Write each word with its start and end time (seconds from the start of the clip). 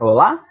Olá? 0.00 0.47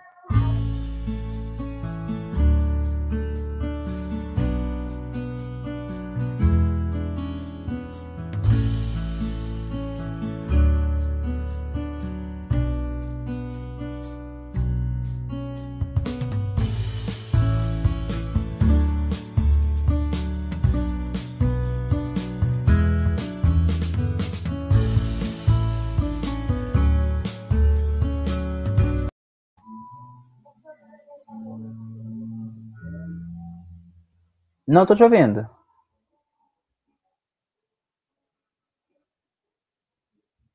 Não 34.67 34.85
tô 34.85 34.94
te 34.95 35.03
ouvindo. 35.03 35.49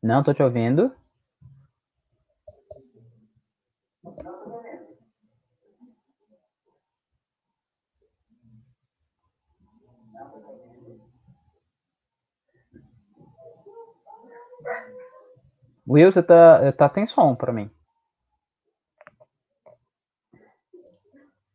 Não 0.03 0.23
tô 0.23 0.35
te 0.35 0.43
ouvindo. 0.43 0.95
Will, 15.89 16.13
você 16.13 16.23
tá, 16.23 16.73
tá 16.73 16.89
tem 16.89 17.07
som 17.07 17.35
pra 17.35 17.53
mim. 17.53 17.71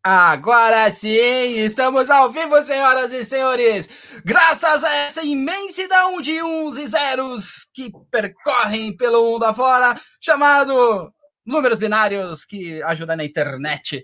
Agora 0.09 0.89
sim, 0.89 1.09
estamos 1.09 2.09
ao 2.09 2.31
vivo, 2.31 2.63
senhoras 2.63 3.11
e 3.11 3.25
senhores. 3.25 4.21
Graças 4.23 4.81
a 4.81 4.95
essa 4.99 5.21
imensidão 5.21 6.21
de 6.21 6.41
uns 6.41 6.77
e 6.77 6.87
zeros 6.87 7.67
que 7.73 7.91
percorrem 8.09 8.95
pelo 8.95 9.33
mundo 9.33 9.43
afora, 9.43 9.99
chamado 10.21 11.11
números 11.45 11.77
binários 11.77 12.45
que 12.45 12.81
ajudam 12.83 13.17
na 13.17 13.25
internet. 13.25 14.01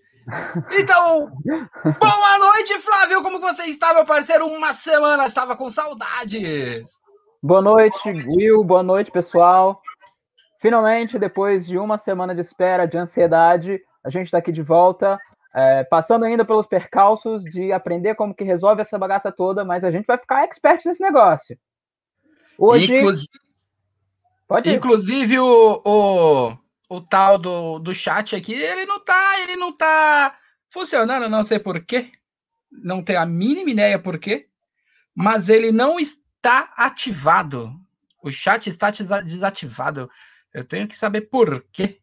Então, 0.77 1.31
boa 1.45 2.37
noite, 2.37 2.77
Flávio. 2.79 3.23
Como 3.23 3.39
você 3.39 3.63
está, 3.63 3.93
meu 3.93 4.05
parceiro? 4.05 4.45
Uma 4.45 4.73
semana 4.73 5.25
estava 5.25 5.55
com 5.55 5.69
saudades. 5.69 6.85
Boa 7.41 7.61
noite, 7.61 8.09
Will. 8.09 8.61
Boa 8.65 8.83
noite, 8.83 9.09
pessoal. 9.09 9.81
Finalmente, 10.59 11.17
depois 11.17 11.65
de 11.65 11.77
uma 11.77 11.97
semana 11.97 12.35
de 12.35 12.41
espera, 12.41 12.85
de 12.85 12.97
ansiedade, 12.97 13.79
a 14.03 14.09
gente 14.09 14.25
está 14.25 14.39
aqui 14.39 14.51
de 14.51 14.61
volta 14.61 15.17
é, 15.55 15.83
passando 15.83 16.25
ainda 16.25 16.43
pelos 16.43 16.65
percalços 16.65 17.43
de 17.43 17.71
aprender 17.71 18.15
como 18.15 18.33
que 18.33 18.43
resolve 18.43 18.81
essa 18.81 18.97
bagaça 18.97 19.31
toda, 19.31 19.63
mas 19.63 19.83
a 19.83 19.91
gente 19.91 20.05
vai 20.05 20.17
ficar 20.17 20.43
expert 20.43 20.85
nesse 20.85 21.01
negócio. 21.01 21.57
Hoje. 22.57 22.97
Inclusive, 22.97 23.43
Pode 24.47 24.69
ir. 24.69 24.75
Inclusive 24.75 25.39
o, 25.39 25.81
o, 25.85 26.57
o 26.89 27.01
tal 27.01 27.37
do, 27.37 27.79
do 27.79 27.93
chat 27.93 28.35
aqui, 28.35 28.53
ele 28.53 28.85
não 28.85 28.99
tá, 28.99 29.39
ele 29.41 29.55
não 29.55 29.75
tá 29.75 30.37
funcionando, 30.69 31.29
não 31.29 31.43
sei 31.43 31.59
porquê. 31.59 32.11
Não 32.71 33.03
tenho 33.03 33.19
a 33.19 33.25
mínima 33.25 33.69
ideia 33.69 33.99
por 33.99 34.17
quê. 34.19 34.47
Mas 35.15 35.49
ele 35.49 35.71
não 35.71 35.99
está 35.99 36.73
ativado. 36.75 37.71
O 38.21 38.31
chat 38.31 38.67
está 38.67 38.89
desativado. 38.89 40.09
Eu 40.53 40.63
tenho 40.63 40.87
que 40.87 40.97
saber 40.97 41.21
por 41.21 41.63
quê. 41.71 41.99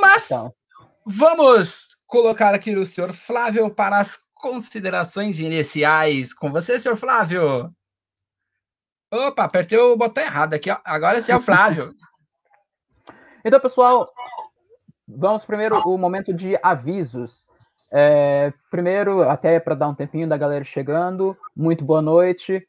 Mas 0.00 0.30
então. 0.30 0.52
vamos 1.04 1.91
colocar 2.12 2.54
aqui 2.54 2.76
o 2.76 2.84
senhor 2.84 3.14
Flávio 3.14 3.70
para 3.70 3.98
as 3.98 4.22
considerações 4.34 5.40
iniciais. 5.40 6.34
Com 6.34 6.52
você, 6.52 6.78
senhor 6.78 6.94
Flávio. 6.94 7.74
Opa, 9.10 9.44
apertei 9.44 9.78
o 9.78 9.96
botão 9.96 10.22
errado 10.22 10.52
aqui. 10.52 10.70
Ó. 10.70 10.76
Agora 10.84 11.16
esse 11.16 11.32
é 11.32 11.36
o 11.36 11.40
Flávio. 11.40 11.94
então, 13.42 13.58
pessoal, 13.58 14.06
vamos 15.08 15.46
primeiro 15.46 15.78
o 15.88 15.96
momento 15.96 16.34
de 16.34 16.54
avisos. 16.62 17.46
É, 17.90 18.52
primeiro, 18.70 19.22
até 19.22 19.58
para 19.58 19.74
dar 19.74 19.88
um 19.88 19.94
tempinho 19.94 20.28
da 20.28 20.36
galera 20.36 20.64
chegando, 20.64 21.34
muito 21.56 21.82
boa 21.82 22.02
noite. 22.02 22.62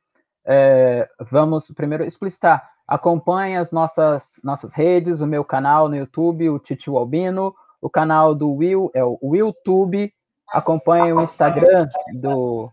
É, 0.46 1.10
vamos 1.20 1.70
primeiro 1.76 2.06
explicitar. 2.06 2.72
Acompanhe 2.88 3.58
as 3.58 3.74
nossas, 3.74 4.40
nossas 4.42 4.72
redes, 4.72 5.20
o 5.20 5.28
meu 5.28 5.44
canal 5.44 5.90
no 5.90 5.98
YouTube, 5.98 6.50
o 6.50 6.60
Titio 6.60 6.98
Albino, 6.98 7.54
o 7.84 7.90
canal 7.90 8.34
do 8.34 8.50
Will 8.50 8.90
é 8.94 9.04
o 9.04 9.20
WillTube. 9.22 10.14
Acompanhe 10.50 11.12
o 11.12 11.22
Instagram 11.22 11.86
do, 12.14 12.72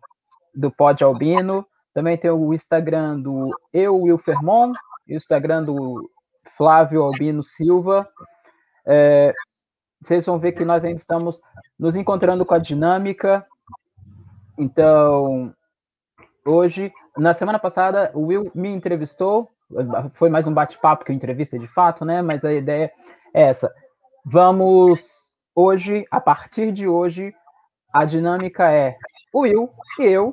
do 0.55 0.71
Pod 0.71 1.03
Albino. 1.03 1.67
Também 1.93 2.17
tem 2.17 2.31
o 2.31 2.55
Instagram 2.55 3.19
do 3.19 3.51
Eu, 3.73 4.01
Will 4.01 4.17
Fermon. 4.17 4.73
E 5.09 5.15
o 5.15 5.17
Instagram 5.17 5.65
do 5.65 6.09
Flávio 6.57 7.03
Albino 7.03 7.43
Silva. 7.43 7.99
É, 8.87 9.35
vocês 10.01 10.25
vão 10.25 10.39
ver 10.39 10.55
que 10.55 10.65
nós 10.65 10.85
ainda 10.85 10.99
estamos 10.99 11.41
nos 11.77 11.97
encontrando 11.97 12.47
com 12.47 12.55
a 12.55 12.59
dinâmica. 12.59 13.45
Então, 14.57 15.53
hoje, 16.47 16.93
na 17.17 17.35
semana 17.35 17.59
passada, 17.59 18.13
o 18.15 18.27
Will 18.27 18.53
me 18.55 18.69
entrevistou. 18.69 19.49
Foi 20.13 20.31
mais 20.31 20.47
um 20.47 20.55
bate-papo 20.55 21.05
que 21.05 21.13
entrevista 21.13 21.59
de 21.59 21.67
fato, 21.67 22.05
né? 22.05 22.23
Mas 22.23 22.45
a 22.45 22.53
ideia 22.53 22.93
é 23.35 23.43
essa. 23.43 23.75
Vamos 24.25 25.33
hoje, 25.55 26.05
a 26.11 26.21
partir 26.21 26.73
de 26.73 26.87
hoje, 26.87 27.35
a 27.93 28.05
dinâmica 28.05 28.71
é 28.71 28.97
o 29.33 29.41
Will 29.41 29.71
e 29.99 30.05
eu 30.05 30.31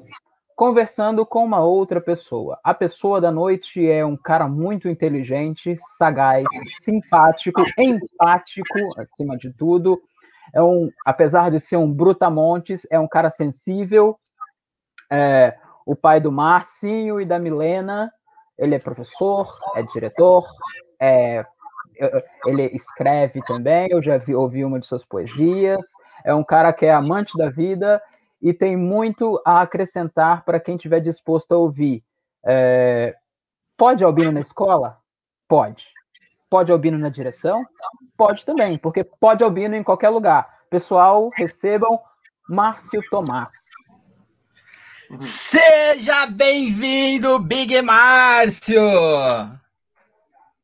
conversando 0.56 1.26
com 1.26 1.46
uma 1.46 1.60
outra 1.60 2.02
pessoa. 2.02 2.60
A 2.64 2.74
pessoa 2.74 3.22
da 3.22 3.32
noite 3.32 3.90
é 3.90 4.04
um 4.04 4.18
cara 4.18 4.48
muito 4.48 4.90
inteligente, 4.90 5.76
sagaz, 5.98 6.44
simpático, 6.80 7.64
empático, 7.78 8.78
acima 8.98 9.38
de 9.38 9.54
tudo. 9.54 10.02
É 10.54 10.62
um, 10.62 10.90
apesar 11.06 11.52
de 11.52 11.60
ser 11.60 11.78
um 11.78 11.94
brutamontes, 11.94 12.86
é 12.90 13.00
um 13.00 13.08
cara 13.08 13.30
sensível. 13.30 14.20
É, 15.12 15.56
o 15.86 15.96
pai 15.96 16.20
do 16.20 16.32
Marcinho 16.32 17.22
e 17.22 17.26
da 17.26 17.40
Milena, 17.40 18.12
ele 18.58 18.76
é 18.76 18.80
professor, 18.80 19.48
é 19.76 19.84
diretor, 19.84 20.46
é 21.00 21.46
ele 22.46 22.64
escreve 22.74 23.42
também, 23.44 23.88
eu 23.90 24.02
já 24.02 24.18
vi, 24.18 24.36
ouvi 24.36 24.64
uma 24.64 24.80
de 24.80 24.86
suas 24.86 25.06
poesias. 25.06 25.86
É 26.24 26.34
um 26.34 26.44
cara 26.44 26.74
que 26.74 26.86
é 26.86 26.94
amante 26.94 27.38
da 27.38 27.50
vida 27.50 28.02
e 28.42 28.54
tem 28.54 28.76
muito 28.76 29.42
a 29.46 29.62
acrescentar 29.62 30.44
para 30.44 30.60
quem 30.60 30.76
estiver 30.76 31.00
disposto 31.00 31.54
a 31.54 31.58
ouvir. 31.58 32.04
É, 32.46 33.16
pode 33.78 34.04
albino 34.04 34.32
na 34.32 34.42
escola? 34.42 34.98
Pode. 35.48 35.88
Pode 36.50 36.72
albino 36.72 36.98
na 36.98 37.10
direção? 37.10 37.66
Pode 38.16 38.46
também, 38.46 38.78
porque 38.78 39.02
pode 39.20 39.44
albino 39.44 39.76
em 39.76 39.84
qualquer 39.84 40.10
lugar. 40.10 40.48
Pessoal, 40.70 41.30
recebam 41.36 42.00
Márcio 42.48 43.02
Tomás. 43.10 43.52
Seja 45.20 46.26
bem-vindo, 46.28 47.40
Big 47.40 47.82
Márcio! 47.82 48.82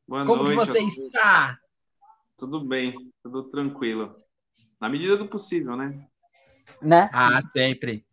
Boa 0.06 0.26
Como 0.26 0.42
noite, 0.42 0.58
que 0.58 0.66
você 0.66 0.80
está? 0.80 1.58
Tudo 2.36 2.64
bem, 2.64 2.94
tudo 3.22 3.44
tranquilo. 3.44 4.16
Na 4.80 4.88
medida 4.88 5.16
do 5.16 5.26
possível, 5.26 5.76
né? 5.76 6.06
Né? 6.82 7.08
Ah, 7.12 7.40
sempre. 7.50 8.04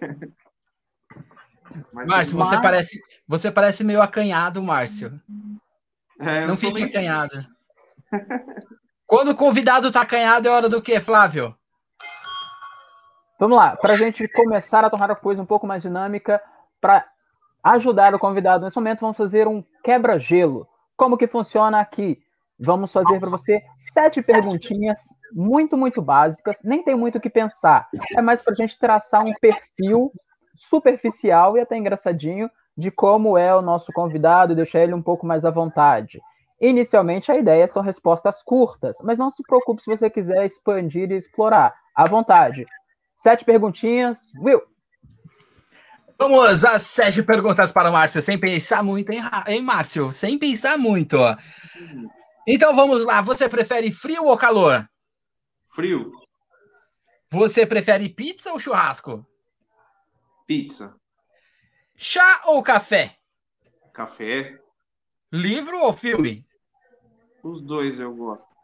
Márcio, 1.92 2.36
você 2.36 2.54
Mas... 2.56 2.62
parece, 2.62 2.98
você 3.26 3.50
parece 3.50 3.84
meio 3.84 4.02
acanhado, 4.02 4.62
Márcio. 4.62 5.20
É, 6.20 6.46
Não 6.46 6.56
fique 6.56 6.82
acanhado. 6.82 7.46
Quando 9.06 9.30
o 9.30 9.36
convidado 9.36 9.88
está 9.88 10.02
acanhado, 10.02 10.48
é 10.48 10.50
hora 10.50 10.68
do 10.68 10.82
quê, 10.82 11.00
Flávio? 11.00 11.56
Vamos 13.38 13.56
lá, 13.56 13.76
para 13.76 13.94
a 13.94 13.96
gente 13.96 14.26
começar 14.28 14.84
a 14.84 14.90
tornar 14.90 15.10
a 15.12 15.16
coisa 15.16 15.40
um 15.40 15.46
pouco 15.46 15.66
mais 15.66 15.82
dinâmica, 15.82 16.42
para 16.80 17.06
ajudar 17.62 18.12
o 18.14 18.18
convidado 18.18 18.64
nesse 18.64 18.76
momento, 18.76 19.00
vamos 19.00 19.16
fazer 19.16 19.46
um 19.46 19.62
quebra-gelo. 19.84 20.66
Como 20.98 21.16
que 21.16 21.28
funciona 21.28 21.78
aqui? 21.78 22.18
Vamos 22.58 22.92
fazer 22.92 23.20
para 23.20 23.30
você 23.30 23.62
sete 23.76 24.20
perguntinhas 24.20 24.98
muito, 25.32 25.76
muito 25.76 26.02
básicas. 26.02 26.58
Nem 26.64 26.82
tem 26.82 26.96
muito 26.96 27.18
o 27.18 27.20
que 27.20 27.30
pensar. 27.30 27.88
É 28.16 28.20
mais 28.20 28.42
para 28.42 28.52
a 28.52 28.56
gente 28.56 28.76
traçar 28.76 29.24
um 29.24 29.32
perfil 29.40 30.12
superficial 30.56 31.56
e 31.56 31.60
até 31.60 31.76
engraçadinho 31.76 32.50
de 32.76 32.90
como 32.90 33.38
é 33.38 33.54
o 33.54 33.62
nosso 33.62 33.92
convidado 33.92 34.52
e 34.52 34.56
deixar 34.56 34.80
ele 34.80 34.92
um 34.92 35.00
pouco 35.00 35.24
mais 35.24 35.44
à 35.44 35.50
vontade. 35.50 36.20
Inicialmente, 36.60 37.30
a 37.30 37.36
ideia 37.36 37.68
são 37.68 37.80
respostas 37.80 38.42
curtas, 38.42 38.96
mas 39.04 39.18
não 39.18 39.30
se 39.30 39.44
preocupe 39.44 39.80
se 39.80 39.96
você 39.96 40.10
quiser 40.10 40.44
expandir 40.44 41.12
e 41.12 41.16
explorar. 41.16 41.76
À 41.94 42.08
vontade. 42.08 42.66
Sete 43.14 43.44
perguntinhas. 43.44 44.32
Will, 44.42 44.60
Vamos 46.18 46.64
às 46.64 46.82
sete 46.82 47.22
perguntas 47.22 47.70
para 47.70 47.88
o 47.88 47.92
Márcio, 47.92 48.20
sem 48.20 48.36
pensar 48.36 48.82
muito, 48.82 49.12
hein, 49.12 49.20
hein 49.46 49.62
Márcio? 49.62 50.10
Sem 50.10 50.36
pensar 50.36 50.76
muito. 50.76 51.16
Então 52.46 52.74
vamos 52.74 53.04
lá. 53.04 53.22
Você 53.22 53.48
prefere 53.48 53.92
frio 53.92 54.24
ou 54.24 54.36
calor? 54.36 54.88
Frio. 55.68 56.10
Você 57.30 57.64
prefere 57.64 58.08
pizza 58.08 58.52
ou 58.52 58.58
churrasco? 58.58 59.24
Pizza. 60.44 60.96
Chá 61.96 62.42
ou 62.46 62.62
café? 62.64 63.16
Café. 63.92 64.58
Livro 65.32 65.78
ou 65.82 65.92
filme? 65.92 66.44
Os 67.44 67.60
dois 67.60 68.00
eu 68.00 68.12
gosto. 68.14 68.56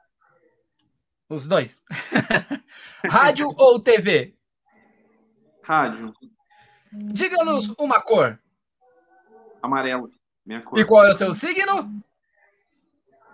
Os 1.29 1.47
dois. 1.47 1.83
Rádio 3.07 3.49
ou 3.57 3.81
TV? 3.81 4.35
Rádio. 5.63 6.13
Diga-nos 6.95 7.75
uma 7.79 8.01
cor. 8.01 8.39
Amarelo, 9.63 10.09
minha 10.45 10.61
cor. 10.61 10.79
E 10.79 10.85
qual 10.85 11.07
é 11.07 11.13
o 11.13 11.17
seu 11.17 11.35
signo? 11.35 11.91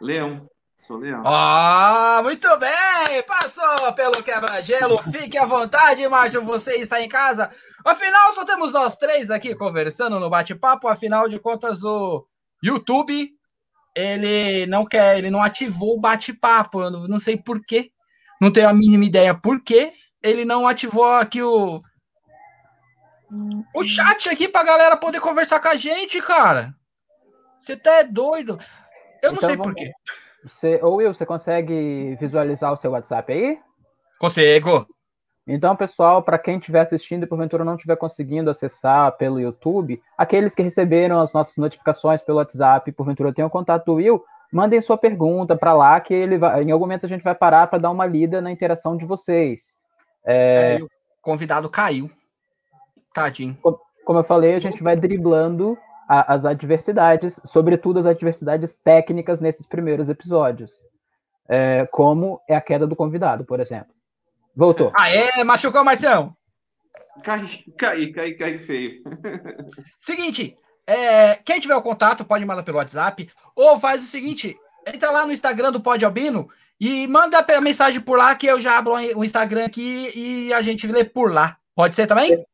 Leão. 0.00 0.48
Sou 0.76 0.96
leão. 0.96 1.22
Ah, 1.26 2.20
muito 2.22 2.48
bem! 2.56 3.22
Passou 3.26 3.92
pelo 3.92 4.22
quebra-gelo. 4.22 5.02
Fique 5.12 5.36
à 5.36 5.44
vontade, 5.44 6.08
Márcio. 6.08 6.42
Você 6.42 6.76
está 6.76 7.02
em 7.02 7.08
casa. 7.08 7.50
Afinal, 7.84 8.32
só 8.32 8.46
temos 8.46 8.72
nós 8.72 8.96
três 8.96 9.30
aqui 9.30 9.54
conversando 9.54 10.18
no 10.18 10.30
bate-papo. 10.30 10.88
Afinal 10.88 11.28
de 11.28 11.38
contas, 11.38 11.84
o 11.84 12.26
YouTube 12.64 13.30
ele 13.94 14.66
não 14.66 14.86
quer, 14.86 15.18
ele 15.18 15.30
não 15.30 15.42
ativou 15.42 15.96
o 15.96 16.00
bate-papo. 16.00 16.88
Não 16.88 17.20
sei 17.20 17.36
por 17.36 17.60
quê. 17.62 17.92
Não 18.40 18.50
tenho 18.50 18.70
a 18.70 18.74
mínima 18.74 19.04
ideia 19.04 19.34
por 19.34 19.62
quê. 19.62 19.92
Ele 20.22 20.46
não 20.46 20.66
ativou 20.66 21.04
aqui 21.04 21.42
o. 21.42 21.80
O 23.74 23.82
chat 23.82 24.28
aqui 24.28 24.48
pra 24.48 24.64
galera 24.64 24.96
poder 24.96 25.20
conversar 25.20 25.60
com 25.60 25.68
a 25.68 25.76
gente, 25.76 26.20
cara. 26.20 26.74
Você 27.60 27.76
tá 27.76 28.00
é 28.00 28.04
doido. 28.04 28.58
Eu 29.22 29.32
não 29.32 29.38
então, 29.38 29.48
sei 29.48 29.56
por 29.56 29.74
quê. 29.74 29.92
Você, 30.42 30.80
ou 30.82 30.96
Will, 30.96 31.12
você 31.12 31.26
consegue 31.26 32.16
visualizar 32.18 32.72
o 32.72 32.76
seu 32.76 32.92
WhatsApp 32.92 33.32
aí? 33.32 33.58
Consigo. 34.18 34.86
Então, 35.46 35.74
pessoal, 35.74 36.22
para 36.22 36.38
quem 36.38 36.58
estiver 36.58 36.80
assistindo 36.80 37.24
e 37.24 37.26
porventura 37.26 37.64
não 37.64 37.74
estiver 37.74 37.96
conseguindo 37.96 38.50
acessar 38.50 39.12
pelo 39.16 39.40
YouTube, 39.40 40.00
aqueles 40.16 40.54
que 40.54 40.62
receberam 40.62 41.20
as 41.20 41.32
nossas 41.32 41.56
notificações 41.56 42.22
pelo 42.22 42.38
WhatsApp 42.38 42.88
e 42.88 42.92
porventura 42.92 43.32
tenham 43.32 43.50
contato 43.50 43.84
do 43.86 43.94
Will, 43.94 44.24
mandem 44.52 44.80
sua 44.80 44.96
pergunta 44.96 45.56
para 45.56 45.72
lá, 45.72 46.00
que 46.00 46.14
ele 46.14 46.38
vai, 46.38 46.62
em 46.62 46.70
algum 46.70 46.84
momento 46.84 47.06
a 47.06 47.08
gente 47.08 47.24
vai 47.24 47.34
parar 47.34 47.66
para 47.66 47.78
dar 47.78 47.90
uma 47.90 48.06
lida 48.06 48.40
na 48.40 48.50
interação 48.50 48.96
de 48.96 49.04
vocês. 49.04 49.76
É... 50.24 50.74
É, 50.74 50.82
o 50.82 50.88
convidado 51.20 51.68
caiu. 51.68 52.10
Tadinho. 53.12 53.56
Como 54.04 54.18
eu 54.18 54.24
falei, 54.24 54.54
a 54.54 54.60
gente 54.60 54.82
vai 54.82 54.96
driblando 54.96 55.76
a, 56.08 56.34
as 56.34 56.44
adversidades, 56.44 57.40
sobretudo 57.44 57.98
as 57.98 58.06
adversidades 58.06 58.74
técnicas 58.74 59.40
nesses 59.40 59.66
primeiros 59.66 60.08
episódios. 60.08 60.72
É, 61.48 61.86
como 61.90 62.40
é 62.48 62.54
a 62.54 62.60
queda 62.60 62.86
do 62.86 62.96
convidado, 62.96 63.44
por 63.44 63.60
exemplo. 63.60 63.92
Voltou. 64.54 64.92
Aê, 64.96 65.44
machucou, 65.44 65.84
Marcião. 65.84 66.36
Cai, 67.22 67.46
cai, 67.76 68.06
cai, 68.06 68.32
cai 68.32 68.58
feio. 68.58 69.02
Seguinte, 69.98 70.56
é, 70.86 71.36
quem 71.36 71.60
tiver 71.60 71.76
o 71.76 71.82
contato 71.82 72.24
pode 72.24 72.44
mandar 72.44 72.62
pelo 72.62 72.78
WhatsApp 72.78 73.30
ou 73.54 73.78
faz 73.78 74.02
o 74.02 74.06
seguinte, 74.06 74.56
entra 74.86 75.10
lá 75.10 75.24
no 75.24 75.32
Instagram 75.32 75.70
do 75.70 75.80
Pod 75.80 76.04
Albino 76.04 76.48
e 76.80 77.06
manda 77.06 77.38
a 77.38 77.60
mensagem 77.60 78.00
por 78.00 78.18
lá 78.18 78.34
que 78.34 78.46
eu 78.46 78.60
já 78.60 78.78
abro 78.78 78.94
o 79.14 79.24
Instagram 79.24 79.66
aqui 79.66 80.10
e 80.14 80.52
a 80.52 80.62
gente 80.62 80.86
lê 80.86 81.04
por 81.04 81.32
lá. 81.32 81.56
Pode 81.76 81.94
ser 81.94 82.06
também? 82.06 82.44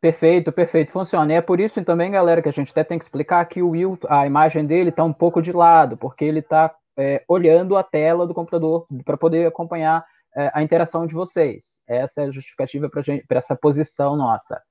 Perfeito, 0.00 0.52
perfeito, 0.52 0.92
funciona. 0.92 1.32
E 1.32 1.36
é 1.36 1.40
por 1.40 1.58
isso 1.58 1.84
também, 1.84 2.12
galera, 2.12 2.40
que 2.40 2.48
a 2.48 2.52
gente 2.52 2.70
até 2.70 2.84
tem 2.84 2.98
que 2.98 3.04
explicar 3.04 3.44
que 3.46 3.60
o 3.62 3.70
Will, 3.70 3.98
a 4.08 4.26
imagem 4.26 4.64
dele 4.64 4.90
está 4.90 5.02
um 5.02 5.12
pouco 5.12 5.42
de 5.42 5.52
lado, 5.52 5.96
porque 5.96 6.24
ele 6.24 6.38
está 6.38 6.72
é, 6.96 7.24
olhando 7.28 7.76
a 7.76 7.82
tela 7.82 8.26
do 8.26 8.32
computador 8.32 8.86
para 9.04 9.16
poder 9.16 9.46
acompanhar 9.46 10.04
é, 10.36 10.50
a 10.54 10.62
interação 10.62 11.04
de 11.04 11.14
vocês. 11.14 11.82
Essa 11.86 12.22
é 12.22 12.24
a 12.26 12.30
justificativa 12.30 12.88
para 12.88 13.38
essa 13.38 13.56
posição 13.56 14.16
nossa. 14.16 14.62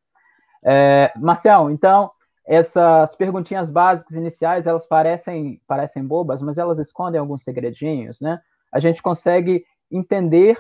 É, 0.64 1.12
Marcial, 1.18 1.70
então, 1.72 2.10
essas 2.46 3.14
perguntinhas 3.14 3.70
básicas 3.70 4.16
iniciais, 4.16 4.66
elas 4.66 4.86
parecem, 4.86 5.62
parecem 5.68 6.06
bobas, 6.06 6.42
mas 6.42 6.58
elas 6.58 6.80
escondem 6.80 7.20
alguns 7.20 7.44
segredinhos, 7.44 8.22
né? 8.22 8.40
A 8.72 8.80
gente 8.80 9.02
consegue 9.02 9.66
entender 9.92 10.58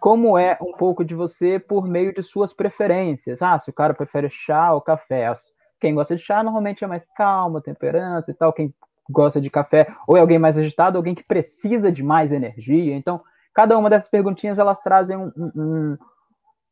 como 0.00 0.36
é 0.38 0.58
um 0.60 0.72
pouco 0.72 1.04
de 1.04 1.14
você 1.14 1.58
por 1.58 1.86
meio 1.86 2.12
de 2.12 2.22
suas 2.22 2.52
preferências. 2.52 3.42
Ah, 3.42 3.58
se 3.58 3.70
o 3.70 3.72
cara 3.72 3.94
prefere 3.94 4.28
chá 4.30 4.72
ou 4.72 4.80
café. 4.80 5.34
Quem 5.80 5.94
gosta 5.94 6.16
de 6.16 6.22
chá 6.22 6.42
normalmente 6.42 6.84
é 6.84 6.86
mais 6.86 7.08
calmo, 7.16 7.60
temperança 7.60 8.30
e 8.30 8.34
tal. 8.34 8.52
Quem 8.52 8.74
gosta 9.08 9.40
de 9.40 9.50
café 9.50 9.86
ou 10.06 10.16
é 10.16 10.20
alguém 10.20 10.38
mais 10.38 10.58
agitado, 10.58 10.98
alguém 10.98 11.14
que 11.14 11.24
precisa 11.24 11.90
de 11.90 12.02
mais 12.02 12.32
energia. 12.32 12.94
Então, 12.94 13.20
cada 13.54 13.76
uma 13.78 13.90
dessas 13.90 14.10
perguntinhas 14.10 14.58
elas 14.58 14.80
trazem 14.80 15.16
um, 15.16 15.32
um, 15.36 15.98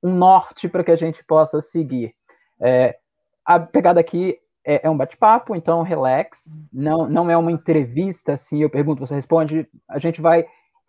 um 0.02 0.14
norte 0.14 0.68
para 0.68 0.84
que 0.84 0.90
a 0.90 0.96
gente 0.96 1.24
possa 1.24 1.60
seguir. 1.60 2.14
É, 2.60 2.96
a 3.44 3.58
pegada 3.58 4.00
aqui 4.00 4.38
é, 4.64 4.86
é 4.86 4.90
um 4.90 4.96
bate-papo, 4.96 5.54
então 5.54 5.82
relax. 5.82 6.44
Não, 6.72 7.08
não 7.08 7.30
é 7.30 7.36
uma 7.36 7.52
entrevista, 7.52 8.32
assim, 8.32 8.62
eu 8.62 8.70
pergunto, 8.70 9.06
você 9.06 9.14
responde. 9.14 9.68
A 9.88 9.98
gente 9.98 10.20
vai 10.20 10.46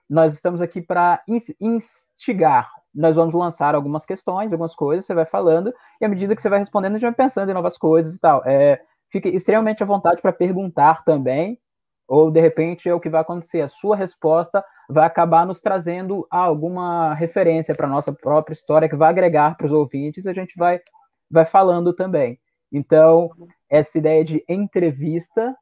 nós 0.09 0.33
estamos 0.33 0.61
aqui 0.61 0.81
para 0.81 1.21
instigar. 1.59 2.69
Nós 2.93 3.15
vamos 3.15 3.33
lançar 3.33 3.75
algumas 3.75 4.05
questões, 4.05 4.51
algumas 4.51 4.75
coisas, 4.75 5.05
você 5.05 5.13
vai 5.13 5.25
falando, 5.25 5.73
e 5.99 6.05
à 6.05 6.07
medida 6.07 6.35
que 6.35 6.41
você 6.41 6.49
vai 6.49 6.59
respondendo, 6.59 6.93
a 6.93 6.97
gente 6.97 7.09
vai 7.09 7.13
pensando 7.13 7.49
em 7.49 7.53
novas 7.53 7.77
coisas 7.77 8.15
e 8.15 8.19
tal. 8.19 8.41
É, 8.45 8.81
fique 9.11 9.27
extremamente 9.29 9.83
à 9.83 9.85
vontade 9.85 10.21
para 10.21 10.31
perguntar 10.31 11.03
também, 11.03 11.59
ou 12.07 12.31
de 12.31 12.39
repente 12.39 12.87
é 12.87 12.93
o 12.93 12.99
que 12.99 13.09
vai 13.09 13.21
acontecer. 13.21 13.61
A 13.61 13.69
sua 13.69 13.95
resposta 13.95 14.63
vai 14.89 15.05
acabar 15.05 15.45
nos 15.45 15.61
trazendo 15.61 16.25
alguma 16.29 17.13
referência 17.13 17.75
para 17.75 17.87
nossa 17.87 18.13
própria 18.13 18.53
história 18.53 18.87
que 18.87 18.95
vai 18.95 19.09
agregar 19.09 19.57
para 19.57 19.65
os 19.65 19.71
ouvintes, 19.71 20.25
a 20.25 20.33
gente 20.33 20.57
vai, 20.57 20.79
vai 21.29 21.45
falando 21.45 21.93
também. 21.93 22.39
Então, 22.71 23.29
essa 23.69 23.97
ideia 23.97 24.23
de 24.23 24.43
entrevista 24.47 25.55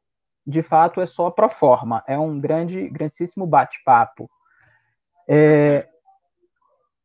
de 0.46 0.62
fato 0.62 1.00
é 1.00 1.06
só 1.06 1.30
pro 1.30 1.48
forma, 1.48 2.02
é 2.06 2.18
um 2.18 2.38
grande, 2.38 2.88
grandíssimo 2.88 3.46
bate-papo. 3.46 4.30
É, 5.28 5.86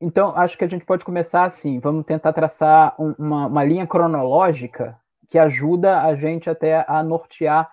então, 0.02 0.34
acho 0.36 0.58
que 0.58 0.64
a 0.64 0.68
gente 0.68 0.86
pode 0.86 1.04
começar 1.04 1.44
assim, 1.44 1.80
vamos 1.80 2.06
tentar 2.06 2.32
traçar 2.32 2.96
um, 3.00 3.14
uma, 3.18 3.48
uma 3.48 3.64
linha 3.64 3.86
cronológica 3.86 4.98
que 5.28 5.38
ajuda 5.38 6.02
a 6.02 6.16
gente 6.16 6.50
até 6.50 6.86
a 6.88 7.04
nortear 7.04 7.70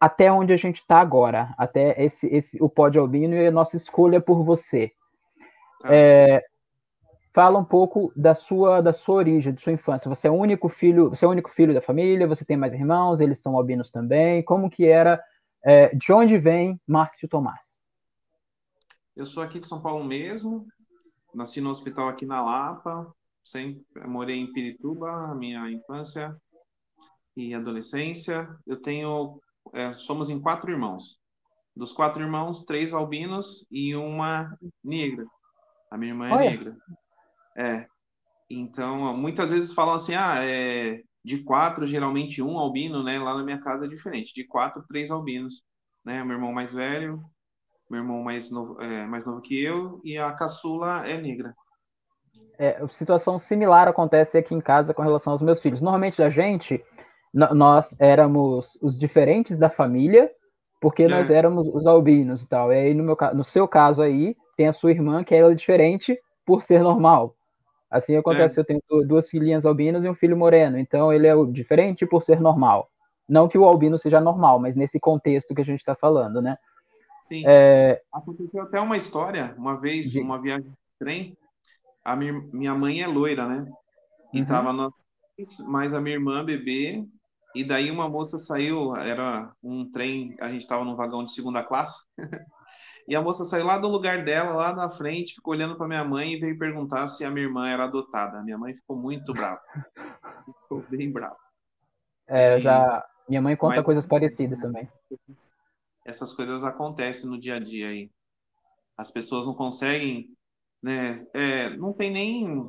até 0.00 0.30
onde 0.30 0.52
a 0.52 0.56
gente 0.56 0.76
está 0.76 0.98
agora, 0.98 1.54
até 1.56 2.02
esse, 2.02 2.26
esse 2.26 2.62
o 2.62 2.68
pódio 2.68 3.00
albino 3.00 3.34
e 3.34 3.46
a 3.46 3.50
nossa 3.50 3.76
escolha 3.76 4.20
por 4.20 4.44
você. 4.44 4.92
Tá. 5.80 5.88
É, 5.90 6.44
fala 7.32 7.58
um 7.58 7.64
pouco 7.64 8.12
da 8.14 8.34
sua 8.34 8.82
da 8.82 8.92
sua 8.92 9.14
origem, 9.14 9.54
de 9.54 9.62
sua 9.62 9.72
infância. 9.72 10.08
Você 10.08 10.28
é 10.28 10.30
o 10.30 10.34
único 10.34 10.68
filho, 10.68 11.10
você 11.10 11.24
é 11.24 11.28
o 11.28 11.30
único 11.30 11.50
filho 11.50 11.72
da 11.72 11.80
família, 11.80 12.26
você 12.26 12.44
tem 12.44 12.56
mais 12.56 12.74
irmãos, 12.74 13.20
eles 13.20 13.40
são 13.40 13.56
albinos 13.56 13.90
também. 13.90 14.42
Como 14.42 14.68
que 14.68 14.86
era? 14.86 15.22
É, 15.64 15.94
de 15.94 16.12
onde 16.12 16.36
vem 16.36 16.78
Márcio 16.86 17.28
Tomás? 17.28 17.83
Eu 19.16 19.26
sou 19.26 19.42
aqui 19.42 19.60
de 19.60 19.66
São 19.66 19.80
Paulo 19.80 20.04
mesmo, 20.04 20.66
nasci 21.32 21.60
no 21.60 21.70
hospital 21.70 22.08
aqui 22.08 22.26
na 22.26 22.42
Lapa, 22.42 23.14
sempre 23.44 23.84
morei 24.06 24.36
em 24.36 24.52
Pirituba 24.52 25.10
a 25.10 25.34
minha 25.34 25.70
infância 25.70 26.36
e 27.36 27.54
adolescência. 27.54 28.48
Eu 28.66 28.80
tenho, 28.80 29.40
é, 29.72 29.92
somos 29.94 30.30
em 30.30 30.40
quatro 30.40 30.70
irmãos. 30.70 31.18
Dos 31.76 31.92
quatro 31.92 32.22
irmãos, 32.22 32.64
três 32.64 32.92
albinos 32.92 33.66
e 33.70 33.94
uma 33.94 34.56
negra. 34.82 35.24
A 35.90 35.96
minha 35.96 36.12
irmã 36.12 36.28
é 36.28 36.32
Olha. 36.32 36.50
negra. 36.50 36.76
É. 37.56 37.86
Então, 38.50 39.16
muitas 39.16 39.50
vezes 39.50 39.72
falam 39.72 39.94
assim, 39.94 40.14
ah, 40.14 40.44
é, 40.44 41.00
de 41.24 41.42
quatro, 41.42 41.86
geralmente 41.86 42.42
um 42.42 42.58
albino, 42.58 43.02
né? 43.02 43.18
Lá 43.18 43.34
na 43.36 43.44
minha 43.44 43.60
casa 43.60 43.86
é 43.86 43.88
diferente. 43.88 44.34
De 44.34 44.44
quatro, 44.44 44.84
três 44.86 45.10
albinos. 45.10 45.62
Né? 46.04 46.22
Meu 46.22 46.36
irmão 46.36 46.52
mais 46.52 46.74
velho, 46.74 47.24
meu 47.90 48.00
irmão 48.00 48.22
mais 48.22 48.50
novo, 48.50 48.80
é, 48.80 49.06
mais 49.06 49.24
novo 49.24 49.40
que 49.40 49.62
eu, 49.62 50.00
e 50.04 50.18
a 50.18 50.32
caçula 50.32 51.06
é 51.06 51.20
negra. 51.20 51.54
É, 52.58 52.84
situação 52.88 53.38
similar 53.38 53.88
acontece 53.88 54.38
aqui 54.38 54.54
em 54.54 54.60
casa 54.60 54.94
com 54.94 55.02
relação 55.02 55.32
aos 55.32 55.42
meus 55.42 55.60
filhos. 55.60 55.80
Normalmente 55.80 56.22
a 56.22 56.30
gente, 56.30 56.84
nós 57.32 57.96
éramos 58.00 58.78
os 58.80 58.98
diferentes 58.98 59.58
da 59.58 59.68
família, 59.68 60.30
porque 60.80 61.04
é. 61.04 61.08
nós 61.08 61.30
éramos 61.30 61.66
os 61.72 61.86
albinos 61.86 62.42
e 62.42 62.48
tal. 62.48 62.72
E 62.72 62.76
aí, 62.76 62.94
no, 62.94 63.02
meu, 63.02 63.16
no 63.34 63.44
seu 63.44 63.66
caso 63.66 64.02
aí, 64.02 64.36
tem 64.56 64.68
a 64.68 64.72
sua 64.72 64.90
irmã, 64.90 65.24
que 65.24 65.34
ela 65.34 65.52
é 65.52 65.54
diferente 65.54 66.18
por 66.46 66.62
ser 66.62 66.80
normal. 66.80 67.34
Assim 67.90 68.16
acontece, 68.16 68.58
é. 68.58 68.60
eu 68.60 68.64
tenho 68.64 68.80
duas 69.06 69.28
filhinhas 69.28 69.64
albinas 69.64 70.04
e 70.04 70.08
um 70.08 70.14
filho 70.14 70.36
moreno, 70.36 70.78
então 70.78 71.12
ele 71.12 71.26
é 71.26 71.34
diferente 71.46 72.04
por 72.04 72.24
ser 72.24 72.40
normal. 72.40 72.88
Não 73.28 73.48
que 73.48 73.56
o 73.56 73.64
albino 73.64 73.98
seja 73.98 74.20
normal, 74.20 74.58
mas 74.58 74.76
nesse 74.76 75.00
contexto 75.00 75.54
que 75.54 75.62
a 75.62 75.64
gente 75.64 75.78
está 75.78 75.94
falando, 75.94 76.42
né? 76.42 76.56
Sim. 77.24 77.42
É... 77.46 78.02
Aconteceu 78.12 78.62
até 78.62 78.78
uma 78.78 78.98
história, 78.98 79.54
uma 79.56 79.80
vez, 79.80 80.10
de... 80.10 80.20
uma 80.20 80.40
viagem 80.40 80.68
de 80.68 80.76
trem, 80.98 81.36
a 82.04 82.14
minha, 82.14 82.74
mãe 82.74 83.00
é 83.00 83.06
loira, 83.06 83.48
né? 83.48 83.66
E 84.32 84.40
uhum. 84.40 84.46
tava 84.46 84.72
nós, 84.72 84.92
mas 85.66 85.94
a 85.94 86.00
minha 86.00 86.16
irmã 86.16 86.44
bebê, 86.44 87.02
e 87.54 87.64
daí 87.64 87.90
uma 87.90 88.08
moça 88.08 88.36
saiu, 88.36 88.94
era 88.94 89.50
um 89.62 89.90
trem, 89.90 90.36
a 90.38 90.50
gente 90.50 90.62
estava 90.62 90.84
num 90.84 90.96
vagão 90.96 91.24
de 91.24 91.32
segunda 91.32 91.62
classe, 91.62 92.04
E 93.06 93.14
a 93.14 93.20
moça 93.20 93.44
saiu 93.44 93.66
lá 93.66 93.76
do 93.76 93.86
lugar 93.86 94.24
dela, 94.24 94.54
lá 94.54 94.72
na 94.72 94.88
frente, 94.88 95.34
ficou 95.34 95.52
olhando 95.52 95.76
para 95.76 95.86
minha 95.86 96.02
mãe 96.02 96.32
e 96.32 96.40
veio 96.40 96.58
perguntar 96.58 97.06
se 97.08 97.22
a 97.22 97.30
minha 97.30 97.44
irmã 97.44 97.68
era 97.68 97.84
adotada. 97.84 98.42
Minha 98.42 98.56
mãe 98.56 98.72
ficou 98.72 98.96
muito 98.96 99.34
brava. 99.34 99.60
Ficou 100.62 100.82
bem 100.88 101.12
brava. 101.12 101.36
É, 102.26 102.58
já. 102.58 103.04
Minha 103.28 103.42
mãe 103.42 103.54
conta 103.56 103.76
Mas, 103.76 103.84
coisas 103.84 104.06
parecidas 104.06 104.58
também. 104.58 104.88
Essas 106.04 106.32
coisas 106.32 106.62
acontecem 106.62 107.28
no 107.28 107.40
dia 107.40 107.56
a 107.56 107.58
dia 107.58 107.88
aí. 107.88 108.10
As 108.96 109.10
pessoas 109.10 109.46
não 109.46 109.54
conseguem, 109.54 110.28
né? 110.82 111.26
É, 111.32 111.70
não 111.76 111.92
tem 111.92 112.10
nem 112.10 112.68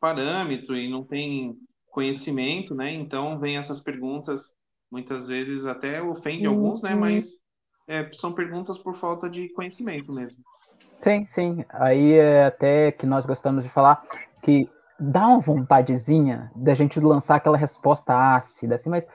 parâmetro 0.00 0.76
e 0.76 0.88
não 0.88 1.02
tem 1.02 1.56
conhecimento, 1.90 2.74
né? 2.74 2.92
Então 2.92 3.38
vem 3.38 3.56
essas 3.56 3.80
perguntas, 3.80 4.52
muitas 4.90 5.26
vezes 5.26 5.64
até 5.64 6.02
ofende 6.02 6.46
uhum. 6.46 6.54
alguns, 6.54 6.82
né? 6.82 6.94
Mas 6.94 7.40
é, 7.86 8.10
são 8.12 8.32
perguntas 8.32 8.78
por 8.78 8.94
falta 8.94 9.28
de 9.28 9.48
conhecimento 9.50 10.12
mesmo. 10.12 10.42
Sim, 10.98 11.26
sim. 11.26 11.64
Aí 11.68 12.12
é 12.12 12.46
até 12.46 12.92
que 12.92 13.06
nós 13.06 13.26
gostamos 13.26 13.62
de 13.62 13.70
falar 13.70 14.02
que 14.42 14.68
dá 14.98 15.26
uma 15.28 15.40
vontadezinha 15.40 16.50
da 16.54 16.74
gente 16.74 17.00
lançar 17.00 17.36
aquela 17.36 17.56
resposta 17.56 18.36
ácida, 18.36 18.76
assim, 18.76 18.88
mas 18.88 19.08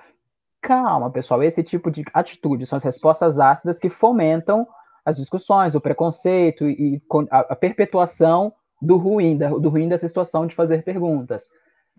calma, 0.61 1.11
pessoal, 1.11 1.43
esse 1.43 1.63
tipo 1.63 1.89
de 1.89 2.03
atitude 2.13 2.65
são 2.65 2.77
as 2.77 2.83
respostas 2.83 3.39
ácidas 3.39 3.79
que 3.79 3.89
fomentam 3.89 4.67
as 5.05 5.17
discussões, 5.17 5.75
o 5.75 5.81
preconceito 5.81 6.67
e 6.67 7.01
a, 7.31 7.55
perpetuação 7.55 8.53
do 8.81 8.97
ruim, 8.97 9.37
do 9.37 9.69
ruim 9.69 9.89
dessa 9.89 10.07
situação 10.07 10.45
de 10.45 10.55
fazer 10.55 10.83
perguntas. 10.83 11.49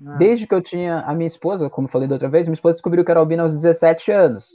Ah. 0.07 0.17
Desde 0.17 0.47
que 0.47 0.55
eu 0.55 0.63
tinha 0.63 1.01
a 1.01 1.15
minha 1.15 1.27
esposa, 1.27 1.69
como 1.69 1.89
falei 1.89 2.09
da 2.09 2.15
outra 2.15 2.29
vez, 2.29 2.47
minha 2.47 2.55
esposa 2.55 2.75
descobriu 2.75 3.05
que 3.05 3.11
era 3.11 3.21
albina 3.21 3.43
aos 3.43 3.55
17 3.55 4.13
anos. 4.13 4.51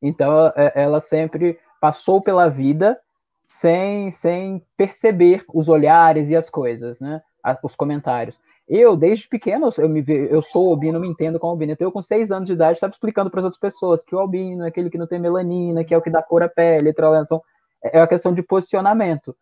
Então 0.00 0.52
é, 0.56 0.72
ela 0.74 1.00
sempre 1.00 1.58
passou 1.80 2.20
pela 2.20 2.48
vida 2.48 2.98
sem, 3.44 4.10
sem 4.10 4.64
perceber 4.76 5.44
os 5.52 5.68
olhares 5.68 6.28
e 6.30 6.36
as 6.36 6.48
coisas, 6.48 7.00
né? 7.00 7.22
Os 7.62 7.74
comentários. 7.74 8.40
Eu, 8.68 8.96
desde 8.96 9.28
pequeno, 9.28 9.68
eu, 9.76 9.88
me, 9.88 10.04
eu 10.06 10.40
sou 10.40 10.70
albino, 10.70 11.00
me 11.00 11.08
entendo 11.08 11.38
como 11.38 11.52
albino. 11.52 11.72
Então, 11.72 11.86
eu, 11.86 11.92
com 11.92 12.00
seis 12.00 12.30
anos 12.30 12.46
de 12.46 12.54
idade, 12.54 12.76
estava 12.76 12.92
explicando 12.92 13.30
para 13.30 13.40
as 13.40 13.44
outras 13.44 13.60
pessoas 13.60 14.02
que 14.02 14.14
o 14.14 14.18
albino 14.18 14.64
é 14.64 14.68
aquele 14.68 14.88
que 14.88 14.98
não 14.98 15.06
tem 15.06 15.18
melanina, 15.18 15.84
que 15.84 15.92
é 15.92 15.98
o 15.98 16.02
que 16.02 16.10
dá 16.10 16.22
cor 16.22 16.42
à 16.42 16.48
pele. 16.48 16.90
Então, 16.90 17.42
é 17.82 17.98
uma 17.98 18.06
questão 18.06 18.32
de 18.32 18.42
posicionamento. 18.42 19.36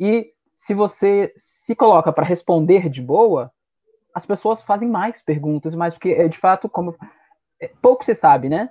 E 0.00 0.32
se 0.54 0.74
você 0.74 1.32
se 1.36 1.76
coloca 1.76 2.12
para 2.12 2.24
responder 2.24 2.88
de 2.88 3.02
boa, 3.02 3.52
as 4.14 4.26
pessoas 4.26 4.62
fazem 4.62 4.88
mais 4.88 5.22
perguntas, 5.22 5.74
mais 5.74 5.94
porque 5.94 6.10
é 6.10 6.28
de 6.28 6.38
fato 6.38 6.68
como 6.68 6.96
é, 7.60 7.70
pouco 7.80 8.04
se 8.04 8.14
sabe, 8.14 8.48
né? 8.48 8.70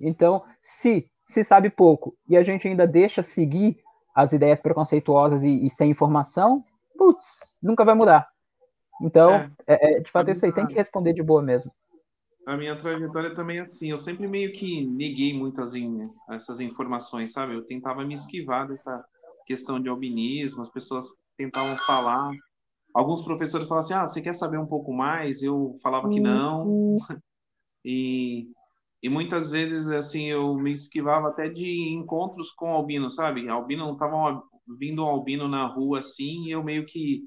Então, 0.00 0.42
se 0.60 1.08
se 1.26 1.42
sabe 1.42 1.68
pouco 1.68 2.16
e 2.28 2.36
a 2.36 2.42
gente 2.42 2.68
ainda 2.68 2.86
deixa 2.86 3.20
seguir 3.22 3.76
as 4.14 4.32
ideias 4.32 4.60
preconceituosas 4.60 5.42
e, 5.42 5.66
e 5.66 5.70
sem 5.70 5.90
informação, 5.90 6.62
putz, 6.96 7.26
nunca 7.60 7.84
vai 7.84 7.94
mudar. 7.94 8.28
Então, 9.00 9.30
é, 9.32 9.50
é, 9.66 9.96
é 9.96 10.00
de 10.00 10.10
fato, 10.10 10.28
é 10.28 10.32
isso 10.32 10.44
aí 10.44 10.52
tem 10.52 10.66
que 10.66 10.74
responder 10.74 11.12
de 11.12 11.22
boa 11.22 11.42
mesmo. 11.42 11.70
A 12.46 12.56
minha 12.56 12.76
trajetória 12.76 13.34
também 13.34 13.58
é 13.58 13.60
assim, 13.62 13.90
eu 13.90 13.98
sempre 13.98 14.28
meio 14.28 14.52
que 14.52 14.86
neguei 14.86 15.36
muitas 15.36 15.74
in, 15.74 16.08
essas 16.30 16.60
informações, 16.60 17.32
sabe? 17.32 17.54
Eu 17.54 17.64
tentava 17.64 18.04
me 18.04 18.14
esquivar 18.14 18.68
dessa 18.68 19.04
questão 19.46 19.80
de 19.80 19.88
albinismo, 19.88 20.62
as 20.62 20.70
pessoas 20.70 21.06
tentavam 21.36 21.76
falar. 21.78 22.30
Alguns 22.94 23.22
professores 23.22 23.66
falavam 23.66 23.84
assim: 23.84 23.94
ah, 23.94 24.06
você 24.06 24.22
quer 24.22 24.34
saber 24.34 24.58
um 24.58 24.66
pouco 24.66 24.92
mais? 24.92 25.42
Eu 25.42 25.76
falava 25.82 26.08
que 26.08 26.20
não. 26.20 26.66
Uhum. 26.66 26.98
E, 27.88 28.48
e 29.00 29.08
muitas 29.08 29.48
vezes, 29.48 29.86
assim, 29.86 30.24
eu 30.24 30.56
me 30.56 30.72
esquivava 30.72 31.28
até 31.28 31.48
de 31.48 31.94
encontros 31.94 32.50
com 32.50 32.72
albino, 32.72 33.08
sabe? 33.08 33.48
Albino, 33.48 33.92
estavam 33.92 34.42
vindo 34.76 35.04
um 35.04 35.06
albino 35.06 35.46
na 35.46 35.68
rua 35.68 36.00
assim, 36.00 36.46
e 36.46 36.50
eu 36.50 36.64
meio 36.64 36.84
que 36.84 37.22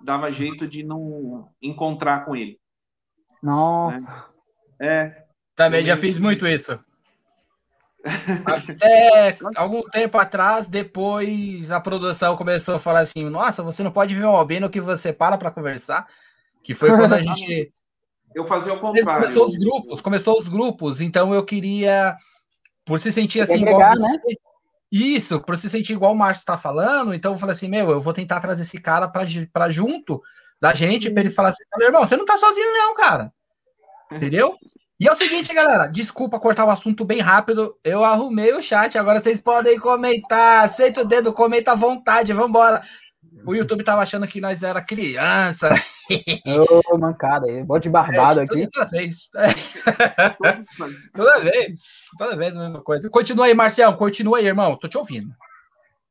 dava 0.00 0.30
jeito 0.30 0.66
de 0.66 0.82
não 0.82 1.48
encontrar 1.60 2.24
com 2.24 2.34
ele. 2.36 2.58
Nossa. 3.42 4.00
Né? 4.00 4.24
É. 4.80 5.24
Também 5.54 5.84
já 5.84 5.96
fiz 5.96 6.18
muito 6.18 6.46
isso. 6.46 6.78
Até 8.46 9.36
algum 9.56 9.82
tempo 9.82 10.16
atrás, 10.18 10.68
depois 10.68 11.70
a 11.70 11.80
produção 11.80 12.36
começou 12.36 12.76
a 12.76 12.78
falar 12.78 13.00
assim: 13.00 13.24
Nossa, 13.28 13.62
você 13.62 13.82
não 13.82 13.90
pode 13.90 14.14
ver 14.14 14.24
um 14.24 14.36
albino 14.36 14.70
que 14.70 14.80
você 14.80 15.12
para 15.12 15.36
para 15.36 15.50
conversar. 15.50 16.06
Que 16.62 16.74
foi 16.74 16.90
quando 16.90 17.14
a 17.14 17.18
gente. 17.18 17.72
Eu 18.34 18.46
fazia 18.46 18.74
o 18.74 18.80
contrário. 18.80 19.22
Começou 19.22 19.46
os 19.46 19.56
grupos, 19.56 20.00
começou 20.02 20.38
os 20.38 20.46
grupos, 20.46 21.00
então 21.00 21.32
eu 21.32 21.42
queria, 21.42 22.14
por 22.84 23.00
se 23.00 23.10
sentir 23.10 23.40
assim, 23.40 23.62
igual 23.62 23.80
você, 23.96 24.12
né? 24.12 24.18
Isso, 24.90 25.40
por 25.40 25.58
se 25.58 25.68
sentir 25.68 25.94
igual 25.94 26.12
o 26.12 26.16
Márcio 26.16 26.40
está 26.40 26.56
falando, 26.56 27.12
então 27.12 27.32
eu 27.32 27.38
falei 27.38 27.54
assim: 27.54 27.68
Meu, 27.68 27.90
eu 27.90 28.00
vou 28.00 28.12
tentar 28.12 28.40
trazer 28.40 28.62
esse 28.62 28.80
cara 28.80 29.08
para 29.08 29.68
junto 29.68 30.22
da 30.60 30.72
gente, 30.74 31.10
para 31.10 31.20
ele 31.22 31.30
falar 31.30 31.48
assim: 31.48 31.64
Meu 31.76 31.88
irmão, 31.88 32.06
você 32.06 32.16
não 32.16 32.24
tá 32.24 32.38
sozinho, 32.38 32.72
não, 32.72 32.94
cara. 32.94 33.32
Entendeu? 34.12 34.54
E 34.98 35.06
é 35.06 35.12
o 35.12 35.16
seguinte, 35.16 35.52
galera, 35.52 35.88
desculpa 35.88 36.40
cortar 36.40 36.64
o 36.64 36.70
assunto 36.70 37.04
bem 37.04 37.20
rápido. 37.20 37.76
Eu 37.84 38.02
arrumei 38.02 38.54
o 38.54 38.62
chat, 38.62 38.96
agora 38.96 39.20
vocês 39.20 39.40
podem 39.40 39.78
comentar. 39.78 40.64
Aceita 40.64 41.02
o 41.02 41.04
dedo, 41.04 41.34
comenta 41.34 41.72
à 41.72 41.74
vontade, 41.74 42.32
vambora. 42.32 42.80
O 43.46 43.54
YouTube 43.54 43.84
tava 43.84 44.02
achando 44.02 44.26
que 44.26 44.40
nós 44.40 44.62
era 44.62 44.82
criança. 44.82 45.70
Ô, 46.10 46.82
oh, 46.92 46.98
mancada, 46.98 47.46
bote 47.64 47.88
barbado 47.88 48.40
é, 48.40 48.44
aqui. 48.44 48.68
Toda 48.68 48.86
vez. 48.86 49.28
toda 51.14 51.40
vez. 51.40 51.80
Toda 52.18 52.36
vez 52.36 52.56
a 52.56 52.60
mesma 52.60 52.82
coisa. 52.82 53.08
Continua 53.08 53.46
aí, 53.46 53.54
Marcião, 53.54 53.94
continua 53.94 54.38
aí, 54.38 54.46
irmão. 54.46 54.76
Tô 54.76 54.88
te 54.88 54.98
ouvindo. 54.98 55.32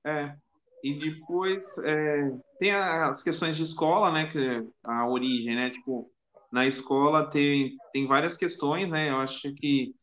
É. 0.05 0.33
E 0.81 0.93
depois 0.99 1.77
é, 1.79 2.31
tem 2.57 2.71
as 2.71 3.21
questões 3.21 3.57
de 3.57 3.63
escola, 3.63 4.11
né? 4.11 4.27
Que 4.27 4.63
a 4.85 5.07
origem, 5.07 5.55
né? 5.55 5.71
Tipo, 5.71 6.09
na 6.51 6.65
escola 6.65 7.29
tem, 7.29 7.75
tem 7.91 8.07
várias 8.07 8.37
questões, 8.37 8.89
né? 8.89 9.09
Eu 9.09 9.17
acho 9.17 9.53
que 9.55 9.93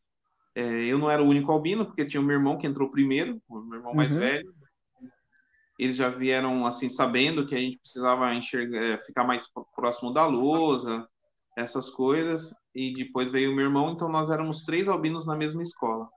é, 0.55 0.63
eu 0.85 0.99
não 0.99 1.09
era 1.09 1.23
o 1.23 1.27
único 1.27 1.51
albino, 1.51 1.85
porque 1.85 2.05
tinha 2.05 2.21
o 2.21 2.23
meu 2.23 2.35
irmão 2.35 2.59
que 2.59 2.67
entrou 2.67 2.91
primeiro, 2.91 3.41
o 3.49 3.61
meu 3.61 3.79
irmão 3.79 3.93
mais 3.95 4.15
uhum. 4.15 4.21
velho. 4.21 4.52
Eles 5.77 5.95
já 5.95 6.09
vieram, 6.09 6.65
assim, 6.65 6.89
sabendo 6.89 7.47
que 7.47 7.55
a 7.55 7.59
gente 7.59 7.77
precisava 7.79 8.33
enxergar, 8.33 8.83
é, 8.83 8.97
ficar 9.01 9.23
mais 9.23 9.47
próximo 9.75 10.13
da 10.13 10.25
lousa, 10.25 11.07
essas 11.57 11.89
coisas. 11.89 12.53
E 12.75 12.93
depois 12.93 13.31
veio 13.31 13.51
o 13.51 13.55
meu 13.55 13.65
irmão, 13.65 13.91
então 13.91 14.09
nós 14.09 14.29
éramos 14.29 14.63
três 14.63 14.87
albinos 14.87 15.25
na 15.25 15.35
mesma 15.35 15.61
escola. 15.61 16.07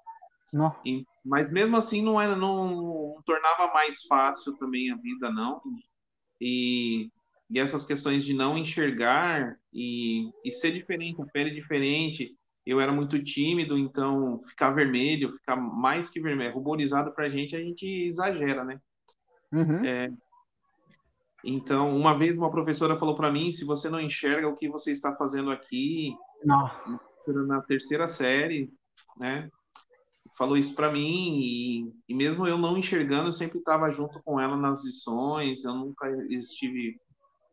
E, 0.85 1.05
mas 1.25 1.51
mesmo 1.51 1.77
assim 1.77 2.03
não, 2.03 2.21
era, 2.21 2.37
não, 2.37 3.15
não 3.15 3.23
tornava 3.25 3.73
mais 3.73 4.03
fácil 4.05 4.57
também 4.57 4.91
a 4.91 4.97
vida, 4.97 5.31
não. 5.31 5.61
E 6.41 7.11
e 7.51 7.61
essas 7.61 7.85
questões 7.85 8.25
de 8.25 8.35
não 8.35 8.59
enxergar 8.59 9.57
e, 9.73 10.31
e 10.45 10.51
ser 10.51 10.73
diferente, 10.73 11.23
a 11.23 11.27
pele 11.27 11.51
diferente. 11.51 12.37
Eu 12.65 12.81
era 12.81 12.91
muito 12.91 13.23
tímido, 13.23 13.79
então 13.79 14.41
ficar 14.43 14.71
vermelho, 14.71 15.33
ficar 15.33 15.55
mais 15.55 16.11
que 16.11 16.21
vermelho, 16.21 16.55
ruborizado 16.55 17.13
para 17.13 17.27
a 17.27 17.31
gente, 17.31 17.55
a 17.55 17.61
gente 17.61 17.87
exagera, 17.87 18.65
né? 18.65 18.81
Uhum. 19.57 19.85
É, 19.85 20.11
então, 21.45 21.97
uma 21.97 22.17
vez 22.17 22.37
uma 22.37 22.51
professora 22.51 22.99
falou 22.99 23.15
para 23.15 23.31
mim: 23.31 23.51
se 23.51 23.65
você 23.65 23.89
não 23.89 24.01
enxerga 24.01 24.49
o 24.49 24.57
que 24.57 24.69
você 24.69 24.91
está 24.91 25.15
fazendo 25.15 25.51
aqui, 25.51 26.17
não. 26.45 26.69
na 27.47 27.63
terceira 27.63 28.07
série, 28.07 28.73
né? 29.17 29.49
Falou 30.37 30.57
isso 30.57 30.75
para 30.75 30.93
mim 30.93 31.39
e, 31.39 31.93
e, 32.09 32.15
mesmo 32.15 32.47
eu 32.47 32.59
não 32.59 32.77
enxergando, 32.77 33.29
eu 33.29 33.33
sempre 33.33 33.59
estava 33.59 33.91
junto 33.91 34.21
com 34.23 34.39
ela 34.39 34.57
nas 34.57 34.85
lições. 34.85 35.65
Eu 35.65 35.75
nunca 35.75 36.11
estive 36.29 37.01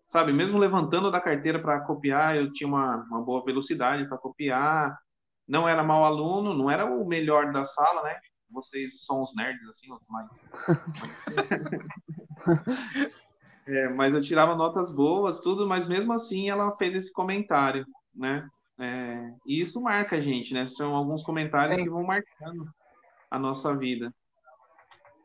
sabe, 0.08 0.32
mesmo 0.32 0.60
levantando 0.60 1.10
da 1.10 1.22
carteira 1.22 1.60
para 1.60 1.80
copiar, 1.82 2.36
eu 2.36 2.52
tinha 2.52 2.68
uma, 2.68 2.98
uma 3.10 3.22
boa 3.22 3.44
velocidade 3.44 4.08
para 4.08 4.18
copiar, 4.18 4.96
não 5.48 5.68
era 5.68 5.84
mau 5.84 6.04
aluno, 6.04 6.54
não 6.54 6.70
era 6.70 6.86
o 6.86 7.04
melhor 7.04 7.52
da 7.52 7.66
sala, 7.66 8.04
né? 8.04 8.20
Vocês 8.54 9.06
são 9.06 9.22
os 9.22 9.34
nerds, 9.36 9.68
assim, 9.68 9.92
os 9.92 10.06
mais. 10.08 10.44
é, 13.68 13.90
mas 13.90 14.14
eu 14.14 14.22
tirava 14.22 14.56
notas 14.56 14.94
boas, 14.94 15.40
tudo, 15.40 15.68
mas 15.68 15.88
mesmo 15.88 16.14
assim 16.14 16.50
ela 16.50 16.76
fez 16.78 16.96
esse 16.96 17.12
comentário, 17.12 17.86
né? 18.16 18.48
É, 18.80 19.32
e 19.46 19.62
isso 19.62 19.82
marca 19.82 20.18
a 20.18 20.22
gente, 20.22 20.54
né? 20.54 20.68
São 20.68 20.96
alguns 20.96 21.24
comentários 21.24 21.78
Sim. 21.78 21.84
que 21.84 21.90
vão 21.90 22.04
marcando 22.04 22.68
a 23.30 23.40
nossa 23.40 23.76
vida. 23.76 24.14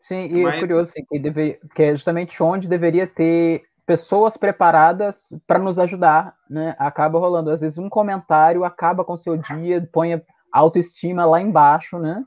Sim, 0.03 0.27
e 0.27 0.41
é 0.41 0.45
mas... 0.45 0.55
é 0.55 0.61
curioso 0.61 0.91
assim, 0.91 1.05
que, 1.05 1.19
deve, 1.19 1.61
que 1.75 1.83
é 1.83 1.91
justamente 1.91 2.43
onde 2.43 2.69
deveria 2.69 3.07
ter 3.07 3.65
pessoas 3.85 4.37
preparadas 4.37 5.29
para 5.47 5.59
nos 5.59 5.79
ajudar, 5.79 6.35
né? 6.49 6.77
Acaba 6.79 7.19
rolando. 7.19 7.51
Às 7.51 7.63
vezes 7.63 7.79
um 7.79 7.89
comentário 7.89 8.65
acaba 8.65 9.05
com 9.05 9.15
o 9.15 9.19
seu 9.19 9.37
dia, 9.37 9.87
põe 9.93 10.15
a 10.15 10.23
autoestima 10.53 11.25
lá 11.25 11.41
embaixo, 11.41 11.99
né? 11.99 12.23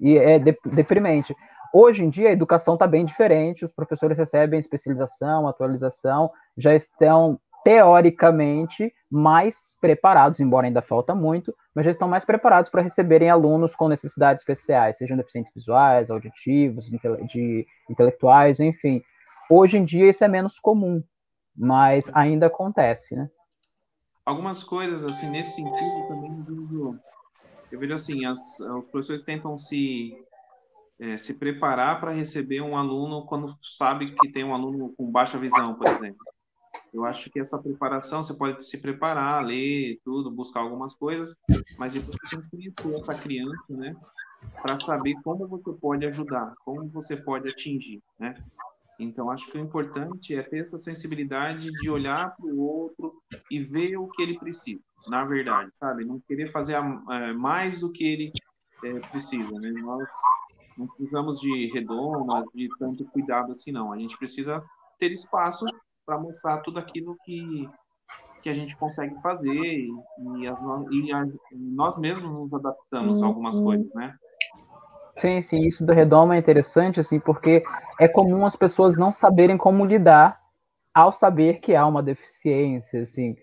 E 0.00 0.16
é 0.16 0.38
de 0.38 0.56
deprimente. 0.64 1.34
Hoje 1.72 2.04
em 2.04 2.08
dia 2.08 2.28
a 2.28 2.32
educação 2.32 2.74
está 2.74 2.86
bem 2.86 3.04
diferente, 3.04 3.64
os 3.64 3.72
professores 3.72 4.16
recebem 4.16 4.58
especialização, 4.58 5.46
atualização, 5.46 6.30
já 6.56 6.74
estão 6.74 7.38
teoricamente 7.62 8.94
mais 9.10 9.76
preparados, 9.80 10.40
embora 10.40 10.66
ainda 10.66 10.80
falta 10.80 11.14
muito, 11.14 11.54
mas 11.74 11.84
já 11.84 11.90
estão 11.90 12.08
mais 12.08 12.24
preparados 12.24 12.70
para 12.70 12.80
receberem 12.80 13.28
alunos 13.28 13.76
com 13.76 13.88
necessidades 13.88 14.40
especiais, 14.40 14.96
sejam 14.96 15.16
deficientes 15.16 15.52
visuais, 15.54 16.10
auditivos, 16.10 16.86
de 16.86 17.66
intelectuais, 17.90 18.60
enfim. 18.60 19.02
Hoje 19.50 19.76
em 19.76 19.84
dia 19.84 20.08
isso 20.08 20.24
é 20.24 20.28
menos 20.28 20.58
comum, 20.58 21.02
mas 21.54 22.10
ainda 22.14 22.46
acontece, 22.46 23.14
né? 23.14 23.28
Algumas 24.24 24.62
coisas, 24.62 25.04
assim, 25.04 25.30
nesse 25.30 25.56
sentido 25.56 26.08
também, 26.08 26.30
eu 27.70 27.78
vejo 27.78 27.94
assim, 27.94 28.24
as, 28.24 28.60
os 28.60 28.88
professores 28.88 29.22
tentam 29.22 29.56
se 29.58 30.16
é, 30.98 31.16
se 31.16 31.34
preparar 31.34 32.00
para 32.00 32.10
receber 32.10 32.60
um 32.60 32.76
aluno 32.76 33.24
quando 33.26 33.56
sabe 33.62 34.04
que 34.06 34.32
tem 34.32 34.44
um 34.44 34.54
aluno 34.54 34.92
com 34.96 35.10
baixa 35.10 35.38
visão, 35.38 35.74
por 35.74 35.86
exemplo. 35.86 36.18
Eu 36.92 37.04
acho 37.04 37.30
que 37.30 37.38
essa 37.38 37.60
preparação, 37.60 38.22
você 38.22 38.34
pode 38.34 38.64
se 38.64 38.78
preparar, 38.78 39.44
ler 39.44 40.00
tudo, 40.04 40.30
buscar 40.30 40.60
algumas 40.60 40.94
coisas, 40.94 41.34
mas 41.78 41.92
depois 41.92 42.16
você 42.24 42.36
tem 42.36 42.42
que 42.42 42.50
conhecer 42.50 42.94
essa 42.96 43.14
criança, 43.20 43.76
né? 43.76 43.92
Para 44.60 44.76
saber 44.76 45.14
como 45.22 45.46
você 45.46 45.72
pode 45.74 46.04
ajudar, 46.06 46.52
como 46.64 46.88
você 46.88 47.16
pode 47.16 47.48
atingir, 47.48 48.02
né? 48.18 48.42
Então, 48.98 49.30
acho 49.30 49.50
que 49.50 49.56
o 49.56 49.60
importante 49.60 50.34
é 50.34 50.42
ter 50.42 50.58
essa 50.58 50.76
sensibilidade 50.76 51.70
de 51.70 51.88
olhar 51.88 52.34
para 52.34 52.46
o 52.46 52.60
outro 52.60 53.22
e 53.48 53.62
ver 53.62 53.96
o 53.96 54.08
que 54.08 54.22
ele 54.22 54.36
precisa, 54.38 54.82
na 55.06 55.24
verdade, 55.24 55.70
sabe? 55.74 56.04
Não 56.04 56.20
querer 56.20 56.50
fazer 56.50 56.74
é, 56.74 57.32
mais 57.32 57.78
do 57.78 57.92
que 57.92 58.04
ele 58.04 58.32
é, 58.84 58.98
precisa, 59.08 59.52
né? 59.60 59.70
Nós 59.80 60.10
não 60.76 60.88
precisamos 60.88 61.40
de 61.40 61.70
redomas, 61.72 62.44
de 62.52 62.68
tanto 62.78 63.04
cuidado 63.06 63.52
assim, 63.52 63.70
não. 63.70 63.92
A 63.92 63.98
gente 63.98 64.18
precisa 64.18 64.64
ter 64.98 65.12
espaço 65.12 65.64
para 66.04 66.18
mostrar 66.18 66.58
tudo 66.62 66.80
aquilo 66.80 67.16
que, 67.24 67.68
que 68.42 68.50
a 68.50 68.54
gente 68.54 68.76
consegue 68.76 69.20
fazer 69.22 69.52
e, 69.52 69.90
e, 70.38 70.48
as, 70.48 70.60
e 70.90 71.12
as, 71.12 71.36
nós 71.52 71.98
mesmos 71.98 72.32
nos 72.32 72.52
adaptamos 72.52 73.22
a 73.22 73.26
algumas 73.26 73.56
uhum. 73.56 73.64
coisas, 73.64 73.94
né? 73.94 74.12
Sim, 75.18 75.42
sim, 75.42 75.66
isso 75.66 75.84
do 75.84 75.92
redoma 75.92 76.36
é 76.36 76.38
interessante, 76.38 77.00
assim, 77.00 77.18
porque 77.18 77.64
é 77.98 78.08
comum 78.08 78.46
as 78.46 78.56
pessoas 78.56 78.96
não 78.96 79.12
saberem 79.12 79.56
como 79.56 79.84
lidar 79.84 80.40
ao 80.94 81.12
saber 81.12 81.60
que 81.60 81.74
há 81.74 81.86
uma 81.86 82.02
deficiência, 82.02 83.02
assim 83.02 83.36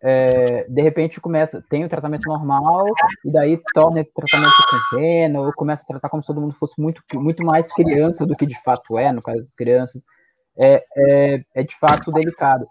é, 0.00 0.64
de 0.68 0.80
repente 0.80 1.20
começa, 1.20 1.62
tem 1.68 1.84
o 1.84 1.88
tratamento 1.88 2.28
normal, 2.28 2.86
e 3.24 3.32
daí 3.32 3.60
torna 3.74 4.00
esse 4.00 4.14
tratamento 4.14 4.54
pena, 4.90 5.40
ou 5.40 5.52
começa 5.52 5.82
a 5.82 5.86
tratar 5.86 6.08
como 6.08 6.22
se 6.22 6.28
todo 6.28 6.40
mundo 6.40 6.54
fosse 6.54 6.80
muito, 6.80 7.02
muito 7.14 7.44
mais 7.44 7.72
criança 7.72 8.24
do 8.24 8.36
que 8.36 8.46
de 8.46 8.60
fato 8.62 8.96
é, 8.96 9.12
no 9.12 9.22
caso 9.22 9.38
das 9.38 9.52
crianças, 9.52 10.02
é, 10.56 10.84
é, 10.96 11.44
é 11.54 11.62
de 11.62 11.76
fato 11.76 12.12
delicado. 12.12 12.66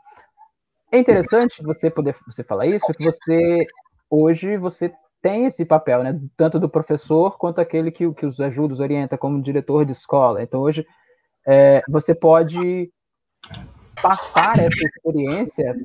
É 0.91 0.98
interessante 0.98 1.62
você 1.62 1.89
poder 1.89 2.15
você 2.25 2.44
falar 2.44 2.65
isso, 2.65 2.94
que 2.94 3.03
você 3.03 3.65
hoje 4.10 4.58
você 4.58 4.94
tem 5.22 5.46
esse 5.46 5.65
papel, 5.65 6.03
né, 6.03 6.17
tanto 6.38 6.60
do 6.60 6.70
professor 6.70 7.38
quanto 7.38 7.60
aquele 7.60 7.91
que, 7.91 8.10
que 8.13 8.25
os 8.25 8.39
ajuda, 8.39 8.74
os 8.74 8.79
orienta 8.79 9.17
como 9.17 9.41
diretor 9.41 9.84
de 9.84 9.91
escola. 9.91 10.41
Então 10.41 10.62
hoje 10.62 10.86
é, 11.48 11.82
você 11.88 12.13
pode 12.13 12.92
passar 14.01 14.60
essa 14.60 14.86
experiência 14.86 15.75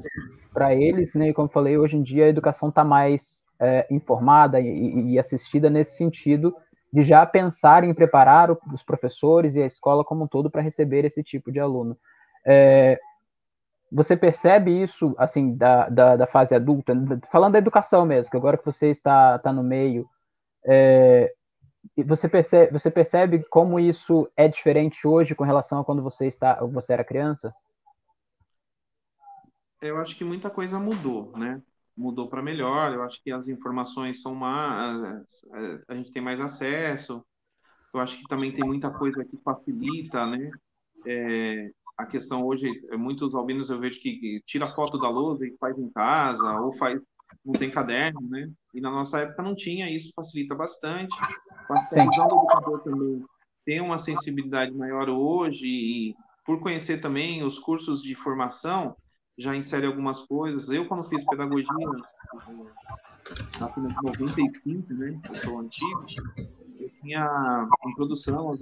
para 0.53 0.75
eles, 0.75 1.15
né? 1.15 1.29
E 1.29 1.33
como 1.33 1.49
falei, 1.49 1.79
hoje 1.79 1.97
em 1.97 2.03
dia 2.03 2.25
a 2.25 2.29
educação 2.29 2.69
está 2.69 2.85
mais 2.85 3.45
é, 3.61 3.87
informada 3.91 4.61
e, 4.61 5.13
e, 5.13 5.19
assistida 5.19 5.71
nesse 5.71 5.97
sentido 5.97 6.55
de 6.93 7.03
já 7.03 7.25
pensar 7.25 7.85
em 7.85 7.95
preparar 7.95 8.51
os 8.51 8.83
professores 8.83 9.55
e 9.55 9.63
a 9.63 9.67
escola 9.67 10.05
como 10.05 10.25
um 10.25 10.29
todo 10.29 10.51
para 10.51 10.61
receber 10.61 11.05
esse 11.05 11.23
tipo 11.23 11.51
de 11.51 11.61
aluno. 11.61 11.97
É, 12.45 12.99
você 13.91 14.17
percebe 14.17 14.83
isso, 14.83 15.15
assim, 15.17 15.55
da, 15.55 15.89
da, 15.89 16.17
da, 16.17 16.27
fase 16.27 16.55
adulta, 16.55 16.93
falando 17.31 17.53
da 17.53 17.59
educação 17.59 18.05
mesmo, 18.05 18.31
que 18.31 18.37
agora 18.37 18.59
que 18.59 18.65
você 18.65 18.89
está, 18.89 19.37
está 19.37 19.53
no 19.53 19.63
meio, 19.63 20.07
é, 20.67 21.33
você, 22.07 22.29
percebe, 22.29 22.73
você 22.73 22.91
percebe 22.91 23.45
como 23.45 23.79
isso 23.79 24.31
é 24.37 24.49
diferente 24.49 25.07
hoje 25.07 25.35
com 25.35 25.45
relação 25.45 25.81
a 25.81 25.85
quando 25.85 26.03
você, 26.03 26.27
está, 26.27 26.55
você 26.65 26.93
era 26.93 27.05
criança? 27.05 27.53
eu 29.83 29.99
acho 29.99 30.17
que 30.17 30.25
muita 30.25 30.49
coisa 30.49 30.79
mudou, 30.79 31.37
né? 31.37 31.61
Mudou 31.97 32.29
para 32.29 32.41
melhor. 32.41 32.93
Eu 32.93 33.03
acho 33.03 33.23
que 33.23 33.33
as 33.33 33.49
informações 33.49 34.23
são 34.23 34.35
mais, 34.35 35.45
a 35.89 35.95
gente 35.95 36.13
tem 36.13 36.23
mais 36.23 36.41
acesso. 36.41 37.23
Eu 37.93 38.01
acho 38.01 38.19
que 38.19 38.29
também 38.29 38.53
tem 38.53 38.65
muita 38.65 38.91
coisa 38.91 39.25
que 39.25 39.37
facilita, 39.39 40.25
né? 40.25 40.51
É, 41.05 41.71
a 41.99 42.07
questão 42.07 42.47
hoje, 42.47 42.71
muitos 42.93 43.35
albinos 43.35 43.69
eu 43.69 43.79
vejo 43.79 44.01
que 44.01 44.41
tira 44.47 44.73
foto 44.73 44.99
da 44.99 45.11
lousa 45.11 45.47
e 45.47 45.57
faz 45.59 45.77
em 45.77 45.91
casa, 45.91 46.61
ou 46.61 46.73
faz, 46.73 47.05
não 47.45 47.55
tem 47.55 47.71
caderno, 47.71 48.21
né? 48.29 48.51
E 48.75 48.81
na 48.81 48.91
nossa 48.91 49.21
época 49.21 49.43
não 49.43 49.55
tinha, 49.55 49.91
isso 49.91 50.13
facilita 50.15 50.55
bastante. 50.55 51.17
A 51.69 52.05
visão 52.05 52.29
do 52.29 52.37
educador 52.37 52.81
também 52.83 53.25
tem 53.65 53.81
uma 53.81 53.99
sensibilidade 53.99 54.73
maior 54.73 55.09
hoje, 55.09 55.67
e 55.67 56.15
por 56.45 56.61
conhecer 56.61 56.99
também 56.99 57.45
os 57.45 57.59
cursos 57.59 58.03
de 58.03 58.15
formação, 58.15 58.97
já 59.39 59.57
insere 59.57 59.87
algumas 59.87 60.23
coisas. 60.23 60.69
Eu, 60.69 60.87
quando 60.87 61.09
fiz 61.09 61.25
pedagogia, 61.25 61.67
na 63.59 63.69
final 63.73 63.91
de 63.91 64.03
95, 64.03 64.95
né, 64.95 65.21
eu 65.29 65.35
sou 65.37 65.59
antigo, 65.61 66.07
eu 66.81 66.91
tinha 66.93 67.29
introdução 67.87 68.51
às, 68.51 68.61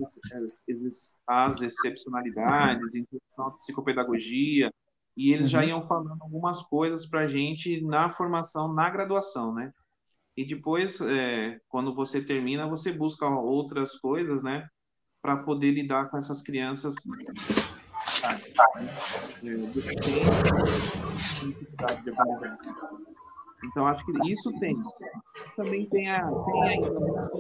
às 1.26 1.62
excepcionalidades, 1.62 2.94
introdução 2.94 3.46
à 3.46 3.50
psicopedagogia, 3.52 4.70
e 5.16 5.32
eles 5.32 5.46
uhum. 5.46 5.50
já 5.50 5.64
iam 5.64 5.86
falando 5.86 6.22
algumas 6.22 6.62
coisas 6.62 7.06
para 7.06 7.20
a 7.20 7.28
gente 7.28 7.80
na 7.82 8.08
formação, 8.08 8.72
na 8.72 8.88
graduação, 8.88 9.54
né? 9.54 9.72
E 10.36 10.44
depois, 10.44 11.00
é, 11.00 11.58
quando 11.68 11.94
você 11.94 12.20
termina, 12.22 12.68
você 12.68 12.92
busca 12.92 13.26
outras 13.28 13.96
coisas, 13.96 14.42
né? 14.42 14.66
Para 15.20 15.36
poder 15.38 15.72
lidar 15.72 16.08
com 16.08 16.16
essas 16.16 16.40
crianças 16.40 16.94
então, 23.64 23.86
acho 23.86 24.04
que 24.04 24.30
isso 24.30 24.58
tem. 24.58 24.74
Mas 25.38 25.52
também 25.52 25.86
tem, 25.86 26.10
a, 26.10 26.26
tem 26.26 26.62
ainda 26.64 27.30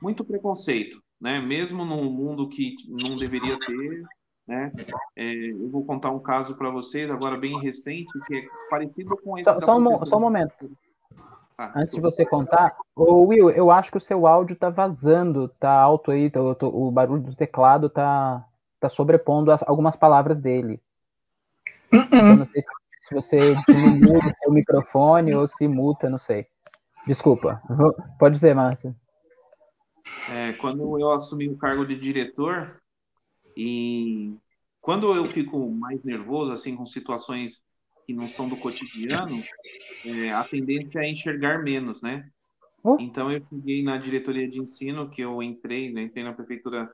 muito 0.00 0.24
preconceito, 0.24 1.02
né? 1.20 1.40
Mesmo 1.40 1.84
num 1.84 2.10
mundo 2.10 2.48
que 2.48 2.74
não 3.02 3.16
deveria 3.16 3.58
ter, 3.58 4.02
né? 4.48 4.72
É, 5.14 5.50
eu 5.52 5.68
vou 5.68 5.84
contar 5.84 6.10
um 6.10 6.18
caso 6.18 6.56
para 6.56 6.70
vocês, 6.70 7.10
agora 7.10 7.36
bem 7.36 7.60
recente, 7.60 8.10
que 8.26 8.36
é 8.38 8.42
parecido 8.70 9.14
com 9.18 9.38
esse. 9.38 9.44
Só, 9.44 9.60
só, 9.60 9.78
um, 9.78 9.96
só 10.06 10.16
um 10.16 10.20
momento. 10.20 10.70
Ah, 11.58 11.72
Antes 11.76 11.94
de 11.94 12.00
você 12.00 12.24
contar, 12.24 12.74
ô 12.96 13.26
Will, 13.26 13.50
eu 13.50 13.70
acho 13.70 13.90
que 13.90 13.98
o 13.98 14.00
seu 14.00 14.26
áudio 14.26 14.56
tá 14.56 14.70
vazando, 14.70 15.48
tá 15.60 15.70
alto 15.70 16.10
aí, 16.10 16.30
tá, 16.30 16.40
o 16.40 16.90
barulho 16.90 17.22
do 17.22 17.36
teclado 17.36 17.90
tá, 17.90 18.44
tá 18.80 18.88
sobrepondo 18.88 19.52
as, 19.52 19.62
algumas 19.64 19.96
palavras 19.96 20.40
dele. 20.40 20.80
Uh 21.92 21.96
-uh. 21.96 22.36
não 22.38 22.46
sei 22.46 22.62
se, 22.62 22.68
se 23.00 23.14
você 23.14 23.36
diminui 23.68 24.28
o 24.28 24.32
seu 24.32 24.50
microfone 24.50 25.34
ou 25.34 25.46
se 25.46 25.68
muta, 25.68 26.08
não 26.08 26.18
sei. 26.18 26.46
Desculpa. 27.06 27.60
Pode 28.18 28.34
dizer, 28.34 28.54
Márcio. 28.54 28.94
É, 30.32 30.52
quando 30.54 30.98
eu 30.98 31.10
assumi 31.10 31.48
o 31.48 31.56
cargo 31.56 31.84
de 31.84 31.98
diretor 31.98 32.80
e 33.60 34.36
quando 34.80 35.12
eu 35.12 35.26
fico 35.26 35.68
mais 35.68 36.04
nervoso, 36.04 36.52
assim, 36.52 36.76
com 36.76 36.86
situações 36.86 37.60
que 38.06 38.14
não 38.14 38.28
são 38.28 38.48
do 38.48 38.56
cotidiano, 38.56 39.42
é, 40.04 40.30
a 40.30 40.44
tendência 40.44 41.00
é 41.00 41.10
enxergar 41.10 41.62
menos, 41.64 42.00
né? 42.00 42.30
Uh. 42.84 42.96
Então 43.00 43.32
eu 43.32 43.44
cheguei 43.44 43.82
na 43.82 43.98
diretoria 43.98 44.48
de 44.48 44.60
ensino, 44.60 45.10
que 45.10 45.20
eu 45.20 45.42
entrei, 45.42 45.92
né, 45.92 46.02
entrei 46.02 46.22
na 46.22 46.32
prefeitura 46.32 46.88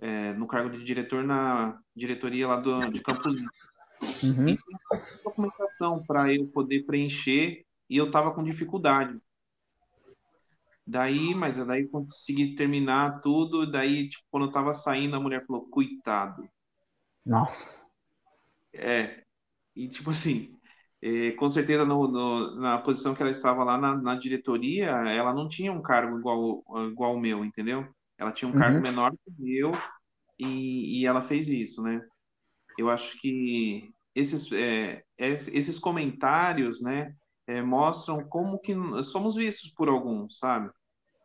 é, 0.00 0.32
no 0.32 0.46
cargo 0.46 0.70
de 0.70 0.82
diretor 0.82 1.22
na 1.22 1.78
diretoria 1.94 2.48
lá 2.48 2.56
do, 2.56 2.80
de 2.90 3.02
Campos 3.02 3.40
uhum. 4.24 4.48
E 4.48 4.58
documentação 5.22 6.02
para 6.06 6.34
eu 6.34 6.46
poder 6.46 6.84
preencher 6.86 7.66
e 7.88 7.98
eu 7.98 8.06
estava 8.06 8.32
com 8.32 8.42
dificuldade. 8.42 9.20
Daí, 10.92 11.34
mas 11.34 11.56
daí 11.56 11.88
consegui 11.88 12.54
terminar 12.54 13.22
tudo, 13.22 13.64
daí, 13.64 14.10
tipo, 14.10 14.22
quando 14.30 14.42
eu 14.44 14.48
estava 14.48 14.74
saindo, 14.74 15.16
a 15.16 15.20
mulher 15.20 15.42
falou, 15.46 15.66
coitado. 15.70 16.46
Nossa. 17.24 17.86
É, 18.74 19.24
e 19.74 19.88
tipo 19.88 20.10
assim, 20.10 20.54
é, 21.00 21.32
com 21.32 21.48
certeza 21.48 21.86
no, 21.86 22.06
no, 22.08 22.60
na 22.60 22.76
posição 22.76 23.14
que 23.14 23.22
ela 23.22 23.30
estava 23.30 23.64
lá 23.64 23.78
na, 23.78 23.96
na, 23.96 24.14
diretoria, 24.16 24.90
ela 24.90 25.32
não 25.32 25.48
tinha 25.48 25.72
um 25.72 25.80
cargo 25.80 26.18
igual, 26.18 26.62
igual 26.90 27.14
o 27.14 27.20
meu, 27.20 27.42
entendeu? 27.42 27.88
Ela 28.18 28.30
tinha 28.30 28.50
um 28.50 28.52
uhum. 28.52 28.58
cargo 28.58 28.80
menor 28.82 29.12
que 29.12 29.30
o 29.30 29.34
meu 29.38 29.72
e, 30.38 31.00
e, 31.00 31.06
ela 31.06 31.22
fez 31.22 31.48
isso, 31.48 31.82
né? 31.82 32.06
Eu 32.76 32.90
acho 32.90 33.18
que 33.18 33.90
esses, 34.14 34.52
é, 34.52 35.02
esses 35.16 35.78
comentários, 35.78 36.82
né, 36.82 37.14
é, 37.46 37.62
mostram 37.62 38.22
como 38.28 38.58
que 38.58 38.74
somos 39.04 39.36
vistos 39.36 39.70
por 39.70 39.88
alguns, 39.88 40.38
sabe? 40.38 40.70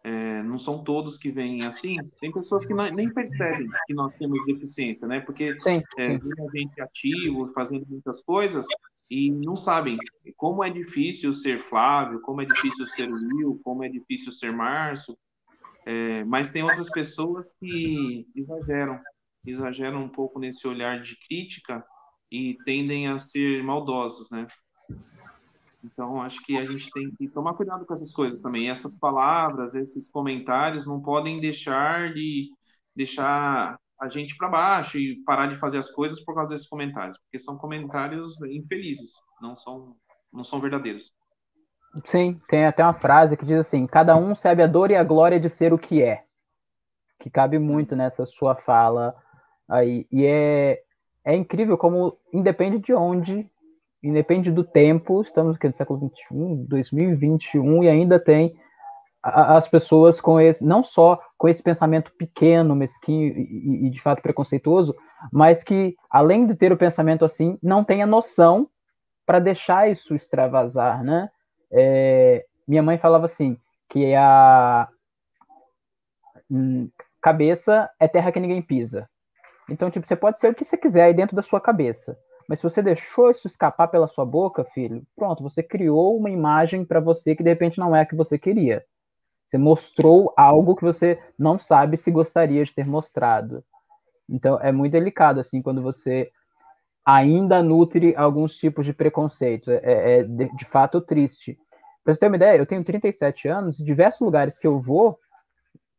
É, 0.07 0.41
não 0.41 0.57
são 0.57 0.85
todos 0.85 1.17
que 1.17 1.29
vêm 1.29 1.65
assim. 1.65 1.97
Tem 2.21 2.31
pessoas 2.31 2.65
que 2.65 2.73
não, 2.73 2.89
nem 2.95 3.13
percebem 3.13 3.67
que 3.85 3.93
nós 3.93 4.13
temos 4.15 4.45
deficiência, 4.45 5.05
né? 5.05 5.19
Porque 5.19 5.59
sim, 5.59 5.83
é, 5.97 6.17
sim. 6.17 6.29
a 6.39 6.57
gente 6.57 6.81
ativo, 6.81 7.51
fazendo 7.53 7.85
muitas 7.89 8.21
coisas 8.21 8.65
e 9.11 9.29
não 9.29 9.57
sabem 9.57 9.97
como 10.37 10.63
é 10.63 10.69
difícil 10.69 11.33
ser 11.33 11.59
Flávio, 11.59 12.21
como 12.21 12.41
é 12.41 12.45
difícil 12.45 12.87
ser 12.87 13.09
Will, 13.09 13.59
como 13.65 13.83
é 13.83 13.89
difícil 13.89 14.31
ser 14.31 14.53
Márcio. 14.53 15.17
É, 15.85 16.23
mas 16.23 16.51
tem 16.51 16.63
outras 16.63 16.89
pessoas 16.89 17.51
que 17.59 18.25
exageram, 18.33 19.01
exageram 19.45 20.01
um 20.03 20.09
pouco 20.09 20.39
nesse 20.39 20.65
olhar 20.65 21.01
de 21.01 21.17
crítica 21.27 21.85
e 22.31 22.57
tendem 22.63 23.09
a 23.09 23.19
ser 23.19 23.61
maldosos, 23.61 24.31
né? 24.31 24.47
Então, 25.83 26.21
acho 26.21 26.43
que 26.43 26.57
a 26.57 26.65
gente 26.65 26.89
tem 26.91 27.11
que 27.11 27.27
tomar 27.29 27.53
cuidado 27.53 27.85
com 27.85 27.93
essas 27.93 28.11
coisas 28.11 28.41
também. 28.41 28.69
Essas 28.69 28.97
palavras, 28.97 29.75
esses 29.75 30.09
comentários 30.09 30.85
não 30.85 31.01
podem 31.01 31.37
deixar 31.37 32.13
de 32.13 32.49
deixar 32.95 33.79
a 33.99 34.09
gente 34.09 34.35
para 34.35 34.49
baixo 34.49 34.97
e 34.97 35.23
parar 35.23 35.47
de 35.47 35.55
fazer 35.55 35.77
as 35.77 35.89
coisas 35.89 36.23
por 36.23 36.35
causa 36.35 36.49
desses 36.49 36.67
comentários, 36.67 37.17
porque 37.19 37.39
são 37.39 37.57
comentários 37.57 38.41
infelizes, 38.41 39.21
não 39.41 39.55
são 39.55 39.95
não 40.31 40.43
são 40.43 40.59
verdadeiros. 40.59 41.11
Sim, 42.03 42.39
tem 42.47 42.65
até 42.65 42.83
uma 42.83 42.93
frase 42.93 43.37
que 43.37 43.45
diz 43.45 43.57
assim: 43.57 43.87
cada 43.87 44.15
um 44.15 44.35
sabe 44.35 44.61
a 44.61 44.67
dor 44.67 44.91
e 44.91 44.95
a 44.95 45.03
glória 45.03 45.39
de 45.39 45.49
ser 45.49 45.73
o 45.73 45.79
que 45.79 46.01
é, 46.01 46.23
que 47.19 47.29
cabe 47.29 47.57
muito 47.57 47.95
nessa 47.95 48.25
sua 48.25 48.55
fala 48.55 49.15
aí. 49.67 50.07
E 50.11 50.25
é, 50.25 50.83
é 51.23 51.35
incrível 51.35 51.77
como, 51.77 52.17
independe 52.31 52.79
de 52.79 52.93
onde 52.93 53.49
independe 54.03 54.51
do 54.51 54.63
tempo, 54.63 55.21
estamos 55.21 55.55
aqui 55.55 55.67
no 55.67 55.73
século 55.73 55.99
21, 55.99 56.65
2021 56.65 57.83
e 57.83 57.89
ainda 57.89 58.19
tem 58.19 58.55
as 59.23 59.67
pessoas 59.67 60.21
com 60.21 60.39
esse, 60.39 60.63
não 60.65 60.83
só 60.83 61.19
com 61.37 61.49
esse 61.49 61.61
pensamento 61.61 62.13
pequeno, 62.17 62.75
mesquinho 62.75 63.27
e, 63.37 63.87
e, 63.87 63.89
de 63.89 64.01
fato 64.01 64.21
preconceituoso, 64.21 64.95
mas 65.31 65.63
que 65.63 65.95
além 66.09 66.45
de 66.45 66.55
ter 66.55 66.71
o 66.71 66.77
pensamento 66.77 67.25
assim, 67.25 67.57
não 67.61 67.83
tem 67.83 68.01
a 68.01 68.07
noção 68.07 68.69
para 69.25 69.39
deixar 69.39 69.89
isso 69.89 70.15
extravasar, 70.15 71.03
né? 71.03 71.29
É, 71.69 72.45
minha 72.65 72.81
mãe 72.81 72.97
falava 72.97 73.25
assim 73.25 73.57
que 73.89 74.13
a 74.15 74.87
hum, 76.49 76.89
cabeça 77.21 77.89
é 77.99 78.07
terra 78.07 78.31
que 78.31 78.39
ninguém 78.39 78.61
pisa. 78.61 79.09
Então, 79.69 79.89
tipo, 79.91 80.07
você 80.07 80.15
pode 80.15 80.39
ser 80.39 80.51
o 80.51 80.55
que 80.55 80.63
você 80.63 80.77
quiser 80.77 81.03
aí 81.03 81.13
dentro 81.13 81.35
da 81.35 81.41
sua 81.41 81.59
cabeça. 81.59 82.17
Mas 82.47 82.59
se 82.59 82.63
você 82.63 82.81
deixou 82.81 83.29
isso 83.29 83.45
escapar 83.45 83.89
pela 83.89 84.07
sua 84.07 84.25
boca, 84.25 84.63
filho, 84.63 85.05
pronto, 85.15 85.43
você 85.43 85.61
criou 85.61 86.17
uma 86.17 86.29
imagem 86.29 86.85
para 86.85 86.99
você 86.99 87.35
que 87.35 87.43
de 87.43 87.49
repente 87.49 87.77
não 87.77 87.95
é 87.95 88.01
a 88.01 88.05
que 88.05 88.15
você 88.15 88.39
queria. 88.39 88.85
Você 89.45 89.57
mostrou 89.57 90.33
algo 90.35 90.75
que 90.75 90.83
você 90.83 91.19
não 91.37 91.59
sabe 91.59 91.97
se 91.97 92.09
gostaria 92.09 92.63
de 92.63 92.73
ter 92.73 92.85
mostrado. 92.85 93.63
Então 94.29 94.59
é 94.61 94.71
muito 94.71 94.93
delicado 94.93 95.39
assim 95.39 95.61
quando 95.61 95.81
você 95.81 96.31
ainda 97.05 97.63
nutre 97.63 98.13
alguns 98.15 98.57
tipos 98.57 98.85
de 98.85 98.93
preconceito. 98.93 99.71
É, 99.71 100.19
é 100.19 100.23
de, 100.23 100.53
de, 100.55 100.65
fato 100.65 101.01
triste. 101.01 101.57
Para 102.03 102.13
você 102.13 102.19
ter 102.19 102.27
uma 102.27 102.35
ideia, 102.35 102.57
eu 102.57 102.65
tenho 102.65 102.83
37 102.83 103.47
anos, 103.47 103.77
diversos 103.77 104.21
lugares 104.21 104.57
que 104.57 104.67
eu 104.67 104.79
vou, 104.79 105.17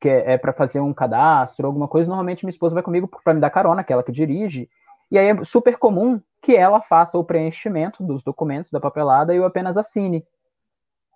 que 0.01 0.09
é, 0.09 0.33
é 0.33 0.39
para 0.39 0.53
fazer 0.53 0.81
um 0.81 0.95
cadastro, 0.95 1.67
alguma 1.67 1.89
coisa, 1.89 2.09
normalmente 2.09 2.45
minha 2.45 2.51
esposa 2.53 2.75
vai 2.75 2.83
comigo 2.83 3.09
para 3.25 3.35
me 3.35 3.41
dar 3.41 3.51
carona, 3.51 3.81
aquela 3.81 4.03
que 4.03 4.13
dirige. 4.13 4.69
E 5.11 5.19
aí 5.19 5.29
é 5.29 5.45
super 5.45 5.79
comum 5.79 6.21
que 6.41 6.55
ela 6.55 6.81
faça 6.81 7.19
o 7.19 7.25
preenchimento 7.25 8.03
dos 8.03 8.23
documentos 8.23 8.71
da 8.71 8.81
papelada 8.81 9.35
e 9.35 9.37
eu 9.37 9.45
apenas 9.45 9.77
assine. 9.77 10.25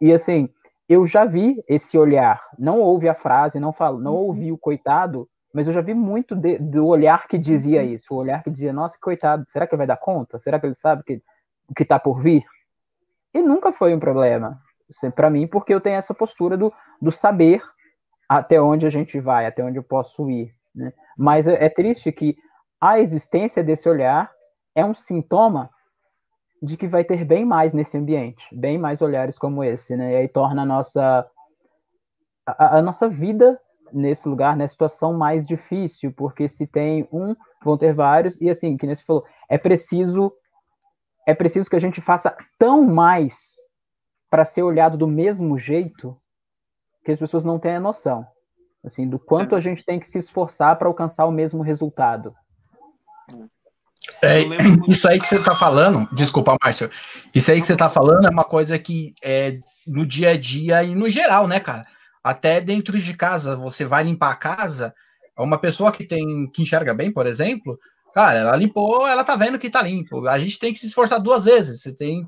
E 0.00 0.12
assim, 0.12 0.48
eu 0.88 1.06
já 1.06 1.24
vi 1.24 1.62
esse 1.68 1.96
olhar. 1.96 2.42
Não 2.58 2.80
ouvi 2.80 3.08
a 3.08 3.14
frase, 3.14 3.60
não 3.60 3.72
falo, 3.72 3.98
não 4.00 4.14
uhum. 4.14 4.26
ouvi 4.26 4.52
o 4.52 4.58
coitado, 4.58 5.28
mas 5.54 5.66
eu 5.66 5.72
já 5.72 5.80
vi 5.80 5.94
muito 5.94 6.34
de, 6.34 6.58
do 6.58 6.86
olhar 6.86 7.28
que 7.28 7.38
dizia 7.38 7.82
uhum. 7.82 7.88
isso, 7.88 8.14
o 8.14 8.18
olhar 8.18 8.42
que 8.42 8.50
dizia, 8.50 8.72
nossa, 8.72 8.98
coitado, 9.00 9.44
será 9.46 9.66
que 9.66 9.76
vai 9.76 9.86
dar 9.86 9.96
conta? 9.96 10.38
Será 10.38 10.58
que 10.58 10.66
ele 10.66 10.74
sabe 10.74 11.02
que, 11.04 11.22
o 11.68 11.74
que 11.74 11.82
está 11.82 11.98
por 11.98 12.20
vir? 12.20 12.44
E 13.32 13.40
nunca 13.40 13.72
foi 13.72 13.94
um 13.94 14.00
problema 14.00 14.60
assim, 14.90 15.10
para 15.10 15.30
mim, 15.30 15.46
porque 15.46 15.72
eu 15.72 15.80
tenho 15.80 15.96
essa 15.96 16.14
postura 16.14 16.56
do, 16.56 16.72
do 17.00 17.10
saber 17.10 17.62
até 18.28 18.60
onde 18.60 18.86
a 18.86 18.90
gente 18.90 19.18
vai, 19.20 19.46
até 19.46 19.64
onde 19.64 19.78
eu 19.78 19.82
posso 19.82 20.30
ir. 20.30 20.54
Né? 20.74 20.92
Mas 21.16 21.46
é, 21.48 21.64
é 21.64 21.68
triste 21.68 22.12
que 22.12 22.36
a 22.80 22.98
existência 22.98 23.62
desse 23.62 23.88
olhar 23.88 24.30
é 24.74 24.84
um 24.84 24.94
sintoma 24.94 25.70
de 26.62 26.76
que 26.76 26.86
vai 26.86 27.04
ter 27.04 27.24
bem 27.24 27.44
mais 27.44 27.72
nesse 27.72 27.96
ambiente, 27.96 28.54
bem 28.54 28.78
mais 28.78 29.02
olhares 29.02 29.38
como 29.38 29.64
esse, 29.64 29.96
né? 29.96 30.12
E 30.12 30.16
aí 30.16 30.28
torna 30.28 30.62
a 30.62 30.66
nossa 30.66 31.28
a, 32.46 32.78
a 32.78 32.82
nossa 32.82 33.08
vida 33.08 33.60
nesse 33.92 34.28
lugar, 34.28 34.56
nessa 34.56 34.72
situação 34.72 35.12
mais 35.12 35.46
difícil, 35.46 36.12
porque 36.12 36.48
se 36.48 36.66
tem 36.66 37.06
um, 37.12 37.34
vão 37.62 37.76
ter 37.76 37.92
vários, 37.92 38.40
e 38.40 38.48
assim, 38.48 38.76
que 38.76 38.86
você 38.86 39.02
falou, 39.04 39.24
é 39.48 39.58
preciso 39.58 40.32
é 41.26 41.34
preciso 41.34 41.70
que 41.70 41.76
a 41.76 41.80
gente 41.80 42.00
faça 42.00 42.36
tão 42.58 42.82
mais 42.82 43.56
para 44.28 44.44
ser 44.44 44.62
olhado 44.62 44.96
do 44.96 45.06
mesmo 45.06 45.58
jeito 45.58 46.16
que 47.04 47.12
as 47.12 47.18
pessoas 47.18 47.44
não 47.44 47.58
têm 47.58 47.76
a 47.76 47.80
noção, 47.80 48.26
assim, 48.82 49.08
do 49.08 49.18
quanto 49.18 49.54
a 49.54 49.60
gente 49.60 49.84
tem 49.84 50.00
que 50.00 50.06
se 50.06 50.18
esforçar 50.18 50.76
para 50.78 50.88
alcançar 50.88 51.26
o 51.26 51.32
mesmo 51.32 51.62
resultado. 51.62 52.34
É, 54.22 54.40
isso 54.88 55.08
aí 55.08 55.18
que 55.18 55.26
você 55.26 55.36
está 55.36 55.54
falando, 55.54 56.08
desculpa, 56.12 56.56
Márcio, 56.62 56.88
isso 57.34 57.50
aí 57.50 57.60
que 57.60 57.66
você 57.66 57.72
está 57.72 57.90
falando 57.90 58.26
é 58.26 58.30
uma 58.30 58.44
coisa 58.44 58.78
que 58.78 59.14
é 59.22 59.58
no 59.86 60.06
dia 60.06 60.30
a 60.30 60.38
dia 60.38 60.82
e 60.84 60.94
no 60.94 61.08
geral, 61.10 61.48
né, 61.48 61.58
cara? 61.58 61.84
Até 62.22 62.60
dentro 62.60 62.98
de 62.98 63.14
casa, 63.14 63.56
você 63.56 63.84
vai 63.84 64.04
limpar 64.04 64.30
a 64.30 64.36
casa, 64.36 64.94
uma 65.36 65.58
pessoa 65.58 65.90
que 65.90 66.04
tem 66.04 66.48
que 66.52 66.62
enxerga 66.62 66.94
bem, 66.94 67.12
por 67.12 67.26
exemplo, 67.26 67.76
cara, 68.14 68.38
ela 68.38 68.56
limpou, 68.56 69.06
ela 69.08 69.24
tá 69.24 69.34
vendo 69.34 69.58
que 69.58 69.68
tá 69.68 69.82
limpo. 69.82 70.28
A 70.28 70.38
gente 70.38 70.58
tem 70.58 70.72
que 70.72 70.78
se 70.78 70.86
esforçar 70.86 71.20
duas 71.20 71.44
vezes, 71.44 71.82
você 71.82 71.94
tem 71.94 72.24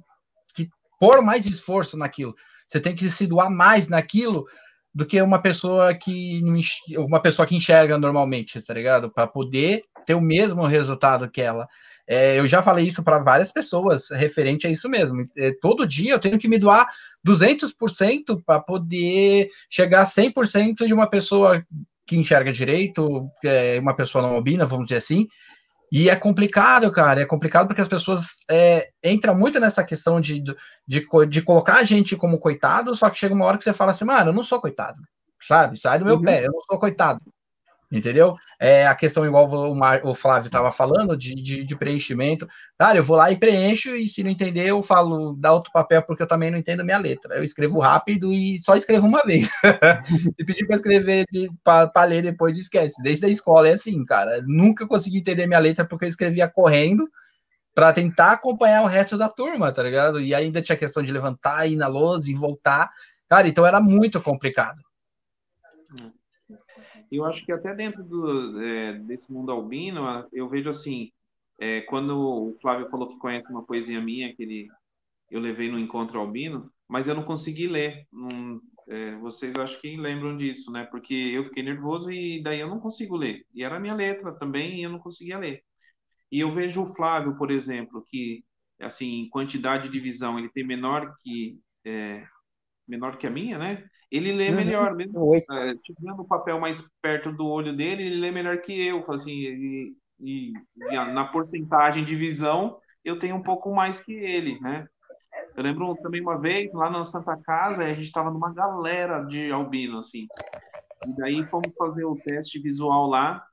que 0.53 0.69
pôr 0.99 1.23
mais 1.23 1.47
esforço 1.47 1.97
naquilo. 1.97 2.35
Você 2.67 2.81
tem 2.81 2.95
que 2.95 3.09
se 3.09 3.27
doar 3.27 3.51
mais 3.51 3.89
naquilo 3.89 4.47
do 4.93 5.07
que 5.07 5.21
uma 5.21 5.41
pessoa 5.41 5.95
que 5.95 6.41
uma 6.97 7.21
pessoa 7.21 7.47
que 7.47 7.57
enxerga 7.57 7.99
normalmente, 7.99 8.61
tá 8.63 8.73
ligado? 8.75 9.11
Para 9.11 9.27
poder 9.27 9.83
ter 10.05 10.15
o 10.15 10.21
mesmo 10.21 10.67
resultado 10.67 11.31
que 11.31 11.41
ela. 11.41 11.69
É, 12.07 12.39
eu 12.39 12.47
já 12.47 12.63
falei 12.63 12.87
isso 12.87 13.03
para 13.03 13.19
várias 13.19 13.51
pessoas 13.51 14.11
referente 14.11 14.67
a 14.67 14.71
isso 14.71 14.89
mesmo. 14.89 15.23
É, 15.37 15.53
todo 15.61 15.87
dia 15.87 16.13
eu 16.13 16.19
tenho 16.19 16.39
que 16.39 16.49
me 16.49 16.59
doar 16.59 16.87
200% 17.27 18.43
para 18.45 18.61
poder 18.61 19.49
chegar 19.71 20.03
a 20.03 20.07
100% 20.07 20.87
de 20.87 20.93
uma 20.93 21.09
pessoa 21.09 21.65
que 22.07 22.17
enxerga 22.17 22.53
direito, 22.53 23.31
é 23.43 23.79
uma 23.81 23.97
pessoa 23.97 24.21
não 24.21 24.35
albina, 24.35 24.67
vamos 24.67 24.87
dizer 24.87 24.99
assim. 24.99 25.27
E 25.91 26.11
é 26.11 26.17
complicado, 26.17 26.91
cara, 26.91 27.23
é 27.23 27.27
complicado 27.27 27.67
porque 27.67 27.81
as 27.81 27.89
pessoas 27.89 28.27
é, 28.51 28.89
entram 29.03 29.35
muito 29.39 29.59
nessa 29.61 29.85
questão 29.85 30.21
de, 30.21 30.43
de, 30.87 31.07
de, 31.29 31.43
colocar 31.43 31.77
a 31.77 31.85
gente 31.85 32.17
como 32.17 32.39
coitado, 32.39 32.95
só 32.95 33.09
que 33.09 33.17
chega 33.17 33.35
uma 33.35 33.45
hora 33.45 33.57
que 33.57 33.65
você 33.65 33.73
fala 33.73 33.93
assim, 33.93 34.05
mano, 34.05 34.31
eu 34.31 34.35
não 34.35 34.43
sou 34.43 34.61
coitado, 34.61 35.01
sabe? 35.41 35.79
Sai 35.79 35.99
do 35.99 36.05
meu 36.05 36.17
uhum. 36.17 36.23
pé, 36.23 36.47
eu 36.47 36.53
não 36.53 36.61
sou 36.69 36.79
coitado 36.79 37.21
entendeu? 37.91 38.37
É 38.61 38.87
a 38.87 38.95
questão, 38.95 39.25
igual 39.27 39.47
o, 39.47 39.75
Mar, 39.75 40.01
o 40.05 40.15
Flávio 40.15 40.47
estava 40.47 40.73
falando, 40.73 41.17
de, 41.17 41.35
de, 41.35 41.65
de, 41.65 41.77
preenchimento. 41.77 42.49
Cara, 42.79 42.99
eu 42.99 43.05
vou 43.05 43.17
lá 43.17 43.31
e 43.31 43.37
preencho, 43.37 43.95
e 43.95 44.09
se 44.09 44.23
não 44.23 44.31
entender, 44.31 44.67
eu 44.67 44.83
falo, 44.83 45.35
dá 45.39 45.53
outro 45.53 45.73
papel, 45.73 46.03
porque 46.03 46.23
eu 46.23 46.27
também 46.27 46.51
não 46.51 46.59
entendo 46.59 46.81
a 46.81 46.85
minha 46.85 46.99
letra. 46.99 47.37
Eu 47.37 47.45
escrevo 47.45 47.79
rápido 47.79 48.33
e 48.33 48.59
só 48.61 48.77
escrevo 48.77 49.07
uma 49.07 49.23
vez. 49.23 49.51
se 50.39 50.45
pedir 50.45 50.67
para 50.67 50.77
escrever, 50.77 51.25
para 51.63 52.05
ler 52.05 52.23
depois, 52.23 52.59
esquece. 52.59 53.03
Desde 53.03 53.27
a 53.27 53.29
escola 53.29 53.69
é 53.69 53.73
assim, 53.73 54.05
cara. 54.05 54.43
Nunca 54.47 54.87
consegui 54.87 55.19
entender 55.19 55.47
minha 55.47 55.59
letra, 55.59 55.85
porque 55.85 56.05
eu 56.05 56.09
escrevia 56.09 56.49
correndo 56.49 57.09
para 57.75 57.93
tentar 57.93 58.33
acompanhar 58.33 58.83
o 58.83 58.87
resto 58.87 59.19
da 59.19 59.29
turma, 59.29 59.73
tá 59.73 59.83
ligado? 59.83 60.21
E 60.21 60.35
ainda 60.35 60.63
tinha 60.63 60.77
questão 60.77 61.03
de 61.03 61.13
levantar, 61.13 61.67
ir 61.67 61.77
na 61.77 61.89
lousa 61.89 62.31
e 62.31 62.35
voltar. 62.35 62.91
Cara, 63.29 63.49
então 63.49 63.67
era 63.67 63.81
muito 63.81 64.21
complicado. 64.21 64.81
Eu 67.17 67.25
acho 67.25 67.45
que 67.45 67.53
até 67.53 67.75
dentro 67.75 68.03
do, 68.05 68.61
é, 68.61 68.95
desse 69.01 69.33
mundo 69.33 69.53
albino, 69.53 70.27
eu 70.33 70.49
vejo 70.49 70.69
assim, 70.69 71.11
é, 71.59 71.83
quando 71.83 72.19
o 72.19 72.55
Flávio 72.61 72.89
falou 72.91 73.09
que 73.09 73.19
conhece 73.19 73.51
uma 73.51 73.65
poesia 73.65 74.01
minha 74.01 74.35
que 74.35 74.43
ele, 74.43 74.69
eu 75.31 75.41
levei 75.41 75.71
no 75.71 75.79
encontro 75.79 76.19
albino, 76.21 76.73
mas 76.89 77.07
eu 77.09 77.15
não 77.15 77.25
consegui 77.25 77.67
ler. 77.67 78.07
Não, 78.13 78.61
é, 78.89 79.17
vocês 79.17 79.55
acho 79.57 79.81
que 79.81 79.97
lembram 79.97 80.37
disso, 80.37 80.71
né? 80.71 80.85
Porque 80.85 81.15
eu 81.15 81.45
fiquei 81.45 81.63
nervoso 81.63 82.11
e 82.11 82.43
daí 82.43 82.61
eu 82.61 82.69
não 82.69 82.81
consigo 82.81 83.17
ler. 83.17 83.47
E 83.55 83.65
era 83.65 83.77
a 83.77 83.81
minha 83.81 83.95
letra 83.95 84.33
também 84.33 84.81
e 84.81 84.83
eu 84.85 84.91
não 84.91 84.99
conseguia 84.99 85.39
ler. 85.39 85.63
E 86.31 86.41
eu 86.41 86.55
vejo 86.55 86.83
o 86.83 86.95
Flávio, 86.95 87.37
por 87.37 87.51
exemplo, 87.51 88.05
que 88.09 88.45
assim, 88.81 89.23
em 89.23 89.29
quantidade 89.29 89.89
de 89.89 90.01
visão, 90.01 90.39
ele 90.39 90.51
tem 90.51 90.67
menor 90.67 91.15
que 91.23 91.59
é, 91.85 92.27
menor 92.87 93.17
que 93.17 93.27
a 93.27 93.31
minha, 93.31 93.59
né? 93.59 93.85
Ele 94.15 94.31
lê 94.31 94.51
uhum. 94.51 94.55
melhor, 94.55 94.95
mesmo 94.95 95.35
é, 95.35 95.75
chegando 95.77 96.23
o 96.23 96.25
papel 96.25 96.61
mais 96.61 96.81
perto 97.03 97.33
do 97.33 97.49
olho 97.49 97.77
dele, 97.77 98.05
ele 98.05 98.21
lê 98.21 98.31
melhor 98.31 98.59
que 98.59 98.73
eu, 98.73 99.05
assim, 99.11 99.33
e, 99.33 99.97
e, 100.21 100.53
e, 100.77 100.95
na 101.13 101.25
porcentagem 101.25 102.05
de 102.05 102.15
visão 102.15 102.79
eu 103.05 103.19
tenho 103.19 103.35
um 103.35 103.43
pouco 103.43 103.75
mais 103.75 103.99
que 103.99 104.13
ele, 104.13 104.61
né? 104.61 104.87
Eu 105.57 105.65
lembro 105.65 105.93
também 105.97 106.21
uma 106.21 106.41
vez, 106.41 106.73
lá 106.75 106.89
na 106.89 107.05
Santa 107.05 107.37
Casa, 107.39 107.83
a 107.83 107.89
gente 107.89 108.05
estava 108.05 108.31
numa 108.31 108.55
galera 108.55 109.21
de 109.25 109.51
albino, 109.51 109.99
assim. 109.99 110.29
E 111.09 111.17
daí 111.17 111.45
fomos 111.47 111.75
fazer 111.77 112.05
o 112.05 112.15
teste 112.15 112.61
visual 112.61 113.09
lá 113.09 113.45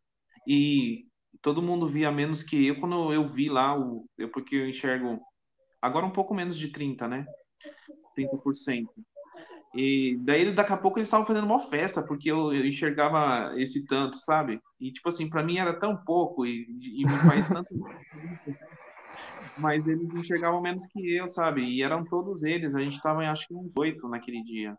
e 0.48 1.08
todo 1.42 1.60
mundo 1.60 1.88
via 1.88 2.12
menos 2.12 2.44
que 2.44 2.68
eu 2.68 2.80
quando 2.80 3.12
eu 3.12 3.28
vi 3.28 3.50
lá, 3.50 3.76
o, 3.76 4.06
eu, 4.16 4.30
porque 4.30 4.58
eu 4.58 4.70
enxergo 4.70 5.20
agora 5.82 6.06
um 6.06 6.12
pouco 6.12 6.36
menos 6.36 6.56
de 6.56 6.68
30, 6.68 7.08
né? 7.08 7.26
30%. 8.16 8.86
E 9.74 10.18
daí, 10.22 10.52
daqui 10.52 10.74
a 10.74 10.78
pouco, 10.78 11.00
eles 11.00 11.08
estavam 11.08 11.26
fazendo 11.26 11.46
uma 11.46 11.60
festa, 11.60 12.04
porque 12.04 12.30
eu, 12.30 12.54
eu, 12.54 12.66
enxergava 12.66 13.54
esse 13.58 13.86
tanto, 13.86 14.18
sabe? 14.20 14.60
E, 14.80 14.92
tipo 14.92 15.08
assim, 15.08 15.30
para 15.30 15.44
mim 15.44 15.58
era 15.58 15.74
tão 15.74 15.96
pouco 15.96 16.46
e, 16.46 16.68
e 17.00 17.06
me 17.06 17.18
faz 17.20 17.48
tanto 17.48 17.74
isso. 18.34 18.54
Mas 19.58 19.88
eles 19.88 20.14
enxergavam 20.14 20.62
menos 20.62 20.86
que 20.88 21.16
eu, 21.16 21.28
sabe? 21.28 21.64
E 21.64 21.82
eram 21.82 22.04
todos 22.04 22.44
eles. 22.44 22.76
A 22.76 22.82
gente 22.82 22.96
estava, 22.96 23.22
acho 23.22 23.48
que, 23.48 23.56
uns 23.56 23.78
oito 23.78 24.08
naquele 24.10 24.44
dia. 24.44 24.76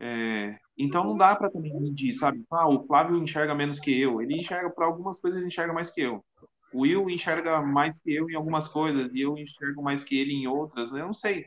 É, 0.00 0.56
então 0.78 1.04
não 1.04 1.16
dá 1.16 1.36
para 1.36 1.50
também 1.50 1.78
medir, 1.78 2.12
sabe? 2.12 2.42
Ah, 2.50 2.68
o 2.68 2.84
Flávio 2.86 3.22
enxerga 3.22 3.54
menos 3.54 3.78
que 3.78 4.00
eu. 4.00 4.20
Ele 4.22 4.38
enxerga 4.38 4.70
para 4.70 4.86
algumas 4.86 5.20
coisas, 5.20 5.38
ele 5.38 5.48
enxerga 5.48 5.74
mais 5.74 5.90
que 5.90 6.00
eu. 6.00 6.24
O 6.72 6.80
Will 6.80 7.08
enxerga 7.10 7.60
mais 7.62 8.00
que 8.00 8.12
eu 8.14 8.28
em 8.30 8.34
algumas 8.34 8.66
coisas 8.66 9.10
e 9.12 9.20
eu 9.20 9.36
enxergo 9.36 9.82
mais 9.82 10.02
que 10.02 10.18
ele 10.18 10.32
em 10.32 10.46
outras. 10.46 10.90
Né? 10.90 11.02
Eu 11.02 11.06
não 11.06 11.14
sei 11.14 11.46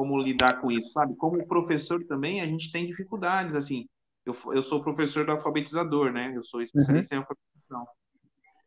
como 0.00 0.18
lidar 0.18 0.62
com 0.62 0.70
isso, 0.70 0.92
sabe? 0.92 1.14
Como 1.14 1.46
professor 1.46 2.02
também, 2.04 2.40
a 2.40 2.46
gente 2.46 2.72
tem 2.72 2.86
dificuldades, 2.86 3.54
assim. 3.54 3.86
Eu, 4.24 4.34
eu 4.54 4.62
sou 4.62 4.82
professor 4.82 5.26
do 5.26 5.32
alfabetizador, 5.32 6.10
né? 6.10 6.32
Eu 6.34 6.42
sou 6.42 6.62
especialista 6.62 7.14
uhum. 7.14 7.18
em 7.18 7.22
alfabetização. 7.22 7.86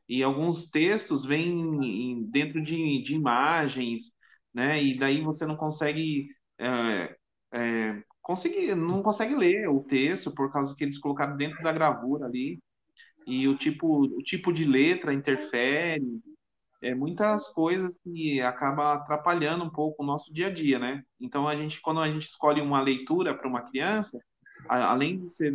E 0.08 0.22
alguns 0.22 0.67
textos 0.67 1.26
vêm 1.26 2.24
dentro 2.30 2.62
de, 2.62 3.02
de 3.02 3.15
imagens, 3.15 4.12
né? 4.54 4.84
E 4.84 4.96
daí 4.96 5.22
você 5.22 5.43
não 5.48 5.56
consegue 5.56 6.28
é, 6.60 7.15
é, 7.52 8.04
conseguir, 8.22 8.76
não 8.76 9.02
consegue 9.02 9.34
ler 9.34 9.67
o 9.67 9.82
texto 9.84 10.32
por 10.32 10.54
causa 10.54 10.76
que 10.76 10.84
eles 10.84 11.00
colocaram 11.00 11.36
dentro 11.36 11.63
da 11.63 11.74
gravura 11.74 12.28
ali. 12.28 12.60
E 13.26 13.48
o 13.48 13.58
tipo, 13.58 14.04
o 14.04 14.22
tipo 14.22 14.54
de 14.54 14.65
letra 14.65 15.12
interfere, 15.12 16.06
é, 16.84 16.93
muitas 16.93 17.48
coisas 17.48 17.98
que 17.98 18.41
acaba 18.41 18.93
atrapalhando 18.93 19.63
um 19.63 19.69
pouco 19.69 20.04
o 20.04 20.06
nosso 20.06 20.34
dia 20.34 20.48
a 20.48 20.50
dia, 20.54 20.78
né? 20.78 21.02
Então 21.19 21.48
a 21.48 21.56
gente, 21.56 21.82
quando 21.82 22.02
a 22.02 22.08
gente 22.08 22.24
escolhe 22.24 22.62
uma 22.62 22.82
leitura 22.82 23.34
para 23.34 23.48
uma 23.48 23.62
criança, 23.62 24.19
a, 24.67 24.91
além 24.91 25.19
de 25.19 25.32
ser 25.32 25.54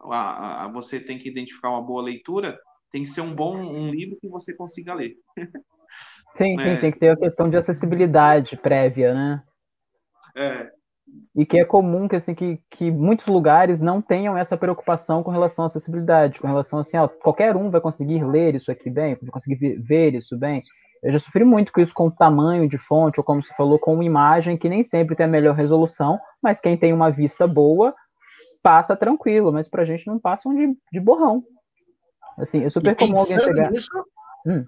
a, 0.00 0.64
a, 0.64 0.68
você 0.68 0.98
tem 0.98 1.18
que 1.18 1.28
identificar 1.28 1.68
uma 1.68 1.82
boa 1.82 2.02
leitura, 2.02 2.58
tem 2.90 3.04
que 3.04 3.10
ser 3.10 3.20
um 3.20 3.34
bom 3.34 3.56
um 3.56 3.90
livro 3.90 4.16
que 4.18 4.28
você 4.28 4.54
consiga 4.54 4.94
ler. 4.94 5.14
Sim, 6.34 6.56
sim, 6.58 6.60
é, 6.60 6.76
tem 6.76 6.90
que 6.90 6.98
ter 6.98 7.10
a 7.10 7.16
questão 7.16 7.50
de 7.50 7.56
acessibilidade 7.56 8.56
prévia, 8.56 9.14
né? 9.14 9.42
É, 10.34 10.72
e 11.34 11.44
que 11.44 11.58
é 11.58 11.64
comum 11.64 12.06
que, 12.06 12.16
assim, 12.16 12.34
que, 12.34 12.60
que 12.70 12.90
muitos 12.90 13.26
lugares 13.26 13.80
não 13.80 14.00
tenham 14.00 14.36
essa 14.36 14.56
preocupação 14.56 15.22
com 15.22 15.30
relação 15.30 15.64
à 15.64 15.66
acessibilidade, 15.66 16.38
com 16.38 16.46
relação 16.46 16.78
assim, 16.78 16.96
ó, 16.96 17.08
qualquer 17.08 17.56
um 17.56 17.70
vai 17.70 17.80
conseguir 17.80 18.24
ler 18.24 18.54
isso 18.54 18.70
aqui 18.70 18.88
bem, 18.88 19.16
vai 19.20 19.30
conseguir 19.30 19.76
ver 19.78 20.14
isso 20.14 20.36
bem. 20.36 20.62
Eu 21.02 21.12
já 21.12 21.18
sofri 21.18 21.44
muito 21.44 21.72
com 21.72 21.80
isso 21.80 21.92
com 21.92 22.06
o 22.06 22.10
tamanho 22.10 22.68
de 22.68 22.78
fonte, 22.78 23.18
ou 23.20 23.24
como 23.24 23.42
você 23.42 23.52
falou, 23.54 23.78
com 23.78 23.94
uma 23.94 24.04
imagem 24.04 24.56
que 24.56 24.68
nem 24.68 24.82
sempre 24.84 25.16
tem 25.16 25.26
a 25.26 25.28
melhor 25.28 25.54
resolução, 25.54 26.18
mas 26.42 26.60
quem 26.60 26.76
tem 26.76 26.92
uma 26.92 27.10
vista 27.10 27.46
boa 27.46 27.94
passa 28.62 28.96
tranquilo, 28.96 29.52
mas 29.52 29.68
pra 29.68 29.84
gente 29.84 30.06
não 30.06 30.18
passam 30.18 30.54
de, 30.54 30.74
de 30.92 31.00
borrão. 31.00 31.44
Assim, 32.38 32.64
é 32.64 32.70
super 32.70 32.96
comum 32.96 33.18
alguém 33.18 33.38
chegar. 33.38 33.70
Nisso, 33.70 33.90
hum. 34.46 34.64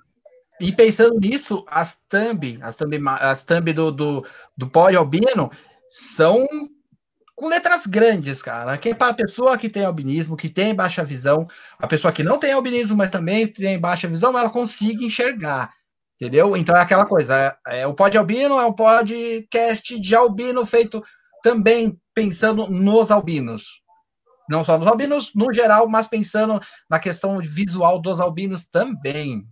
E 0.61 0.72
pensando 0.72 1.18
nisso, 1.18 1.64
as 1.68 2.02
thumb, 2.09 2.59
as 2.62 2.76
thumb, 2.76 2.98
as 3.20 3.44
thumb 3.44 3.72
do, 3.72 3.90
do, 3.90 4.26
do 4.56 4.66
pódio 4.68 4.98
albino, 4.98 5.50
são 5.88 6.46
com 7.35 7.49
letras 7.49 7.87
grandes, 7.87 8.42
cara. 8.42 8.77
Que 8.79 8.90
é 8.90 8.94
para 8.94 9.12
a 9.12 9.14
pessoa 9.14 9.59
que 9.59 9.68
tem 9.68 9.85
albinismo, 9.85 10.37
que 10.37 10.49
tem 10.49 10.75
baixa 10.75 11.05
visão, 11.05 11.46
a 11.79 11.87
pessoa 11.87 12.12
que 12.12 12.22
não 12.22 12.38
tem 12.38 12.53
albinismo, 12.53 12.96
mas 12.96 13.11
também 13.11 13.46
tem 13.46 13.79
baixa 13.79 14.09
visão, 14.09 14.37
ela 14.37 14.51
consiga 14.51 15.05
enxergar. 15.05 15.72
Entendeu? 16.18 16.57
Então 16.57 16.75
é 16.75 16.81
aquela 16.81 17.05
coisa. 17.05 17.59
É, 17.66 17.81
é 17.81 17.87
o 17.87 17.92
Pod 17.92 18.16
Albino 18.16 18.59
é 18.59 18.64
um 18.64 18.72
podcast 18.72 20.01
de 20.01 20.16
albino 20.16 20.64
feito 20.64 21.05
também 21.42 22.01
pensando 22.14 22.68
nos 22.68 23.11
albinos. 23.11 23.83
Não 24.49 24.64
só 24.64 24.79
nos 24.79 24.87
albinos, 24.87 25.35
no 25.35 25.53
geral, 25.53 25.88
mas 25.88 26.09
pensando 26.09 26.61
na 26.88 26.99
questão 26.99 27.38
visual 27.38 28.01
dos 28.01 28.18
albinos 28.20 28.66
também. 28.66 29.46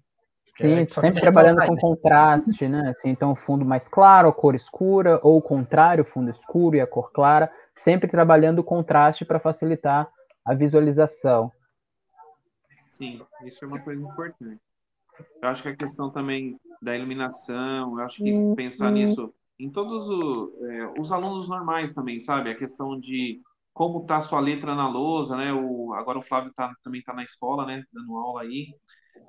Sim, 0.56 0.74
é, 0.74 0.86
sempre 0.86 1.20
trabalhando 1.20 1.66
com 1.66 1.76
contraste, 1.76 2.68
né? 2.68 2.90
Assim, 2.90 3.10
então, 3.10 3.32
o 3.32 3.36
fundo 3.36 3.64
mais 3.64 3.88
claro, 3.88 4.28
a 4.28 4.32
cor 4.32 4.54
escura, 4.54 5.18
ou 5.22 5.38
o 5.38 5.42
contrário, 5.42 6.02
o 6.02 6.06
fundo 6.06 6.30
escuro 6.30 6.76
e 6.76 6.80
a 6.80 6.86
cor 6.86 7.10
clara, 7.12 7.50
sempre 7.74 8.08
trabalhando 8.08 8.60
o 8.60 8.64
contraste 8.64 9.24
para 9.24 9.40
facilitar 9.40 10.08
a 10.44 10.54
visualização. 10.54 11.50
Sim, 12.88 13.20
isso 13.44 13.64
é 13.64 13.68
uma 13.68 13.80
coisa 13.80 14.00
importante. 14.00 14.60
Eu 15.42 15.48
acho 15.48 15.62
que 15.62 15.68
a 15.68 15.76
questão 15.76 16.10
também 16.10 16.58
da 16.80 16.96
iluminação, 16.96 17.98
eu 17.98 18.04
acho 18.04 18.22
que 18.22 18.32
uhum. 18.32 18.54
pensar 18.54 18.92
nisso 18.92 19.34
em 19.58 19.70
todos 19.70 20.08
o, 20.08 20.66
é, 20.66 21.00
os 21.00 21.10
alunos 21.10 21.48
normais 21.48 21.94
também, 21.94 22.20
sabe? 22.20 22.50
A 22.50 22.56
questão 22.56 22.98
de 22.98 23.40
como 23.72 24.02
está 24.02 24.18
a 24.18 24.22
sua 24.22 24.40
letra 24.40 24.74
na 24.74 24.88
lousa, 24.88 25.36
né? 25.36 25.52
O, 25.52 25.92
agora 25.94 26.18
o 26.18 26.22
Flávio 26.22 26.52
tá, 26.54 26.72
também 26.82 27.00
está 27.00 27.12
na 27.12 27.24
escola, 27.24 27.66
né? 27.66 27.84
Dando 27.92 28.16
aula 28.16 28.42
aí 28.42 28.74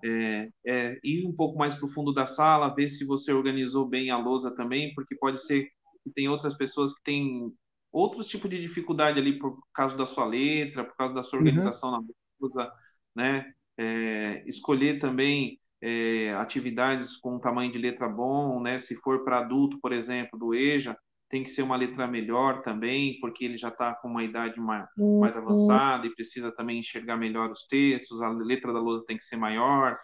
é, 0.04 0.50
é, 0.66 1.00
ir 1.04 1.26
um 1.26 1.34
pouco 1.34 1.58
mais 1.58 1.76
para 1.76 1.86
o 1.86 1.90
fundo 1.90 2.14
da 2.14 2.26
sala, 2.26 2.74
ver 2.74 2.88
se 2.88 3.06
você 3.06 3.32
organizou 3.32 3.88
bem 3.88 4.10
a 4.10 4.18
lousa 4.18 4.56
também, 4.56 4.94
porque 4.94 5.16
pode 5.16 5.44
ser 5.44 5.68
que 6.04 6.12
tem 6.14 6.28
outras 6.28 6.56
pessoas 6.56 6.94
que 6.94 7.04
têm 7.04 7.52
outros 7.92 8.28
tipos 8.28 8.50
de 8.50 8.60
dificuldade 8.60 9.20
ali 9.20 9.40
por 9.40 9.58
causa 9.74 9.96
da 9.96 10.06
sua 10.06 10.26
letra, 10.26 10.84
por 10.84 10.96
causa 10.96 11.14
da 11.14 11.24
sua 11.24 11.40
uhum. 11.40 11.46
organização 11.46 11.92
uhum. 11.92 12.02
na 12.02 12.08
lousa, 12.40 12.72
né? 13.16 13.54
É, 13.78 14.44
escolher 14.48 15.00
também 15.00 15.60
é, 15.82 16.34
atividades 16.34 17.16
com 17.18 17.36
um 17.36 17.40
tamanho 17.40 17.72
de 17.72 17.78
letra 17.78 18.08
bom, 18.08 18.62
né? 18.62 18.78
Se 18.78 18.96
for 18.98 19.24
para 19.24 19.40
adulto, 19.40 19.80
por 19.80 19.94
exemplo, 19.94 20.38
do 20.38 20.54
EJA, 20.54 20.98
tem 21.36 21.44
que 21.44 21.52
ser 21.52 21.64
uma 21.64 21.76
letra 21.76 22.08
melhor 22.08 22.62
também, 22.62 23.20
porque 23.20 23.44
ele 23.44 23.58
já 23.58 23.68
está 23.68 23.94
com 23.94 24.08
uma 24.08 24.24
idade 24.24 24.58
mais, 24.58 24.88
uhum. 24.98 25.20
mais, 25.20 25.36
avançada 25.36 26.08
e 26.08 26.16
precisa 26.16 26.50
também 26.50 26.80
enxergar 26.80 27.18
melhor 27.18 27.52
os 27.52 27.66
textos, 27.66 28.22
a 28.22 28.30
letra 28.30 28.72
da 28.72 28.80
lousa 28.80 29.04
tem 29.06 29.18
que 29.18 29.26
ser 29.26 29.36
maior. 29.36 30.00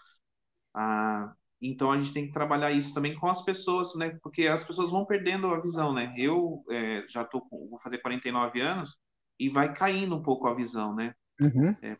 Ah, 0.75 1.31
então 1.61 1.89
a 1.89 1.97
gente 1.97 2.13
tem 2.13 2.27
que 2.27 2.33
trabalhar 2.33 2.73
isso 2.73 2.93
também 2.93 3.15
com 3.15 3.27
as 3.27 3.41
pessoas, 3.41 3.95
né? 3.95 4.19
Porque 4.21 4.45
as 4.45 4.61
pessoas 4.61 4.91
vão 4.91 5.05
perdendo 5.05 5.47
a 5.47 5.61
visão, 5.61 5.93
né? 5.93 6.13
Eu 6.17 6.65
é, 6.69 7.05
já 7.07 7.23
tô 7.23 7.39
com, 7.39 7.69
vou 7.69 7.79
fazer 7.79 7.99
49 7.99 8.59
anos 8.59 8.97
e 9.39 9.47
vai 9.47 9.73
caindo 9.73 10.13
um 10.13 10.21
pouco 10.21 10.49
a 10.49 10.53
visão, 10.53 10.93
né? 10.93 11.15
Uhum. 11.39 11.73
É, 11.81 11.97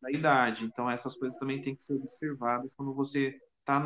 da 0.00 0.10
idade. 0.10 0.64
Então 0.64 0.88
essas 0.88 1.14
coisas 1.18 1.38
também 1.38 1.60
têm 1.60 1.76
que 1.76 1.82
ser 1.82 1.96
observadas 1.96 2.74
quando 2.74 2.94
você 2.94 3.36
está 3.58 3.78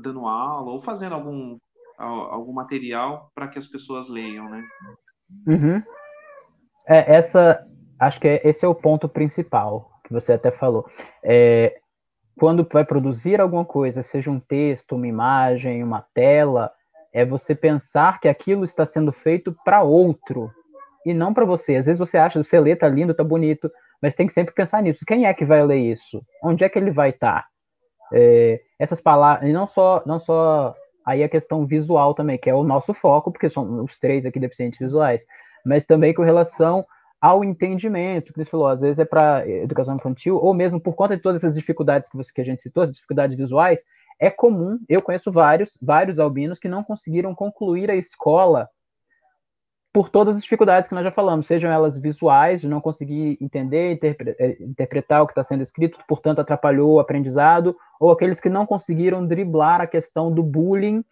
dando 0.00 0.26
aula 0.26 0.72
ou 0.72 0.80
fazendo 0.80 1.12
algum 1.12 1.60
algum 2.06 2.52
material 2.52 3.30
para 3.34 3.48
que 3.48 3.58
as 3.58 3.66
pessoas 3.66 4.08
leiam, 4.08 4.48
né? 4.48 4.62
Uhum. 5.46 5.82
É, 6.88 7.14
essa, 7.14 7.66
acho 7.98 8.20
que 8.20 8.28
é, 8.28 8.40
esse 8.44 8.64
é 8.64 8.68
o 8.68 8.74
ponto 8.74 9.08
principal 9.08 9.90
que 10.04 10.12
você 10.12 10.32
até 10.32 10.50
falou. 10.50 10.86
É, 11.22 11.78
quando 12.38 12.66
vai 12.70 12.84
produzir 12.84 13.40
alguma 13.40 13.64
coisa, 13.64 14.02
seja 14.02 14.30
um 14.30 14.40
texto, 14.40 14.96
uma 14.96 15.06
imagem, 15.06 15.82
uma 15.82 16.04
tela, 16.14 16.72
é 17.12 17.24
você 17.24 17.54
pensar 17.54 18.20
que 18.20 18.28
aquilo 18.28 18.64
está 18.64 18.84
sendo 18.84 19.12
feito 19.12 19.54
para 19.64 19.82
outro 19.82 20.50
e 21.04 21.12
não 21.12 21.34
para 21.34 21.44
você. 21.44 21.76
Às 21.76 21.86
vezes 21.86 21.98
você 21.98 22.16
acha, 22.16 22.42
você 22.42 22.58
lê, 22.58 22.74
tá 22.74 22.88
lindo, 22.88 23.14
tá 23.14 23.22
bonito, 23.22 23.70
mas 24.00 24.14
tem 24.14 24.26
que 24.26 24.32
sempre 24.32 24.54
pensar 24.54 24.82
nisso. 24.82 25.04
Quem 25.06 25.26
é 25.26 25.34
que 25.34 25.44
vai 25.44 25.62
ler 25.64 25.78
isso? 25.78 26.24
Onde 26.42 26.64
é 26.64 26.68
que 26.68 26.78
ele 26.78 26.90
vai 26.90 27.10
estar? 27.10 27.42
Tá? 27.42 27.48
É, 28.14 28.60
essas 28.78 29.00
palavras, 29.00 29.48
e 29.48 29.52
não 29.52 29.66
só, 29.66 30.02
não 30.04 30.18
só 30.18 30.74
Aí 31.04 31.22
a 31.22 31.28
questão 31.28 31.66
visual 31.66 32.14
também, 32.14 32.38
que 32.38 32.48
é 32.48 32.54
o 32.54 32.62
nosso 32.62 32.94
foco, 32.94 33.30
porque 33.30 33.48
são 33.48 33.84
os 33.84 33.98
três 33.98 34.24
aqui 34.24 34.38
deficientes 34.38 34.78
visuais, 34.78 35.26
mas 35.64 35.86
também 35.86 36.14
com 36.14 36.22
relação 36.22 36.86
ao 37.20 37.44
entendimento, 37.44 38.32
que 38.32 38.38
você 38.40 38.50
falou, 38.50 38.66
às 38.66 38.80
vezes 38.80 38.98
é 38.98 39.04
para 39.04 39.48
educação 39.48 39.94
infantil, 39.94 40.36
ou 40.36 40.52
mesmo 40.52 40.80
por 40.80 40.94
conta 40.94 41.16
de 41.16 41.22
todas 41.22 41.42
essas 41.42 41.54
dificuldades 41.54 42.08
que, 42.08 42.16
você, 42.16 42.32
que 42.32 42.40
a 42.40 42.44
gente 42.44 42.62
citou, 42.62 42.82
as 42.82 42.92
dificuldades 42.92 43.36
visuais, 43.36 43.84
é 44.18 44.28
comum, 44.28 44.78
eu 44.88 45.00
conheço 45.00 45.30
vários, 45.30 45.78
vários 45.80 46.18
albinos 46.18 46.58
que 46.58 46.68
não 46.68 46.82
conseguiram 46.82 47.34
concluir 47.34 47.90
a 47.90 47.96
escola 47.96 48.68
por 49.92 50.08
todas 50.08 50.36
as 50.36 50.42
dificuldades 50.42 50.88
que 50.88 50.94
nós 50.94 51.04
já 51.04 51.12
falamos, 51.12 51.46
sejam 51.46 51.70
elas 51.70 51.98
visuais, 51.98 52.62
de 52.62 52.68
não 52.68 52.80
conseguir 52.80 53.36
entender, 53.40 53.92
interpre 53.92 54.34
eh, 54.38 54.56
interpretar 54.60 55.22
o 55.22 55.26
que 55.26 55.32
está 55.32 55.44
sendo 55.44 55.62
escrito, 55.62 55.98
portanto 56.08 56.40
atrapalhou 56.40 56.94
o 56.94 57.00
aprendizado, 57.00 57.76
ou 58.00 58.10
aqueles 58.10 58.40
que 58.40 58.48
não 58.48 58.64
conseguiram 58.64 59.26
driblar 59.26 59.82
a 59.82 59.86
questão 59.86 60.32
do 60.32 60.42
bullying, 60.42 61.04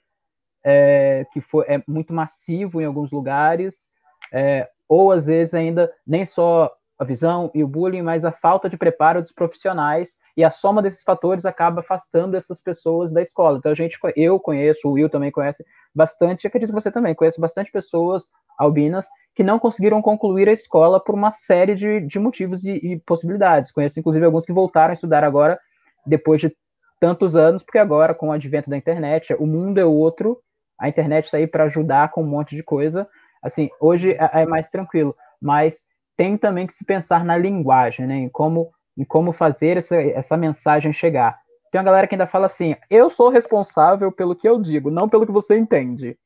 é, 0.64 1.26
que 1.32 1.40
foi, 1.40 1.64
é 1.68 1.82
muito 1.86 2.12
massivo 2.12 2.80
em 2.80 2.86
alguns 2.86 3.12
lugares, 3.12 3.92
é, 4.32 4.68
ou 4.88 5.12
às 5.12 5.26
vezes 5.26 5.52
ainda 5.52 5.92
nem 6.06 6.24
só 6.24 6.72
a 7.00 7.04
visão 7.04 7.50
e 7.54 7.64
o 7.64 7.66
bullying, 7.66 8.02
mas 8.02 8.26
a 8.26 8.30
falta 8.30 8.68
de 8.68 8.76
preparo 8.76 9.22
dos 9.22 9.32
profissionais 9.32 10.18
e 10.36 10.44
a 10.44 10.50
soma 10.50 10.82
desses 10.82 11.02
fatores 11.02 11.46
acaba 11.46 11.80
afastando 11.80 12.36
essas 12.36 12.60
pessoas 12.60 13.10
da 13.10 13.22
escola. 13.22 13.56
Então 13.56 13.72
a 13.72 13.74
gente, 13.74 13.98
eu 14.14 14.38
conheço, 14.38 14.86
o 14.86 14.92
Will 14.92 15.08
também 15.08 15.30
conhece 15.30 15.64
bastante, 15.94 16.46
acredito 16.46 16.68
que 16.68 16.74
você 16.74 16.92
também 16.92 17.14
conhece 17.14 17.40
bastante 17.40 17.72
pessoas 17.72 18.30
albinas 18.58 19.08
que 19.34 19.42
não 19.42 19.58
conseguiram 19.58 20.02
concluir 20.02 20.46
a 20.46 20.52
escola 20.52 21.02
por 21.02 21.14
uma 21.14 21.32
série 21.32 21.74
de, 21.74 22.00
de 22.00 22.18
motivos 22.18 22.66
e, 22.66 22.72
e 22.72 22.98
possibilidades. 23.00 23.72
Conheço 23.72 23.98
inclusive 23.98 24.26
alguns 24.26 24.44
que 24.44 24.52
voltaram 24.52 24.90
a 24.90 24.94
estudar 24.94 25.24
agora 25.24 25.58
depois 26.04 26.38
de 26.42 26.54
tantos 27.00 27.34
anos, 27.34 27.62
porque 27.64 27.78
agora 27.78 28.12
com 28.12 28.28
o 28.28 28.32
advento 28.32 28.68
da 28.68 28.76
internet, 28.76 29.34
o 29.38 29.46
mundo 29.46 29.80
é 29.80 29.86
outro, 29.86 30.38
a 30.78 30.86
internet 30.86 31.24
está 31.24 31.38
aí 31.38 31.46
para 31.46 31.64
ajudar 31.64 32.10
com 32.10 32.22
um 32.22 32.26
monte 32.26 32.54
de 32.54 32.62
coisa. 32.62 33.08
Assim, 33.42 33.70
hoje 33.80 34.12
é, 34.12 34.42
é 34.42 34.44
mais 34.44 34.68
tranquilo, 34.68 35.16
mas 35.40 35.88
tem 36.20 36.36
também 36.36 36.66
que 36.66 36.74
se 36.74 36.84
pensar 36.84 37.24
na 37.24 37.34
linguagem, 37.34 38.06
né? 38.06 38.16
Em 38.16 38.28
como, 38.28 38.70
em 38.94 39.06
como 39.06 39.32
fazer 39.32 39.78
essa, 39.78 39.96
essa 39.96 40.36
mensagem 40.36 40.92
chegar. 40.92 41.40
Tem 41.72 41.78
uma 41.78 41.84
galera 41.86 42.06
que 42.06 42.14
ainda 42.14 42.26
fala 42.26 42.44
assim: 42.44 42.76
eu 42.90 43.08
sou 43.08 43.30
responsável 43.30 44.12
pelo 44.12 44.36
que 44.36 44.46
eu 44.46 44.60
digo, 44.60 44.90
não 44.90 45.08
pelo 45.08 45.24
que 45.24 45.32
você 45.32 45.56
entende. 45.56 46.18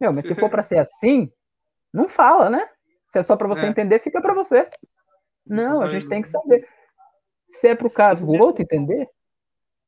Meu, 0.00 0.10
mas 0.10 0.26
se 0.26 0.34
for 0.34 0.48
para 0.48 0.62
ser 0.62 0.78
assim, 0.78 1.30
não 1.92 2.08
fala, 2.08 2.48
né? 2.48 2.66
Se 3.08 3.18
é 3.18 3.22
só 3.22 3.36
para 3.36 3.46
você 3.46 3.66
é. 3.66 3.68
entender, 3.68 3.98
fica 3.98 4.22
para 4.22 4.32
você. 4.32 4.66
Não, 5.46 5.82
a 5.82 5.88
gente 5.88 6.08
tem 6.08 6.22
que 6.22 6.28
saber. 6.28 6.66
Se 7.46 7.68
é 7.68 7.74
para 7.74 7.88
o 7.88 7.90
caso 7.90 8.24
o 8.24 8.40
outro 8.40 8.62
entender. 8.62 9.06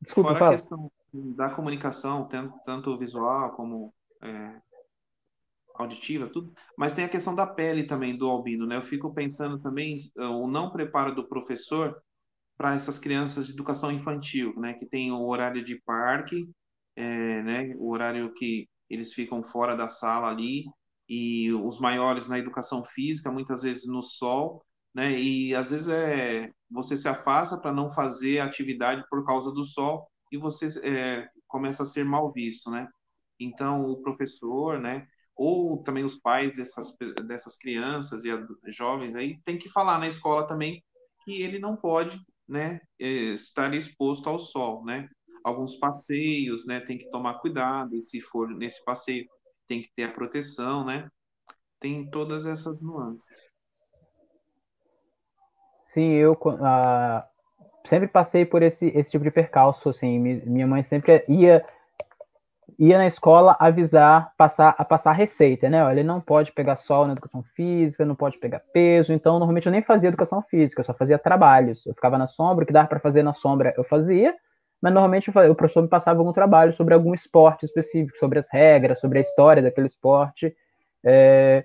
Desculpa, 0.02 0.28
Fora 0.28 0.38
fala. 0.38 0.50
a 0.50 0.54
questão 0.56 0.92
da 1.10 1.48
comunicação, 1.48 2.28
tanto 2.66 2.98
visual 2.98 3.52
como 3.52 3.94
é, 4.22 4.52
auditiva, 5.78 6.28
tudo, 6.28 6.52
mas 6.76 6.92
tem 6.92 7.04
a 7.04 7.08
questão 7.08 7.34
da 7.34 7.46
pele 7.46 7.84
também 7.84 8.16
do 8.16 8.28
albino, 8.28 8.66
né? 8.66 8.76
Eu 8.76 8.82
fico 8.82 9.12
pensando 9.14 9.58
também 9.60 9.96
eh, 10.16 10.26
o 10.26 10.46
não 10.46 10.70
preparo 10.70 11.14
do 11.14 11.28
professor 11.28 12.00
para 12.56 12.74
essas 12.74 12.98
crianças 12.98 13.46
de 13.46 13.52
educação 13.52 13.92
infantil, 13.92 14.54
né? 14.58 14.74
Que 14.74 14.86
tem 14.86 15.12
o 15.12 15.26
horário 15.26 15.64
de 15.64 15.80
parque, 15.82 16.48
é, 16.96 17.42
né? 17.42 17.74
O 17.78 17.90
horário 17.92 18.32
que 18.34 18.68
eles 18.90 19.12
ficam 19.14 19.42
fora 19.42 19.76
da 19.76 19.88
sala 19.88 20.28
ali 20.28 20.64
e 21.08 21.52
os 21.52 21.78
maiores 21.78 22.26
na 22.28 22.38
educação 22.38 22.84
física, 22.84 23.30
muitas 23.30 23.62
vezes 23.62 23.86
no 23.86 24.02
sol, 24.02 24.64
né? 24.94 25.12
E 25.18 25.54
às 25.54 25.70
vezes 25.70 25.88
é 25.88 26.50
você 26.70 26.96
se 26.96 27.08
afasta 27.08 27.56
para 27.56 27.72
não 27.72 27.88
fazer 27.90 28.40
atividade 28.40 29.04
por 29.08 29.24
causa 29.24 29.52
do 29.52 29.64
sol 29.64 30.10
e 30.32 30.36
você 30.36 30.68
é, 30.82 31.28
começa 31.46 31.82
a 31.84 31.86
ser 31.86 32.04
mal 32.04 32.32
visto, 32.32 32.70
né? 32.70 32.88
Então 33.40 33.84
o 33.86 34.02
professor, 34.02 34.80
né? 34.80 35.06
Ou 35.38 35.80
também 35.84 36.04
os 36.04 36.18
pais 36.18 36.56
dessas, 36.56 36.94
dessas 37.24 37.56
crianças 37.56 38.24
e 38.24 38.72
jovens 38.72 39.14
aí 39.14 39.40
tem 39.44 39.56
que 39.56 39.68
falar 39.68 39.98
na 39.98 40.08
escola 40.08 40.46
também 40.48 40.82
que 41.24 41.40
ele 41.40 41.60
não 41.60 41.76
pode 41.76 42.20
né, 42.48 42.80
é, 43.00 43.06
estar 43.06 43.72
exposto 43.74 44.28
ao 44.28 44.38
sol, 44.38 44.84
né? 44.84 45.08
Alguns 45.44 45.76
passeios, 45.76 46.66
né, 46.66 46.80
tem 46.80 46.98
que 46.98 47.10
tomar 47.10 47.34
cuidado, 47.34 47.94
e 47.94 48.02
se 48.02 48.20
for 48.20 48.48
nesse 48.48 48.82
passeio 48.84 49.26
tem 49.68 49.82
que 49.82 49.90
ter 49.94 50.04
a 50.04 50.12
proteção, 50.12 50.84
né? 50.84 51.08
Tem 51.78 52.08
todas 52.10 52.46
essas 52.46 52.82
nuances. 52.82 53.48
Sim, 55.82 56.12
eu 56.12 56.32
uh, 56.32 57.22
sempre 57.84 58.08
passei 58.08 58.44
por 58.44 58.62
esse, 58.62 58.86
esse 58.88 59.10
tipo 59.10 59.24
de 59.24 59.30
percalço, 59.30 59.90
assim, 59.90 60.18
minha 60.18 60.66
mãe 60.66 60.82
sempre 60.82 61.22
ia 61.28 61.64
ia 62.78 62.96
na 62.96 63.06
escola 63.06 63.56
avisar, 63.58 64.32
passar 64.36 64.74
a 64.78 64.84
passar 64.84 65.12
receita, 65.12 65.68
né? 65.68 65.82
Olha, 65.82 65.98
ele 65.98 66.06
não 66.06 66.20
pode 66.20 66.52
pegar 66.52 66.76
sol 66.76 67.06
na 67.06 67.12
educação 67.12 67.42
física, 67.42 68.04
não 68.04 68.14
pode 68.14 68.38
pegar 68.38 68.60
peso. 68.72 69.12
Então, 69.12 69.38
normalmente 69.38 69.66
eu 69.66 69.72
nem 69.72 69.82
fazia 69.82 70.08
educação 70.08 70.40
física, 70.42 70.80
eu 70.80 70.84
só 70.84 70.94
fazia 70.94 71.18
trabalhos. 71.18 71.84
Eu 71.86 71.94
ficava 71.94 72.16
na 72.16 72.28
sombra, 72.28 72.62
o 72.62 72.66
que 72.66 72.72
dava 72.72 72.86
para 72.86 73.00
fazer 73.00 73.24
na 73.24 73.34
sombra 73.34 73.74
eu 73.76 73.82
fazia, 73.82 74.32
mas 74.80 74.92
normalmente 74.92 75.28
o 75.28 75.54
professor 75.56 75.82
me 75.82 75.88
passava 75.88 76.20
algum 76.20 76.32
trabalho 76.32 76.72
sobre 76.72 76.94
algum 76.94 77.12
esporte 77.14 77.66
específico, 77.66 78.16
sobre 78.16 78.38
as 78.38 78.48
regras, 78.48 79.00
sobre 79.00 79.18
a 79.18 79.22
história 79.22 79.60
daquele 79.60 79.88
esporte. 79.88 80.54
É, 81.04 81.64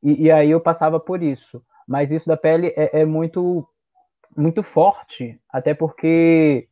e, 0.00 0.26
e, 0.26 0.30
aí 0.30 0.50
eu 0.52 0.60
passava 0.60 1.00
por 1.00 1.20
isso. 1.20 1.60
Mas 1.86 2.12
isso 2.12 2.28
da 2.28 2.36
pele 2.36 2.72
é, 2.76 3.00
é 3.00 3.04
muito, 3.04 3.68
muito 4.36 4.62
forte, 4.62 5.40
até 5.50 5.74
porque 5.74 6.68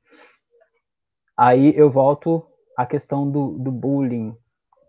aí 1.36 1.74
eu 1.76 1.90
volto 1.90 2.46
a 2.82 2.86
questão 2.86 3.30
do, 3.30 3.52
do 3.58 3.70
bullying, 3.70 4.36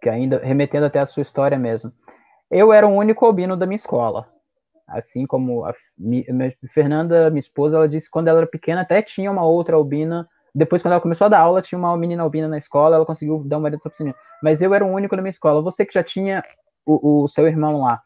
que 0.02 0.10
ainda 0.10 0.40
remetendo 0.40 0.86
até 0.86 1.00
a 1.00 1.06
sua 1.06 1.22
história 1.22 1.58
mesmo. 1.58 1.92
Eu 2.50 2.74
era 2.74 2.88
o 2.88 2.92
único 2.92 3.26
albino 3.26 3.56
da 3.56 3.66
minha 3.66 3.76
escola. 3.76 4.28
Assim 4.88 5.26
como 5.26 5.66
a 5.66 5.74
Fernanda, 6.70 7.30
minha 7.30 7.40
esposa, 7.40 7.78
ela 7.78 7.88
disse 7.88 8.08
que 8.08 8.12
quando 8.12 8.28
ela 8.28 8.40
era 8.40 8.48
pequena 8.48 8.82
até 8.82 9.02
tinha 9.02 9.32
uma 9.32 9.44
outra 9.44 9.76
albina. 9.76 10.28
Depois, 10.54 10.82
quando 10.82 10.92
ela 10.92 11.02
começou 11.02 11.26
a 11.26 11.30
dar 11.30 11.40
aula, 11.40 11.62
tinha 11.62 11.80
uma 11.80 11.96
menina 11.98 12.22
albina 12.22 12.48
na 12.48 12.58
escola, 12.58 12.96
ela 12.96 13.06
conseguiu 13.06 13.44
dar 13.46 13.58
uma 13.58 13.70
nessa 13.70 13.90
piscina. 13.90 14.14
Mas 14.42 14.62
eu 14.62 14.74
era 14.74 14.86
o 14.86 14.92
único 14.92 15.16
da 15.16 15.22
minha 15.22 15.32
escola. 15.32 15.62
Você 15.62 15.86
que 15.86 15.94
já 15.94 16.04
tinha 16.04 16.44
o, 16.86 17.24
o 17.24 17.28
seu 17.28 17.48
irmão 17.48 17.82
lá, 17.82 18.00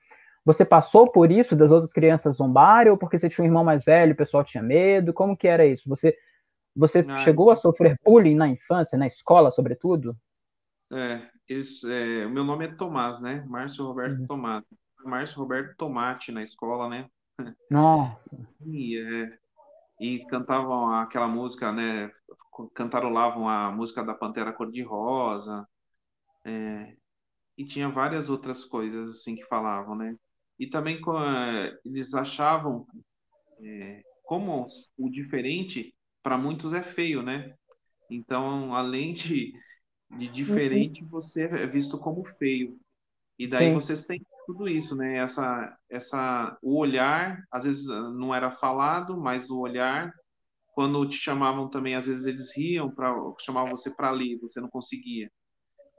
você 0.46 0.64
passou 0.64 1.12
por 1.12 1.30
isso 1.30 1.56
das 1.56 1.72
outras 1.72 1.92
crianças 1.92 2.38
zombarem 2.38 2.92
ou 2.92 2.98
porque 2.98 3.20
você 3.20 3.28
tinha 3.28 3.44
um 3.44 3.48
irmão 3.48 3.66
mais 3.66 3.84
velho, 3.84 4.14
o 4.14 4.18
pessoal 4.18 4.46
tinha 4.46 4.64
medo? 4.64 5.14
Como 5.14 5.36
que 5.36 5.48
era 5.48 5.66
isso? 5.66 5.90
Você 5.90 6.16
você 6.78 7.00
ah, 7.00 7.16
chegou 7.18 7.50
a 7.50 7.56
sofrer 7.56 8.00
bullying 8.06 8.36
na 8.36 8.48
infância, 8.48 8.98
na 8.98 9.08
escola, 9.08 9.50
sobretudo? 9.50 10.16
É, 10.94 11.28
esse, 11.50 11.92
é, 11.92 12.26
o 12.26 12.30
meu 12.30 12.44
nome 12.44 12.66
é 12.66 12.68
Tomás, 12.68 13.20
né? 13.20 13.44
Márcio 13.48 13.86
Roberto 13.86 14.20
uhum. 14.20 14.28
Tomás. 14.28 14.66
Márcio 15.04 15.40
Roberto 15.40 15.76
Tomate 15.76 16.32
na 16.32 16.44
escola, 16.44 16.88
né? 16.88 17.10
Nossa. 17.70 18.38
E, 18.66 18.98
é, 18.98 19.38
e 20.00 20.26
cantavam 20.28 20.92
aquela 20.94 21.28
música, 21.28 21.72
né? 21.72 22.12
Cantarolavam 22.74 23.50
a 23.50 23.72
música 23.72 24.04
da 24.04 24.14
Pantera 24.14 24.54
Cor-de-Rosa. 24.54 25.68
É, 26.46 26.96
e 27.58 27.66
tinha 27.66 27.90
várias 27.90 28.30
outras 28.30 28.64
coisas 28.64 29.10
assim 29.10 29.36
que 29.36 29.46
falavam, 29.46 29.96
né? 29.96 30.16
E 30.60 30.68
também 30.68 31.00
eles 31.86 32.14
achavam 32.14 32.86
é, 33.62 34.02
como 34.24 34.66
o 34.98 35.10
diferente 35.10 35.94
para 36.28 36.38
muitos 36.38 36.74
é 36.74 36.84
feio, 36.84 37.24
né? 37.24 37.56
Então, 38.10 38.76
além 38.76 39.14
de, 39.14 39.54
de 40.18 40.28
diferente, 40.28 41.02
uhum. 41.04 41.10
você 41.10 41.46
é 41.46 41.66
visto 41.66 41.98
como 41.98 42.26
feio. 42.26 42.78
E 43.40 43.48
daí 43.48 43.68
Sim. 43.68 43.74
você 43.74 43.96
sente 43.96 44.26
tudo 44.46 44.68
isso, 44.68 44.94
né? 44.94 45.20
Essa, 45.20 45.78
essa, 45.90 46.58
o 46.62 46.78
olhar, 46.78 47.42
às 47.50 47.64
vezes 47.64 47.86
não 47.86 48.36
era 48.36 48.52
falado, 48.52 49.16
mas 49.16 49.50
o 49.50 49.58
olhar, 49.58 50.12
quando 50.76 51.08
te 51.08 51.16
chamavam 51.16 51.70
também, 51.70 51.96
às 51.96 52.08
vezes 52.08 52.26
eles 52.26 52.54
riam 52.54 52.94
para 52.94 53.16
chamavam 53.40 53.72
você 53.72 53.90
para 53.90 54.12
ler, 54.12 54.38
você 54.42 54.60
não 54.60 54.68
conseguia. 54.70 55.32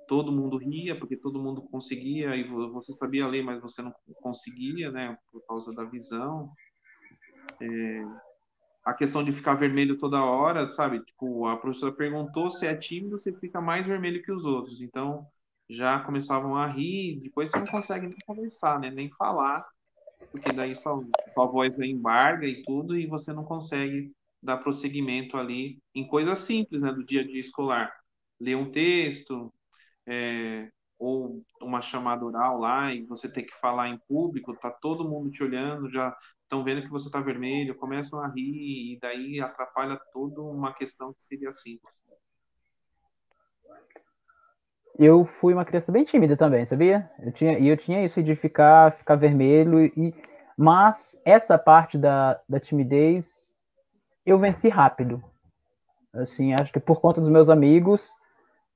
Todo 0.07 0.31
mundo 0.31 0.59
ria 0.59 0.95
porque 0.99 1.17
todo 1.17 1.43
mundo 1.43 1.63
conseguia 1.71 2.37
e 2.37 2.47
você 2.47 2.93
sabia 2.93 3.27
ler, 3.27 3.43
mas 3.43 3.63
você 3.63 3.81
não 3.81 3.95
conseguia, 4.21 4.91
né? 4.91 5.17
Por 5.33 5.41
causa 5.47 5.73
da 5.73 5.87
visão. 5.87 6.53
É, 7.63 8.05
a 8.89 8.95
questão 8.95 9.23
de 9.23 9.33
ficar 9.33 9.55
vermelho 9.55 9.99
toda 9.99 10.25
hora, 10.25 10.71
sabe? 10.71 11.01
Tipo, 11.05 11.47
a 11.47 11.59
professora 11.59 11.93
perguntou 11.93 12.51
se 12.51 12.67
é 12.67 12.75
tímido, 12.75 13.19
você 13.19 13.31
fica 13.35 13.61
mais 13.61 13.87
vermelho 13.87 14.23
que 14.23 14.33
os 14.33 14.47
outros. 14.47 14.81
Então, 14.81 15.27
já 15.69 16.01
começavam 16.01 16.57
a 16.57 16.67
rir, 16.67 17.21
depois 17.21 17.51
você 17.51 17.59
não 17.59 17.67
consegue 17.67 18.07
nem 18.07 18.19
conversar, 18.27 18.81
né? 18.81 18.91
Nem 18.91 19.11
falar, 19.11 19.63
porque 20.33 20.51
daí 20.53 20.75
sua, 20.75 21.07
sua 21.29 21.45
voz 21.45 21.77
vem 21.77 21.91
embarga 21.93 22.47
e 22.47 22.63
tudo, 22.63 22.97
e 22.97 23.07
você 23.07 23.31
não 23.31 23.45
consegue 23.45 24.11
dar 24.43 24.57
prosseguimento 24.57 25.37
ali 25.37 25.79
em 25.95 26.07
coisas 26.07 26.39
simples, 26.39 26.81
né? 26.81 26.91
Do 26.91 27.05
dia 27.05 27.21
a 27.21 27.25
dia 27.27 27.41
escolar. 27.41 27.93
Ler 28.41 28.57
um 28.57 28.71
texto, 28.71 29.53
é, 30.07 30.71
ou 30.99 31.43
uma 31.61 31.81
chamada 31.81 32.25
oral 32.25 32.59
lá 32.59 32.93
e 32.93 33.05
você 33.05 33.29
ter 33.29 33.45
que 33.45 33.55
falar 33.61 33.89
em 33.89 33.99
público, 34.09 34.57
tá 34.57 34.71
todo 34.71 35.09
mundo 35.09 35.31
te 35.31 35.45
olhando, 35.45 35.91
já 35.91 36.15
estão 36.43 36.65
vendo 36.65 36.83
que 36.83 36.91
você 36.91 37.09
está 37.09 37.21
vermelho, 37.21 37.77
começam 37.77 38.21
a 38.21 38.29
rir 38.29 38.95
e 38.95 38.99
daí 39.01 39.41
atrapalha 39.41 40.01
toda 40.13 40.41
uma 40.43 40.73
questão 40.73 41.13
que 41.13 41.23
seria 41.23 41.53
simples. 41.53 42.03
Eu 44.99 45.25
fui 45.25 45.55
uma 45.55 45.65
criança 45.65 45.93
bem 45.93 46.03
tímida 46.03 46.37
também, 46.37 46.67
sabia? 46.67 47.09
Eu 47.21 47.31
tinha, 47.31 47.57
e 47.57 47.69
eu 47.69 47.77
tinha 47.77 48.05
isso 48.05 48.21
de 48.21 48.35
ficar, 48.35 48.93
ficar 48.93 49.15
vermelho, 49.15 49.85
e, 49.85 50.13
mas 50.57 51.21
essa 51.25 51.57
parte 51.57 51.97
da, 51.97 52.41
da 52.49 52.59
timidez 52.59 53.57
eu 54.27 54.39
venci 54.39 54.69
rápido. 54.69 55.23
Assim, 56.13 56.53
acho 56.53 56.73
que 56.73 56.81
por 56.81 57.01
conta 57.01 57.21
dos 57.21 57.31
meus 57.31 57.49
amigos, 57.49 58.18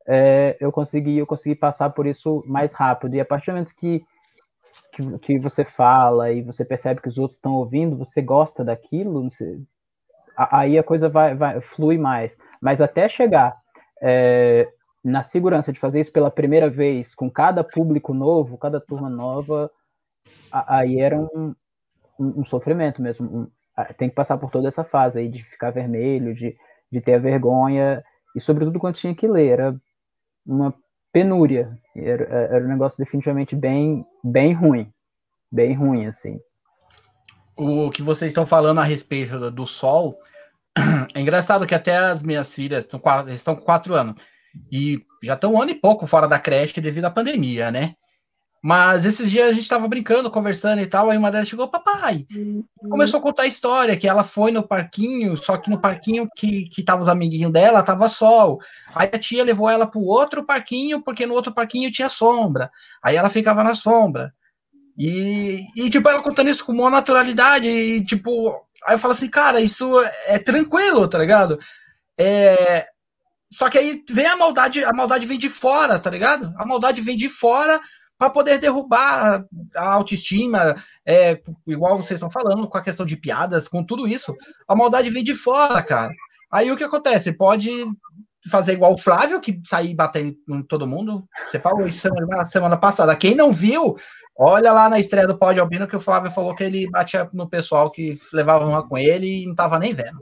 é, 0.06 0.56
eu 0.60 0.72
consegui 0.72 1.18
eu 1.18 1.26
consegui 1.26 1.54
passar 1.54 1.90
por 1.90 2.06
isso 2.06 2.42
mais 2.46 2.72
rápido. 2.72 3.14
E 3.14 3.20
a 3.20 3.24
partir 3.24 3.46
do 3.46 3.54
momento 3.54 3.74
que 3.74 4.04
que, 4.92 5.18
que 5.18 5.38
você 5.38 5.64
fala 5.64 6.32
e 6.32 6.42
você 6.42 6.64
percebe 6.64 7.00
que 7.00 7.08
os 7.08 7.18
outros 7.18 7.36
estão 7.36 7.54
ouvindo, 7.54 7.96
você 7.96 8.22
gosta 8.22 8.64
daquilo, 8.64 9.22
você, 9.28 9.60
aí 10.36 10.78
a 10.78 10.82
coisa 10.82 11.08
vai, 11.08 11.34
vai 11.34 11.60
flui 11.60 11.98
mais. 11.98 12.38
Mas 12.60 12.80
até 12.80 13.08
chegar 13.08 13.54
é, 14.00 14.68
na 15.04 15.22
segurança 15.22 15.72
de 15.72 15.80
fazer 15.80 16.00
isso 16.00 16.12
pela 16.12 16.30
primeira 16.30 16.70
vez, 16.70 17.14
com 17.14 17.30
cada 17.30 17.62
público 17.62 18.14
novo, 18.14 18.58
cada 18.58 18.80
turma 18.80 19.10
nova, 19.10 19.70
aí 20.50 21.00
era 21.00 21.18
um, 21.18 21.54
um, 22.18 22.40
um 22.40 22.44
sofrimento 22.44 23.02
mesmo. 23.02 23.50
ah, 23.76 23.92
tem 23.92 24.08
que 24.08 24.14
passar 24.14 24.38
por 24.38 24.50
toda 24.50 24.68
essa 24.68 24.84
fase 24.84 25.20
aí 25.20 25.28
de 25.28 25.42
ficar 25.44 25.70
vermelho, 25.70 26.34
de, 26.34 26.56
de 26.90 27.00
ter 27.00 27.14
a 27.14 27.18
vergonha, 27.18 28.02
e 28.34 28.40
sobretudo 28.40 28.78
quando 28.78 28.94
tinha 28.94 29.14
que 29.14 29.26
ler, 29.28 29.48
era 29.48 29.80
uma 30.46 30.74
penúria, 31.12 31.78
era, 31.94 32.24
era 32.24 32.64
um 32.64 32.68
negócio 32.68 33.02
definitivamente 33.02 33.54
bem, 33.54 34.04
bem 34.24 34.52
ruim, 34.52 34.92
bem 35.50 35.74
ruim, 35.74 36.06
assim. 36.06 36.40
O 37.56 37.90
que 37.90 38.02
vocês 38.02 38.30
estão 38.30 38.46
falando 38.46 38.80
a 38.80 38.84
respeito 38.84 39.38
do, 39.38 39.50
do 39.50 39.66
sol, 39.66 40.18
é 41.14 41.20
engraçado 41.20 41.66
que 41.66 41.74
até 41.74 41.96
as 41.96 42.22
minhas 42.22 42.54
filhas 42.54 42.84
estão, 42.84 43.00
estão 43.28 43.54
com 43.54 43.62
quatro 43.62 43.94
anos, 43.94 44.16
e 44.70 45.04
já 45.22 45.34
estão 45.34 45.54
um 45.54 45.62
ano 45.62 45.70
e 45.70 45.74
pouco 45.74 46.06
fora 46.06 46.26
da 46.26 46.38
creche 46.38 46.80
devido 46.80 47.04
à 47.04 47.10
pandemia, 47.10 47.70
né? 47.70 47.94
Mas 48.64 49.04
esses 49.04 49.28
dias 49.28 49.48
a 49.48 49.52
gente 49.52 49.64
estava 49.64 49.88
brincando, 49.88 50.30
conversando 50.30 50.80
e 50.80 50.86
tal, 50.86 51.10
aí 51.10 51.18
uma 51.18 51.32
delas 51.32 51.48
chegou, 51.48 51.66
papai, 51.66 52.24
uhum. 52.32 52.64
começou 52.88 53.18
a 53.18 53.22
contar 53.22 53.42
a 53.42 53.48
história, 53.48 53.96
que 53.96 54.06
ela 54.06 54.22
foi 54.22 54.52
no 54.52 54.62
parquinho, 54.62 55.36
só 55.36 55.56
que 55.56 55.68
no 55.68 55.80
parquinho 55.80 56.28
que, 56.36 56.68
que 56.68 56.80
tava 56.80 57.02
os 57.02 57.08
amiguinhos 57.08 57.52
dela, 57.52 57.82
tava 57.82 58.08
sol. 58.08 58.60
Aí 58.94 59.10
a 59.12 59.18
tia 59.18 59.42
levou 59.42 59.68
ela 59.68 59.84
pro 59.84 60.00
outro 60.00 60.44
parquinho, 60.44 61.02
porque 61.02 61.26
no 61.26 61.34
outro 61.34 61.52
parquinho 61.52 61.90
tinha 61.90 62.08
sombra. 62.08 62.70
Aí 63.02 63.16
ela 63.16 63.28
ficava 63.28 63.64
na 63.64 63.74
sombra. 63.74 64.32
E, 64.96 65.64
e 65.76 65.90
tipo, 65.90 66.08
ela 66.08 66.22
contando 66.22 66.48
isso 66.48 66.64
com 66.64 66.70
uma 66.70 66.90
naturalidade, 66.90 67.66
e 67.66 68.04
tipo, 68.04 68.64
aí 68.86 68.94
eu 68.94 68.98
falo 68.98 69.12
assim, 69.12 69.28
cara, 69.28 69.60
isso 69.60 70.00
é 70.26 70.38
tranquilo, 70.38 71.08
tá 71.08 71.18
ligado? 71.18 71.58
É, 72.16 72.86
só 73.50 73.68
que 73.68 73.76
aí 73.76 74.04
vem 74.08 74.26
a 74.26 74.36
maldade, 74.36 74.84
a 74.84 74.92
maldade 74.92 75.26
vem 75.26 75.38
de 75.38 75.48
fora, 75.48 75.98
tá 75.98 76.08
ligado? 76.08 76.54
A 76.56 76.64
maldade 76.64 77.00
vem 77.00 77.16
de 77.16 77.28
fora 77.28 77.80
para 78.22 78.30
poder 78.30 78.58
derrubar 78.58 79.44
a 79.74 79.94
autoestima, 79.94 80.76
é, 81.04 81.40
igual 81.66 81.96
vocês 81.96 82.18
estão 82.18 82.30
falando, 82.30 82.68
com 82.68 82.78
a 82.78 82.82
questão 82.82 83.04
de 83.04 83.16
piadas, 83.16 83.66
com 83.66 83.82
tudo 83.82 84.06
isso. 84.06 84.32
A 84.68 84.76
maldade 84.76 85.10
vem 85.10 85.24
de 85.24 85.34
fora, 85.34 85.82
cara. 85.82 86.12
Aí 86.48 86.70
o 86.70 86.76
que 86.76 86.84
acontece? 86.84 87.32
Pode 87.32 87.68
fazer 88.48 88.74
igual 88.74 88.92
o 88.92 88.98
Flávio, 88.98 89.40
que 89.40 89.60
sair 89.66 89.92
batendo 89.92 90.36
em 90.50 90.62
todo 90.62 90.86
mundo. 90.86 91.24
Você 91.48 91.58
falou 91.58 91.84
isso 91.88 91.98
semana, 91.98 92.44
semana 92.44 92.76
passada. 92.76 93.16
Quem 93.16 93.34
não 93.34 93.50
viu, 93.50 93.96
olha 94.38 94.72
lá 94.72 94.88
na 94.88 95.00
estreia 95.00 95.26
do 95.26 95.36
Pod 95.36 95.58
Albino 95.58 95.88
que 95.88 95.96
o 95.96 96.00
Flávio 96.00 96.30
falou 96.30 96.54
que 96.54 96.62
ele 96.62 96.88
batia 96.88 97.28
no 97.32 97.50
pessoal 97.50 97.90
que 97.90 98.20
levava 98.32 98.64
uma 98.64 98.86
com 98.86 98.96
ele 98.96 99.42
e 99.42 99.46
não 99.48 99.56
tava 99.56 99.80
nem 99.80 99.94
vendo. 99.94 100.20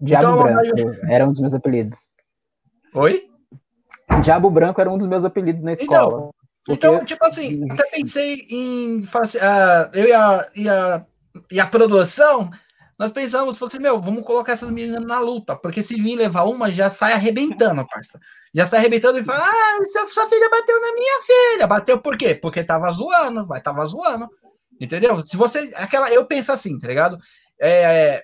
Diabo 0.00 0.24
então, 0.24 0.42
Branco 0.42 0.90
era 1.08 1.24
um 1.24 1.30
dos 1.30 1.40
meus 1.40 1.54
apelidos. 1.54 2.00
Oi? 2.94 3.28
Diabo 4.24 4.50
Branco 4.50 4.80
era 4.80 4.90
um 4.90 4.98
dos 4.98 5.06
meus 5.06 5.24
apelidos 5.24 5.62
na 5.62 5.74
então, 5.74 5.84
escola. 5.84 6.16
Então, 6.16 6.37
porque... 6.68 6.86
Então, 6.86 7.04
tipo 7.04 7.24
assim, 7.24 7.64
até 7.70 7.82
pensei 7.84 8.46
em 8.50 9.02
fazer. 9.02 9.38
Uh, 9.38 9.90
eu 9.94 10.06
e 10.06 10.12
a, 10.12 10.48
e, 10.54 10.68
a, 10.68 11.06
e 11.50 11.58
a 11.58 11.66
produção, 11.66 12.50
nós 12.98 13.10
pensamos, 13.10 13.60
assim, 13.62 13.78
meu, 13.78 13.98
vamos 14.02 14.22
colocar 14.22 14.52
essas 14.52 14.70
meninas 14.70 15.02
na 15.02 15.18
luta, 15.18 15.56
porque 15.56 15.82
se 15.82 15.94
vir 15.94 16.14
levar 16.14 16.44
uma, 16.44 16.70
já 16.70 16.90
sai 16.90 17.14
arrebentando, 17.14 17.86
parça. 17.86 18.20
Já 18.52 18.66
sai 18.66 18.80
arrebentando 18.80 19.18
e 19.18 19.24
fala: 19.24 19.44
Ah, 19.44 19.78
sua, 19.90 20.06
sua 20.08 20.26
filha 20.28 20.50
bateu 20.50 20.78
na 20.78 20.92
minha 20.92 21.20
filha. 21.22 21.66
Bateu 21.66 21.98
por 21.98 22.18
quê? 22.18 22.34
Porque 22.34 22.62
tava 22.62 22.90
zoando, 22.92 23.46
vai, 23.46 23.62
tava 23.62 23.86
zoando. 23.86 24.28
Entendeu? 24.78 25.24
Se 25.24 25.38
você. 25.38 25.72
Aquela, 25.74 26.10
eu 26.10 26.26
penso 26.26 26.52
assim, 26.52 26.78
tá 26.78 26.86
ligado? 26.86 27.16
É, 27.58 28.22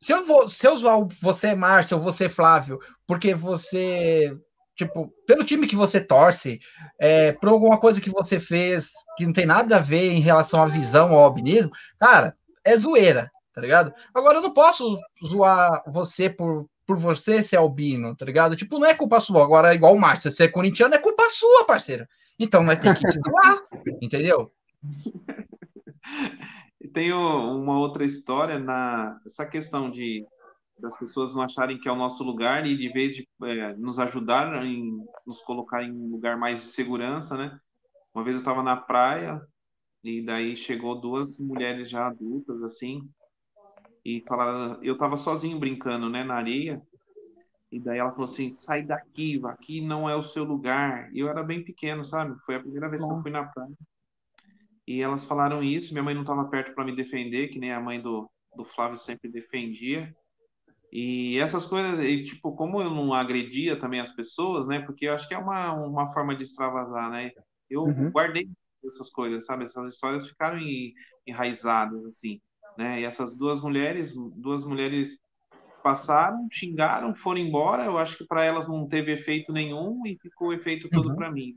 se 0.00 0.12
eu 0.12 0.26
vou, 0.26 0.48
se 0.48 0.66
eu 0.66 0.76
zoar 0.76 0.98
você, 1.20 1.54
Márcio, 1.54 1.96
ou 1.96 2.02
você, 2.02 2.28
Flávio, 2.28 2.78
porque 3.06 3.34
você 3.34 4.36
tipo, 4.76 5.12
pelo 5.26 5.42
time 5.42 5.66
que 5.66 5.74
você 5.74 6.00
torce, 6.00 6.60
é, 6.98 7.32
por 7.32 7.48
alguma 7.48 7.78
coisa 7.78 8.00
que 8.00 8.10
você 8.10 8.38
fez 8.38 8.92
que 9.16 9.24
não 9.24 9.32
tem 9.32 9.46
nada 9.46 9.76
a 9.76 9.80
ver 9.80 10.12
em 10.12 10.20
relação 10.20 10.62
à 10.62 10.66
visão 10.66 11.12
ao 11.12 11.24
albinismo, 11.24 11.72
cara, 11.98 12.36
é 12.62 12.76
zoeira, 12.76 13.30
tá 13.52 13.60
ligado? 13.60 13.92
Agora 14.14 14.38
eu 14.38 14.42
não 14.42 14.52
posso 14.52 14.98
zoar 15.24 15.82
você 15.90 16.28
por, 16.28 16.68
por 16.84 16.96
você 16.98 17.42
ser 17.42 17.56
albino, 17.56 18.14
tá 18.14 18.24
ligado? 18.24 18.54
Tipo, 18.54 18.78
não 18.78 18.86
é 18.86 18.94
culpa 18.94 19.18
sua. 19.18 19.42
Agora, 19.42 19.74
igual 19.74 19.94
o 19.94 20.00
Márcio, 20.00 20.30
você 20.30 20.44
é 20.44 20.48
corintiano, 20.48 20.94
é 20.94 20.98
culpa 20.98 21.28
sua, 21.30 21.64
parceiro. 21.64 22.06
Então 22.38 22.62
nós 22.62 22.78
temos 22.78 22.98
que 22.98 23.08
te 23.08 23.14
zoar, 23.14 23.62
entendeu? 24.02 24.52
Tem 26.92 27.12
uma 27.12 27.78
outra 27.78 28.04
história 28.04 28.58
na 28.58 29.18
essa 29.24 29.46
questão 29.46 29.90
de 29.90 30.24
das 30.78 30.96
pessoas 30.98 31.34
não 31.34 31.42
acharem 31.42 31.78
que 31.78 31.88
é 31.88 31.92
o 31.92 31.96
nosso 31.96 32.22
lugar 32.22 32.66
e 32.66 32.76
de 32.76 32.88
vez 32.90 33.16
de 33.16 33.28
é, 33.44 33.74
nos 33.76 33.98
ajudar 33.98 34.64
em 34.64 35.04
nos 35.26 35.40
colocar 35.42 35.82
em 35.82 35.90
um 35.90 36.10
lugar 36.10 36.36
mais 36.36 36.60
de 36.60 36.66
segurança, 36.66 37.36
né? 37.36 37.58
Uma 38.14 38.22
vez 38.22 38.36
eu 38.36 38.40
estava 38.40 38.62
na 38.62 38.76
praia 38.76 39.40
e 40.04 40.22
daí 40.22 40.54
chegou 40.54 41.00
duas 41.00 41.38
mulheres 41.38 41.88
já 41.90 42.06
adultas 42.06 42.62
assim 42.62 43.08
e 44.04 44.22
falaram, 44.28 44.78
eu 44.82 44.94
estava 44.94 45.16
sozinho 45.16 45.58
brincando, 45.58 46.08
né, 46.08 46.22
na 46.22 46.36
areia. 46.36 46.80
E 47.72 47.80
daí 47.80 47.98
ela 47.98 48.12
falou 48.12 48.26
assim: 48.26 48.48
"Sai 48.48 48.84
daqui, 48.84 49.40
aqui 49.46 49.80
não 49.80 50.08
é 50.08 50.14
o 50.14 50.22
seu 50.22 50.44
lugar". 50.44 51.10
E 51.12 51.18
eu 51.18 51.28
era 51.28 51.42
bem 51.42 51.64
pequeno, 51.64 52.04
sabe? 52.04 52.38
Foi 52.46 52.54
a 52.54 52.60
primeira 52.60 52.88
vez 52.88 53.04
que 53.04 53.10
eu 53.10 53.20
fui 53.20 53.30
na 53.32 53.44
praia. 53.44 53.74
E 54.86 55.02
elas 55.02 55.24
falaram 55.24 55.60
isso, 55.60 55.92
minha 55.92 56.04
mãe 56.04 56.14
não 56.14 56.22
estava 56.22 56.44
perto 56.44 56.72
para 56.72 56.84
me 56.84 56.94
defender, 56.94 57.48
que 57.48 57.58
nem 57.58 57.72
a 57.72 57.80
mãe 57.80 58.00
do 58.00 58.30
do 58.56 58.64
Flávio 58.64 58.96
sempre 58.96 59.28
defendia. 59.28 60.14
E 60.98 61.38
essas 61.38 61.66
coisas, 61.66 62.02
e, 62.02 62.24
tipo, 62.24 62.52
como 62.52 62.80
eu 62.80 62.88
não 62.88 63.12
agredia 63.12 63.78
também 63.78 64.00
as 64.00 64.10
pessoas, 64.10 64.66
né? 64.66 64.80
Porque 64.80 65.06
eu 65.06 65.12
acho 65.12 65.28
que 65.28 65.34
é 65.34 65.38
uma, 65.38 65.74
uma 65.74 66.08
forma 66.08 66.34
de 66.34 66.42
extravasar, 66.42 67.10
né? 67.10 67.32
Eu 67.68 67.82
uhum. 67.82 68.10
guardei 68.10 68.48
essas 68.82 69.10
coisas, 69.10 69.44
sabe? 69.44 69.64
Essas 69.64 69.90
histórias 69.90 70.26
ficaram 70.26 70.58
enraizadas, 71.26 72.02
assim, 72.06 72.40
né? 72.78 73.02
E 73.02 73.04
essas 73.04 73.36
duas 73.36 73.60
mulheres, 73.60 74.14
duas 74.36 74.64
mulheres 74.64 75.18
passaram, 75.82 76.48
xingaram, 76.50 77.14
foram 77.14 77.40
embora. 77.40 77.84
Eu 77.84 77.98
acho 77.98 78.16
que 78.16 78.24
para 78.24 78.42
elas 78.42 78.66
não 78.66 78.88
teve 78.88 79.12
efeito 79.12 79.52
nenhum 79.52 80.00
e 80.06 80.16
ficou 80.16 80.50
efeito 80.50 80.88
todo 80.88 81.10
uhum. 81.10 81.16
para 81.16 81.30
mim. 81.30 81.54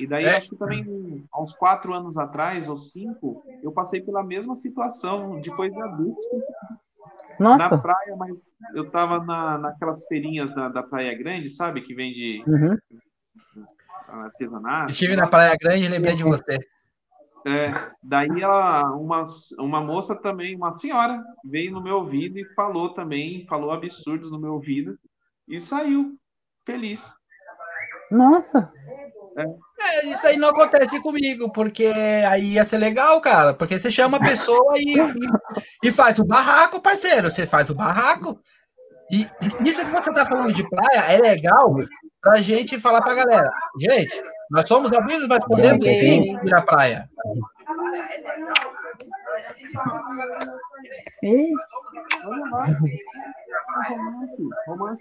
E 0.00 0.04
daí, 0.04 0.24
é. 0.24 0.36
acho 0.36 0.50
que 0.50 0.56
também, 0.56 0.82
há 1.30 1.40
uns 1.40 1.54
quatro 1.54 1.94
anos 1.94 2.16
atrás, 2.16 2.66
ou 2.66 2.74
cinco, 2.74 3.40
eu 3.62 3.70
passei 3.70 4.00
pela 4.00 4.24
mesma 4.24 4.56
situação, 4.56 5.40
depois 5.40 5.72
de 5.72 5.80
adultos, 5.80 6.26
nossa. 7.42 7.76
na 7.76 7.82
praia, 7.82 8.16
mas 8.16 8.52
eu 8.74 8.90
tava 8.90 9.24
na, 9.24 9.58
naquelas 9.58 10.06
feirinhas 10.06 10.54
da, 10.54 10.68
da 10.68 10.82
Praia 10.82 11.16
Grande, 11.16 11.48
sabe? 11.48 11.82
Que 11.82 11.94
vende 11.94 12.42
uhum. 12.46 12.76
artesanato. 14.08 14.90
Estive 14.90 15.16
na 15.16 15.26
Praia 15.26 15.56
Grande 15.60 15.84
e 15.84 15.88
lembrei 15.88 16.14
de 16.14 16.24
você. 16.24 16.58
É, 17.44 17.72
daí 18.02 18.40
ela, 18.40 18.92
uma, 18.92 19.24
uma 19.58 19.80
moça 19.80 20.14
também, 20.14 20.54
uma 20.54 20.72
senhora, 20.74 21.20
veio 21.44 21.72
no 21.72 21.82
meu 21.82 21.96
ouvido 21.96 22.38
e 22.38 22.54
falou 22.54 22.94
também, 22.94 23.44
falou 23.48 23.72
absurdos 23.72 24.30
no 24.30 24.38
meu 24.38 24.54
ouvido 24.54 24.96
e 25.48 25.58
saiu 25.58 26.16
feliz. 26.64 27.14
Nossa! 28.10 28.72
É. 29.36 29.44
é. 29.88 30.06
isso 30.06 30.26
aí 30.26 30.36
não 30.36 30.48
acontece 30.48 31.00
comigo, 31.00 31.50
porque 31.52 31.92
aí 32.28 32.54
ia 32.54 32.64
ser 32.64 32.78
legal, 32.78 33.20
cara. 33.20 33.54
Porque 33.54 33.78
você 33.78 33.90
chama 33.90 34.18
a 34.18 34.20
pessoa 34.20 34.74
e, 34.76 34.98
e, 34.98 35.88
e 35.88 35.92
faz 35.92 36.18
o 36.18 36.24
barraco, 36.24 36.80
parceiro. 36.80 37.30
Você 37.30 37.46
faz 37.46 37.70
o 37.70 37.74
barraco. 37.74 38.38
E 39.10 39.28
isso 39.66 39.84
que 39.84 39.90
você 39.90 40.12
tá 40.12 40.24
falando 40.24 40.52
de 40.54 40.66
praia 40.70 41.12
é 41.12 41.18
legal 41.18 41.76
pra 42.22 42.40
gente 42.40 42.80
falar 42.80 43.02
pra 43.02 43.14
galera. 43.14 43.50
Gente, 43.78 44.22
nós 44.50 44.66
somos 44.66 44.90
amigos, 44.92 45.26
mas 45.28 45.44
podemos 45.44 45.84
sim 45.84 46.34
ir 46.44 46.54
à 46.54 46.62
praia. 46.62 47.04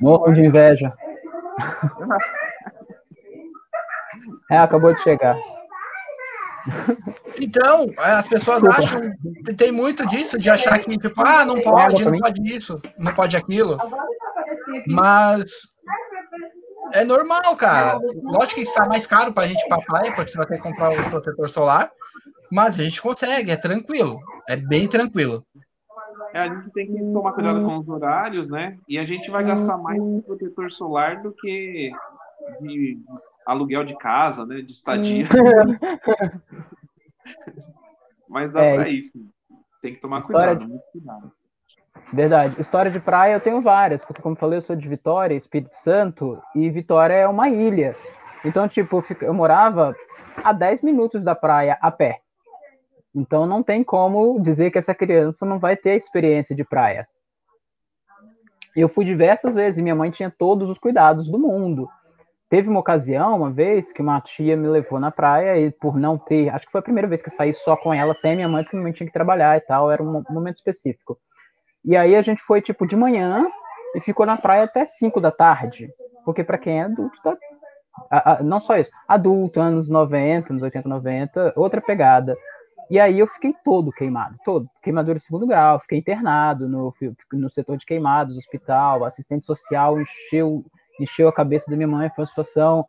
Morro 0.02 0.34
de 0.34 0.46
inveja. 0.46 0.94
É, 4.50 4.58
acabou 4.58 4.94
de 4.94 5.02
chegar. 5.02 5.38
Então, 7.40 7.88
as 7.98 8.28
pessoas 8.28 8.62
Desculpa. 8.62 8.78
acham, 8.78 9.56
tem 9.58 9.72
muito 9.72 10.06
disso, 10.08 10.38
de 10.38 10.50
achar 10.50 10.78
que, 10.80 10.98
tipo, 10.98 11.22
ah, 11.26 11.44
não 11.44 11.60
pode, 11.60 12.06
não 12.06 12.20
pode 12.20 12.42
isso, 12.56 12.80
não 12.98 13.14
pode 13.14 13.36
aquilo. 13.36 13.78
Mas 14.88 15.72
é 16.94 17.04
normal, 17.04 17.56
cara. 17.56 17.98
Lógico 18.24 18.56
que 18.56 18.62
está 18.62 18.86
mais 18.86 19.08
caro 19.08 19.34
para 19.34 19.44
a 19.44 19.48
gente 19.48 19.64
ir 19.64 19.68
pra 19.68 19.82
praia, 19.82 20.14
porque 20.14 20.32
você 20.32 20.38
vai 20.38 20.48
ter 20.48 20.58
que 20.58 20.64
comprar 20.64 20.92
o 20.92 21.10
protetor 21.10 21.50
solar. 21.50 21.92
Mas 22.52 22.80
a 22.80 22.84
gente 22.84 23.02
consegue, 23.02 23.52
é 23.52 23.56
tranquilo. 23.56 24.14
É 24.48 24.56
bem 24.56 24.88
tranquilo. 24.88 25.46
É, 26.34 26.42
a 26.42 26.54
gente 26.54 26.72
tem 26.72 26.88
que 26.88 27.00
tomar 27.14 27.34
cuidado 27.34 27.64
com 27.64 27.78
os 27.78 27.88
horários, 27.88 28.50
né? 28.50 28.78
E 28.88 28.98
a 29.00 29.06
gente 29.06 29.32
vai 29.32 29.44
gastar 29.44 29.78
mais 29.78 30.02
de 30.12 30.22
protetor 30.22 30.70
solar 30.70 31.22
do 31.22 31.32
que 31.34 31.92
de 32.62 32.98
aluguel 33.46 33.84
de 33.84 33.98
casa, 33.98 34.46
né? 34.46 34.62
De 34.62 34.72
estadia. 34.72 35.26
Hum. 35.26 35.78
Mas 38.30 38.52
dá 38.52 38.64
é, 38.64 38.76
para 38.76 38.90
isso. 38.90 39.20
Tem 39.82 39.94
que 39.94 40.00
tomar 40.00 40.22
cuidado, 40.22 40.60
de... 40.60 40.68
muito 40.68 40.84
cuidado. 40.92 41.32
Verdade. 42.14 42.60
História 42.60 42.92
de 42.92 43.00
praia 43.00 43.34
eu 43.34 43.42
tenho 43.42 43.62
várias, 43.62 44.06
porque 44.06 44.22
como 44.22 44.34
eu 44.34 44.40
falei, 44.40 44.58
eu 44.58 44.62
sou 44.62 44.76
de 44.76 44.88
Vitória, 44.88 45.36
Espírito 45.36 45.76
Santo, 45.76 46.42
e 46.56 46.70
Vitória 46.70 47.16
é 47.16 47.28
uma 47.28 47.50
ilha. 47.50 47.96
Então, 48.44 48.68
tipo, 48.68 49.04
eu 49.22 49.34
morava 49.34 49.96
a 50.44 50.54
10 50.54 50.82
minutos 50.82 51.24
da 51.24 51.36
praia 51.36 51.78
a 51.82 51.92
pé. 51.92 52.22
Então 53.14 53.46
não 53.46 53.62
tem 53.62 53.84
como 53.84 54.40
dizer 54.40 54.72
que 54.72 54.78
essa 54.78 54.96
criança 54.96 55.46
não 55.46 55.60
vai 55.60 55.76
ter 55.76 55.92
a 55.92 55.96
experiência 55.96 56.56
de 56.56 56.64
praia. 56.64 57.08
Eu 58.76 58.88
fui 58.88 59.04
diversas 59.04 59.54
vezes 59.54 59.78
e 59.78 59.82
minha 59.82 59.96
mãe 59.96 60.10
tinha 60.10 60.32
todos 60.32 60.70
os 60.70 60.80
cuidados 60.80 61.30
do 61.30 61.38
mundo. 61.38 61.90
Teve 62.52 62.68
uma 62.68 62.82
ocasião, 62.82 63.38
uma 63.38 63.50
vez, 63.50 63.94
que 63.94 64.02
uma 64.02 64.20
tia 64.20 64.58
me 64.58 64.68
levou 64.68 65.00
na 65.00 65.10
praia 65.10 65.58
e 65.58 65.72
por 65.72 65.98
não 65.98 66.18
ter, 66.18 66.50
acho 66.50 66.66
que 66.66 66.72
foi 66.74 66.80
a 66.80 66.84
primeira 66.84 67.08
vez 67.08 67.22
que 67.22 67.30
eu 67.30 67.34
saí 67.34 67.54
só 67.54 67.78
com 67.78 67.94
ela, 67.94 68.14
sem 68.14 68.36
minha 68.36 68.50
mãe, 68.50 68.62
porque 68.62 68.76
minha 68.76 68.84
mãe 68.84 68.92
tinha 68.92 69.08
que 69.08 69.14
trabalhar 69.14 69.56
e 69.56 69.62
tal, 69.62 69.90
era 69.90 70.04
um 70.04 70.22
momento 70.30 70.58
específico. 70.58 71.18
E 71.86 71.96
aí 71.96 72.14
a 72.14 72.22
gente 72.22 72.42
foi 72.42 72.62
tipo 72.62 72.86
de 72.86 72.98
manhã 72.98 73.48
e 73.96 74.02
ficou 74.02 74.26
na 74.26 74.36
praia 74.36 74.66
até 74.66 74.84
5 74.84 75.22
da 75.22 75.32
tarde, 75.32 75.90
porque 76.26 76.44
para 76.44 76.58
quem 76.58 76.82
é 76.82 76.84
adulto, 76.84 77.18
tá, 77.24 77.38
a, 78.12 78.34
a, 78.34 78.44
não 78.44 78.60
só 78.60 78.76
isso, 78.76 78.92
adulto, 79.08 79.62
anos 79.62 79.88
90, 79.88 80.52
anos 80.52 80.62
80, 80.62 80.90
90, 80.90 81.54
outra 81.56 81.80
pegada. 81.80 82.36
E 82.90 83.00
aí 83.00 83.18
eu 83.18 83.28
fiquei 83.28 83.56
todo 83.64 83.94
queimado, 83.94 84.36
todo. 84.44 84.70
Queimadura 84.82 85.18
de 85.18 85.24
segundo 85.24 85.48
grau, 85.48 85.80
fiquei 85.80 86.00
internado 86.00 86.68
no, 86.68 86.94
no 87.32 87.50
setor 87.50 87.78
de 87.78 87.86
queimados, 87.86 88.38
hospital, 88.38 89.06
assistente 89.06 89.46
social 89.46 90.02
encheu 90.02 90.66
encheu 91.04 91.28
a 91.28 91.34
cabeça 91.34 91.70
da 91.70 91.76
minha 91.76 91.88
mãe, 91.88 92.10
foi 92.10 92.24
uma 92.24 92.28
situação 92.28 92.86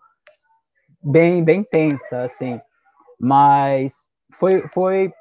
bem, 1.02 1.42
bem 1.42 1.64
tensa, 1.64 2.22
assim. 2.22 2.60
Mas 3.18 4.08
foi, 4.32 4.66
foi, 4.68 5.12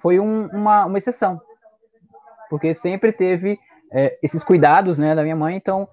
foi 0.00 0.18
um, 0.18 0.46
uma, 0.48 0.86
uma 0.86 0.98
exceção, 0.98 1.40
porque 2.48 2.74
sempre 2.74 3.12
teve 3.12 3.58
é, 3.92 4.18
esses 4.22 4.42
cuidados, 4.42 4.98
né, 4.98 5.14
da 5.14 5.22
minha 5.22 5.36
mãe, 5.36 5.56
então 5.56 5.88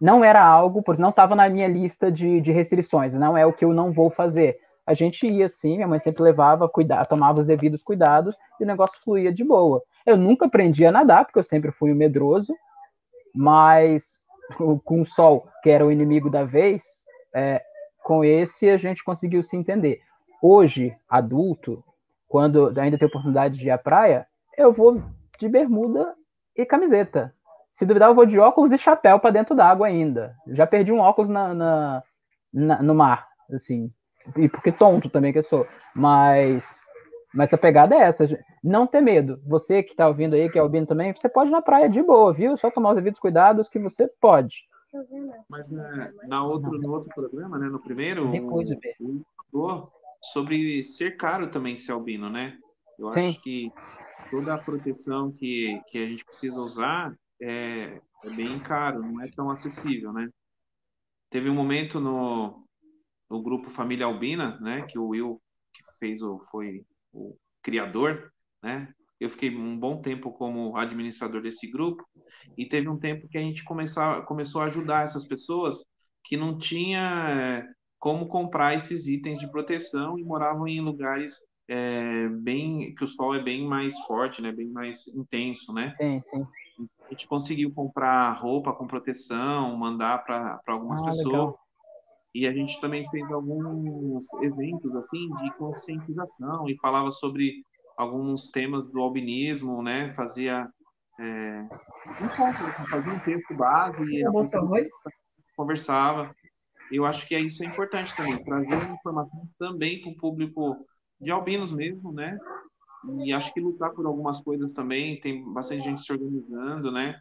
não 0.00 0.24
era 0.24 0.44
algo, 0.44 0.82
porque 0.82 1.00
não 1.00 1.10
estava 1.10 1.36
na 1.36 1.48
minha 1.48 1.68
lista 1.68 2.10
de, 2.10 2.40
de 2.40 2.50
restrições, 2.50 3.14
não 3.14 3.36
é 3.36 3.46
o 3.46 3.52
que 3.52 3.64
eu 3.64 3.72
não 3.72 3.92
vou 3.92 4.10
fazer. 4.10 4.56
A 4.84 4.94
gente 4.94 5.26
ia 5.26 5.46
assim, 5.46 5.76
minha 5.76 5.86
mãe 5.86 6.00
sempre 6.00 6.24
levava, 6.24 6.68
cuidar, 6.68 7.06
tomava 7.06 7.40
os 7.40 7.46
devidos 7.46 7.84
cuidados 7.84 8.36
e 8.58 8.64
o 8.64 8.66
negócio 8.66 8.98
fluía 9.04 9.32
de 9.32 9.44
boa. 9.44 9.80
Eu 10.04 10.16
nunca 10.16 10.46
aprendi 10.46 10.84
a 10.84 10.90
nadar, 10.90 11.24
porque 11.24 11.38
eu 11.38 11.44
sempre 11.44 11.70
fui 11.70 11.94
medroso, 11.94 12.52
mas 13.32 14.20
com 14.84 15.00
o 15.00 15.06
Sol, 15.06 15.48
que 15.62 15.70
era 15.70 15.84
o 15.84 15.92
inimigo 15.92 16.30
da 16.30 16.44
vez, 16.44 17.04
é, 17.34 17.62
com 18.02 18.24
esse 18.24 18.68
a 18.68 18.76
gente 18.76 19.04
conseguiu 19.04 19.42
se 19.42 19.56
entender. 19.56 20.00
Hoje, 20.42 20.96
adulto, 21.08 21.84
quando 22.28 22.72
ainda 22.78 22.98
tenho 22.98 23.08
oportunidade 23.08 23.58
de 23.58 23.66
ir 23.66 23.70
à 23.70 23.78
praia, 23.78 24.26
eu 24.56 24.72
vou 24.72 25.02
de 25.38 25.48
bermuda 25.48 26.14
e 26.56 26.66
camiseta. 26.66 27.34
Se 27.70 27.86
duvidar, 27.86 28.10
eu 28.10 28.14
vou 28.14 28.26
de 28.26 28.38
óculos 28.38 28.72
e 28.72 28.78
chapéu 28.78 29.18
para 29.18 29.30
dentro 29.30 29.54
d'água 29.54 29.86
ainda. 29.86 30.34
Já 30.48 30.66
perdi 30.66 30.92
um 30.92 30.98
óculos 30.98 31.30
na, 31.30 31.54
na, 31.54 32.02
na, 32.52 32.82
no 32.82 32.94
mar, 32.94 33.26
assim. 33.54 33.90
E 34.36 34.48
porque 34.48 34.70
tonto 34.70 35.08
também 35.08 35.32
que 35.32 35.38
eu 35.38 35.42
sou. 35.42 35.66
Mas 35.94 36.82
mas 37.32 37.52
a 37.52 37.58
pegada 37.58 37.94
é 37.94 38.00
essa, 38.00 38.26
não 38.62 38.86
ter 38.86 39.00
medo. 39.00 39.40
Você 39.46 39.82
que 39.82 39.90
está 39.90 40.06
ouvindo 40.06 40.34
aí, 40.34 40.50
que 40.50 40.58
é 40.58 40.60
albino 40.60 40.86
também, 40.86 41.12
você 41.12 41.28
pode 41.28 41.50
ir 41.50 41.52
na 41.52 41.62
praia 41.62 41.88
de 41.88 42.02
boa, 42.02 42.32
viu? 42.32 42.56
Só 42.56 42.70
tomar 42.70 42.90
os 42.90 42.96
devidos 42.96 43.18
cuidados 43.18 43.68
que 43.68 43.78
você 43.78 44.08
pode. 44.20 44.68
Mas 45.48 45.70
na, 45.70 46.12
na 46.28 46.44
outro, 46.44 46.70
no 46.78 46.92
outro 46.92 47.10
programa, 47.14 47.58
né, 47.58 47.68
no 47.68 47.80
primeiro, 47.80 48.30
Depois, 48.30 48.70
um, 49.00 49.22
um, 49.54 49.82
sobre 50.22 50.84
ser 50.84 51.16
caro 51.16 51.50
também 51.50 51.74
ser 51.74 51.92
albino, 51.92 52.28
né? 52.28 52.58
Eu 52.98 53.12
Sim. 53.12 53.28
acho 53.28 53.40
que 53.40 53.72
toda 54.30 54.54
a 54.54 54.58
proteção 54.62 55.32
que, 55.32 55.80
que 55.88 55.98
a 55.98 56.06
gente 56.06 56.24
precisa 56.24 56.60
usar 56.60 57.16
é, 57.40 58.00
é 58.24 58.30
bem 58.36 58.58
caro, 58.60 59.02
não 59.02 59.20
é 59.22 59.28
tão 59.28 59.50
acessível, 59.50 60.12
né? 60.12 60.28
Teve 61.30 61.48
um 61.48 61.54
momento 61.54 61.98
no, 61.98 62.60
no 63.28 63.42
grupo 63.42 63.70
Família 63.70 64.04
Albina, 64.04 64.60
né, 64.60 64.82
que 64.82 64.98
o 64.98 65.08
Will 65.08 65.40
que 65.72 65.82
fez 65.98 66.22
o 66.22 66.38
foi 66.50 66.84
o 67.12 67.34
criador, 67.62 68.30
né? 68.62 68.88
Eu 69.20 69.30
fiquei 69.30 69.56
um 69.56 69.78
bom 69.78 70.00
tempo 70.00 70.32
como 70.32 70.76
administrador 70.76 71.42
desse 71.42 71.70
grupo 71.70 72.04
e 72.58 72.66
teve 72.66 72.88
um 72.88 72.98
tempo 72.98 73.28
que 73.28 73.38
a 73.38 73.40
gente 73.40 73.62
começar, 73.64 74.22
começou 74.22 74.60
a 74.60 74.64
ajudar 74.64 75.04
essas 75.04 75.24
pessoas 75.24 75.84
que 76.24 76.36
não 76.36 76.58
tinha 76.58 77.26
eh, 77.28 77.68
como 77.98 78.26
comprar 78.26 78.74
esses 78.74 79.06
itens 79.06 79.38
de 79.38 79.50
proteção 79.50 80.18
e 80.18 80.24
moravam 80.24 80.66
em 80.66 80.80
lugares 80.80 81.40
é, 81.68 82.28
bem 82.28 82.94
que 82.94 83.04
o 83.04 83.08
sol 83.08 83.34
é 83.34 83.40
bem 83.40 83.66
mais 83.66 83.98
forte, 84.00 84.42
né? 84.42 84.50
Bem 84.50 84.68
mais 84.68 85.06
intenso, 85.08 85.72
né? 85.72 85.92
Sim, 85.94 86.20
sim. 86.20 86.46
A 87.06 87.10
gente 87.10 87.28
conseguiu 87.28 87.72
comprar 87.72 88.32
roupa 88.32 88.72
com 88.72 88.86
proteção, 88.86 89.76
mandar 89.76 90.24
para 90.24 90.60
algumas 90.66 91.00
ah, 91.00 91.04
pessoas. 91.04 91.32
Legal. 91.32 91.58
E 92.34 92.46
a 92.46 92.52
gente 92.52 92.80
também 92.80 93.08
fez 93.10 93.30
alguns 93.30 94.32
eventos 94.42 94.96
assim 94.96 95.28
de 95.36 95.52
conscientização 95.56 96.68
e 96.68 96.78
falava 96.78 97.10
sobre 97.10 97.64
alguns 97.96 98.48
temas 98.48 98.84
do 98.86 99.00
albinismo, 99.00 99.82
né? 99.82 100.12
Fazia 100.14 100.68
é, 101.20 101.68
um 102.20 102.28
fazia 102.88 103.12
um 103.12 103.18
texto 103.20 103.54
base 103.54 104.04
e 104.04 104.24
conversava. 105.56 106.34
Eu 106.90 107.06
acho 107.06 107.26
que 107.26 107.38
isso 107.38 107.64
é 107.64 107.66
importante 107.66 108.14
também, 108.14 108.42
trazer 108.44 108.74
informação 108.90 109.48
também 109.58 110.00
para 110.00 110.10
o 110.10 110.16
público 110.16 110.86
de 111.20 111.30
albinos 111.30 111.72
mesmo, 111.72 112.12
né? 112.12 112.38
E 113.24 113.32
acho 113.32 113.52
que 113.52 113.60
lutar 113.60 113.90
por 113.90 114.06
algumas 114.06 114.40
coisas 114.40 114.72
também, 114.72 115.20
tem 115.20 115.44
bastante 115.52 115.84
gente 115.84 116.02
se 116.02 116.12
organizando, 116.12 116.90
né? 116.90 117.18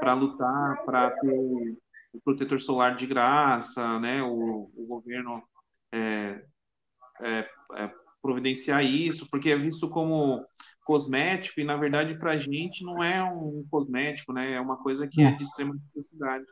Para 0.00 0.14
lutar, 0.14 0.84
para 0.84 1.10
ter 1.12 1.32
o 2.12 2.20
protetor 2.24 2.60
solar 2.60 2.96
de 2.96 3.06
graça, 3.06 3.98
né? 4.00 4.22
O, 4.22 4.70
o 4.74 4.86
governo 4.86 5.42
é, 5.92 6.44
é, 7.20 7.48
é, 7.74 7.94
providenciar 8.28 8.84
isso, 8.84 9.26
porque 9.30 9.48
é 9.48 9.56
visto 9.56 9.88
como 9.88 10.44
cosmético 10.84 11.60
e 11.60 11.64
na 11.64 11.78
verdade 11.78 12.18
para 12.18 12.32
a 12.32 12.36
gente 12.36 12.84
não 12.84 13.02
é 13.02 13.22
um 13.24 13.64
cosmético, 13.70 14.34
né? 14.34 14.52
É 14.52 14.60
uma 14.60 14.76
coisa 14.76 15.08
que 15.08 15.22
é 15.22 15.32
de 15.32 15.42
extrema 15.42 15.74
necessidade. 15.74 16.44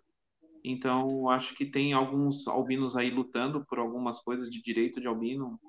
Então 0.64 1.28
acho 1.28 1.54
que 1.54 1.66
tem 1.66 1.92
alguns 1.92 2.48
albinos 2.48 2.96
aí 2.96 3.10
lutando 3.10 3.62
por 3.66 3.78
algumas 3.78 4.20
coisas 4.20 4.48
de 4.48 4.62
direito 4.62 5.02
de 5.02 5.06
albino 5.06 5.60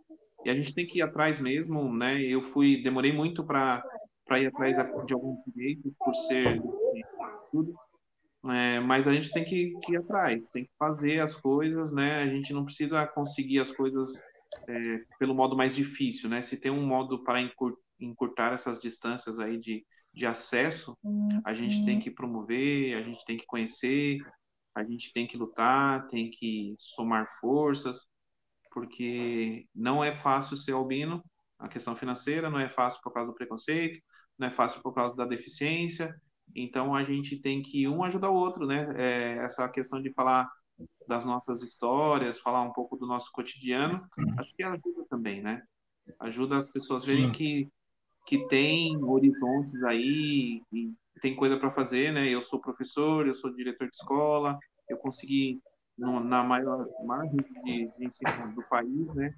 e 0.46 0.50
a 0.50 0.54
gente 0.54 0.74
tem 0.74 0.88
que 0.88 1.00
ir 1.00 1.02
atrás 1.02 1.40
mesmo, 1.40 1.94
né? 1.94 2.22
Eu 2.22 2.42
fui 2.42 2.82
demorei 2.82 3.12
muito 3.12 3.44
para 3.44 3.84
para 4.26 4.40
ir 4.40 4.48
atrás 4.48 4.78
de 5.06 5.14
alguns 5.14 5.42
direitos 5.54 5.98
por 5.98 6.14
ser 6.14 6.48
assim, 6.48 7.02
tudo 7.52 7.76
é, 8.50 8.80
mas 8.80 9.06
a 9.06 9.14
gente 9.14 9.30
tem 9.32 9.44
que, 9.44 9.78
que, 9.84 9.94
ir 9.94 9.98
atrás, 9.98 10.48
tem 10.50 10.64
que 10.64 10.72
fazer 10.80 11.20
as 11.20 11.36
coisas, 11.36 11.92
né? 11.92 12.22
A 12.22 12.28
gente 12.28 12.54
não 12.54 12.64
precisa 12.64 13.06
conseguir 13.06 13.60
as 13.60 13.72
coisas 13.72 14.22
é, 14.68 15.00
pelo 15.20 15.36
modo 15.36 15.56
mais 15.56 15.76
difícil, 15.76 16.30
né? 16.30 16.42
Se 16.42 16.58
tem 16.58 16.72
um 16.72 16.86
modo 16.86 17.24
para 17.24 17.40
encurtar 18.00 18.54
essas 18.54 18.80
distâncias 18.80 19.40
aí 19.40 19.60
de, 19.60 19.86
de 20.14 20.26
acesso, 20.26 20.98
a 21.46 21.54
gente 21.54 21.86
tem 21.86 22.00
que 22.00 22.12
promover, 22.12 22.96
a 22.98 23.02
gente 23.02 23.24
tem 23.26 23.38
que 23.38 23.46
conhecer, 23.46 24.20
a 24.76 24.84
gente 24.84 25.12
tem 25.14 25.28
que 25.28 25.38
lutar, 25.38 26.08
tem 26.08 26.30
que 26.30 26.76
somar 26.78 27.28
forças, 27.40 28.06
porque 28.72 29.68
não 29.74 30.04
é 30.04 30.16
fácil 30.16 30.56
ser 30.56 30.74
albino, 30.74 31.24
a 31.58 31.68
questão 31.68 31.96
financeira 31.96 32.50
não 32.50 32.60
é 32.60 32.70
fácil 32.70 33.02
por 33.02 33.12
causa 33.12 33.32
do 33.32 33.36
preconceito, 33.36 34.00
não 34.38 34.48
é 34.48 34.52
fácil 34.52 34.82
por 34.82 34.94
causa 34.94 35.16
da 35.16 35.26
deficiência, 35.26 36.16
então 36.56 36.96
a 36.96 37.04
gente 37.04 37.42
tem 37.42 37.62
que 37.62 37.88
um 37.88 38.04
ajudar 38.04 38.30
o 38.30 38.36
outro, 38.36 38.66
né? 38.66 38.88
É, 38.96 39.38
essa 39.44 39.68
questão 39.70 40.02
de 40.02 40.14
falar 40.14 40.48
das 41.08 41.26
nossas 41.26 41.62
histórias, 41.62 42.40
falar 42.40 42.62
um 42.62 42.74
pouco 42.74 42.98
do 42.98 43.08
nosso 43.08 43.32
cotidiano, 43.32 44.06
acho 44.38 44.56
que 44.56 44.64
ajuda 44.64 45.06
também, 45.10 45.42
né? 45.42 45.64
Ajuda 46.20 46.58
as 46.58 46.68
pessoas 46.68 47.04
a 47.04 47.06
verem 47.08 47.32
que, 47.32 47.70
que 48.26 48.48
tem 48.48 49.02
horizontes 49.04 49.84
aí, 49.84 50.62
tem 51.22 51.36
coisa 51.36 51.58
para 51.58 51.72
fazer, 51.72 52.12
né? 52.12 52.28
Eu 52.28 52.42
sou 52.42 52.60
professor, 52.60 53.28
eu 53.28 53.34
sou 53.34 53.54
diretor 53.54 53.88
de 53.88 53.96
escola, 53.96 54.58
eu 54.90 54.98
consegui 54.98 55.62
no, 55.98 56.20
na 56.20 56.44
maior, 56.44 56.88
rede 57.24 57.54
de, 57.64 57.86
de 57.98 58.06
ensino 58.06 58.54
do 58.54 58.64
país, 58.64 59.14
né? 59.16 59.34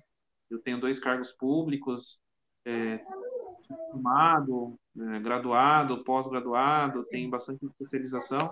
Eu 0.50 0.60
tenho 0.60 0.80
dois 0.80 1.00
cargos 1.00 1.32
públicos, 1.32 2.20
é, 2.66 3.00
formado, 3.68 4.80
é, 4.98 5.20
graduado, 5.20 6.04
pós-graduado, 6.04 7.06
tem 7.06 7.30
bastante 7.30 7.66
especialização, 7.66 8.50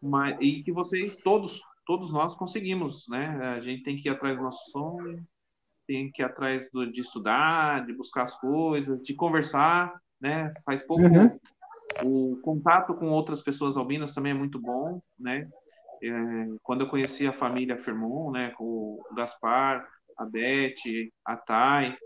mas, 0.00 0.38
e 0.40 0.62
que 0.62 0.72
vocês 0.72 1.18
todos, 1.18 1.62
todos 1.84 2.10
nós 2.12 2.34
conseguimos, 2.34 3.06
né? 3.08 3.26
A 3.56 3.60
gente 3.60 3.82
tem 3.82 3.96
que 3.96 4.08
ir 4.08 4.12
atrás 4.12 4.36
do 4.36 4.42
nosso 4.42 4.70
sonho, 4.70 5.24
tem 5.86 6.10
que 6.10 6.22
ir 6.22 6.24
atrás 6.24 6.68
do, 6.72 6.90
de 6.90 7.00
estudar, 7.00 7.84
de 7.86 7.92
buscar 7.92 8.22
as 8.22 8.38
coisas, 8.38 9.02
de 9.02 9.14
conversar, 9.14 9.94
né? 10.20 10.52
Faz 10.64 10.82
pouco 10.82 11.02
uhum. 11.02 11.38
o 12.02 12.40
contato 12.42 12.94
com 12.94 13.08
outras 13.08 13.42
pessoas 13.42 13.76
albinas 13.76 14.12
também 14.12 14.32
é 14.32 14.36
muito 14.36 14.60
bom, 14.60 15.00
né? 15.18 15.48
É, 16.02 16.10
quando 16.62 16.82
eu 16.82 16.88
conheci 16.88 17.26
a 17.26 17.32
família 17.32 17.78
Fermon, 17.78 18.30
né, 18.30 18.50
com 18.58 18.64
o 18.64 19.14
Gaspar, 19.14 19.88
a 20.18 20.24
Beth, 20.26 20.74
a 21.24 21.36
Thay, 21.36 21.96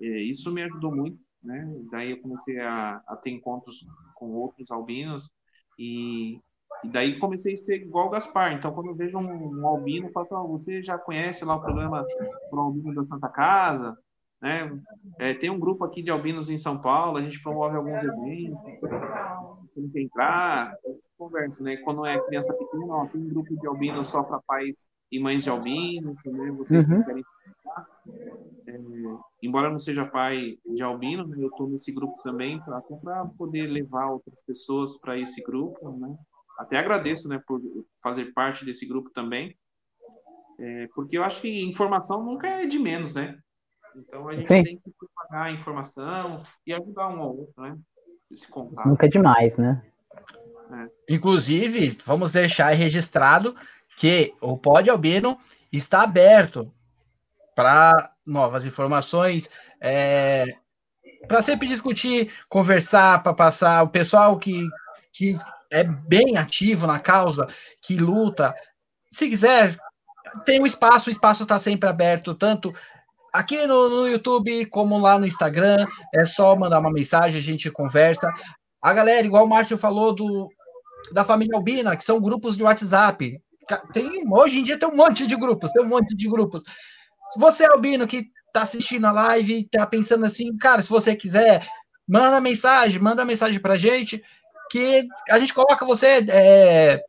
é, 0.00 0.06
isso 0.06 0.50
me 0.50 0.62
ajudou 0.62 0.94
muito 0.94 1.24
né? 1.44 1.70
Daí 1.90 2.10
eu 2.12 2.20
comecei 2.20 2.58
a, 2.58 3.02
a 3.06 3.16
ter 3.16 3.30
encontros 3.30 3.86
com 4.14 4.32
outros 4.32 4.70
albinos 4.70 5.30
e, 5.78 6.40
e, 6.82 6.88
daí 6.88 7.18
comecei 7.18 7.54
a 7.54 7.56
ser 7.56 7.82
igual 7.82 8.06
o 8.06 8.10
Gaspar. 8.10 8.52
Então, 8.52 8.72
quando 8.72 8.88
eu 8.88 8.94
vejo 8.94 9.18
um, 9.18 9.60
um 9.60 9.66
albino, 9.66 10.08
eu 10.08 10.12
falo, 10.12 10.26
oh, 10.30 10.48
você 10.48 10.82
já 10.82 10.98
conhece 10.98 11.44
lá 11.44 11.56
o 11.56 11.60
programa 11.60 12.04
Pro 12.50 12.60
Albino 12.60 12.94
da 12.94 13.04
Santa 13.04 13.28
Casa? 13.28 13.96
né? 14.44 14.78
É, 15.18 15.32
tem 15.32 15.48
um 15.48 15.58
grupo 15.58 15.84
aqui 15.84 16.02
de 16.02 16.10
albinos 16.10 16.50
em 16.50 16.58
São 16.58 16.78
Paulo, 16.78 17.16
a 17.16 17.22
gente 17.22 17.42
promove 17.42 17.76
alguns 17.76 18.02
eventos. 18.02 18.58
Tem 19.74 19.88
que 19.88 20.02
entrar, 20.02 20.76
conversa, 21.16 21.64
né? 21.64 21.78
Quando 21.78 22.04
é 22.04 22.20
criança 22.26 22.52
pequena, 22.52 22.94
ó, 22.94 23.06
tem 23.06 23.22
um 23.22 23.28
grupo 23.28 23.58
de 23.58 23.66
albinos 23.66 24.08
só 24.08 24.22
para 24.22 24.40
pais 24.46 24.88
e 25.10 25.18
mães 25.18 25.42
de 25.42 25.50
albinos, 25.50 26.20
né? 26.26 26.50
Vocês 26.52 26.90
uhum. 26.90 27.02
querem 27.02 27.24
participar. 27.24 27.86
É, 28.68 28.78
embora 29.42 29.70
não 29.70 29.78
seja 29.78 30.04
pai 30.04 30.58
de 30.66 30.82
albino, 30.82 31.26
né, 31.26 31.38
eu 31.40 31.48
estou 31.48 31.66
nesse 31.66 31.90
grupo 31.90 32.14
também, 32.22 32.60
para 32.60 32.82
poder 33.38 33.66
levar 33.66 34.10
outras 34.10 34.42
pessoas 34.42 35.00
para 35.00 35.18
esse 35.18 35.42
grupo, 35.42 35.90
né? 35.90 36.14
Até 36.58 36.78
agradeço, 36.78 37.28
né, 37.28 37.40
por 37.46 37.60
fazer 38.02 38.32
parte 38.32 38.64
desse 38.64 38.86
grupo 38.86 39.10
também, 39.10 39.56
é, 40.58 40.88
porque 40.94 41.18
eu 41.18 41.24
acho 41.24 41.40
que 41.40 41.64
informação 41.64 42.24
nunca 42.24 42.46
é 42.46 42.66
de 42.66 42.78
menos, 42.78 43.14
né? 43.14 43.36
Então 43.96 44.28
a 44.28 44.34
gente 44.34 44.48
Sim. 44.48 44.62
tem 44.62 44.78
que 44.78 44.90
propagar 44.98 45.46
a 45.46 45.52
informação 45.52 46.42
e 46.66 46.72
ajudar 46.72 47.08
um 47.08 47.20
ao 47.20 47.36
outro, 47.36 47.62
né? 47.62 47.76
Esse 48.30 48.48
contato. 48.48 48.88
Nunca 48.88 49.06
é 49.06 49.08
demais, 49.08 49.56
né? 49.56 49.82
É. 50.72 51.14
Inclusive, 51.14 51.98
vamos 52.04 52.32
deixar 52.32 52.70
registrado 52.70 53.54
que 53.96 54.34
o 54.40 54.56
Pod 54.56 54.88
Albino 54.90 55.38
está 55.72 56.02
aberto 56.02 56.72
para 57.54 58.12
novas 58.26 58.64
informações, 58.64 59.50
é, 59.80 60.56
para 61.28 61.42
sempre 61.42 61.68
discutir, 61.68 62.32
conversar, 62.48 63.22
para 63.22 63.34
passar 63.34 63.82
o 63.82 63.88
pessoal 63.88 64.38
que, 64.38 64.66
que 65.12 65.38
é 65.74 65.82
bem 65.82 66.36
ativo 66.36 66.86
na 66.86 67.00
causa, 67.00 67.48
que 67.82 67.96
luta. 67.96 68.54
Se 69.10 69.28
quiser, 69.28 69.76
tem 70.46 70.62
um 70.62 70.66
espaço, 70.66 71.08
o 71.08 71.12
espaço 71.12 71.42
está 71.42 71.58
sempre 71.58 71.88
aberto, 71.88 72.32
tanto 72.32 72.72
aqui 73.32 73.66
no, 73.66 73.88
no, 73.88 74.08
YouTube 74.08 74.66
como 74.66 74.96
lá 75.00 75.18
no 75.18 75.26
Instagram. 75.26 75.84
É 76.14 76.24
só 76.24 76.54
mandar 76.56 76.78
uma 76.78 76.92
mensagem, 76.92 77.40
a 77.40 77.42
gente 77.42 77.72
conversa. 77.72 78.32
A 78.80 78.92
galera, 78.92 79.26
igual 79.26 79.44
o 79.44 79.48
Márcio 79.48 79.76
falou 79.76 80.14
do, 80.14 80.48
da 81.12 81.24
família 81.24 81.56
Albina, 81.56 81.96
que 81.96 82.04
são 82.04 82.20
grupos 82.20 82.56
de 82.56 82.62
WhatsApp. 82.62 83.40
Tem, 83.92 84.22
hoje 84.30 84.60
em 84.60 84.62
dia 84.62 84.78
tem 84.78 84.88
um 84.88 84.96
monte 84.96 85.26
de 85.26 85.34
grupos, 85.34 85.72
tem 85.72 85.82
um 85.82 85.88
monte 85.88 86.14
de 86.14 86.28
grupos. 86.28 86.62
Se 87.32 87.40
você 87.40 87.64
é 87.64 87.72
albino 87.72 88.06
que 88.06 88.30
está 88.46 88.62
assistindo 88.62 89.06
a 89.06 89.12
live 89.12 89.58
e 89.58 89.68
tá 89.68 89.84
pensando 89.84 90.24
assim, 90.24 90.56
cara, 90.56 90.80
se 90.80 90.88
você 90.88 91.16
quiser, 91.16 91.66
manda 92.06 92.40
mensagem, 92.40 93.00
manda 93.00 93.24
mensagem 93.24 93.58
pra 93.58 93.74
gente, 93.74 94.22
que 94.74 95.06
a 95.30 95.38
gente 95.38 95.54
coloca 95.54 95.86
você 95.86 96.26
é, 96.28 97.00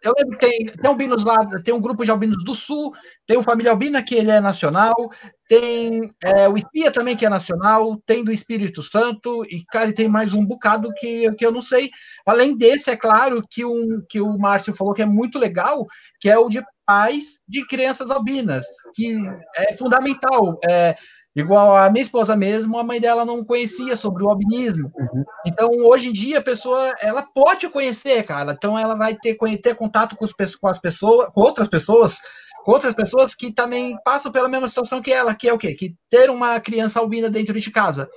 eu 0.00 0.12
lembro 0.16 0.38
que 0.38 0.46
tem, 0.46 0.66
tem 0.66 0.86
albinos 0.86 1.24
lá, 1.24 1.36
tem 1.64 1.74
um 1.74 1.80
grupo 1.80 2.04
de 2.04 2.10
albinos 2.10 2.44
do 2.44 2.54
Sul, 2.54 2.92
tem 3.26 3.36
o 3.36 3.42
Família 3.42 3.72
Albina, 3.72 4.02
que 4.02 4.14
ele 4.14 4.30
é 4.30 4.38
nacional, 4.38 4.94
tem 5.48 6.12
é, 6.22 6.46
o 6.46 6.56
Espia 6.56 6.92
também, 6.92 7.16
que 7.16 7.24
é 7.24 7.28
nacional, 7.28 7.98
tem 8.04 8.22
do 8.22 8.30
Espírito 8.30 8.82
Santo, 8.82 9.42
e, 9.46 9.64
cara, 9.64 9.92
tem 9.94 10.06
mais 10.06 10.34
um 10.34 10.44
bocado 10.44 10.92
que, 10.98 11.32
que 11.32 11.44
eu 11.44 11.50
não 11.50 11.62
sei. 11.62 11.90
Além 12.26 12.54
desse, 12.54 12.90
é 12.90 12.96
claro, 12.96 13.42
que, 13.50 13.64
um, 13.64 14.04
que 14.08 14.20
o 14.20 14.38
Márcio 14.38 14.74
falou 14.74 14.92
que 14.92 15.02
é 15.02 15.06
muito 15.06 15.38
legal, 15.38 15.86
que 16.20 16.28
é 16.28 16.38
o 16.38 16.50
de 16.50 16.62
pais 16.84 17.40
de 17.48 17.66
crianças 17.66 18.10
albinas, 18.10 18.66
que 18.94 19.16
é 19.56 19.74
fundamental. 19.74 20.60
É, 20.68 20.94
Igual 21.36 21.76
a 21.76 21.90
minha 21.90 22.04
esposa 22.04 22.36
mesmo, 22.36 22.78
a 22.78 22.84
mãe 22.84 23.00
dela 23.00 23.24
não 23.24 23.44
conhecia 23.44 23.96
sobre 23.96 24.22
o 24.22 24.28
albinismo. 24.28 24.92
Uhum. 24.94 25.24
Então, 25.44 25.68
hoje 25.84 26.08
em 26.08 26.12
dia, 26.12 26.38
a 26.38 26.42
pessoa 26.42 26.94
ela 27.00 27.22
pode 27.22 27.68
conhecer, 27.68 28.22
cara. 28.22 28.52
Então, 28.52 28.78
ela 28.78 28.94
vai 28.94 29.16
ter, 29.16 29.36
ter 29.60 29.74
contato 29.74 30.14
com, 30.14 30.24
os, 30.24 30.32
com 30.32 30.68
as 30.68 30.78
pessoas, 30.78 31.28
com 31.32 31.40
outras 31.40 31.66
pessoas, 31.66 32.20
com 32.64 32.70
outras 32.70 32.94
pessoas 32.94 33.34
que 33.34 33.52
também 33.52 33.96
passam 34.04 34.30
pela 34.30 34.48
mesma 34.48 34.68
situação 34.68 35.02
que 35.02 35.12
ela, 35.12 35.34
que 35.34 35.48
é 35.48 35.52
o 35.52 35.58
quê? 35.58 35.74
Que 35.74 35.96
ter 36.08 36.30
uma 36.30 36.60
criança 36.60 37.00
albina 37.00 37.28
dentro 37.28 37.60
de 37.60 37.70
casa. 37.70 38.08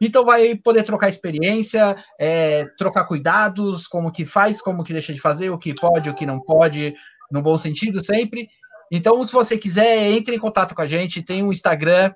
Então 0.00 0.24
vai 0.24 0.56
poder 0.56 0.82
trocar 0.82 1.08
experiência, 1.08 1.96
é, 2.18 2.66
trocar 2.76 3.04
cuidados, 3.04 3.86
como 3.86 4.10
que 4.10 4.24
faz, 4.24 4.60
como 4.60 4.82
que 4.82 4.92
deixa 4.92 5.12
de 5.12 5.20
fazer, 5.20 5.50
o 5.50 5.58
que 5.58 5.74
pode, 5.74 6.10
o 6.10 6.14
que 6.14 6.26
não 6.26 6.40
pode, 6.40 6.94
no 7.30 7.42
bom 7.42 7.56
sentido 7.56 8.04
sempre. 8.04 8.48
Então, 8.90 9.24
se 9.24 9.32
você 9.32 9.56
quiser, 9.56 10.10
entre 10.10 10.34
em 10.34 10.38
contato 10.38 10.74
com 10.74 10.82
a 10.82 10.86
gente, 10.86 11.22
tem 11.22 11.42
um 11.42 11.52
Instagram, 11.52 12.12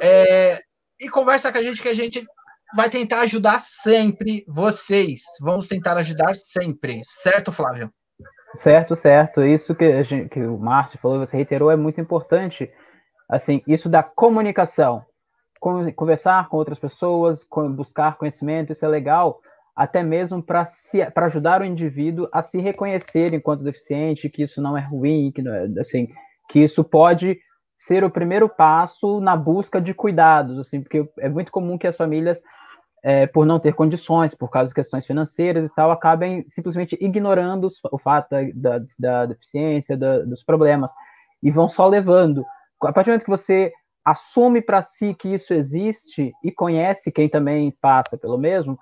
é, 0.00 0.60
e 1.00 1.08
conversa 1.08 1.52
com 1.52 1.58
a 1.58 1.62
gente 1.62 1.82
que 1.82 1.88
a 1.88 1.94
gente 1.94 2.24
vai 2.74 2.90
tentar 2.90 3.20
ajudar 3.20 3.60
sempre 3.60 4.44
vocês. 4.48 5.22
Vamos 5.40 5.68
tentar 5.68 5.96
ajudar 5.98 6.34
sempre, 6.34 7.00
certo, 7.04 7.52
Flávio? 7.52 7.90
Certo, 8.54 8.96
certo. 8.96 9.44
Isso 9.44 9.74
que, 9.74 10.02
gente, 10.02 10.28
que 10.28 10.40
o 10.40 10.58
Márcio 10.58 10.98
falou, 10.98 11.20
você 11.20 11.36
reiterou, 11.36 11.70
é 11.70 11.76
muito 11.76 12.00
importante. 12.00 12.70
Assim, 13.28 13.62
isso 13.66 13.88
da 13.88 14.02
comunicação, 14.02 15.04
conversar 15.94 16.48
com 16.48 16.56
outras 16.56 16.78
pessoas, 16.78 17.46
buscar 17.74 18.16
conhecimento, 18.16 18.72
isso 18.72 18.84
é 18.84 18.88
legal, 18.88 19.40
até 19.74 20.02
mesmo 20.02 20.42
para 20.42 20.64
ajudar 21.26 21.60
o 21.60 21.64
indivíduo 21.64 22.28
a 22.32 22.40
se 22.40 22.60
reconhecer 22.60 23.34
enquanto 23.34 23.64
deficiente, 23.64 24.30
que 24.30 24.42
isso 24.42 24.62
não 24.62 24.76
é 24.76 24.80
ruim, 24.80 25.32
que, 25.32 25.46
é, 25.46 25.80
assim, 25.80 26.08
que 26.48 26.60
isso 26.60 26.82
pode 26.84 27.38
ser 27.76 28.02
o 28.04 28.10
primeiro 28.10 28.48
passo 28.48 29.20
na 29.20 29.36
busca 29.36 29.80
de 29.80 29.92
cuidados, 29.92 30.58
assim, 30.58 30.80
porque 30.80 31.08
é 31.18 31.28
muito 31.28 31.52
comum 31.52 31.76
que 31.76 31.86
as 31.86 31.96
famílias, 31.96 32.42
é, 33.04 33.26
por 33.26 33.44
não 33.44 33.60
ter 33.60 33.74
condições, 33.74 34.34
por 34.34 34.50
causa 34.50 34.68
de 34.68 34.74
questões 34.74 35.06
financeiras 35.06 35.70
e 35.70 35.74
tal, 35.74 35.90
acabem 35.90 36.44
simplesmente 36.48 36.96
ignorando 37.00 37.68
o 37.92 37.98
fato 37.98 38.30
da, 38.54 38.80
da, 38.98 39.26
deficiência, 39.26 39.96
da, 39.96 40.20
dos 40.20 40.42
problemas, 40.42 40.92
e 41.42 41.50
vão 41.50 41.68
só 41.68 41.86
levando. 41.86 42.44
A 42.82 42.92
partir 42.92 43.08
do 43.08 43.12
momento 43.12 43.24
que 43.24 43.30
você 43.30 43.72
assume 44.04 44.62
para 44.62 44.82
si 44.82 45.14
que 45.14 45.34
isso 45.34 45.52
existe 45.52 46.32
e 46.42 46.50
conhece 46.50 47.12
quem 47.12 47.28
também 47.28 47.74
passa 47.82 48.16
pelo 48.16 48.38
mesmo, 48.38 48.78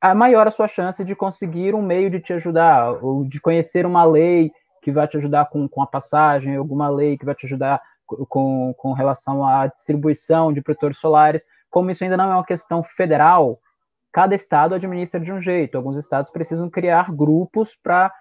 a 0.00 0.14
maior 0.14 0.46
a 0.46 0.50
sua 0.50 0.68
chance 0.68 1.02
de 1.02 1.16
conseguir 1.16 1.74
um 1.74 1.80
meio 1.80 2.10
de 2.10 2.20
te 2.20 2.34
ajudar, 2.34 3.02
ou 3.02 3.24
de 3.24 3.40
conhecer 3.40 3.86
uma 3.86 4.04
lei 4.04 4.52
que 4.82 4.92
vai 4.92 5.08
te 5.08 5.16
ajudar 5.16 5.46
com, 5.46 5.66
com 5.66 5.80
a 5.80 5.86
passagem, 5.86 6.56
alguma 6.56 6.90
lei 6.90 7.16
que 7.16 7.24
vai 7.24 7.34
te 7.34 7.46
ajudar 7.46 7.80
com, 8.28 8.74
com 8.76 8.92
relação 8.92 9.46
à 9.46 9.66
distribuição 9.66 10.52
de 10.52 10.62
protetores 10.62 10.98
solares, 10.98 11.44
como 11.70 11.90
isso 11.90 12.04
ainda 12.04 12.16
não 12.16 12.30
é 12.30 12.34
uma 12.34 12.44
questão 12.44 12.82
federal, 12.82 13.58
cada 14.12 14.34
estado 14.34 14.74
administra 14.74 15.18
de 15.18 15.32
um 15.32 15.40
jeito. 15.40 15.76
Alguns 15.76 15.96
estados 15.96 16.30
precisam 16.30 16.70
criar 16.70 17.10
grupos 17.12 17.76
para 17.82 18.12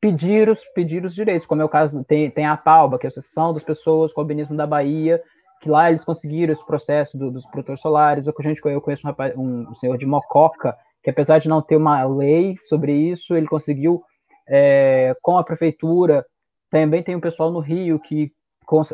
pedir 0.00 0.48
os, 0.48 0.64
pedir 0.74 1.04
os 1.04 1.14
direitos, 1.14 1.46
como 1.46 1.60
é 1.60 1.64
o 1.64 1.68
caso, 1.68 2.02
tem, 2.04 2.30
tem 2.30 2.46
a 2.46 2.56
PALBA, 2.56 2.98
que 2.98 3.06
é 3.06 3.08
a 3.08 3.10
Associação 3.10 3.52
das 3.52 3.62
Pessoas 3.62 4.12
com 4.12 4.20
Albinismo 4.22 4.56
da 4.56 4.66
Bahia, 4.66 5.22
que 5.60 5.68
lá 5.68 5.90
eles 5.90 6.04
conseguiram 6.04 6.52
esse 6.52 6.64
processo 6.64 7.18
do, 7.18 7.30
dos 7.30 7.44
protetores 7.44 7.82
solares. 7.82 8.26
Eu, 8.26 8.34
gente, 8.40 8.60
eu 8.64 8.80
conheço 8.80 9.06
um, 9.06 9.10
rapaz, 9.10 9.34
um, 9.36 9.74
senhor 9.74 9.98
de 9.98 10.06
Mococa, 10.06 10.74
que 11.02 11.10
apesar 11.10 11.38
de 11.38 11.50
não 11.50 11.60
ter 11.60 11.76
uma 11.76 12.02
lei 12.04 12.56
sobre 12.58 12.92
isso, 12.92 13.36
ele 13.36 13.46
conseguiu, 13.46 14.02
é, 14.48 15.14
com 15.20 15.36
a 15.36 15.44
prefeitura, 15.44 16.24
também 16.70 17.02
tem 17.02 17.14
um 17.14 17.20
pessoal 17.20 17.50
no 17.50 17.60
Rio 17.60 17.98
que 17.98 18.32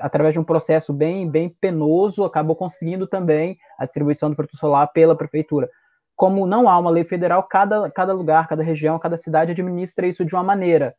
através 0.00 0.34
de 0.34 0.40
um 0.40 0.44
processo 0.44 0.92
bem, 0.92 1.28
bem 1.28 1.48
penoso, 1.48 2.24
acabou 2.24 2.56
conseguindo 2.56 3.06
também 3.06 3.58
a 3.78 3.84
distribuição 3.84 4.30
do 4.30 4.36
produto 4.36 4.56
solar 4.56 4.88
pela 4.92 5.16
prefeitura. 5.16 5.68
Como 6.14 6.46
não 6.46 6.68
há 6.68 6.78
uma 6.78 6.90
lei 6.90 7.04
federal, 7.04 7.42
cada, 7.42 7.90
cada 7.90 8.12
lugar, 8.12 8.48
cada 8.48 8.62
região, 8.62 8.98
cada 8.98 9.16
cidade 9.16 9.52
administra 9.52 10.06
isso 10.06 10.24
de 10.24 10.34
uma 10.34 10.42
maneira. 10.42 10.94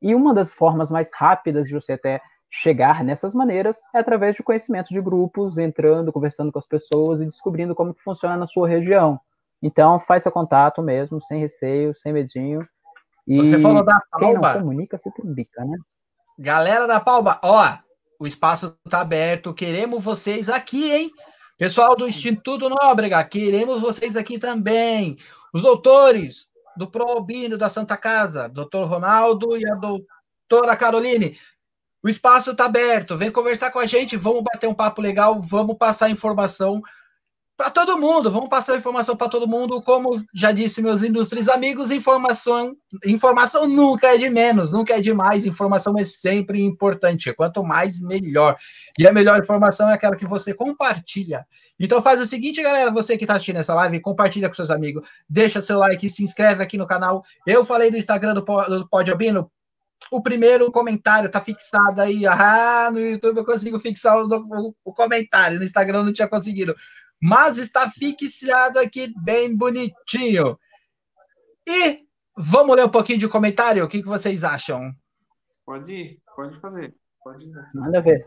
E 0.00 0.14
uma 0.14 0.34
das 0.34 0.50
formas 0.50 0.90
mais 0.90 1.10
rápidas 1.12 1.66
de 1.66 1.74
você 1.74 1.92
até 1.92 2.20
chegar 2.50 3.04
nessas 3.04 3.34
maneiras 3.34 3.78
é 3.94 3.98
através 3.98 4.36
de 4.36 4.42
conhecimento 4.42 4.88
de 4.88 5.00
grupos, 5.00 5.58
entrando, 5.58 6.12
conversando 6.12 6.52
com 6.52 6.58
as 6.58 6.66
pessoas 6.66 7.20
e 7.20 7.26
descobrindo 7.26 7.74
como 7.74 7.94
que 7.94 8.02
funciona 8.02 8.36
na 8.36 8.46
sua 8.46 8.68
região. 8.68 9.20
Então, 9.62 9.98
faz 9.98 10.22
seu 10.22 10.32
contato 10.32 10.82
mesmo, 10.82 11.20
sem 11.20 11.40
receio, 11.40 11.94
sem 11.94 12.12
medinho. 12.12 12.66
E 13.26 13.36
Você 13.38 13.58
falou 13.58 13.84
da 13.84 14.00
Palba. 14.10 14.26
Quem 14.26 14.34
não 14.34 14.60
comunica 14.60 14.96
se 14.96 15.10
tribica, 15.12 15.64
né? 15.64 15.76
Galera 16.38 16.86
da 16.86 17.00
Palba, 17.00 17.38
ó, 17.42 17.76
o 18.18 18.26
espaço 18.26 18.76
está 18.84 19.00
aberto. 19.00 19.54
Queremos 19.54 20.02
vocês 20.02 20.48
aqui, 20.48 20.90
hein? 20.90 21.10
Pessoal 21.56 21.96
do 21.96 22.08
Instituto 22.08 22.68
Nóbrega, 22.68 23.22
queremos 23.24 23.80
vocês 23.80 24.16
aqui 24.16 24.38
também. 24.38 25.16
Os 25.52 25.62
doutores 25.62 26.48
do 26.76 26.88
Proalbino 26.88 27.58
da 27.58 27.68
Santa 27.68 27.96
Casa, 27.96 28.48
doutor 28.48 28.86
Ronaldo 28.86 29.56
e 29.56 29.68
a 29.68 29.74
doutora 29.74 30.76
Caroline. 30.76 31.36
O 32.02 32.08
espaço 32.08 32.52
está 32.52 32.66
aberto. 32.66 33.16
Vem 33.16 33.32
conversar 33.32 33.72
com 33.72 33.80
a 33.80 33.86
gente, 33.86 34.16
vamos 34.16 34.42
bater 34.42 34.68
um 34.68 34.74
papo 34.74 35.02
legal, 35.02 35.40
vamos 35.40 35.76
passar 35.76 36.10
informação 36.10 36.80
para 37.58 37.70
todo 37.70 37.98
mundo. 37.98 38.30
Vamos 38.30 38.48
passar 38.48 38.78
informação 38.78 39.16
para 39.16 39.28
todo 39.28 39.48
mundo. 39.48 39.82
Como 39.82 40.24
já 40.32 40.52
disse 40.52 40.80
meus 40.80 41.02
ilustres 41.02 41.48
amigos, 41.48 41.90
informação, 41.90 42.76
informação 43.04 43.66
nunca 43.66 44.14
é 44.14 44.16
de 44.16 44.30
menos, 44.30 44.72
nunca 44.72 44.94
é 44.94 45.00
demais. 45.00 45.44
Informação 45.44 45.92
é 45.98 46.04
sempre 46.04 46.62
importante. 46.62 47.34
Quanto 47.34 47.64
mais, 47.64 48.00
melhor. 48.00 48.56
E 48.96 49.08
a 49.08 49.12
melhor 49.12 49.40
informação 49.40 49.90
é 49.90 49.94
aquela 49.94 50.14
que 50.14 50.24
você 50.24 50.54
compartilha. 50.54 51.44
Então 51.80 52.00
faz 52.00 52.20
o 52.20 52.26
seguinte, 52.26 52.62
galera, 52.62 52.92
você 52.92 53.18
que 53.18 53.24
está 53.24 53.34
assistindo 53.34 53.58
essa 53.58 53.74
live, 53.74 54.00
compartilha 54.00 54.48
com 54.48 54.54
seus 54.54 54.70
amigos, 54.70 55.06
deixa 55.28 55.60
seu 55.60 55.78
like, 55.78 56.08
se 56.08 56.22
inscreve 56.22 56.62
aqui 56.62 56.78
no 56.78 56.86
canal. 56.86 57.24
Eu 57.44 57.64
falei 57.64 57.90
do 57.90 57.96
Instagram 57.96 58.34
do, 58.34 58.42
do 58.42 58.88
Pod 58.88 59.10
Albino, 59.10 59.50
o 60.12 60.22
primeiro 60.22 60.70
comentário 60.70 61.28
tá 61.28 61.40
fixado 61.40 62.00
aí. 62.00 62.24
Ah, 62.24 62.88
no 62.92 63.00
YouTube 63.00 63.38
eu 63.38 63.44
consigo 63.44 63.80
fixar 63.80 64.16
o, 64.16 64.26
o, 64.26 64.74
o 64.84 64.94
comentário, 64.94 65.58
no 65.58 65.64
Instagram 65.64 65.98
eu 65.98 66.04
não 66.04 66.12
tinha 66.12 66.28
conseguido. 66.28 66.74
Mas 67.20 67.58
está 67.58 67.90
fixado 67.90 68.78
aqui 68.78 69.12
bem 69.22 69.56
bonitinho. 69.56 70.58
E 71.66 72.04
vamos 72.36 72.76
ler 72.76 72.84
um 72.84 72.90
pouquinho 72.90 73.18
de 73.18 73.28
comentário? 73.28 73.84
O 73.84 73.88
que, 73.88 74.02
que 74.02 74.08
vocês 74.08 74.44
acham? 74.44 74.92
Pode 75.66 75.92
ir, 75.92 76.22
pode 76.34 76.58
fazer. 76.60 76.94
Pode 77.22 77.44
ir. 77.44 77.52
Manda 77.74 78.00
ver. 78.00 78.26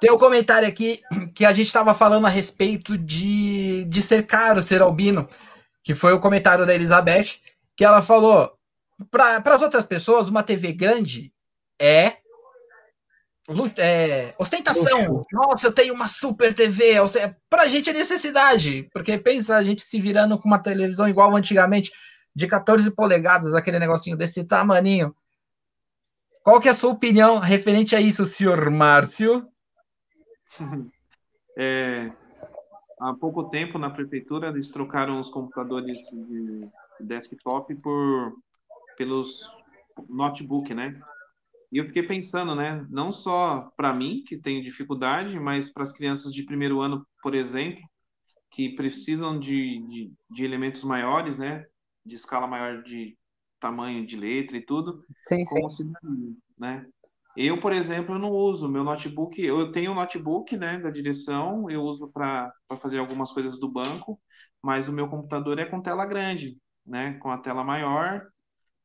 Tem 0.00 0.10
um 0.10 0.18
comentário 0.18 0.66
aqui 0.66 1.02
que 1.34 1.44
a 1.44 1.52
gente 1.52 1.66
estava 1.66 1.92
falando 1.92 2.26
a 2.26 2.30
respeito 2.30 2.96
de, 2.96 3.84
de 3.84 4.00
ser 4.00 4.26
caro 4.26 4.62
ser 4.62 4.80
albino, 4.80 5.28
que 5.82 5.94
foi 5.94 6.14
o 6.14 6.20
comentário 6.20 6.64
da 6.64 6.74
Elizabeth, 6.74 7.38
que 7.76 7.84
ela 7.84 8.00
falou: 8.00 8.50
para 9.10 9.42
as 9.44 9.60
outras 9.60 9.84
pessoas, 9.84 10.26
uma 10.26 10.42
TV 10.42 10.72
grande 10.72 11.34
é, 11.78 12.19
é 13.78 14.34
ostentação. 14.38 15.24
Nossa, 15.32 15.66
eu 15.66 15.72
tenho 15.72 15.94
uma 15.94 16.06
super 16.06 16.54
TV. 16.54 16.94
Para 17.48 17.62
a 17.64 17.68
gente 17.68 17.90
é 17.90 17.92
necessidade, 17.92 18.88
porque 18.92 19.18
pensa 19.18 19.56
a 19.56 19.64
gente 19.64 19.82
se 19.82 20.00
virando 20.00 20.38
com 20.38 20.48
uma 20.48 20.62
televisão 20.62 21.08
igual 21.08 21.34
antigamente, 21.34 21.90
de 22.34 22.46
14 22.46 22.90
polegadas, 22.92 23.54
aquele 23.54 23.78
negocinho 23.78 24.16
desse 24.16 24.44
tamaninho. 24.44 25.14
Qual 26.42 26.60
que 26.60 26.68
é 26.68 26.70
a 26.70 26.74
sua 26.74 26.90
opinião 26.90 27.38
referente 27.38 27.94
a 27.94 28.00
isso, 28.00 28.24
senhor 28.24 28.70
Márcio? 28.70 29.48
É, 31.62 32.10
há 33.00 33.12
pouco 33.12 33.50
tempo 33.50 33.76
na 33.76 33.90
prefeitura 33.90 34.48
eles 34.48 34.70
trocaram 34.70 35.18
os 35.18 35.28
computadores 35.28 35.98
de 36.10 36.70
desktop 37.00 37.74
por 37.74 38.32
pelos 38.96 39.42
notebook, 40.08 40.72
né? 40.72 40.98
E 41.72 41.78
eu 41.78 41.86
fiquei 41.86 42.02
pensando, 42.02 42.54
né? 42.54 42.84
Não 42.90 43.12
só 43.12 43.70
para 43.76 43.92
mim 43.92 44.24
que 44.26 44.36
tenho 44.36 44.62
dificuldade, 44.62 45.38
mas 45.38 45.70
para 45.70 45.84
as 45.84 45.92
crianças 45.92 46.32
de 46.32 46.42
primeiro 46.42 46.80
ano, 46.80 47.06
por 47.22 47.34
exemplo, 47.34 47.80
que 48.50 48.74
precisam 48.74 49.38
de, 49.38 49.80
de, 49.86 50.12
de 50.30 50.44
elementos 50.44 50.82
maiores, 50.82 51.38
né? 51.38 51.64
De 52.04 52.16
escala 52.16 52.46
maior 52.46 52.82
de 52.82 53.16
tamanho 53.60 54.06
de 54.06 54.16
letra 54.16 54.56
e 54.56 54.64
tudo, 54.64 55.04
sim, 55.28 55.44
como 55.44 55.68
sim. 55.68 55.84
se 55.84 55.92
né? 56.58 56.86
Eu, 57.36 57.60
por 57.60 57.72
exemplo, 57.72 58.14
eu 58.14 58.18
não 58.18 58.30
uso 58.30 58.68
meu 58.68 58.82
notebook. 58.82 59.40
Eu 59.40 59.70
tenho 59.70 59.92
um 59.92 59.94
notebook, 59.94 60.56
né, 60.56 60.78
da 60.78 60.90
direção. 60.90 61.70
Eu 61.70 61.82
uso 61.82 62.10
para 62.10 62.52
fazer 62.82 62.98
algumas 62.98 63.30
coisas 63.32 63.58
do 63.58 63.70
banco, 63.70 64.20
mas 64.60 64.88
o 64.88 64.92
meu 64.92 65.08
computador 65.08 65.58
é 65.58 65.64
com 65.64 65.80
tela 65.80 66.04
grande, 66.04 66.58
né, 66.84 67.14
com 67.14 67.30
a 67.30 67.38
tela 67.38 67.62
maior 67.62 68.26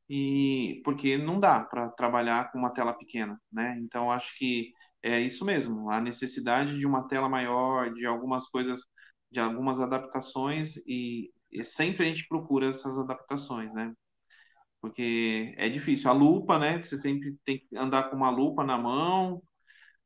e 0.09 0.81
porque 0.83 1.17
não 1.17 1.39
dá 1.39 1.61
para 1.61 1.89
trabalhar 1.91 2.51
com 2.51 2.59
uma 2.59 2.73
tela 2.73 2.93
pequena, 2.93 3.39
né? 3.51 3.77
Então 3.79 4.11
acho 4.11 4.37
que 4.37 4.71
é 5.03 5.19
isso 5.19 5.45
mesmo, 5.45 5.89
a 5.91 6.01
necessidade 6.01 6.77
de 6.77 6.85
uma 6.85 7.07
tela 7.07 7.29
maior, 7.29 7.93
de 7.93 8.05
algumas 8.05 8.47
coisas, 8.47 8.81
de 9.31 9.39
algumas 9.39 9.79
adaptações 9.79 10.77
e, 10.87 11.31
e 11.51 11.63
sempre 11.63 12.05
a 12.05 12.07
gente 12.07 12.27
procura 12.27 12.67
essas 12.67 12.97
adaptações, 12.99 13.71
né? 13.73 13.93
porque 14.85 15.53
é 15.57 15.67
difícil. 15.69 16.09
A 16.09 16.13
lupa, 16.13 16.59
né? 16.59 16.81
Você 16.83 16.97
sempre 16.97 17.35
tem 17.43 17.59
que 17.59 17.75
andar 17.75 18.09
com 18.09 18.15
uma 18.15 18.29
lupa 18.29 18.63
na 18.63 18.77
mão, 18.77 19.41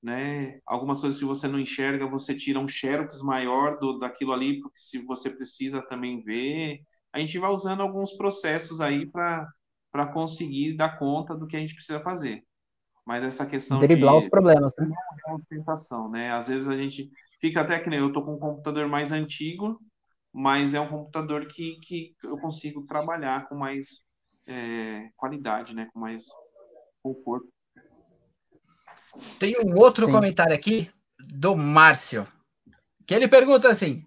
né? 0.01 0.59
Algumas 0.65 1.01
coisas 1.01 1.19
que 1.19 1.25
você 1.25 1.47
não 1.47 1.59
enxerga, 1.59 2.07
você 2.07 2.35
tira 2.35 2.59
um 2.59 2.67
xerox 2.67 3.21
maior 3.21 3.79
do, 3.79 3.99
daquilo 3.99 4.33
ali, 4.33 4.61
porque 4.61 4.79
se 4.79 4.99
você 5.05 5.29
precisa 5.29 5.81
também 5.83 6.23
ver. 6.23 6.81
A 7.13 7.19
gente 7.19 7.39
vai 7.39 7.51
usando 7.51 7.81
alguns 7.81 8.13
processos 8.13 8.81
aí 8.81 9.05
para 9.11 9.47
conseguir 10.13 10.73
dar 10.73 10.97
conta 10.97 11.35
do 11.35 11.47
que 11.47 11.57
a 11.57 11.59
gente 11.59 11.73
precisa 11.73 11.99
fazer. 11.99 12.43
Mas 13.05 13.23
essa 13.23 13.45
questão 13.45 13.79
Driblar 13.79 14.19
de... 14.19 14.25
os 14.25 14.29
problemas, 14.29 14.73
né? 14.77 14.89
É 15.27 15.33
ostentação, 15.33 16.09
né? 16.09 16.31
Às 16.31 16.47
vezes 16.47 16.67
a 16.67 16.77
gente 16.77 17.09
fica 17.41 17.61
até 17.61 17.79
que 17.79 17.89
nem 17.89 17.99
eu 17.99 18.13
tô 18.13 18.23
com 18.23 18.35
um 18.35 18.39
computador 18.39 18.87
mais 18.87 19.11
antigo, 19.11 19.79
mas 20.31 20.73
é 20.73 20.79
um 20.79 20.87
computador 20.87 21.47
que, 21.47 21.79
que 21.81 22.15
eu 22.23 22.37
consigo 22.37 22.85
trabalhar 22.85 23.47
com 23.49 23.55
mais 23.55 24.03
é, 24.47 25.09
qualidade, 25.17 25.73
né? 25.73 25.87
Com 25.91 25.99
mais 25.99 26.25
conforto. 27.01 27.47
Tem 29.39 29.55
um 29.59 29.77
outro 29.77 30.05
Sim. 30.05 30.11
comentário 30.11 30.53
aqui 30.53 30.91
do 31.19 31.55
Márcio, 31.55 32.27
que 33.07 33.13
ele 33.13 33.27
pergunta 33.27 33.69
assim: 33.69 34.05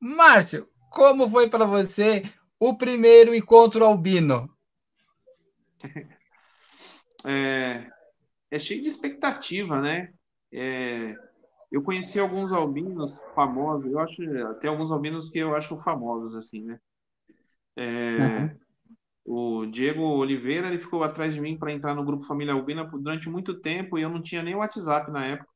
Márcio, 0.00 0.68
como 0.90 1.28
foi 1.28 1.48
para 1.48 1.64
você 1.64 2.22
o 2.60 2.76
primeiro 2.76 3.34
encontro 3.34 3.84
albino? 3.84 4.48
É, 7.24 7.90
é 8.48 8.58
cheio 8.60 8.80
de 8.80 8.86
expectativa, 8.86 9.80
né? 9.80 10.12
É, 10.52 11.16
eu 11.70 11.82
conheci 11.82 12.20
alguns 12.20 12.52
albinos 12.52 13.20
famosos, 13.34 13.90
eu 13.90 13.98
acho 13.98 14.22
até 14.46 14.68
alguns 14.68 14.92
albinos 14.92 15.28
que 15.28 15.40
eu 15.40 15.54
acho 15.56 15.76
famosos 15.78 16.36
assim, 16.36 16.62
né? 16.62 16.78
É, 17.76 18.18
uhum. 18.18 18.58
O 19.30 19.66
Diego 19.66 20.00
Oliveira 20.00 20.68
ele 20.68 20.78
ficou 20.78 21.04
atrás 21.04 21.34
de 21.34 21.40
mim 21.40 21.58
para 21.58 21.70
entrar 21.70 21.94
no 21.94 22.02
grupo 22.02 22.24
Família 22.24 22.54
Albina 22.54 22.82
durante 22.84 23.28
muito 23.28 23.60
tempo 23.60 23.98
e 23.98 24.02
eu 24.02 24.08
não 24.08 24.22
tinha 24.22 24.42
nem 24.42 24.54
WhatsApp 24.54 25.10
na 25.10 25.26
época. 25.26 25.50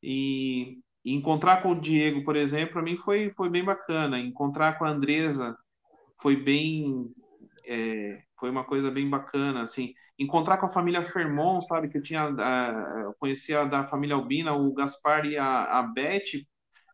E, 0.00 0.78
e 1.04 1.12
encontrar 1.12 1.62
com 1.62 1.72
o 1.72 1.80
Diego, 1.80 2.22
por 2.22 2.36
exemplo, 2.36 2.74
para 2.74 2.82
mim 2.82 2.96
foi, 2.98 3.30
foi 3.30 3.50
bem 3.50 3.64
bacana. 3.64 4.20
Encontrar 4.20 4.78
com 4.78 4.84
a 4.84 4.90
Andresa 4.90 5.58
foi 6.20 6.36
bem. 6.36 7.12
É, 7.66 8.22
foi 8.38 8.50
uma 8.50 8.64
coisa 8.64 8.90
bem 8.90 9.08
bacana, 9.08 9.62
assim. 9.62 9.92
Encontrar 10.18 10.58
com 10.58 10.66
a 10.66 10.70
família 10.70 11.04
Fermon, 11.04 11.60
sabe, 11.60 11.88
que 11.88 11.98
eu 11.98 12.02
tinha, 12.02 12.28
uh, 12.28 12.98
eu 13.00 13.14
conhecia 13.18 13.64
da 13.64 13.86
família 13.86 14.14
Albina, 14.14 14.52
o 14.54 14.72
Gaspar 14.72 15.26
e 15.26 15.36
a, 15.36 15.64
a 15.64 15.82
Beth, 15.82 16.44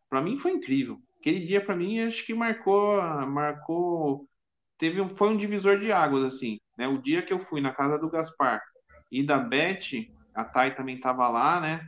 para 0.09 0.21
mim 0.21 0.37
foi 0.37 0.51
incrível. 0.51 0.99
Aquele 1.19 1.39
dia 1.39 1.63
para 1.63 1.75
mim 1.75 1.99
acho 1.99 2.25
que 2.25 2.33
marcou, 2.33 3.01
marcou 3.27 4.27
teve 4.77 5.07
foi 5.09 5.29
um 5.29 5.37
divisor 5.37 5.79
de 5.79 5.91
águas 5.91 6.23
assim, 6.23 6.59
né? 6.77 6.87
O 6.87 7.01
dia 7.01 7.21
que 7.21 7.31
eu 7.31 7.39
fui 7.39 7.61
na 7.61 7.71
casa 7.71 7.97
do 7.97 8.09
Gaspar 8.09 8.61
e 9.11 9.23
da 9.23 9.39
Beth, 9.39 10.07
a 10.35 10.43
Thay 10.43 10.75
também 10.75 10.95
estava 10.95 11.29
lá, 11.29 11.61
né? 11.61 11.87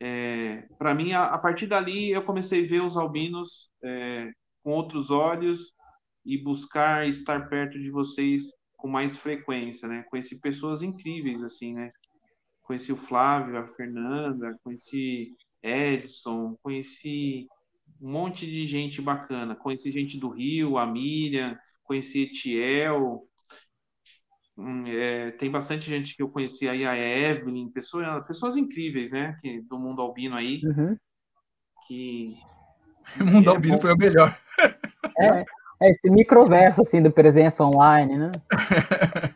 É, 0.00 0.64
para 0.78 0.94
mim, 0.96 1.12
a, 1.12 1.26
a, 1.26 1.38
partir 1.38 1.66
dali, 1.68 2.10
eu 2.10 2.22
comecei 2.22 2.64
a 2.64 2.68
ver 2.68 2.82
os 2.82 2.96
albinos 2.96 3.70
é, 3.84 4.32
com 4.64 4.72
outros 4.72 5.12
olhos 5.12 5.72
e 6.24 6.38
buscar 6.38 7.06
estar 7.06 7.48
perto 7.48 7.78
de 7.78 7.90
vocês 7.90 8.52
com 8.76 8.88
mais 8.88 9.16
frequência, 9.16 9.88
né? 9.88 10.04
Conheci 10.10 10.40
pessoas 10.40 10.82
incríveis, 10.82 11.42
assim, 11.42 11.72
né? 11.72 11.92
Conheci 12.62 12.92
o 12.92 12.96
Flávio, 12.96 13.58
a 13.58 13.66
Fernanda, 13.66 14.58
conheci 14.62 15.34
Edson, 15.62 16.56
conheci 16.62 17.46
um 18.00 18.10
monte 18.10 18.46
de 18.46 18.66
gente 18.66 19.00
bacana. 19.00 19.54
Conheci 19.54 19.90
gente 19.90 20.18
do 20.18 20.28
Rio, 20.28 20.78
a 20.78 20.86
Miriam, 20.86 21.56
conheci 21.84 22.22
Etiel, 22.22 23.22
hum, 24.56 24.84
é, 24.86 25.30
tem 25.32 25.50
bastante 25.50 25.88
gente 25.88 26.16
que 26.16 26.22
eu 26.22 26.28
conheci 26.28 26.68
aí, 26.68 26.84
a 26.84 26.96
Evelyn, 26.96 27.70
pessoas, 27.70 28.26
pessoas 28.26 28.56
incríveis, 28.56 29.12
né, 29.12 29.38
que, 29.40 29.60
do 29.62 29.78
mundo 29.78 30.02
albino 30.02 30.36
aí, 30.36 30.60
uhum. 30.64 30.96
que... 31.86 32.36
O 33.20 33.24
mundo 33.24 33.50
é 33.50 33.54
albino 33.54 33.74
bom. 33.74 33.80
foi 33.80 33.92
o 33.92 33.96
melhor. 33.96 34.38
É, 35.18 35.44
é 35.82 35.90
esse 35.90 36.08
microverso, 36.10 36.80
assim, 36.82 37.02
do 37.02 37.10
presença 37.10 37.64
online, 37.64 38.16
né? 38.16 38.32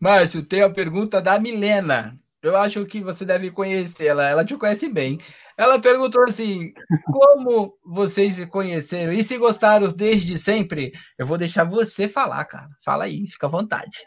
Márcio, 0.00 0.42
tem 0.42 0.62
a 0.62 0.70
pergunta 0.70 1.20
da 1.20 1.38
Milena. 1.38 2.16
Eu 2.42 2.56
acho 2.56 2.86
que 2.86 3.02
você 3.02 3.24
deve 3.24 3.50
conhecê-la, 3.50 4.26
ela 4.26 4.44
te 4.44 4.56
conhece 4.56 4.88
bem. 4.88 5.18
Ela 5.58 5.78
perguntou 5.78 6.22
assim: 6.22 6.72
como 7.04 7.76
vocês 7.84 8.36
se 8.36 8.46
conheceram 8.46 9.12
e 9.12 9.22
se 9.22 9.36
gostaram 9.36 9.88
desde 9.88 10.38
sempre? 10.38 10.92
Eu 11.18 11.26
vou 11.26 11.36
deixar 11.36 11.64
você 11.64 12.08
falar, 12.08 12.42
cara. 12.46 12.68
Fala 12.82 13.04
aí, 13.04 13.26
fica 13.26 13.46
à 13.46 13.50
vontade. 13.50 13.98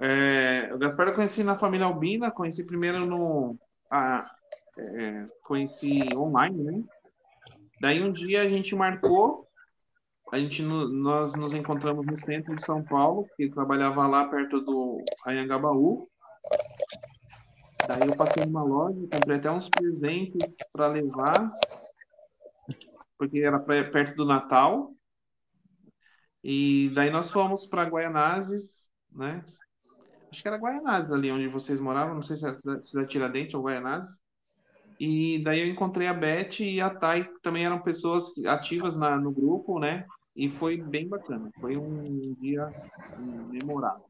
É, 0.00 0.70
o 0.72 0.78
Gaspar 0.78 1.08
eu 1.08 1.14
conheci 1.14 1.42
na 1.42 1.58
família 1.58 1.86
Albina, 1.86 2.30
conheci 2.30 2.64
primeiro 2.64 3.04
no. 3.04 3.58
A, 3.90 4.30
é, 4.78 5.26
conheci 5.42 6.08
online, 6.14 6.62
né? 6.62 6.84
Daí 7.80 8.02
um 8.02 8.10
dia 8.10 8.42
a 8.42 8.48
gente 8.48 8.74
marcou, 8.74 9.46
a 10.32 10.38
gente 10.38 10.62
nós 10.62 11.34
nos 11.34 11.54
encontramos 11.54 12.04
no 12.04 12.16
centro 12.16 12.54
de 12.54 12.64
São 12.64 12.82
Paulo, 12.82 13.26
que 13.36 13.48
trabalhava 13.50 14.06
lá 14.06 14.26
perto 14.28 14.60
do 14.60 15.02
Anhangabaú. 15.24 16.08
Daí 17.86 18.08
eu 18.08 18.16
passei 18.16 18.44
numa 18.44 18.64
loja, 18.64 19.00
comprei 19.10 19.36
até 19.36 19.50
uns 19.50 19.68
presentes 19.68 20.56
para 20.72 20.88
levar, 20.88 21.50
porque 23.16 23.38
era 23.38 23.58
perto 23.58 24.16
do 24.16 24.26
Natal. 24.26 24.92
E 26.42 26.90
daí 26.94 27.10
nós 27.10 27.30
fomos 27.30 27.66
para 27.66 27.88
Guaianazes, 27.88 28.90
né? 29.10 29.44
Acho 30.30 30.42
que 30.42 30.48
era 30.48 30.58
Guaianazes 30.58 31.12
ali 31.12 31.30
onde 31.30 31.48
vocês 31.48 31.80
moravam, 31.80 32.14
não 32.14 32.22
sei 32.22 32.36
se 32.36 32.46
era 32.46 32.82
Cidade 32.82 33.08
Tiradentes 33.08 33.54
ou 33.54 33.62
Guaianazes. 33.62 34.20
E 34.98 35.42
daí 35.44 35.60
eu 35.60 35.68
encontrei 35.68 36.08
a 36.08 36.14
Beth 36.14 36.60
e 36.60 36.80
a 36.80 36.90
Thay, 36.90 37.24
que 37.24 37.40
também 37.40 37.64
eram 37.64 37.80
pessoas 37.80 38.32
ativas 38.46 38.96
na, 38.96 39.16
no 39.16 39.30
grupo, 39.30 39.78
né? 39.78 40.04
e 40.38 40.48
foi 40.48 40.76
bem 40.76 41.08
bacana. 41.08 41.50
Foi 41.60 41.76
um 41.76 42.32
dia 42.40 42.64
memorável. 43.50 44.04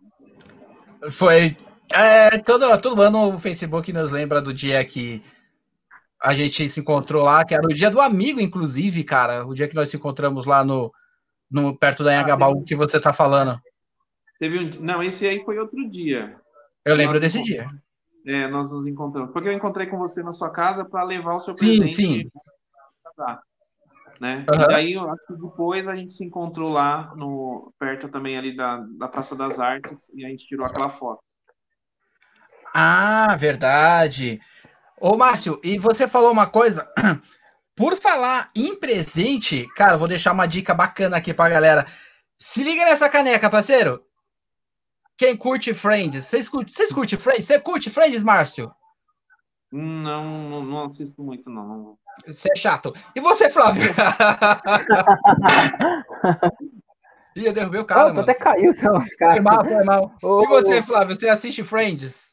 Foi. 1.11 1.57
É, 1.91 2.37
todo, 2.39 2.79
todo 2.83 3.01
ano 3.01 3.35
o 3.35 3.39
Facebook 3.39 3.91
nos 3.95 4.11
lembra 4.11 4.43
do 4.43 4.53
dia 4.53 4.85
que 4.85 5.23
a 6.23 6.35
gente 6.35 6.69
se 6.69 6.81
encontrou 6.81 7.25
lá, 7.25 7.47
que 7.47 7.55
era 7.55 7.65
o 7.65 7.75
dia 7.75 7.91
do 7.91 7.99
amigo, 7.99 8.41
inclusive, 8.41 9.03
cara. 9.05 9.47
O 9.47 9.55
dia 9.55 9.67
que 9.67 9.75
nós 9.75 9.89
se 9.89 9.97
encontramos 9.97 10.45
lá 10.45 10.63
no, 10.63 10.93
no 11.51 11.75
perto 11.75 12.05
da 12.05 12.11
Anhangabaú, 12.11 12.63
que 12.63 12.77
você 12.77 13.01
tá 13.01 13.11
falando. 13.11 13.59
Teve 14.39 14.59
um, 14.59 14.71
não, 14.81 15.03
esse 15.03 15.27
aí 15.27 15.43
foi 15.43 15.59
outro 15.59 15.89
dia. 15.89 16.37
Eu 16.85 16.95
lembro 16.95 17.19
desse 17.19 17.43
dia. 17.43 17.71
É, 18.29 18.47
nós 18.47 18.71
nos 18.71 18.87
encontramos. 18.87 19.33
Porque 19.33 19.49
eu 19.49 19.53
encontrei 19.53 19.87
com 19.87 19.97
você 19.97 20.23
na 20.23 20.33
sua 20.33 20.51
casa 20.51 20.85
para 20.85 21.03
levar 21.03 21.35
o 21.35 21.41
seu 21.41 21.57
sim, 21.57 21.79
presente. 21.79 21.95
Sim, 21.95 22.23
sim 22.23 22.31
né? 24.21 24.45
Uhum. 24.49 24.63
E 24.63 24.67
daí, 24.67 24.95
que 25.27 25.35
depois 25.35 25.89
a 25.89 25.97
gente 25.97 26.13
se 26.13 26.25
encontrou 26.25 26.71
lá, 26.71 27.13
no, 27.17 27.73
perto 27.79 28.09
também 28.09 28.37
ali 28.37 28.55
da, 28.55 28.85
da 28.99 29.09
Praça 29.09 29.35
das 29.35 29.59
Artes, 29.59 30.11
e 30.15 30.25
a 30.25 30.29
gente 30.29 30.45
tirou 30.45 30.67
aquela 30.67 30.91
foto. 30.91 31.21
Ah, 32.75 33.35
verdade. 33.37 34.41
Ô, 35.01 35.17
Márcio, 35.17 35.61
e 35.63 35.79
você 35.79 36.07
falou 36.07 36.31
uma 36.31 36.47
coisa. 36.47 36.89
Por 37.75 37.97
falar 37.97 38.51
em 38.57 38.75
presente, 38.75 39.67
cara, 39.77 39.97
vou 39.97 40.09
deixar 40.09 40.33
uma 40.33 40.47
dica 40.47 40.75
bacana 40.75 41.17
aqui 41.17 41.33
pra 41.33 41.49
galera. 41.49 41.87
Se 42.37 42.65
liga 42.65 42.85
nessa 42.85 43.09
caneca, 43.09 43.49
parceiro. 43.49 44.03
Quem 45.19 45.37
curte 45.37 45.75
Friends? 45.75 46.25
Vocês 46.25 46.49
curtem, 46.49 46.73
vocês 46.73 46.93
curtem 46.93 47.19
Friends? 47.19 47.45
Você 47.45 47.59
curte 47.59 47.91
Friends, 47.91 48.23
Márcio? 48.23 48.73
Não, 49.73 50.49
não, 50.49 50.65
não 50.65 50.85
assisto 50.85 51.21
muito, 51.23 51.51
não. 51.51 51.99
Você 52.25 52.49
é 52.53 52.57
chato. 52.57 52.95
E 53.17 53.21
você, 53.21 53.51
Flávio? 53.51 53.83
Ia 57.37 57.53
derrubar 57.53 57.81
o 57.81 57.85
cara, 57.85 58.05
oh, 58.05 58.09
mano. 58.09 58.21
Até 58.21 58.35
caiu, 58.35 58.73
seu 58.73 58.93
cara. 59.19 59.33
Foi 59.33 59.41
mal, 59.41 59.65
foi 59.65 59.85
mal. 59.85 60.13
Oh, 60.23 60.43
e 60.43 60.47
você, 60.47 60.81
Flávio? 60.83 61.17
Você 61.17 61.29
assiste 61.29 61.65
Friends? 61.65 62.33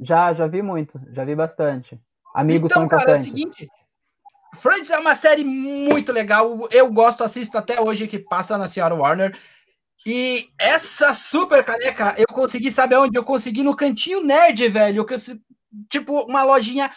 Já, 0.00 0.34
já 0.34 0.48
vi 0.48 0.62
muito. 0.62 1.00
Já 1.10 1.24
vi 1.24 1.36
bastante. 1.36 2.00
Amigos 2.34 2.70
então, 2.70 2.82
são 2.82 2.88
cara, 2.88 3.02
importantes. 3.02 3.28
é 3.28 3.30
o 3.30 3.36
seguinte. 3.36 3.70
Friends 4.56 4.90
é 4.90 4.98
uma 4.98 5.16
série 5.16 5.44
muito 5.44 6.12
legal. 6.12 6.68
Eu 6.70 6.92
gosto, 6.92 7.22
assisto 7.22 7.56
até 7.56 7.80
hoje 7.80 8.08
que 8.08 8.18
passa 8.18 8.58
na 8.58 8.68
Senhora 8.68 8.94
Warner. 8.94 9.34
E 10.06 10.48
essa 10.58 11.14
super 11.14 11.64
caneca, 11.64 12.14
eu 12.18 12.26
consegui, 12.26 12.70
sabe 12.70 12.94
onde? 12.94 13.16
Eu 13.16 13.24
consegui 13.24 13.62
no 13.62 13.74
Cantinho 13.74 14.22
Nerd, 14.22 14.68
velho. 14.68 15.06
Eu, 15.08 15.36
tipo, 15.88 16.20
uma 16.22 16.42
lojinha 16.42 16.90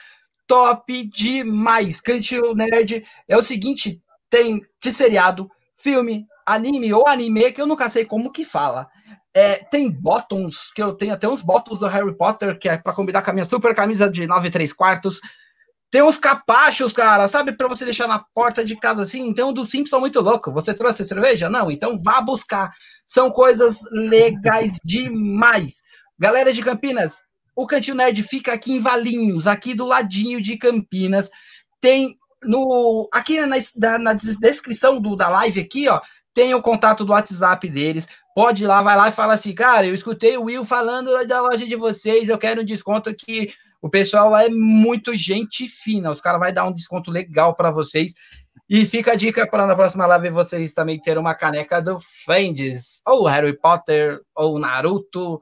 top 0.45 1.03
demais. 1.05 2.01
Cantinho 2.01 2.53
Nerd 2.53 3.05
é 3.27 3.37
o 3.37 3.41
seguinte: 3.41 4.01
tem 4.29 4.61
de 4.81 4.91
seriado, 4.91 5.49
filme, 5.77 6.25
anime 6.45 6.93
ou 6.93 7.07
anime, 7.07 7.51
que 7.51 7.61
eu 7.61 7.67
nunca 7.67 7.89
sei 7.89 8.05
como 8.05 8.31
que 8.31 8.43
fala. 8.43 8.87
É, 9.33 9.57
tem 9.65 9.89
bottoms, 9.89 10.71
que 10.73 10.81
eu 10.81 10.93
tenho 10.93 11.13
até 11.13 11.29
uns 11.29 11.41
bottoms 11.43 11.79
do 11.79 11.87
Harry 11.87 12.15
Potter, 12.17 12.57
que 12.57 12.67
é 12.67 12.77
para 12.77 12.93
combinar 12.93 13.21
com 13.21 13.29
a 13.29 13.33
minha 13.33 13.45
super 13.45 13.75
camisa 13.75 14.09
de 14.09 14.25
9 14.25 14.47
e 14.47 14.51
3 14.51 14.73
quartos. 14.73 15.19
Tem 15.89 16.01
uns 16.01 16.17
capachos, 16.17 16.91
cara, 16.91 17.27
sabe, 17.29 17.53
para 17.53 17.67
você 17.67 17.85
deixar 17.85 18.07
na 18.07 18.19
porta 18.33 18.63
de 18.65 18.75
casa 18.75 19.03
assim. 19.03 19.33
Tem 19.33 19.45
um 19.45 19.53
dos 19.53 19.69
Simpsons 19.69 19.99
muito 20.01 20.19
louco. 20.19 20.51
Você 20.51 20.73
trouxe 20.73 21.05
cerveja? 21.05 21.49
Não, 21.49 21.71
então 21.71 22.01
vá 22.03 22.19
buscar. 22.19 22.71
São 23.07 23.31
coisas 23.31 23.79
legais 23.91 24.73
demais. 24.83 25.81
Galera 26.19 26.51
de 26.51 26.61
Campinas, 26.61 27.23
o 27.55 27.65
Cantinho 27.65 27.95
Nerd 27.95 28.21
fica 28.21 28.53
aqui 28.53 28.73
em 28.73 28.79
Valinhos, 28.81 29.47
aqui 29.47 29.73
do 29.73 29.85
ladinho 29.85 30.41
de 30.41 30.57
Campinas. 30.57 31.29
Tem 31.79 32.17
no 32.43 33.09
aqui 33.11 33.39
na, 33.39 33.97
na 33.97 34.13
descrição 34.13 34.99
do, 34.99 35.15
da 35.15 35.29
live 35.29 35.59
aqui, 35.59 35.87
ó, 35.89 35.99
tem 36.33 36.53
o 36.53 36.61
contato 36.61 37.03
do 37.03 37.13
WhatsApp 37.13 37.67
deles. 37.67 38.07
Pode 38.35 38.63
ir 38.63 38.67
lá, 38.67 38.83
vai 38.83 38.95
lá 38.95 39.09
e 39.09 39.13
fala 39.13 39.33
assim, 39.33 39.55
cara, 39.55 39.87
eu 39.87 39.93
escutei 39.93 40.37
o 40.37 40.43
Will 40.43 40.63
falando 40.63 41.09
da 41.25 41.41
loja 41.41 41.65
de 41.65 41.75
vocês, 41.75 42.29
eu 42.29 42.37
quero 42.37 42.61
um 42.61 42.65
desconto 42.65 43.11
que 43.15 43.51
o 43.81 43.89
pessoal 43.89 44.35
é 44.35 44.49
muito 44.49 45.15
gente 45.15 45.67
fina. 45.67 46.11
Os 46.11 46.21
caras 46.21 46.39
vão 46.39 46.53
dar 46.53 46.65
um 46.65 46.73
desconto 46.73 47.09
legal 47.09 47.55
para 47.55 47.71
vocês. 47.71 48.13
E 48.69 48.85
fica 48.85 49.13
a 49.13 49.15
dica 49.15 49.49
para 49.49 49.65
na 49.65 49.75
próxima 49.75 50.05
live 50.05 50.29
vocês 50.29 50.73
também 50.73 50.99
ter 50.99 51.17
uma 51.17 51.33
caneca 51.33 51.81
do 51.81 51.99
Friends, 52.25 53.01
ou 53.07 53.25
Harry 53.25 53.57
Potter, 53.57 54.19
ou 54.35 54.59
Naruto, 54.59 55.39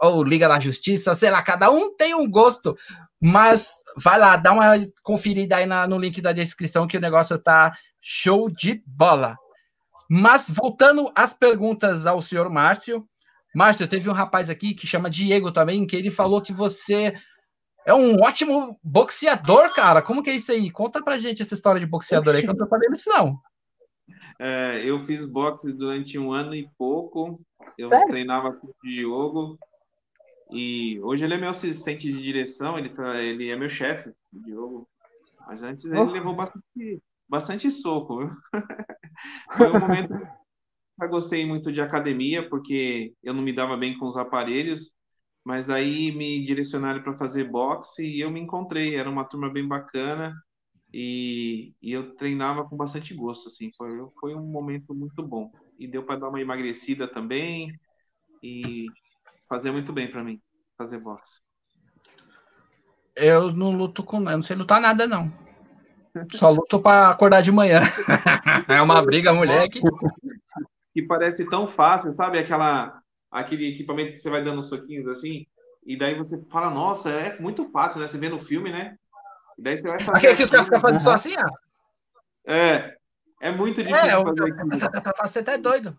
ou 0.00 0.24
Liga 0.24 0.48
da 0.48 0.58
Justiça, 0.58 1.14
sei 1.14 1.30
lá, 1.30 1.42
cada 1.42 1.70
um 1.70 1.94
tem 1.94 2.14
um 2.14 2.28
gosto, 2.28 2.76
mas 3.22 3.82
vai 3.96 4.18
lá, 4.18 4.36
dá 4.36 4.52
uma 4.52 4.64
conferida 5.02 5.56
aí 5.56 5.66
na, 5.66 5.86
no 5.86 5.98
link 5.98 6.20
da 6.20 6.32
descrição 6.32 6.86
que 6.86 6.96
o 6.96 7.00
negócio 7.00 7.38
tá 7.38 7.72
show 8.00 8.50
de 8.50 8.82
bola. 8.84 9.36
Mas 10.10 10.50
voltando 10.50 11.10
às 11.14 11.34
perguntas 11.34 12.04
ao 12.04 12.20
senhor 12.20 12.50
Márcio, 12.50 13.06
Márcio, 13.54 13.88
teve 13.88 14.10
um 14.10 14.12
rapaz 14.12 14.50
aqui 14.50 14.74
que 14.74 14.86
chama 14.86 15.08
Diego 15.08 15.50
também, 15.50 15.86
que 15.86 15.96
ele 15.96 16.10
falou 16.10 16.42
que 16.42 16.52
você 16.52 17.14
é 17.86 17.94
um 17.94 18.16
ótimo 18.20 18.78
boxeador, 18.82 19.72
cara. 19.72 20.02
Como 20.02 20.20
que 20.20 20.30
é 20.30 20.34
isso 20.34 20.50
aí? 20.50 20.70
Conta 20.72 21.00
pra 21.00 21.20
gente 21.20 21.40
essa 21.40 21.54
história 21.54 21.80
de 21.80 21.86
boxeador 21.86 22.34
aí, 22.34 22.42
que 22.42 22.48
eu 22.48 22.54
não 22.54 22.58
tô 22.58 22.68
sabendo 22.68 22.96
isso 22.96 23.08
não. 23.08 23.40
É, 24.40 24.82
eu 24.84 25.04
fiz 25.06 25.24
boxe 25.24 25.72
durante 25.72 26.18
um 26.18 26.32
ano 26.32 26.52
e 26.52 26.68
pouco. 26.76 27.40
Eu 27.78 27.88
Sério? 27.88 28.08
treinava 28.08 28.52
com 28.52 28.66
o 28.66 28.74
Diogo. 28.82 29.56
E 30.50 31.00
hoje 31.00 31.24
ele 31.24 31.34
é 31.34 31.38
meu 31.38 31.48
assistente 31.48 32.12
de 32.12 32.20
direção, 32.20 32.76
ele, 32.76 32.88
tá, 32.88 33.20
ele 33.20 33.48
é 33.48 33.56
meu 33.56 33.68
chefe, 33.68 34.10
o 34.32 34.42
Diogo. 34.44 34.88
Mas 35.46 35.62
antes 35.62 35.84
ele 35.84 36.00
oh. 36.00 36.10
levou 36.10 36.34
bastante, 36.34 37.00
bastante 37.28 37.70
soco. 37.70 38.30
Foi 39.56 39.70
um 39.70 39.78
momento 39.78 40.18
que 40.18 41.04
eu 41.04 41.08
gostei 41.08 41.46
muito 41.46 41.72
de 41.72 41.80
academia, 41.80 42.48
porque 42.48 43.14
eu 43.22 43.32
não 43.32 43.42
me 43.42 43.52
dava 43.52 43.76
bem 43.76 43.96
com 43.96 44.06
os 44.06 44.16
aparelhos, 44.16 44.92
mas 45.46 45.70
aí 45.70 46.10
me 46.10 46.44
direcionaram 46.44 47.00
para 47.00 47.16
fazer 47.16 47.44
boxe 47.44 48.04
e 48.04 48.20
eu 48.20 48.28
me 48.32 48.40
encontrei. 48.40 48.96
Era 48.96 49.08
uma 49.08 49.24
turma 49.24 49.48
bem 49.48 49.64
bacana 49.64 50.34
e, 50.92 51.72
e 51.80 51.92
eu 51.92 52.16
treinava 52.16 52.68
com 52.68 52.76
bastante 52.76 53.14
gosto. 53.14 53.46
Assim, 53.46 53.70
foi, 53.78 53.90
foi 54.18 54.34
um 54.34 54.44
momento 54.44 54.92
muito 54.92 55.22
bom. 55.22 55.52
E 55.78 55.86
deu 55.86 56.02
para 56.02 56.18
dar 56.18 56.30
uma 56.30 56.40
emagrecida 56.40 57.06
também. 57.06 57.72
E 58.42 58.86
fazia 59.48 59.70
muito 59.70 59.92
bem 59.92 60.10
para 60.10 60.24
mim 60.24 60.42
fazer 60.76 60.98
boxe. 60.98 61.40
Eu 63.14 63.52
não 63.52 63.70
luto 63.70 64.02
com. 64.02 64.16
Eu 64.28 64.38
não 64.38 64.42
sei 64.42 64.56
lutar 64.56 64.80
nada, 64.80 65.06
não. 65.06 65.32
Só 66.32 66.50
luto 66.50 66.80
para 66.80 67.10
acordar 67.10 67.40
de 67.40 67.52
manhã. 67.52 67.82
é 68.66 68.82
uma 68.82 69.00
briga, 69.00 69.32
mulher 69.32 69.68
que. 69.68 69.80
Que 70.92 71.02
parece 71.02 71.48
tão 71.48 71.68
fácil, 71.68 72.10
sabe? 72.10 72.36
Aquela, 72.36 73.00
aquele 73.36 73.68
equipamento 73.68 74.12
que 74.12 74.18
você 74.18 74.30
vai 74.30 74.42
dando 74.42 74.62
soquinhos 74.62 75.06
assim, 75.08 75.46
e 75.84 75.96
daí 75.96 76.14
você 76.14 76.42
fala, 76.50 76.70
nossa, 76.70 77.10
é 77.10 77.38
muito 77.38 77.64
fácil, 77.70 78.00
né? 78.00 78.08
Você 78.08 78.18
vê 78.18 78.28
no 78.28 78.40
filme, 78.40 78.72
né? 78.72 78.96
E 79.58 79.62
daí 79.62 79.76
você 79.76 79.88
vai 79.88 80.00
fazer. 80.00 80.18
Aquele 80.18 80.36
que 80.36 80.42
os 80.42 80.50
caras 80.50 80.66
ficam 80.66 80.80
fazendo 80.80 81.00
só 81.00 81.12
assim, 81.12 81.34
ó. 81.38 82.50
É. 82.50 82.96
É 83.40 83.52
muito 83.52 83.82
difícil 83.82 84.06
é, 84.06 84.22
fazer 84.22 84.52
aquilo. 84.52 84.70
Você 85.22 85.42
tá 85.42 85.56
doido. 85.58 85.96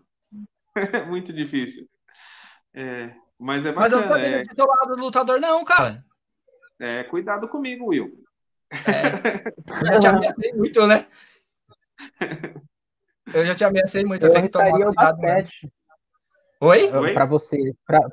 É 0.74 1.02
muito 1.06 1.32
difícil. 1.32 1.88
É. 2.74 3.14
Mas 3.38 3.64
é 3.64 3.72
bacana. 3.72 3.80
Mas 3.80 3.92
eu 3.92 4.00
não 4.00 4.08
também 4.08 4.34
é... 4.34 4.42
do 4.42 4.66
lado 4.66 4.96
do 4.96 5.02
lutador, 5.02 5.40
não, 5.40 5.64
cara. 5.64 6.04
É, 6.80 7.04
cuidado 7.04 7.48
comigo, 7.48 7.86
Will. 7.86 8.24
É. 8.72 9.48
Eu 9.80 9.92
já 9.92 9.98
te 9.98 10.06
ameacei 10.08 10.52
muito, 10.52 10.86
né? 10.86 11.06
Eu 13.34 13.44
já 13.44 13.54
te 13.54 13.62
ameacei 13.62 14.04
muito, 14.06 14.22
eu, 14.22 14.28
eu 14.28 14.32
tenho 14.32 14.46
que 14.46 14.52
tomar 14.52 14.70
cuidado. 14.70 14.90
O 14.90 14.94
basquete. 14.94 15.64
Né? 15.64 15.70
Oi? 16.60 16.90
Para 17.14 17.24
você, 17.24 17.56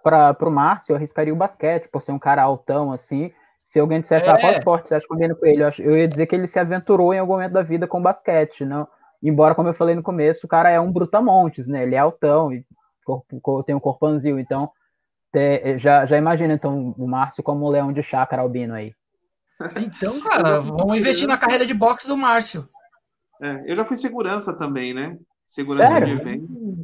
para 0.03 0.37
o 0.41 0.51
Márcio, 0.51 0.91
eu 0.91 0.97
arriscaria 0.97 1.33
o 1.33 1.37
basquete, 1.37 1.87
por 1.87 2.01
ser 2.01 2.11
um 2.11 2.19
cara 2.19 2.43
altão 2.43 2.91
assim. 2.91 3.31
Se 3.65 3.79
alguém 3.79 3.99
dissesse, 3.99 4.29
é. 4.29 4.31
ah, 4.31 4.39
qual 4.39 4.53
esporte 4.53 4.89
você 4.89 4.95
acha 4.95 5.07
combina 5.07 5.33
com 5.33 5.45
ele? 5.45 5.63
Eu, 5.63 5.69
eu 5.79 5.97
ia 5.97 6.07
dizer 6.07 6.27
que 6.27 6.35
ele 6.35 6.47
se 6.47 6.59
aventurou 6.59 7.13
em 7.13 7.19
algum 7.19 7.33
momento 7.33 7.53
da 7.53 7.63
vida 7.63 7.87
com 7.87 8.01
basquete, 8.01 8.63
não? 8.63 8.87
Embora, 9.23 9.55
como 9.55 9.69
eu 9.69 9.73
falei 9.73 9.95
no 9.95 10.03
começo, 10.03 10.45
o 10.45 10.49
cara 10.49 10.69
é 10.69 10.79
um 10.79 10.91
brutamontes, 10.91 11.67
né? 11.67 11.81
Ele 11.81 11.95
é 11.95 11.97
altão 11.97 12.53
e 12.53 12.63
corpo, 13.03 13.63
tem 13.63 13.73
um 13.75 13.79
corpanzil, 13.79 14.37
então 14.37 14.69
é, 15.33 15.77
já, 15.79 16.05
já 16.05 16.17
imagina, 16.17 16.53
então, 16.53 16.93
o 16.97 17.07
Márcio 17.07 17.43
como 17.43 17.65
o 17.65 17.69
leão 17.69 17.91
de 17.91 18.01
chácara 18.01 18.41
albino 18.41 18.73
aí. 18.73 18.93
Então, 19.77 20.19
cara, 20.21 20.59
vamos 20.59 20.97
investir 20.97 21.27
na 21.27 21.37
carreira 21.37 21.65
de 21.65 21.73
boxe 21.73 22.07
do 22.07 22.17
Márcio. 22.17 22.67
É, 23.41 23.71
eu 23.71 23.75
já 23.75 23.85
fui 23.85 23.97
segurança 23.97 24.53
também, 24.53 24.93
né? 24.93 25.17
Segurança 25.47 25.93
Sério? 25.93 26.15
de 26.15 26.21
eventos. 26.21 26.79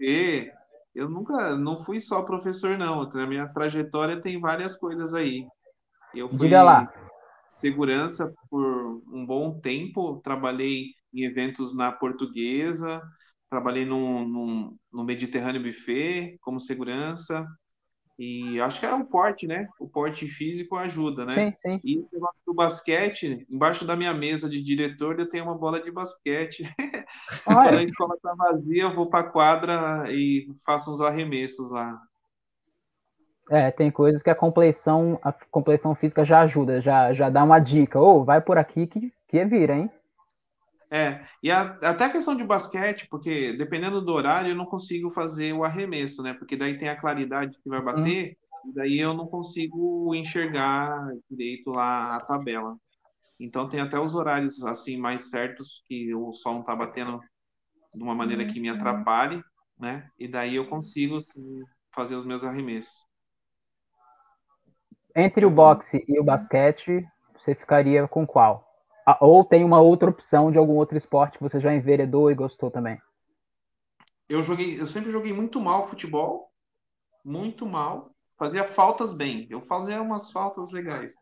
E 0.00 0.50
eu 0.96 1.08
nunca, 1.08 1.56
não 1.56 1.84
fui 1.84 2.00
só 2.00 2.22
professor, 2.22 2.78
não. 2.78 3.08
Na 3.10 3.26
minha 3.26 3.46
trajetória 3.48 4.20
tem 4.20 4.40
várias 4.40 4.74
coisas 4.74 5.12
aí. 5.12 5.46
Eu 6.14 6.28
fui 6.30 6.38
Diga 6.38 6.62
lá. 6.62 6.92
segurança 7.48 8.32
por 8.50 9.02
um 9.12 9.24
bom 9.26 9.60
tempo, 9.60 10.20
trabalhei 10.24 10.86
em 11.12 11.24
eventos 11.24 11.74
na 11.74 11.92
portuguesa, 11.92 13.02
trabalhei 13.50 13.84
no 13.84 14.74
Mediterrâneo 14.92 15.62
Buffet 15.62 16.38
como 16.40 16.58
segurança, 16.58 17.46
e 18.18 18.58
acho 18.60 18.80
que 18.80 18.86
é 18.86 18.94
o 18.94 19.04
porte, 19.04 19.46
né? 19.46 19.68
O 19.78 19.86
porte 19.86 20.26
físico 20.26 20.76
ajuda, 20.76 21.26
né? 21.26 21.32
Sim, 21.32 21.54
sim. 21.58 21.80
E 21.84 21.98
esse 21.98 22.14
negócio 22.14 22.42
do 22.46 22.54
basquete, 22.54 23.46
embaixo 23.50 23.84
da 23.84 23.94
minha 23.94 24.14
mesa 24.14 24.48
de 24.48 24.62
diretor, 24.62 25.20
eu 25.20 25.28
tenho 25.28 25.44
uma 25.44 25.56
bola 25.56 25.82
de 25.82 25.90
basquete. 25.90 26.64
Quando 27.44 27.78
a 27.78 27.82
escola 27.82 28.16
tá 28.22 28.34
vazia, 28.34 28.84
eu 28.84 28.94
vou 28.94 29.08
para 29.08 29.20
a 29.20 29.30
quadra 29.30 30.04
e 30.10 30.48
faço 30.64 30.92
uns 30.92 31.00
arremessos 31.00 31.70
lá. 31.70 32.00
É, 33.48 33.70
tem 33.70 33.90
coisas 33.90 34.22
que 34.22 34.30
a 34.30 34.34
compleição, 34.34 35.18
a 35.22 35.32
compleição 35.32 35.94
física 35.94 36.24
já 36.24 36.40
ajuda, 36.40 36.80
já, 36.80 37.12
já 37.12 37.30
dá 37.30 37.44
uma 37.44 37.60
dica. 37.60 37.98
Ou 37.98 38.20
oh, 38.20 38.24
vai 38.24 38.40
por 38.40 38.58
aqui 38.58 38.86
que, 38.86 39.12
que 39.28 39.44
vira, 39.44 39.74
hein? 39.74 39.90
É, 40.90 41.24
e 41.42 41.50
a, 41.50 41.76
até 41.82 42.04
a 42.04 42.10
questão 42.10 42.36
de 42.36 42.44
basquete, 42.44 43.08
porque 43.10 43.52
dependendo 43.56 44.00
do 44.00 44.12
horário, 44.12 44.50
eu 44.50 44.56
não 44.56 44.66
consigo 44.66 45.10
fazer 45.10 45.52
o 45.52 45.64
arremesso, 45.64 46.22
né? 46.22 46.32
Porque 46.34 46.56
daí 46.56 46.78
tem 46.78 46.88
a 46.88 47.00
claridade 47.00 47.58
que 47.62 47.68
vai 47.68 47.82
bater, 47.82 48.36
hum. 48.64 48.70
e 48.70 48.74
daí 48.74 48.98
eu 48.98 49.12
não 49.14 49.26
consigo 49.26 50.14
enxergar 50.14 51.08
direito 51.30 51.70
lá 51.70 52.16
a 52.16 52.20
tabela. 52.20 52.76
Então 53.38 53.68
tem 53.68 53.80
até 53.80 53.98
os 53.98 54.14
horários 54.14 54.62
assim 54.64 54.96
mais 54.96 55.30
certos 55.30 55.82
que 55.86 56.14
o 56.14 56.32
sol 56.32 56.54
não 56.54 56.62
tá 56.62 56.74
batendo 56.74 57.20
de 57.94 58.02
uma 58.02 58.14
maneira 58.14 58.46
que 58.46 58.58
me 58.58 58.70
uhum. 58.70 58.76
atrapalhe, 58.76 59.42
né? 59.78 60.08
E 60.18 60.26
daí 60.26 60.56
eu 60.56 60.68
consigo 60.68 61.20
sim, 61.20 61.62
fazer 61.94 62.16
os 62.16 62.26
meus 62.26 62.44
arremessos. 62.44 63.06
Entre 65.14 65.46
o 65.46 65.50
boxe 65.50 66.04
e 66.06 66.20
o 66.20 66.24
basquete, 66.24 67.06
você 67.34 67.54
ficaria 67.54 68.06
com 68.06 68.26
qual? 68.26 68.66
Ou 69.20 69.44
tem 69.44 69.64
uma 69.64 69.80
outra 69.80 70.10
opção 70.10 70.50
de 70.50 70.58
algum 70.58 70.74
outro 70.74 70.96
esporte 70.96 71.38
que 71.38 71.44
você 71.44 71.60
já 71.60 71.74
enveredou 71.74 72.30
e 72.30 72.34
gostou 72.34 72.70
também? 72.70 73.00
Eu 74.28 74.42
joguei, 74.42 74.78
eu 74.80 74.86
sempre 74.86 75.12
joguei 75.12 75.32
muito 75.32 75.60
mal 75.60 75.88
futebol, 75.88 76.50
muito 77.24 77.64
mal. 77.64 78.10
Fazia 78.36 78.64
faltas 78.64 79.12
bem. 79.12 79.46
Eu 79.48 79.62
fazia 79.62 80.02
umas 80.02 80.30
faltas 80.30 80.72
legais, 80.72 81.14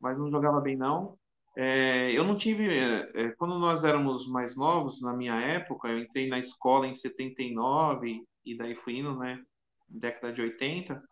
mas 0.00 0.16
não 0.18 0.30
jogava 0.30 0.60
bem 0.60 0.76
não. 0.76 1.18
É, 1.60 2.12
eu 2.12 2.22
não 2.22 2.36
tive. 2.36 2.68
É, 2.68 3.10
é 3.14 3.30
quando 3.32 3.58
nós 3.58 3.82
éramos 3.82 4.28
mais 4.28 4.56
novos, 4.56 5.02
na 5.02 5.12
minha 5.12 5.34
época, 5.34 5.88
eu 5.88 5.98
entrei 5.98 6.28
na 6.28 6.38
escola 6.38 6.86
em 6.86 6.94
79 6.94 8.22
e 8.46 8.56
daí 8.56 8.76
fui 8.76 8.98
indo, 8.98 9.18
né? 9.18 9.42
Década 9.88 10.32
de 10.32 10.40
80 10.40 11.02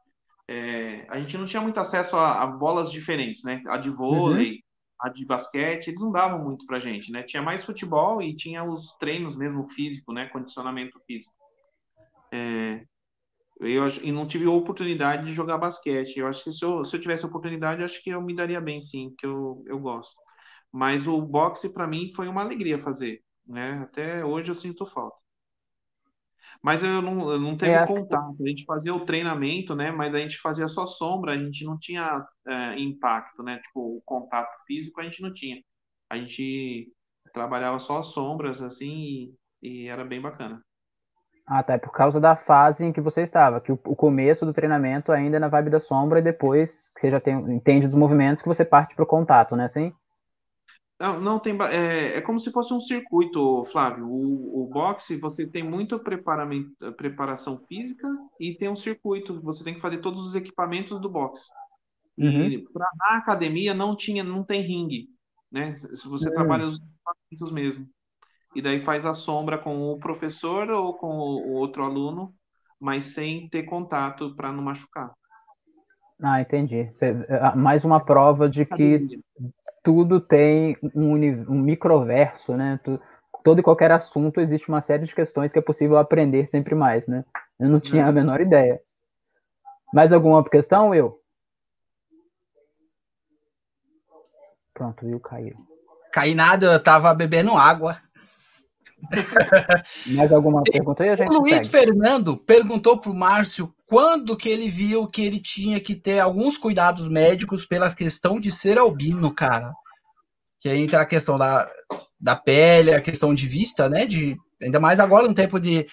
é, 0.49 1.05
a 1.09 1.18
gente 1.18 1.36
não 1.36 1.44
tinha 1.44 1.61
muito 1.61 1.78
acesso 1.78 2.16
a, 2.16 2.42
a, 2.42 2.47
bolas 2.47 2.90
diferentes, 2.90 3.42
né? 3.42 3.62
A 3.66 3.78
de 3.78 3.90
vôlei, 3.90 4.53
uhum. 4.53 4.59
a 5.01 5.09
de 5.09 5.26
basquete, 5.26 5.88
eles 5.88 6.01
não 6.01 6.12
davam 6.12 6.42
muito 6.42 6.64
pra 6.66 6.78
gente, 6.78 7.11
né? 7.11 7.22
Tinha 7.24 7.42
mais 7.42 7.64
futebol 7.64 8.22
e 8.22 8.34
tinha 8.34 8.62
os 8.62 8.92
treinos 8.99 9.34
mesmo 9.34 9.68
físico, 9.68 10.12
né? 10.12 10.26
Condicionamento 10.26 11.01
físico. 11.05 11.34
É, 12.32 12.84
eu, 13.61 13.88
e 14.03 14.12
não 14.12 14.26
tive 14.26 14.47
oportunidade 14.47 15.26
de 15.26 15.32
jogar 15.32 15.59
basquete. 15.59 16.18
Eu 16.18 16.28
acho 16.28 16.44
que 16.44 16.53
se 16.53 16.64
eu, 16.64 16.84
se 16.84 16.94
eu 16.94 17.01
tivesse 17.01 17.26
oportunidade, 17.26 17.82
acho 17.82 18.03
que 18.03 18.11
eu 18.11 18.22
me 18.22 18.34
daria 18.34 18.61
bem, 18.61 18.80
sim, 18.80 19.12
que 19.18 19.26
eu, 19.26 19.64
eu 19.66 19.80
gosto. 19.80 20.14
Mas 20.77 21.07
o 21.07 21.22
boxe, 21.22 21.70
para 21.70 21.87
mim, 21.87 22.12
foi 22.14 22.29
uma 22.29 22.43
alegria 22.43 22.79
fazer, 22.79 23.22
né? 23.47 23.81
Até 23.83 24.22
hoje 24.22 24.51
eu 24.51 24.55
sinto 24.55 24.85
falta. 24.85 25.16
Mas 26.62 26.83
eu 26.83 27.01
não, 27.01 27.31
eu 27.31 27.41
não 27.41 27.57
teve 27.57 27.72
é, 27.72 27.87
contato. 27.87 28.37
A 28.39 28.47
gente 28.47 28.62
fazia 28.66 28.95
o 28.95 29.07
treinamento, 29.07 29.74
né? 29.74 29.91
Mas 29.91 30.14
a 30.14 30.18
gente 30.18 30.37
fazia 30.39 30.68
só 30.68 30.85
sombra, 30.85 31.33
a 31.33 31.39
gente 31.39 31.64
não 31.64 31.79
tinha 31.79 32.22
é, 32.47 32.79
impacto, 32.79 33.43
né? 33.43 33.59
Tipo, 33.61 33.97
o 33.97 34.03
contato 34.05 34.51
físico 34.66 35.01
a 35.01 35.05
gente 35.05 35.22
não 35.22 35.33
tinha. 35.33 35.57
A 36.11 36.18
gente 36.18 36.93
trabalhava 37.33 37.79
só 37.79 38.03
sombras, 38.03 38.61
assim, 38.61 39.35
e, 39.62 39.87
e 39.87 39.89
era 39.89 40.05
bem 40.05 40.20
bacana. 40.20 40.61
Ah, 41.47 41.62
tá. 41.62 41.72
É 41.72 41.79
por 41.79 41.93
causa 41.93 42.20
da 42.20 42.37
fase 42.37 42.85
em 42.85 42.93
que 42.93 43.01
você 43.01 43.22
estava, 43.22 43.62
que 43.62 43.72
o, 43.72 43.81
o, 43.87 43.97
começo 43.97 44.45
do 44.45 44.53
treinamento 44.53 45.11
ainda 45.11 45.39
é 45.39 45.41
na 45.41 45.49
vibe 45.49 45.70
da 45.70 45.81
sombra 45.81 46.18
e 46.18 46.22
depois 46.22 46.91
que 46.91 47.01
você 47.01 47.11
já 47.11 47.18
tem, 47.18 47.35
entende 47.51 47.87
os 47.87 47.95
movimentos 47.95 48.43
que 48.43 48.49
você 48.49 48.62
parte 48.62 48.95
para 48.95 49.05
o 49.05 49.09
contato, 49.09 49.57
né? 49.57 49.64
Assim? 49.64 49.95
Não, 50.99 51.20
não 51.20 51.38
tem. 51.38 51.57
É, 51.62 52.16
é 52.16 52.20
como 52.22 52.40
se 52.40 52.51
fosse 52.51 52.72
um 52.72 52.80
circuito, 52.80 53.64
Flávio. 53.64 54.07
O, 54.07 54.62
o 54.62 54.68
boxe, 54.68 55.16
você 55.18 55.47
tem 55.47 55.62
muita 55.62 55.99
preparação 55.99 57.59
física 57.59 58.09
e 58.40 58.55
tem 58.55 58.68
um 58.68 58.76
circuito. 58.76 59.40
Você 59.42 59.62
tem 59.62 59.74
que 59.74 59.80
fazer 59.80 59.99
todos 59.99 60.26
os 60.26 60.34
equipamentos 60.34 60.99
do 61.01 61.11
boxe. 61.11 61.51
Uhum. 62.16 62.64
Pra, 62.72 62.86
na 62.99 63.18
academia 63.18 63.74
não 63.74 63.94
tinha, 63.94 64.24
não 64.24 64.42
tem 64.42 64.62
ringue, 64.62 65.09
né? 65.53 65.76
Se 65.76 66.09
você 66.09 66.28
uhum. 66.28 66.34
trabalha 66.34 66.66
os 66.66 66.78
equipamentos 66.78 67.53
mesmo. 67.53 67.86
E 68.55 68.62
daí 68.62 68.80
faz 68.80 69.05
a 69.05 69.12
sombra 69.12 69.59
com 69.59 69.92
o 69.92 70.01
professor 70.01 70.70
ou 70.70 70.94
com 70.94 71.09
o, 71.09 71.51
o 71.51 71.55
outro 71.57 71.84
aluno, 71.84 72.34
mas 72.80 73.05
sem 73.05 73.51
ter 73.51 73.64
contato 73.64 74.34
para 74.34 74.51
não 74.51 74.62
machucar. 74.62 75.12
Ah, 76.22 76.40
entendi. 76.40 76.90
É, 77.00 77.54
mais 77.54 77.84
uma 77.84 78.04
prova 78.04 78.48
de 78.48 78.64
que 78.64 79.20
tudo 79.82 80.20
tem 80.20 80.76
um, 80.94 81.14
um 81.14 81.60
microverso, 81.60 82.56
né? 82.56 82.80
todo 83.44 83.60
e 83.60 83.62
qualquer 83.62 83.92
assunto 83.92 84.40
existe 84.40 84.68
uma 84.68 84.80
série 84.80 85.06
de 85.06 85.14
questões 85.14 85.52
que 85.52 85.58
é 85.58 85.62
possível 85.62 85.98
aprender 85.98 86.46
sempre 86.46 86.74
mais, 86.74 87.06
né? 87.06 87.24
Eu 87.60 87.68
não 87.68 87.78
tinha 87.78 88.04
a 88.04 88.10
menor 88.10 88.40
ideia. 88.40 88.80
Mais 89.94 90.12
alguma 90.12 90.42
questão, 90.42 90.88
Will? 90.88 91.20
Pronto, 94.74 95.06
Will 95.06 95.20
caiu. 95.20 95.56
Cai 96.12 96.34
nada, 96.34 96.66
eu 96.66 96.82
tava 96.82 97.14
bebendo 97.14 97.56
água. 97.56 97.96
Mais 100.06 100.32
alguma 100.32 100.62
pergunta 100.68 101.04
aí, 101.04 101.10
a 101.10 101.16
gente 101.16 101.30
O 101.30 101.38
Luiz 101.38 101.54
segue. 101.58 101.68
Fernando 101.68 102.36
perguntou 102.36 102.98
para 102.98 103.10
o 103.10 103.14
Márcio 103.14 103.72
quando 103.87 104.37
que 104.37 104.49
ele 104.49 104.68
viu 104.68 105.07
que 105.07 105.22
ele 105.22 105.41
tinha 105.41 105.80
que 105.80 105.95
ter 105.95 106.18
alguns 106.18 106.59
cuidados 106.59 107.09
médicos 107.09 107.64
pela 107.64 107.95
questão 107.95 108.41
de 108.41 108.51
ser 108.51 108.78
albino, 108.78 109.32
cara. 109.32 109.72
Que 110.61 110.68
aí 110.68 110.80
entra 110.80 111.01
a 111.01 111.07
questão 111.07 111.37
da, 111.37 111.70
da 112.20 112.34
pele, 112.34 112.93
a 112.93 113.01
questão 113.01 113.32
de 113.32 113.47
vista, 113.47 113.89
né? 113.89 114.05
De, 114.05 114.37
ainda 114.61 114.80
mais 114.80 114.99
agora 114.99 115.28
no 115.28 115.34
tempo 115.34 115.61
de, 115.61 115.87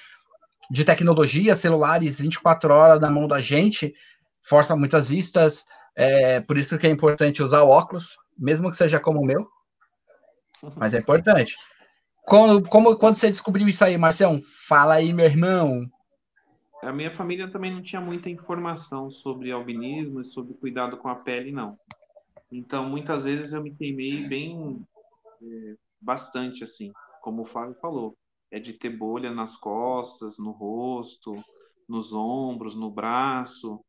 de 0.71 0.83
tecnologia, 0.83 1.55
celulares 1.55 2.19
24 2.19 2.73
horas 2.73 2.99
na 2.99 3.11
mão 3.11 3.27
da 3.27 3.39
gente, 3.39 3.93
força 4.41 4.75
muitas 4.75 5.09
vistas. 5.09 5.63
É, 5.95 6.41
por 6.41 6.57
isso 6.57 6.79
que 6.79 6.87
é 6.87 6.89
importante 6.89 7.43
usar 7.43 7.61
óculos, 7.61 8.17
mesmo 8.35 8.71
que 8.71 8.77
seja 8.77 8.99
como 8.99 9.21
o 9.21 9.25
meu. 9.25 9.47
Mas 10.75 10.95
é 10.95 10.97
importante. 10.97 11.55
Quando, 12.25 12.67
como, 12.67 12.95
quando 12.97 13.17
você 13.17 13.29
descobriu 13.29 13.67
isso 13.67 13.83
aí, 13.83 13.97
Marcião? 13.97 14.41
Fala 14.67 14.95
aí, 14.95 15.13
meu 15.13 15.25
irmão. 15.25 15.85
A 16.83 16.91
minha 16.91 17.11
família 17.11 17.49
também 17.49 17.73
não 17.73 17.81
tinha 17.81 18.01
muita 18.01 18.29
informação 18.29 19.09
sobre 19.09 19.51
albinismo 19.51 20.21
e 20.21 20.25
sobre 20.25 20.53
cuidado 20.53 20.97
com 20.97 21.07
a 21.07 21.23
pele, 21.23 21.51
não. 21.51 21.75
Então, 22.51 22.87
muitas 22.87 23.23
vezes 23.23 23.53
eu 23.53 23.63
me 23.63 23.73
queimei 23.73 24.27
bem, 24.27 24.85
é, 25.41 25.75
bastante, 25.99 26.63
assim, 26.63 26.91
como 27.21 27.41
o 27.41 27.45
Fábio 27.45 27.75
falou. 27.81 28.17
É 28.51 28.59
de 28.59 28.73
ter 28.73 28.89
bolha 28.89 29.31
nas 29.31 29.57
costas, 29.57 30.37
no 30.37 30.51
rosto, 30.51 31.35
nos 31.87 32.13
ombros, 32.13 32.75
no 32.75 32.91
braço. 32.91 33.83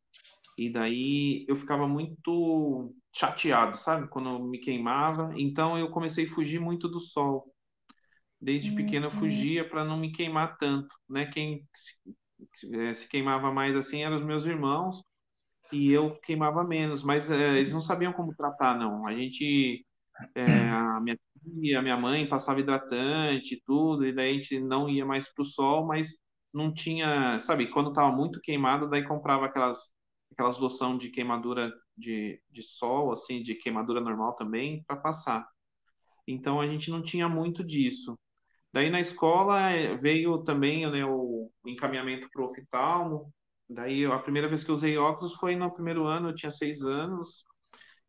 E 0.56 0.70
daí 0.70 1.44
eu 1.48 1.56
ficava 1.56 1.86
muito 1.86 2.94
chateado, 3.12 3.76
sabe? 3.76 4.08
Quando 4.08 4.30
eu 4.30 4.38
me 4.38 4.58
queimava. 4.58 5.34
Então 5.36 5.76
eu 5.76 5.90
comecei 5.90 6.26
a 6.26 6.30
fugir 6.30 6.60
muito 6.60 6.88
do 6.88 7.00
sol 7.00 7.52
desde 8.44 8.70
uhum. 8.70 8.76
pequeno 8.76 9.06
eu 9.06 9.10
fugia 9.10 9.66
para 9.66 9.84
não 9.84 9.96
me 9.96 10.12
queimar 10.12 10.58
tanto, 10.58 10.94
né? 11.08 11.24
Quem 11.26 11.66
se, 12.54 12.74
eh, 12.74 12.94
se, 12.94 13.08
queimava 13.08 13.52
mais 13.52 13.76
assim 13.76 14.02
eram 14.02 14.16
os 14.16 14.24
meus 14.24 14.44
irmãos 14.46 15.02
e 15.72 15.92
eu 15.92 16.16
queimava 16.20 16.64
menos, 16.64 17.02
mas 17.02 17.30
é, 17.30 17.58
eles 17.58 17.74
não 17.74 17.80
sabiam 17.80 18.12
como 18.12 18.34
tratar, 18.34 18.78
não. 18.78 19.06
A 19.06 19.14
gente, 19.14 19.84
é, 20.34 20.44
a 20.70 21.00
minha 21.00 21.18
tia, 21.42 21.78
a 21.80 21.82
minha 21.82 21.96
mãe 21.96 22.28
passava 22.28 22.60
hidratante 22.60 23.54
e 23.54 23.62
tudo, 23.64 24.06
e 24.06 24.12
daí 24.14 24.30
a 24.30 24.34
gente 24.34 24.60
não 24.60 24.88
ia 24.88 25.06
mais 25.06 25.28
para 25.32 25.42
o 25.42 25.46
sol, 25.46 25.86
mas 25.86 26.16
não 26.52 26.72
tinha, 26.72 27.38
sabe, 27.40 27.68
quando 27.70 27.90
estava 27.90 28.12
muito 28.14 28.40
queimado, 28.40 28.88
daí 28.88 29.04
comprava 29.04 29.46
aquelas 29.46 29.92
aquelas 30.32 30.58
loção 30.58 30.98
de 30.98 31.10
queimadura 31.10 31.72
de, 31.96 32.40
de 32.50 32.62
sol, 32.62 33.12
assim, 33.12 33.42
de 33.42 33.54
queimadura 33.54 34.00
normal 34.00 34.34
também, 34.34 34.82
para 34.84 34.96
passar. 34.96 35.46
Então 36.26 36.60
a 36.60 36.66
gente 36.66 36.90
não 36.90 37.02
tinha 37.02 37.28
muito 37.28 37.64
disso. 37.64 38.18
Daí 38.74 38.90
na 38.90 38.98
escola 38.98 39.70
eh, 39.70 39.96
veio 39.98 40.38
também 40.38 40.84
né, 40.90 41.04
o 41.04 41.48
encaminhamento 41.64 42.28
para 42.28 42.42
o 42.42 42.50
oftalmo. 42.50 43.32
Daí 43.70 44.04
a 44.04 44.18
primeira 44.18 44.48
vez 44.48 44.64
que 44.64 44.70
eu 44.70 44.74
usei 44.74 44.98
óculos 44.98 45.34
foi 45.34 45.54
no 45.54 45.72
primeiro 45.72 46.04
ano, 46.06 46.30
eu 46.30 46.34
tinha 46.34 46.50
seis 46.50 46.82
anos. 46.82 47.44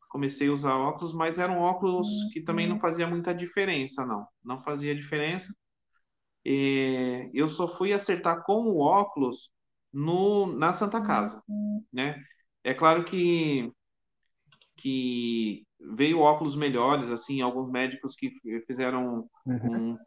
Comecei 0.09 0.47
a 0.49 0.51
usar 0.51 0.75
óculos, 0.75 1.13
mas 1.13 1.37
eram 1.37 1.59
óculos 1.59 2.07
que 2.33 2.41
também 2.41 2.67
não 2.67 2.79
fazia 2.79 3.05
muita 3.05 3.31
diferença, 3.31 4.03
não. 4.07 4.25
Não 4.43 4.59
fazia 4.59 4.95
diferença. 4.95 5.55
E 6.43 7.29
eu 7.31 7.47
só 7.47 7.67
fui 7.67 7.93
acertar 7.93 8.43
com 8.43 8.63
o 8.63 8.79
óculos 8.79 9.51
no, 9.93 10.47
na 10.47 10.73
Santa 10.73 10.99
Casa, 10.99 11.43
né? 11.93 12.19
É 12.63 12.73
claro 12.73 13.05
que 13.05 13.71
que 14.77 15.63
veio 15.79 16.19
óculos 16.19 16.55
melhores, 16.55 17.11
assim, 17.11 17.39
alguns 17.41 17.69
médicos 17.71 18.15
que 18.15 18.31
fizeram 18.65 19.29
uhum. 19.45 19.91
um 19.91 19.97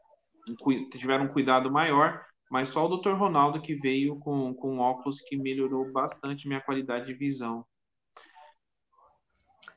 tiveram 0.91 1.25
um 1.25 1.29
cuidado 1.29 1.71
maior, 1.71 2.25
mas 2.51 2.69
só 2.71 2.87
o 2.87 2.97
Dr. 2.97 3.13
Ronaldo 3.13 3.61
que 3.61 3.75
veio 3.75 4.17
com, 4.17 4.55
com 4.55 4.79
óculos 4.79 5.21
que 5.21 5.37
melhorou 5.37 5.91
bastante 5.93 6.49
minha 6.49 6.61
qualidade 6.61 7.07
de 7.07 7.15
visão. 7.15 7.65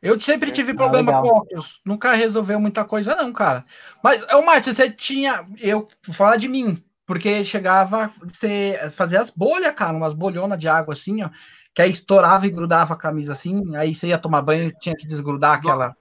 Eu 0.01 0.19
sempre 0.19 0.49
é. 0.49 0.53
tive 0.53 0.73
problema 0.73 1.11
ah, 1.11 1.21
com 1.21 1.27
óculos. 1.27 1.79
Nunca 1.85 2.13
resolveu 2.13 2.59
muita 2.59 2.83
coisa, 2.83 3.15
não, 3.15 3.31
cara. 3.31 3.63
Mas, 4.03 4.23
o 4.23 4.41
Márcio, 4.41 4.73
você 4.73 4.89
tinha. 4.89 5.45
Eu 5.59 5.87
falar 6.11 6.37
de 6.37 6.47
mim, 6.47 6.83
porque 7.05 7.43
chegava 7.43 8.09
você 8.23 8.79
fazer 8.95 9.17
as 9.17 9.29
bolhas, 9.29 9.75
cara, 9.75 9.95
umas 9.95 10.13
bolhonas 10.13 10.57
de 10.57 10.67
água 10.67 10.93
assim, 10.93 11.21
ó, 11.23 11.29
que 11.73 11.81
aí 11.81 11.91
estourava 11.91 12.47
e 12.47 12.51
grudava 12.51 12.93
a 12.93 12.97
camisa 12.97 13.33
assim, 13.33 13.75
aí 13.75 13.93
você 13.93 14.07
ia 14.07 14.17
tomar 14.17 14.41
banho 14.41 14.71
tinha 14.79 14.95
que 14.95 15.05
desgrudar 15.05 15.57
aquela 15.57 15.91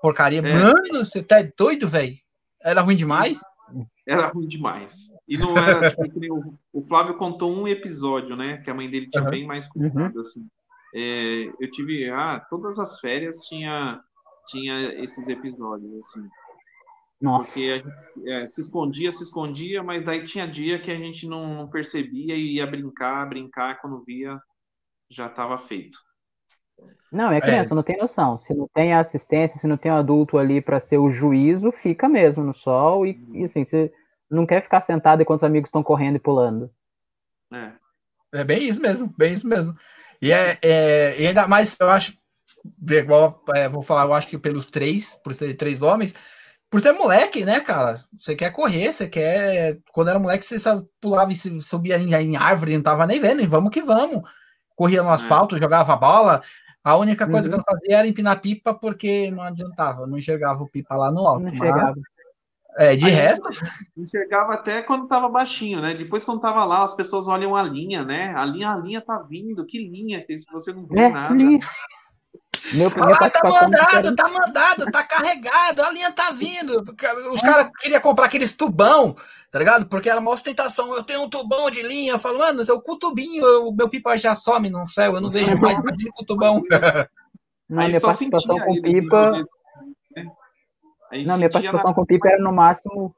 porcaria. 0.00 0.40
É. 0.40 0.52
Mano, 0.52 1.04
você 1.04 1.22
tá 1.22 1.36
doido, 1.56 1.88
velho? 1.88 2.16
Era 2.60 2.80
ruim 2.80 2.96
demais? 2.96 3.40
Era 4.06 4.28
ruim 4.28 4.46
demais. 4.46 5.12
E 5.26 5.36
não 5.36 5.56
era, 5.58 5.90
tipo, 5.90 6.58
o, 6.72 6.82
Flávio 6.82 7.16
contou 7.16 7.52
um 7.52 7.66
episódio, 7.66 8.36
né, 8.36 8.58
que 8.58 8.70
a 8.70 8.74
mãe 8.74 8.88
dele 8.88 9.08
tinha 9.10 9.24
uhum. 9.24 9.30
bem 9.30 9.46
mais 9.46 9.66
cuidado, 9.68 10.14
uhum. 10.14 10.20
assim. 10.20 10.46
É, 10.94 11.52
eu 11.60 11.70
tive, 11.70 12.08
ah, 12.10 12.40
todas 12.48 12.78
as 12.78 13.00
férias 13.00 13.40
tinha, 13.46 14.00
tinha 14.46 14.94
esses 15.02 15.28
episódios, 15.28 15.92
assim. 15.96 16.28
Nossa. 17.20 17.50
Porque 17.52 17.70
a 17.70 17.78
gente 17.78 18.30
é, 18.30 18.46
se 18.46 18.60
escondia, 18.60 19.10
se 19.10 19.24
escondia, 19.24 19.82
mas 19.82 20.02
daí 20.02 20.24
tinha 20.24 20.46
dia 20.46 20.78
que 20.78 20.90
a 20.90 20.96
gente 20.96 21.26
não 21.26 21.68
percebia 21.68 22.36
e 22.36 22.54
ia 22.54 22.66
brincar, 22.66 23.28
brincar, 23.28 23.80
quando 23.80 24.04
via, 24.04 24.38
já 25.10 25.26
estava 25.26 25.58
feito. 25.58 25.98
Não, 27.10 27.30
é 27.30 27.40
criança, 27.40 27.72
é. 27.72 27.76
não 27.76 27.82
tem 27.82 27.96
noção. 27.96 28.36
Se 28.36 28.52
não 28.52 28.68
tem 28.68 28.92
assistência, 28.92 29.58
se 29.58 29.66
não 29.66 29.76
tem 29.76 29.90
um 29.90 29.96
adulto 29.96 30.38
ali 30.38 30.60
para 30.60 30.80
ser 30.80 30.98
o 30.98 31.10
juízo, 31.10 31.72
fica 31.72 32.08
mesmo 32.08 32.44
no 32.44 32.52
sol 32.52 33.06
e, 33.06 33.18
e, 33.32 33.44
assim, 33.44 33.64
você 33.64 33.92
não 34.30 34.44
quer 34.44 34.62
ficar 34.62 34.80
sentado 34.80 35.22
enquanto 35.22 35.40
os 35.40 35.44
amigos 35.44 35.68
estão 35.68 35.82
correndo 35.82 36.16
e 36.16 36.20
pulando. 36.20 36.70
É. 37.52 37.72
É 38.32 38.44
bem 38.44 38.68
isso 38.68 38.80
mesmo, 38.80 39.12
bem 39.16 39.32
isso 39.32 39.46
mesmo. 39.46 39.74
E, 40.20 40.32
é, 40.32 40.58
é, 40.60 41.20
e 41.20 41.26
ainda 41.26 41.46
mais, 41.46 41.78
eu 41.80 41.88
acho, 41.88 42.18
igual, 42.90 43.42
é, 43.54 43.68
vou 43.68 43.82
falar, 43.82 44.04
eu 44.04 44.12
acho 44.12 44.28
que 44.28 44.36
pelos 44.36 44.66
três, 44.66 45.16
por 45.22 45.32
serem 45.32 45.56
três 45.56 45.82
homens, 45.82 46.14
por 46.68 46.80
ser 46.80 46.92
moleque, 46.92 47.44
né, 47.44 47.60
cara? 47.60 48.04
Você 48.18 48.34
quer 48.34 48.50
correr, 48.50 48.92
você 48.92 49.08
quer. 49.08 49.78
Quando 49.92 50.08
era 50.08 50.18
moleque, 50.18 50.44
você 50.44 50.58
pulava 51.00 51.32
e 51.32 51.62
subia 51.62 51.96
em, 51.98 52.12
em 52.12 52.36
árvore, 52.36 52.74
não 52.74 52.82
tava 52.82 53.06
nem 53.06 53.20
vendo, 53.20 53.40
e 53.40 53.46
vamos 53.46 53.70
que 53.70 53.80
vamos. 53.80 54.28
Corria 54.74 55.02
no 55.02 55.10
é. 55.10 55.14
asfalto, 55.14 55.56
é. 55.56 55.58
jogava 55.58 55.96
bola. 55.96 56.42
A 56.86 56.94
única 56.94 57.28
coisa 57.28 57.48
uhum. 57.48 57.54
que 57.54 57.60
eu 57.60 57.64
fazia 57.64 57.98
era 57.98 58.06
empinar 58.06 58.40
pipa, 58.40 58.72
porque 58.72 59.28
não 59.32 59.42
adiantava, 59.42 60.06
não 60.06 60.16
enxergava 60.16 60.62
o 60.62 60.68
pipa 60.68 60.94
lá 60.94 61.10
no 61.10 61.26
alto. 61.26 61.42
Não 61.42 61.52
mas... 61.52 61.94
É, 62.78 62.94
de 62.94 63.10
resto. 63.10 63.42
Enxergava 63.98 64.52
até 64.52 64.82
quando 64.82 65.08
tava 65.08 65.28
baixinho, 65.28 65.80
né? 65.80 65.94
Depois, 65.94 66.22
quando 66.22 66.42
tava 66.42 66.64
lá, 66.64 66.84
as 66.84 66.94
pessoas 66.94 67.26
olham 67.26 67.56
a 67.56 67.62
linha, 67.64 68.04
né? 68.04 68.32
A 68.36 68.44
linha, 68.44 68.70
a 68.70 68.76
linha 68.76 69.00
tá 69.00 69.18
vindo, 69.18 69.66
que 69.66 69.78
linha? 69.78 70.24
Que 70.24 70.38
se 70.38 70.46
você 70.52 70.72
não 70.72 70.86
vê 70.86 71.00
é, 71.00 71.08
nada. 71.08 71.34
Linha. 71.34 71.58
Meu, 72.72 72.88
ah, 72.88 73.30
tá 73.30 73.40
mandado, 73.44 74.16
tá 74.16 74.28
mandado, 74.28 74.90
tá 74.90 75.02
carregado, 75.02 75.82
a 75.82 75.90
linha 75.90 76.12
tá 76.12 76.30
vindo. 76.30 76.84
Os 77.32 77.40
caras 77.40 77.70
queriam 77.80 78.00
comprar 78.00 78.26
aqueles 78.26 78.54
tubão, 78.54 79.14
tá 79.50 79.58
ligado? 79.58 79.86
Porque 79.86 80.08
era 80.08 80.20
uma 80.20 80.30
ostentação. 80.30 80.94
Eu 80.94 81.02
tenho 81.02 81.22
um 81.22 81.30
tubão 81.30 81.70
de 81.70 81.82
linha. 81.82 82.12
Eu 82.12 82.18
falo, 82.18 82.38
mano, 82.38 82.62
eu, 82.66 82.80
com 82.80 82.92
o 82.92 82.98
tubinho, 82.98 83.68
o 83.68 83.74
meu 83.74 83.88
pipa 83.88 84.16
já 84.18 84.34
some 84.34 84.70
no 84.70 84.88
céu, 84.88 85.14
eu 85.14 85.20
não 85.20 85.30
vejo 85.30 85.60
mais 85.60 85.78
com 85.80 86.22
o 86.22 86.26
tubão. 86.26 86.62
Na 87.68 87.88
minha 87.88 88.00
participação 88.00 88.58
com 88.58 88.80
pipa. 88.82 89.32
Não, 91.26 91.36
minha 91.36 91.50
participação 91.50 91.90
na... 91.90 91.94
com 91.94 92.04
pipa 92.04 92.28
era 92.28 92.42
no 92.42 92.52
máximo. 92.52 93.14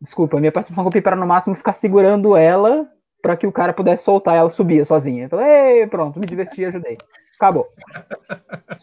Desculpa, 0.00 0.38
minha 0.38 0.52
participação 0.52 0.84
com 0.84 0.90
pipa 0.90 1.10
era 1.10 1.16
no 1.16 1.26
máximo 1.26 1.54
ficar 1.54 1.72
segurando 1.72 2.36
ela 2.36 2.88
para 3.26 3.36
que 3.36 3.44
o 3.44 3.50
cara 3.50 3.72
pudesse 3.72 4.04
soltar 4.04 4.36
ela 4.36 4.48
subia 4.48 4.84
sozinha. 4.84 5.24
Eu 5.24 5.28
falei, 5.28 5.84
pronto, 5.88 6.20
me 6.20 6.26
diverti, 6.26 6.64
ajudei. 6.64 6.96
Acabou. 7.34 7.66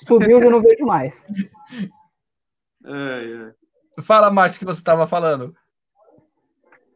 Subiu, 0.06 0.42
já 0.42 0.50
não 0.50 0.62
vejo 0.62 0.86
mais. 0.86 1.26
É, 2.86 3.52
é. 3.98 4.02
Fala, 4.02 4.30
Márcio, 4.30 4.60
que 4.60 4.66
você 4.66 4.82
estava 4.82 5.08
falando. 5.08 5.56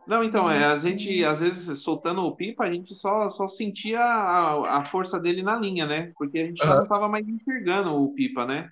Não, 0.06 0.26
então, 0.26 0.52
é, 0.52 0.66
a 0.66 0.76
gente, 0.76 1.24
às 1.24 1.40
vezes, 1.40 1.80
soltando 1.80 2.22
o 2.22 2.36
pipa, 2.36 2.66
a 2.66 2.70
gente 2.72 2.94
só, 2.94 3.30
só 3.30 3.48
sentia 3.48 4.02
a, 4.02 4.80
a 4.80 4.86
força 4.92 5.18
dele 5.18 5.42
na 5.42 5.56
linha, 5.56 5.86
né? 5.86 6.12
Porque 6.18 6.40
a 6.40 6.46
gente 6.46 6.62
uhum. 6.62 6.70
não 6.70 6.84
estava 6.84 7.08
mais 7.08 7.26
enxergando 7.26 7.96
o 7.96 8.14
pipa, 8.14 8.46
né? 8.46 8.70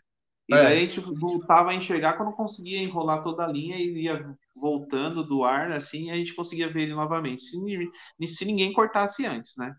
E 0.48 0.54
é. 0.54 0.64
daí 0.64 0.78
a 0.78 0.80
gente 0.80 1.00
voltava 1.00 1.72
a 1.72 1.74
enxergar 1.74 2.14
quando 2.14 2.32
conseguia 2.34 2.80
enrolar 2.80 3.24
toda 3.24 3.44
a 3.44 3.48
linha 3.48 3.78
e 3.78 4.04
ia 4.04 4.36
voltando 4.56 5.24
do 5.24 5.44
ar, 5.44 5.72
assim, 5.72 6.08
e 6.08 6.12
a 6.12 6.16
gente 6.16 6.36
conseguia 6.36 6.72
ver 6.72 6.84
ele 6.84 6.94
novamente. 6.94 7.44
Se, 7.44 8.28
se 8.28 8.46
ninguém 8.46 8.72
cortasse 8.72 9.26
antes, 9.26 9.58
né? 9.58 9.76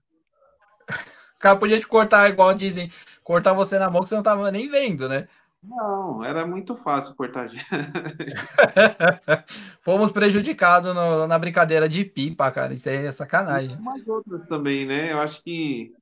O 1.36 1.38
cara 1.38 1.56
podia 1.56 1.78
te 1.78 1.86
cortar, 1.86 2.28
igual 2.28 2.52
dizem, 2.54 2.90
cortar 3.22 3.52
você 3.52 3.78
na 3.78 3.88
mão 3.88 4.02
que 4.02 4.08
você 4.08 4.16
não 4.16 4.22
tava 4.22 4.50
nem 4.50 4.68
vendo, 4.68 5.08
né? 5.08 5.28
Não, 5.62 6.24
era 6.24 6.46
muito 6.46 6.76
fácil 6.76 7.14
cortar. 7.14 7.48
Fomos 9.82 10.12
prejudicados 10.12 10.94
no, 10.94 11.26
na 11.26 11.38
brincadeira 11.38 11.88
de 11.88 12.04
pipa, 12.04 12.50
cara. 12.50 12.74
Isso 12.74 12.88
aí 12.88 13.06
é 13.06 13.12
sacanagem. 13.12 13.72
E 13.72 13.80
umas 13.80 14.06
outras 14.06 14.44
também, 14.44 14.86
né? 14.86 15.12
Eu 15.12 15.18
acho 15.18 15.42
que 15.42 15.92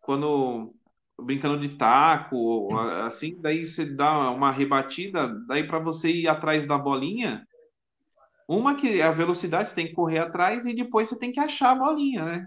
quando 0.00 0.74
brincando 1.20 1.60
de 1.60 1.70
taco, 1.70 2.68
assim, 3.04 3.36
daí 3.40 3.66
você 3.66 3.84
dá 3.84 4.30
uma 4.30 4.50
rebatida, 4.50 5.28
daí 5.46 5.66
para 5.66 5.78
você 5.78 6.10
ir 6.10 6.28
atrás 6.28 6.66
da 6.66 6.76
bolinha, 6.76 7.46
uma 8.48 8.74
que 8.74 9.00
a 9.00 9.12
velocidade 9.12 9.68
você 9.68 9.74
tem 9.74 9.86
que 9.86 9.94
correr 9.94 10.18
atrás 10.18 10.66
e 10.66 10.74
depois 10.74 11.08
você 11.08 11.18
tem 11.18 11.32
que 11.32 11.40
achar 11.40 11.70
a 11.70 11.74
bolinha, 11.74 12.24
né? 12.24 12.46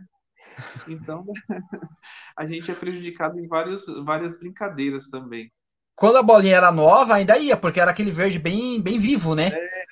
Então 0.88 1.26
a 2.38 2.46
gente 2.46 2.70
é 2.70 2.76
prejudicado 2.76 3.40
em 3.40 3.48
vários, 3.48 3.86
várias 4.04 4.38
brincadeiras 4.38 5.08
também. 5.08 5.52
Quando 5.96 6.18
a 6.18 6.24
bolinha 6.24 6.58
era 6.58 6.72
nova, 6.72 7.16
ainda 7.16 7.38
ia, 7.38 7.56
porque 7.56 7.80
era 7.80 7.92
aquele 7.92 8.12
verde 8.12 8.38
bem, 8.38 8.82
bem 8.82 9.00
vivo, 9.00 9.34
né? 9.34 9.48
É, 9.54 9.86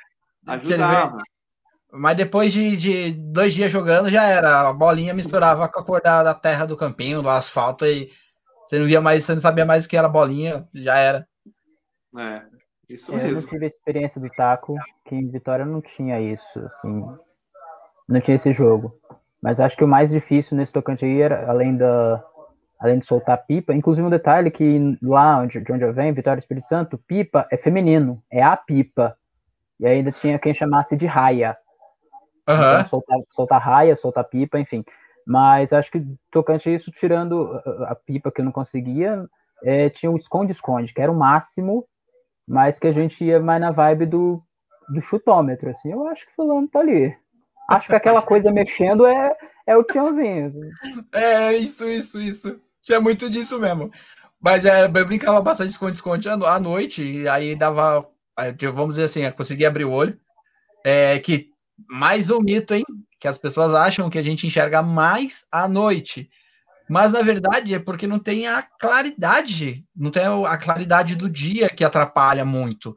ajudava. 0.48 1.24
Mas 1.96 2.18
depois 2.18 2.52
de, 2.52 2.76
de, 2.76 3.12
dois 3.32 3.54
dias 3.54 3.72
jogando, 3.72 4.10
já 4.10 4.24
era. 4.24 4.68
A 4.68 4.74
bolinha 4.74 5.14
misturava 5.14 5.70
com 5.70 5.80
a 5.80 5.86
cor 5.86 6.02
da, 6.02 6.24
da 6.24 6.34
terra 6.34 6.66
do 6.66 6.76
campinho, 6.76 7.22
do 7.22 7.30
asfalto, 7.30 7.86
e 7.86 8.12
você 8.74 8.80
não 8.80 8.86
via 8.88 9.02
mais, 9.02 9.24
você 9.24 9.34
não 9.34 9.42
sabia 9.42 9.66
mais 9.66 9.86
o 9.86 9.90
que 9.90 9.96
era 9.96 10.10
bolinha, 10.10 10.68
já 10.74 10.98
era. 10.98 11.28
É, 12.18 12.42
isso 12.90 13.14
mesmo. 13.14 13.30
Eu 13.30 13.36
não 13.36 13.42
tive 13.44 13.66
a 13.66 13.68
experiência 13.68 14.20
do 14.20 14.30
taco, 14.32 14.76
que 15.06 15.16
em 15.16 15.30
Vitória 15.30 15.66
não 15.66 15.80
tinha 15.80 16.20
isso, 16.20 16.60
assim. 16.60 17.06
Não 18.10 18.22
tinha 18.22 18.36
esse 18.36 18.52
jogo. 18.52 19.00
Mas 19.42 19.60
acho 19.60 19.78
que 19.78 19.84
o 19.84 19.88
mais 19.88 20.10
difícil 20.10 20.58
nesse 20.58 20.72
tocante 20.72 21.06
aí 21.06 21.22
era, 21.22 21.50
além 21.50 21.78
da. 21.78 22.24
Além 22.80 23.00
de 23.00 23.06
soltar 23.06 23.46
pipa, 23.46 23.74
inclusive 23.74 24.06
um 24.06 24.10
detalhe 24.10 24.52
que 24.52 24.98
lá 25.02 25.40
onde, 25.40 25.62
de 25.62 25.72
onde 25.72 25.86
eu 25.86 25.94
venho, 25.94 26.14
Vitória 26.14 26.40
Espírito 26.40 26.68
Santo, 26.68 26.98
pipa 26.98 27.48
é 27.50 27.56
feminino, 27.56 28.22
é 28.30 28.44
a 28.44 28.58
pipa. 28.58 29.16
E 29.80 29.86
ainda 29.86 30.12
tinha 30.12 30.38
quem 30.38 30.54
chamasse 30.54 30.98
de 30.98 31.06
raia. 31.06 31.56
Uhum. 32.50 32.56
Então, 32.56 32.86
soltar, 32.88 33.20
soltar 33.28 33.62
raia, 33.62 33.96
soltar 33.96 34.26
pipa, 34.26 34.60
enfim. 34.60 34.84
Mas 35.26 35.72
acho 35.72 35.92
que 35.92 36.04
tocante 36.30 36.74
isso, 36.74 36.92
tirando 36.92 37.62
a 37.88 37.96
pipa 37.96 38.32
que 38.32 38.42
eu 38.42 38.46
não 38.46 38.52
conseguia, 38.52 39.26
é, 39.64 39.90
tinha 39.90 40.12
o 40.12 40.18
esconde-esconde, 40.18 40.94
que 40.94 41.02
era 41.02 41.12
o 41.12 41.18
máximo, 41.18 41.88
mas 42.48 42.78
que 42.78 42.88
a 42.88 42.92
gente 42.92 43.24
ia 43.24 43.40
mais 43.40 43.62
na 43.62 43.72
vibe 43.72 44.06
do, 44.06 44.44
do 44.90 45.02
chutômetro, 45.02 45.70
assim. 45.70 45.92
Eu 45.92 46.08
acho 46.08 46.26
que 46.26 46.36
fulano 46.36 46.68
tá 46.68 46.80
ali. 46.80 47.16
Acho 47.70 47.88
que 47.88 47.96
aquela 47.96 48.22
coisa 48.22 48.52
mexendo 48.52 49.06
é, 49.06 49.36
é 49.66 49.78
o 49.78 49.84
tiãozinho. 49.84 50.52
É, 51.14 51.54
isso, 51.54 51.88
isso, 51.88 52.20
isso. 52.20 52.60
Tinha 52.82 53.00
muito 53.00 53.30
disso 53.30 53.58
mesmo. 53.60 53.90
Mas 54.42 54.66
é, 54.66 54.84
eu 54.84 54.90
brincava 55.06 55.40
bastante 55.40 55.72
esconde-esconde 55.72 56.28
à 56.28 56.60
noite, 56.60 57.02
e 57.02 57.28
aí 57.30 57.56
dava, 57.56 58.06
vamos 58.74 58.96
dizer 58.96 59.06
assim, 59.06 59.32
conseguia 59.32 59.70
abrir 59.70 59.86
o 59.86 59.92
olho. 59.92 60.20
É, 60.86 61.18
que 61.20 61.53
mais 61.90 62.30
um 62.30 62.40
mito, 62.40 62.74
hein? 62.74 62.84
que 63.24 63.28
as 63.30 63.38
pessoas 63.38 63.74
acham 63.74 64.10
que 64.10 64.18
a 64.18 64.22
gente 64.22 64.46
enxerga 64.46 64.82
mais 64.82 65.46
à 65.50 65.66
noite. 65.66 66.30
Mas 66.90 67.14
na 67.14 67.22
verdade 67.22 67.74
é 67.74 67.80
porque 67.80 68.06
não 68.06 68.20
tem 68.20 68.48
a 68.48 68.62
claridade, 68.62 69.86
não 69.96 70.12
tem 70.12 70.26
a 70.26 70.58
claridade 70.58 71.16
do 71.16 71.30
dia 71.30 71.70
que 71.70 71.86
atrapalha 71.86 72.44
muito. 72.44 72.94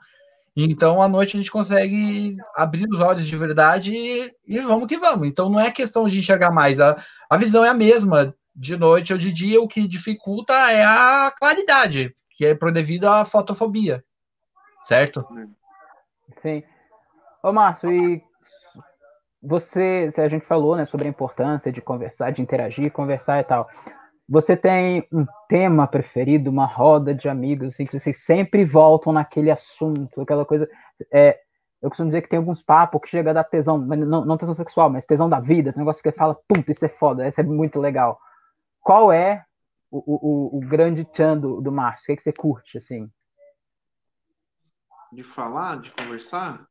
Então 0.56 1.00
à 1.00 1.06
noite 1.06 1.36
a 1.36 1.38
gente 1.38 1.50
consegue 1.50 2.36
abrir 2.56 2.88
os 2.90 2.98
olhos 2.98 3.24
de 3.24 3.36
verdade 3.36 3.94
e, 3.94 4.34
e 4.48 4.58
vamos 4.58 4.88
que 4.88 4.98
vamos. 4.98 5.28
Então 5.28 5.48
não 5.48 5.60
é 5.60 5.70
questão 5.70 6.08
de 6.08 6.18
enxergar 6.18 6.50
mais, 6.50 6.80
a, 6.80 6.96
a 7.30 7.36
visão 7.36 7.64
é 7.64 7.68
a 7.68 7.74
mesma 7.74 8.34
de 8.52 8.76
noite 8.76 9.12
ou 9.12 9.18
de 9.20 9.30
dia, 9.30 9.62
o 9.62 9.68
que 9.68 9.86
dificulta 9.86 10.54
é 10.72 10.82
a 10.82 11.32
claridade, 11.38 12.12
que 12.30 12.46
é 12.46 12.54
devido 12.72 13.08
à 13.08 13.24
fotofobia. 13.24 14.04
Certo? 14.82 15.24
Sim. 16.42 16.64
Ô 17.44 17.52
Márcio, 17.52 17.92
e 17.92 18.24
você, 19.42 20.08
a 20.18 20.28
gente 20.28 20.46
falou, 20.46 20.76
né, 20.76 20.86
sobre 20.86 21.06
a 21.06 21.10
importância 21.10 21.70
de 21.70 21.80
conversar, 21.80 22.30
de 22.30 22.42
interagir, 22.42 22.90
conversar 22.92 23.40
e 23.40 23.44
tal. 23.44 23.68
Você 24.28 24.56
tem 24.56 25.06
um 25.12 25.24
tema 25.48 25.86
preferido, 25.86 26.50
uma 26.50 26.66
roda 26.66 27.14
de 27.14 27.28
amigos, 27.28 27.74
assim, 27.74 27.86
que 27.86 27.98
vocês 27.98 28.24
sempre 28.24 28.64
voltam 28.64 29.12
naquele 29.12 29.50
assunto, 29.50 30.20
aquela 30.20 30.44
coisa. 30.44 30.68
É, 31.12 31.38
eu 31.80 31.88
costumo 31.88 32.08
dizer 32.08 32.22
que 32.22 32.28
tem 32.28 32.38
alguns 32.38 32.62
papos 32.62 33.00
que 33.02 33.08
chega 33.08 33.30
a 33.30 33.34
dar 33.34 33.44
tesão, 33.44 33.78
não, 33.78 34.24
não 34.24 34.36
tesão 34.36 34.54
sexual, 34.54 34.90
mas 34.90 35.06
tesão 35.06 35.28
da 35.28 35.38
vida, 35.38 35.72
tem 35.72 35.80
um 35.80 35.84
negócio 35.84 36.02
que 36.02 36.10
fala, 36.10 36.34
puta, 36.48 36.72
isso 36.72 36.84
é 36.84 36.88
foda, 36.88 37.28
isso 37.28 37.40
é 37.40 37.44
muito 37.44 37.78
legal. 37.78 38.18
Qual 38.80 39.12
é 39.12 39.44
o, 39.90 39.98
o, 39.98 40.58
o 40.58 40.60
grande 40.60 41.04
tchan 41.04 41.38
do, 41.38 41.60
do 41.60 41.70
Márcio? 41.70 42.02
O 42.02 42.06
que, 42.06 42.12
é 42.12 42.16
que 42.16 42.22
você 42.22 42.32
curte, 42.32 42.78
assim? 42.78 43.08
De 45.12 45.22
falar, 45.22 45.80
de 45.80 45.92
conversar? 45.92 46.66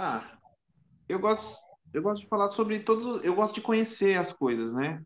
Ah, 0.00 0.38
eu 1.08 1.18
gosto, 1.18 1.60
eu 1.92 2.00
gosto 2.00 2.22
de 2.22 2.28
falar 2.28 2.46
sobre 2.46 2.78
todos. 2.78 3.24
Eu 3.24 3.34
gosto 3.34 3.56
de 3.56 3.60
conhecer 3.60 4.16
as 4.16 4.32
coisas, 4.32 4.72
né? 4.72 5.02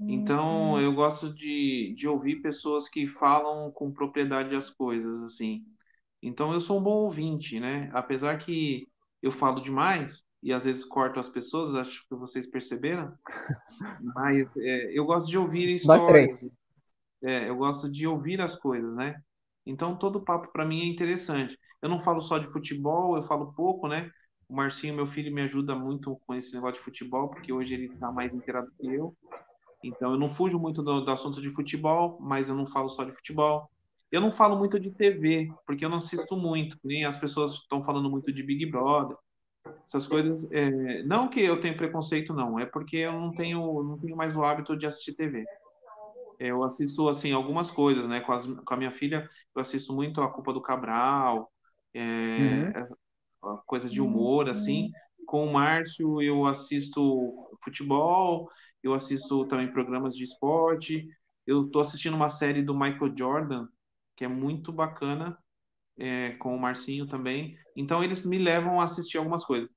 Então, 0.00 0.72
uhum. 0.72 0.80
eu 0.80 0.94
gosto 0.94 1.34
de, 1.34 1.94
de 1.94 2.08
ouvir 2.08 2.40
pessoas 2.40 2.88
que 2.88 3.06
falam 3.06 3.70
com 3.70 3.92
propriedade 3.92 4.56
as 4.56 4.70
coisas, 4.70 5.22
assim. 5.22 5.66
Então, 6.22 6.50
eu 6.54 6.60
sou 6.60 6.78
um 6.78 6.82
bom 6.82 7.04
ouvinte, 7.04 7.60
né? 7.60 7.90
Apesar 7.92 8.38
que 8.38 8.88
eu 9.22 9.30
falo 9.30 9.60
demais 9.60 10.24
e 10.42 10.50
às 10.50 10.64
vezes 10.64 10.82
corto 10.82 11.20
as 11.20 11.28
pessoas, 11.28 11.74
acho 11.74 12.02
que 12.08 12.14
vocês 12.14 12.46
perceberam. 12.46 13.12
Mas 14.14 14.56
é, 14.56 14.98
eu 14.98 15.04
gosto 15.04 15.28
de 15.28 15.36
ouvir 15.36 15.68
histórias. 15.68 16.48
É, 17.22 17.50
eu 17.50 17.56
gosto 17.56 17.90
de 17.90 18.06
ouvir 18.06 18.40
as 18.40 18.54
coisas, 18.54 18.94
né? 18.94 19.20
Então, 19.66 19.94
todo 19.94 20.24
papo 20.24 20.50
para 20.52 20.64
mim 20.64 20.80
é 20.80 20.86
interessante. 20.86 21.58
Eu 21.86 21.90
não 21.90 22.00
falo 22.00 22.20
só 22.20 22.36
de 22.36 22.48
futebol, 22.48 23.16
eu 23.16 23.22
falo 23.22 23.52
pouco, 23.52 23.86
né? 23.86 24.10
O 24.48 24.56
Marcinho, 24.56 24.92
meu 24.92 25.06
filho, 25.06 25.32
me 25.32 25.42
ajuda 25.42 25.76
muito 25.76 26.20
com 26.26 26.34
esse 26.34 26.52
negócio 26.52 26.78
de 26.78 26.80
futebol, 26.80 27.28
porque 27.28 27.52
hoje 27.52 27.74
ele 27.74 27.86
está 27.86 28.10
mais 28.10 28.34
inteirado 28.34 28.72
que 28.76 28.88
eu. 28.88 29.16
Então, 29.84 30.10
eu 30.10 30.18
não 30.18 30.28
fujo 30.28 30.58
muito 30.58 30.82
do, 30.82 31.02
do, 31.02 31.10
assunto 31.12 31.40
de 31.40 31.48
futebol, 31.50 32.18
mas 32.20 32.48
eu 32.48 32.56
não 32.56 32.66
falo 32.66 32.88
só 32.88 33.04
de 33.04 33.12
futebol. 33.12 33.70
Eu 34.10 34.20
não 34.20 34.32
falo 34.32 34.58
muito 34.58 34.80
de 34.80 34.90
TV, 34.90 35.48
porque 35.64 35.84
eu 35.84 35.88
não 35.88 35.98
assisto 35.98 36.36
muito, 36.36 36.76
nem 36.82 37.04
as 37.04 37.16
pessoas 37.16 37.52
estão 37.52 37.84
falando 37.84 38.10
muito 38.10 38.32
de 38.32 38.42
Big 38.42 38.66
Brother. 38.66 39.16
Essas 39.86 40.08
coisas, 40.08 40.50
é, 40.50 41.04
não 41.04 41.28
que 41.28 41.40
eu 41.40 41.60
tenha 41.60 41.76
preconceito, 41.76 42.34
não, 42.34 42.58
é 42.58 42.66
porque 42.66 42.96
eu 42.96 43.12
não 43.12 43.32
tenho, 43.32 43.84
não 43.84 43.96
tenho 43.96 44.16
mais 44.16 44.34
o 44.34 44.42
hábito 44.42 44.76
de 44.76 44.86
assistir 44.86 45.14
TV. 45.14 45.44
Eu 46.38 46.64
assisto, 46.64 47.08
assim, 47.08 47.30
algumas 47.30 47.70
coisas, 47.70 48.08
né? 48.08 48.20
Com, 48.20 48.32
as, 48.32 48.44
com 48.44 48.74
a 48.74 48.76
minha 48.76 48.90
filha, 48.90 49.30
eu 49.54 49.62
assisto 49.62 49.92
muito 49.92 50.20
A 50.20 50.28
Culpa 50.28 50.52
do 50.52 50.60
Cabral, 50.60 51.48
é, 51.96 52.72
uhum. 53.42 53.58
coisa 53.66 53.88
de 53.88 54.02
humor, 54.02 54.48
assim. 54.50 54.90
Com 55.26 55.46
o 55.46 55.52
Márcio, 55.52 56.20
eu 56.20 56.44
assisto 56.46 57.34
futebol, 57.64 58.48
eu 58.82 58.94
assisto 58.94 59.46
também 59.46 59.72
programas 59.72 60.14
de 60.14 60.24
esporte. 60.24 61.08
Eu 61.46 61.62
estou 61.62 61.80
assistindo 61.80 62.14
uma 62.14 62.30
série 62.30 62.62
do 62.62 62.74
Michael 62.74 63.14
Jordan, 63.16 63.66
que 64.16 64.24
é 64.24 64.28
muito 64.28 64.72
bacana, 64.72 65.38
é, 65.98 66.32
com 66.32 66.54
o 66.54 66.60
Marcinho 66.60 67.06
também. 67.06 67.56
Então, 67.74 68.04
eles 68.04 68.24
me 68.24 68.38
levam 68.38 68.80
a 68.80 68.84
assistir 68.84 69.18
algumas 69.18 69.44
coisas. 69.44 69.70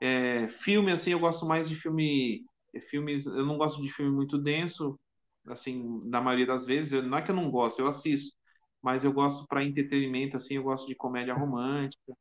É, 0.00 0.48
filme, 0.48 0.90
assim, 0.90 1.12
eu 1.12 1.20
gosto 1.20 1.46
mais 1.46 1.68
de 1.68 1.76
filme. 1.76 2.44
Filmes, 2.88 3.26
eu 3.26 3.44
não 3.44 3.58
gosto 3.58 3.82
de 3.82 3.90
filme 3.92 4.12
muito 4.12 4.38
denso, 4.38 4.98
assim, 5.46 6.00
na 6.04 6.20
maioria 6.20 6.46
das 6.46 6.66
vezes. 6.66 6.92
Eu, 6.92 7.02
não 7.02 7.18
é 7.18 7.22
que 7.22 7.30
eu 7.30 7.34
não 7.34 7.50
gosto, 7.50 7.80
eu 7.80 7.88
assisto. 7.88 8.34
Mas 8.82 9.04
eu 9.04 9.12
gosto 9.12 9.46
para 9.46 9.64
entretenimento, 9.64 10.36
assim, 10.36 10.54
eu 10.56 10.62
gosto 10.62 10.86
de 10.86 10.94
comédia 10.94 11.34
romântica, 11.34 12.14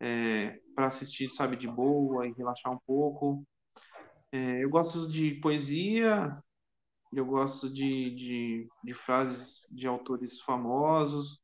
é, 0.00 0.58
para 0.74 0.86
assistir, 0.86 1.30
sabe, 1.30 1.56
de 1.56 1.68
boa 1.68 2.26
e 2.26 2.32
relaxar 2.32 2.72
um 2.72 2.78
pouco. 2.86 3.44
É, 4.32 4.64
eu 4.64 4.70
gosto 4.70 5.08
de 5.10 5.36
poesia, 5.40 6.36
eu 7.12 7.24
gosto 7.24 7.72
de, 7.72 8.10
de, 8.14 8.68
de 8.84 8.94
frases 8.94 9.66
de 9.70 9.86
autores 9.86 10.40
famosos. 10.40 11.40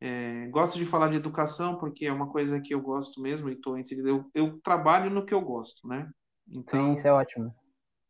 É, 0.00 0.46
gosto 0.48 0.78
de 0.78 0.86
falar 0.86 1.08
de 1.08 1.16
educação 1.16 1.78
porque 1.78 2.06
é 2.06 2.12
uma 2.12 2.30
coisa 2.30 2.60
que 2.60 2.74
eu 2.74 2.80
gosto 2.80 3.20
mesmo 3.20 3.50
e 3.50 3.52
estou. 3.52 3.76
Eu, 3.78 4.30
eu 4.34 4.60
trabalho 4.62 5.10
no 5.10 5.26
que 5.26 5.34
eu 5.34 5.40
gosto, 5.42 5.86
né? 5.86 6.08
Então, 6.48 6.92
Sim, 6.92 6.94
isso 6.94 7.06
é 7.06 7.12
ótimo. 7.12 7.54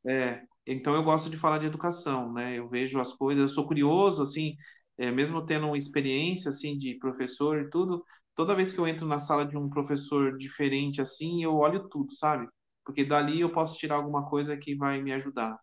É, 0.06 0.42
então 0.66 0.94
eu 0.94 1.02
gosto 1.02 1.28
de 1.28 1.36
falar 1.36 1.58
de 1.58 1.66
educação, 1.66 2.32
né? 2.32 2.58
Eu 2.58 2.68
vejo 2.68 3.00
as 3.00 3.12
coisas, 3.12 3.42
eu 3.42 3.48
sou 3.48 3.66
curioso, 3.66 4.22
assim, 4.22 4.56
é, 4.98 5.10
mesmo 5.10 5.44
tendo 5.44 5.66
uma 5.66 5.76
experiência 5.76 6.48
assim 6.50 6.78
de 6.78 6.98
professor 6.98 7.60
e 7.60 7.70
tudo. 7.70 8.04
Toda 8.36 8.54
vez 8.54 8.72
que 8.72 8.78
eu 8.78 8.86
entro 8.86 9.06
na 9.06 9.20
sala 9.20 9.44
de 9.46 9.56
um 9.56 9.68
professor 9.68 10.36
diferente, 10.38 11.00
assim, 11.00 11.42
eu 11.44 11.54
olho 11.56 11.88
tudo, 11.88 12.14
sabe? 12.14 12.48
porque 12.90 13.04
dali 13.04 13.40
eu 13.40 13.50
posso 13.50 13.78
tirar 13.78 13.96
alguma 13.96 14.28
coisa 14.28 14.56
que 14.56 14.74
vai 14.74 15.00
me 15.00 15.12
ajudar. 15.12 15.58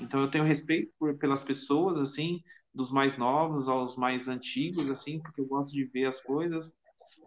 Então 0.00 0.20
eu 0.20 0.30
tenho 0.30 0.44
respeito 0.44 0.90
por, 0.98 1.16
pelas 1.18 1.42
pessoas, 1.42 2.00
assim, 2.00 2.40
dos 2.74 2.90
mais 2.90 3.16
novos 3.18 3.68
aos 3.68 3.96
mais 3.96 4.28
antigos, 4.28 4.90
assim, 4.90 5.20
porque 5.20 5.40
eu 5.42 5.46
gosto 5.46 5.72
de 5.72 5.84
ver 5.84 6.06
as 6.06 6.20
coisas 6.22 6.72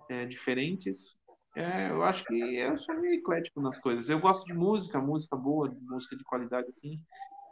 é, 0.09 0.25
diferentes. 0.25 1.15
É, 1.55 1.91
eu 1.91 2.03
acho 2.03 2.25
que 2.25 2.55
eu 2.55 2.75
sou 2.75 2.99
meio 2.99 3.13
eclético 3.13 3.61
nas 3.61 3.77
coisas. 3.77 4.09
Eu 4.09 4.19
gosto 4.19 4.45
de 4.45 4.53
música, 4.53 4.99
música 4.99 5.35
boa, 5.37 5.71
música 5.81 6.17
de 6.17 6.23
qualidade, 6.23 6.67
assim. 6.67 6.99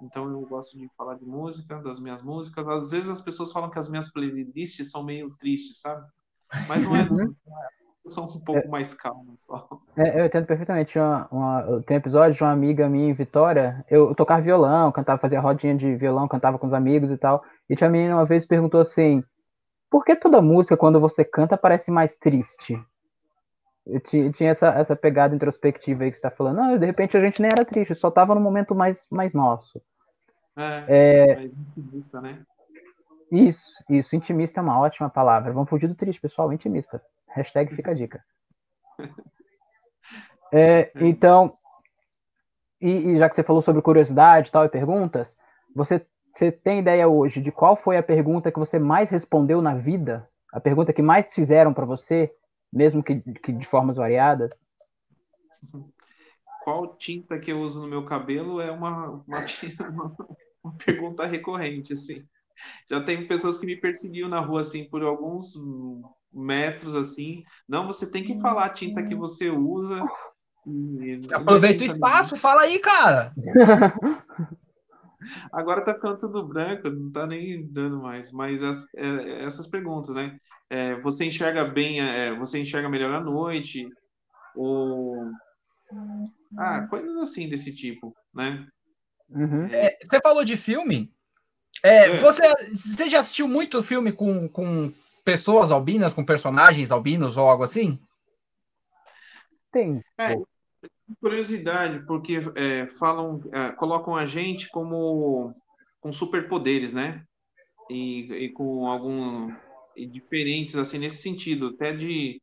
Então 0.03 0.29
eu 0.29 0.41
gosto 0.41 0.77
de 0.77 0.89
falar 0.97 1.15
de 1.15 1.25
música, 1.25 1.81
das 1.81 1.99
minhas 1.99 2.21
músicas. 2.21 2.67
Às 2.67 2.91
vezes 2.91 3.09
as 3.09 3.21
pessoas 3.21 3.51
falam 3.51 3.69
que 3.69 3.79
as 3.79 3.89
minhas 3.89 4.11
playlists 4.11 4.91
são 4.91 5.03
meio 5.03 5.29
tristes, 5.37 5.79
sabe? 5.79 6.05
Mas 6.67 6.83
não 6.83 6.95
é, 6.95 7.09
não. 7.09 7.15
Uhum 7.15 7.33
são 8.05 8.25
um 8.25 8.39
pouco 8.39 8.67
mais 8.67 8.93
calmas 8.93 9.45
só. 9.45 9.67
É, 9.95 10.19
eu 10.19 10.25
entendo 10.25 10.45
perfeitamente. 10.45 10.97
Uma, 10.99 11.27
uma, 11.31 11.83
tem 11.83 11.97
um 11.97 11.99
episódio 11.99 12.35
de 12.35 12.43
uma 12.43 12.51
amiga 12.51 12.89
minha 12.89 13.09
em 13.09 13.13
Vitória, 13.13 13.83
eu, 13.89 14.09
eu 14.09 14.15
tocava 14.15 14.41
violão, 14.41 14.91
cantava, 14.91 15.19
fazia 15.19 15.39
rodinha 15.39 15.75
de 15.75 15.95
violão, 15.95 16.27
cantava 16.27 16.59
com 16.59 16.67
os 16.67 16.73
amigos 16.73 17.11
e 17.11 17.17
tal. 17.17 17.43
E 17.69 17.75
tinha 17.75 17.89
menina 17.89 18.15
uma 18.15 18.25
vez 18.25 18.45
perguntou 18.45 18.81
assim: 18.81 19.23
por 19.89 20.03
que 20.03 20.15
toda 20.15 20.41
música, 20.41 20.77
quando 20.77 20.99
você 20.99 21.23
canta, 21.23 21.57
parece 21.57 21.91
mais 21.91 22.17
triste? 22.17 22.77
Eu 23.85 23.99
tinha, 23.99 24.31
essa, 24.49 24.67
essa 24.69 24.95
pegada 24.95 25.35
introspectiva 25.35 26.03
aí 26.03 26.11
que 26.11 26.17
você 26.17 26.25
está 26.25 26.31
falando. 26.31 26.55
Não, 26.55 26.77
de 26.77 26.85
repente 26.85 27.17
a 27.17 27.25
gente 27.25 27.41
nem 27.41 27.51
era 27.51 27.65
triste, 27.65 27.93
só 27.93 28.07
estava 28.07 28.33
no 28.33 28.39
momento 28.39 28.73
mais, 28.73 29.07
mais 29.11 29.33
nosso. 29.33 29.81
É, 30.55 30.85
é... 30.87 31.35
mais 31.35 31.51
intimista, 31.51 32.21
né? 32.21 32.45
Isso, 33.31 33.83
isso. 33.89 34.15
Intimista 34.15 34.59
é 34.59 34.63
uma 34.63 34.79
ótima 34.79 35.09
palavra. 35.09 35.51
Vamos 35.51 35.69
fugir 35.69 35.87
do 35.87 35.95
triste, 35.95 36.21
pessoal. 36.21 36.53
Intimista. 36.53 37.01
Hashtag 37.29 37.75
fica 37.75 37.91
a 37.91 37.95
dica. 37.95 38.23
É, 40.55 40.91
então, 40.97 41.51
e, 42.79 42.89
e, 42.89 43.17
já 43.17 43.27
que 43.27 43.33
você 43.33 43.41
falou 43.41 43.61
sobre 43.63 43.81
curiosidade 43.81 44.51
tal, 44.51 44.65
e 44.65 44.69
perguntas, 44.69 45.39
você, 45.73 46.05
você 46.29 46.51
tem 46.51 46.77
ideia 46.77 47.07
hoje 47.07 47.41
de 47.41 47.51
qual 47.51 47.75
foi 47.75 47.97
a 47.97 48.03
pergunta 48.03 48.51
que 48.51 48.59
você 48.59 48.77
mais 48.77 49.09
respondeu 49.09 49.63
na 49.63 49.73
vida? 49.73 50.29
A 50.51 50.59
pergunta 50.59 50.93
que 50.93 51.01
mais 51.01 51.33
fizeram 51.33 51.73
para 51.73 51.85
você, 51.85 52.31
mesmo 52.71 53.01
que, 53.01 53.19
que 53.19 53.51
de 53.51 53.65
formas 53.65 53.97
variadas? 53.97 54.63
Qual 56.63 56.95
tinta 56.95 57.37
que 57.37 57.51
eu 57.51 57.59
uso 57.59 57.81
no 57.81 57.87
meu 57.87 58.05
cabelo 58.05 58.61
é 58.61 58.71
uma, 58.71 59.09
uma, 59.09 59.23
uma, 59.27 60.15
uma 60.63 60.73
pergunta 60.77 61.25
recorrente, 61.25 61.91
assim. 61.91 62.25
Já 62.89 63.01
tem 63.01 63.27
pessoas 63.27 63.59
que 63.59 63.65
me 63.65 63.75
perseguiam 63.75 64.29
na 64.29 64.39
rua, 64.39 64.61
assim, 64.61 64.85
por 64.85 65.03
alguns 65.03 65.55
metros 66.31 66.95
assim. 66.95 67.43
Não, 67.67 67.85
você 67.85 68.09
tem 68.09 68.23
que 68.23 68.39
falar 68.39 68.65
a 68.65 68.69
tinta 68.69 69.03
que 69.03 69.13
você 69.13 69.49
usa. 69.49 70.01
Aproveita 71.33 71.83
o 71.83 71.87
espaço, 71.87 72.37
fala 72.37 72.61
aí, 72.61 72.79
cara. 72.79 73.33
Agora 75.51 75.83
tá 75.83 75.93
ficando 75.93 76.17
tudo 76.17 76.47
branco, 76.47 76.89
não 76.89 77.11
tá 77.11 77.27
nem 77.27 77.67
dando 77.67 78.01
mais. 78.01 78.31
Mas 78.31 78.63
as, 78.63 78.85
é, 78.95 79.43
essas 79.43 79.67
perguntas, 79.67 80.15
né? 80.15 80.37
É, 80.69 80.99
você 81.01 81.25
enxerga 81.25 81.65
bem, 81.65 82.01
é, 82.01 82.33
você 82.35 82.59
enxerga 82.59 82.89
melhor 82.89 83.13
à 83.13 83.21
noite? 83.21 83.87
Ou. 84.55 85.29
Ah, 86.57 86.87
coisas 86.87 87.15
assim 87.17 87.49
desse 87.49 87.73
tipo, 87.73 88.15
né? 88.33 88.67
Uhum. 89.29 89.65
É, 89.65 89.97
você 90.03 90.21
falou 90.21 90.43
de 90.43 90.55
filme? 90.55 91.11
É, 91.83 92.05
é, 92.05 92.17
Você, 92.17 92.41
você 92.71 93.09
já 93.09 93.19
assistiu 93.19 93.47
muito 93.47 93.81
filme 93.81 94.11
com, 94.11 94.47
com 94.47 94.91
pessoas 95.25 95.71
albinas, 95.71 96.13
com 96.13 96.23
personagens 96.23 96.91
albinos 96.91 97.35
ou 97.37 97.49
algo 97.49 97.63
assim? 97.63 97.99
Tem. 99.71 100.03
É, 100.17 100.35
curiosidade, 101.19 102.05
porque 102.05 102.39
é, 102.55 102.87
falam, 102.87 103.41
é, 103.51 103.71
colocam 103.71 104.15
a 104.15 104.25
gente 104.25 104.69
como 104.69 105.53
com 105.99 106.13
superpoderes, 106.13 106.93
né? 106.93 107.23
E, 107.89 108.31
e 108.45 108.49
com 108.49 108.87
algum 108.87 109.53
e 109.95 110.07
diferentes 110.07 110.75
assim 110.75 110.97
nesse 110.97 111.21
sentido, 111.21 111.67
até 111.67 111.91
de 111.91 112.41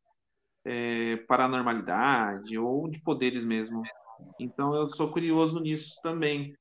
é, 0.65 1.17
paranormalidade 1.29 2.59
ou 2.59 2.89
de 2.89 3.01
poderes 3.03 3.45
mesmo. 3.45 3.83
Então 4.39 4.75
eu 4.75 4.89
sou 4.89 5.11
curioso 5.11 5.61
nisso 5.61 5.99
também. 6.03 6.55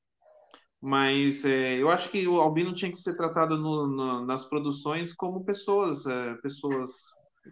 Mas 0.80 1.44
é, 1.44 1.74
eu 1.76 1.90
acho 1.90 2.08
que 2.08 2.26
o 2.26 2.40
albino 2.40 2.74
tinha 2.74 2.90
que 2.90 2.98
ser 2.98 3.14
tratado 3.14 3.56
no, 3.58 3.86
no, 3.86 4.24
nas 4.24 4.44
produções 4.44 5.12
como 5.12 5.44
pessoas, 5.44 6.06
é, 6.06 6.34
pessoas, 6.36 6.90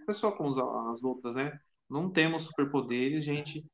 pessoa 0.06 0.34
como 0.34 0.50
as 0.90 1.02
outras, 1.02 1.34
né? 1.34 1.52
Não 1.90 2.10
temos 2.10 2.44
superpoderes, 2.44 3.24
gente. 3.24 3.64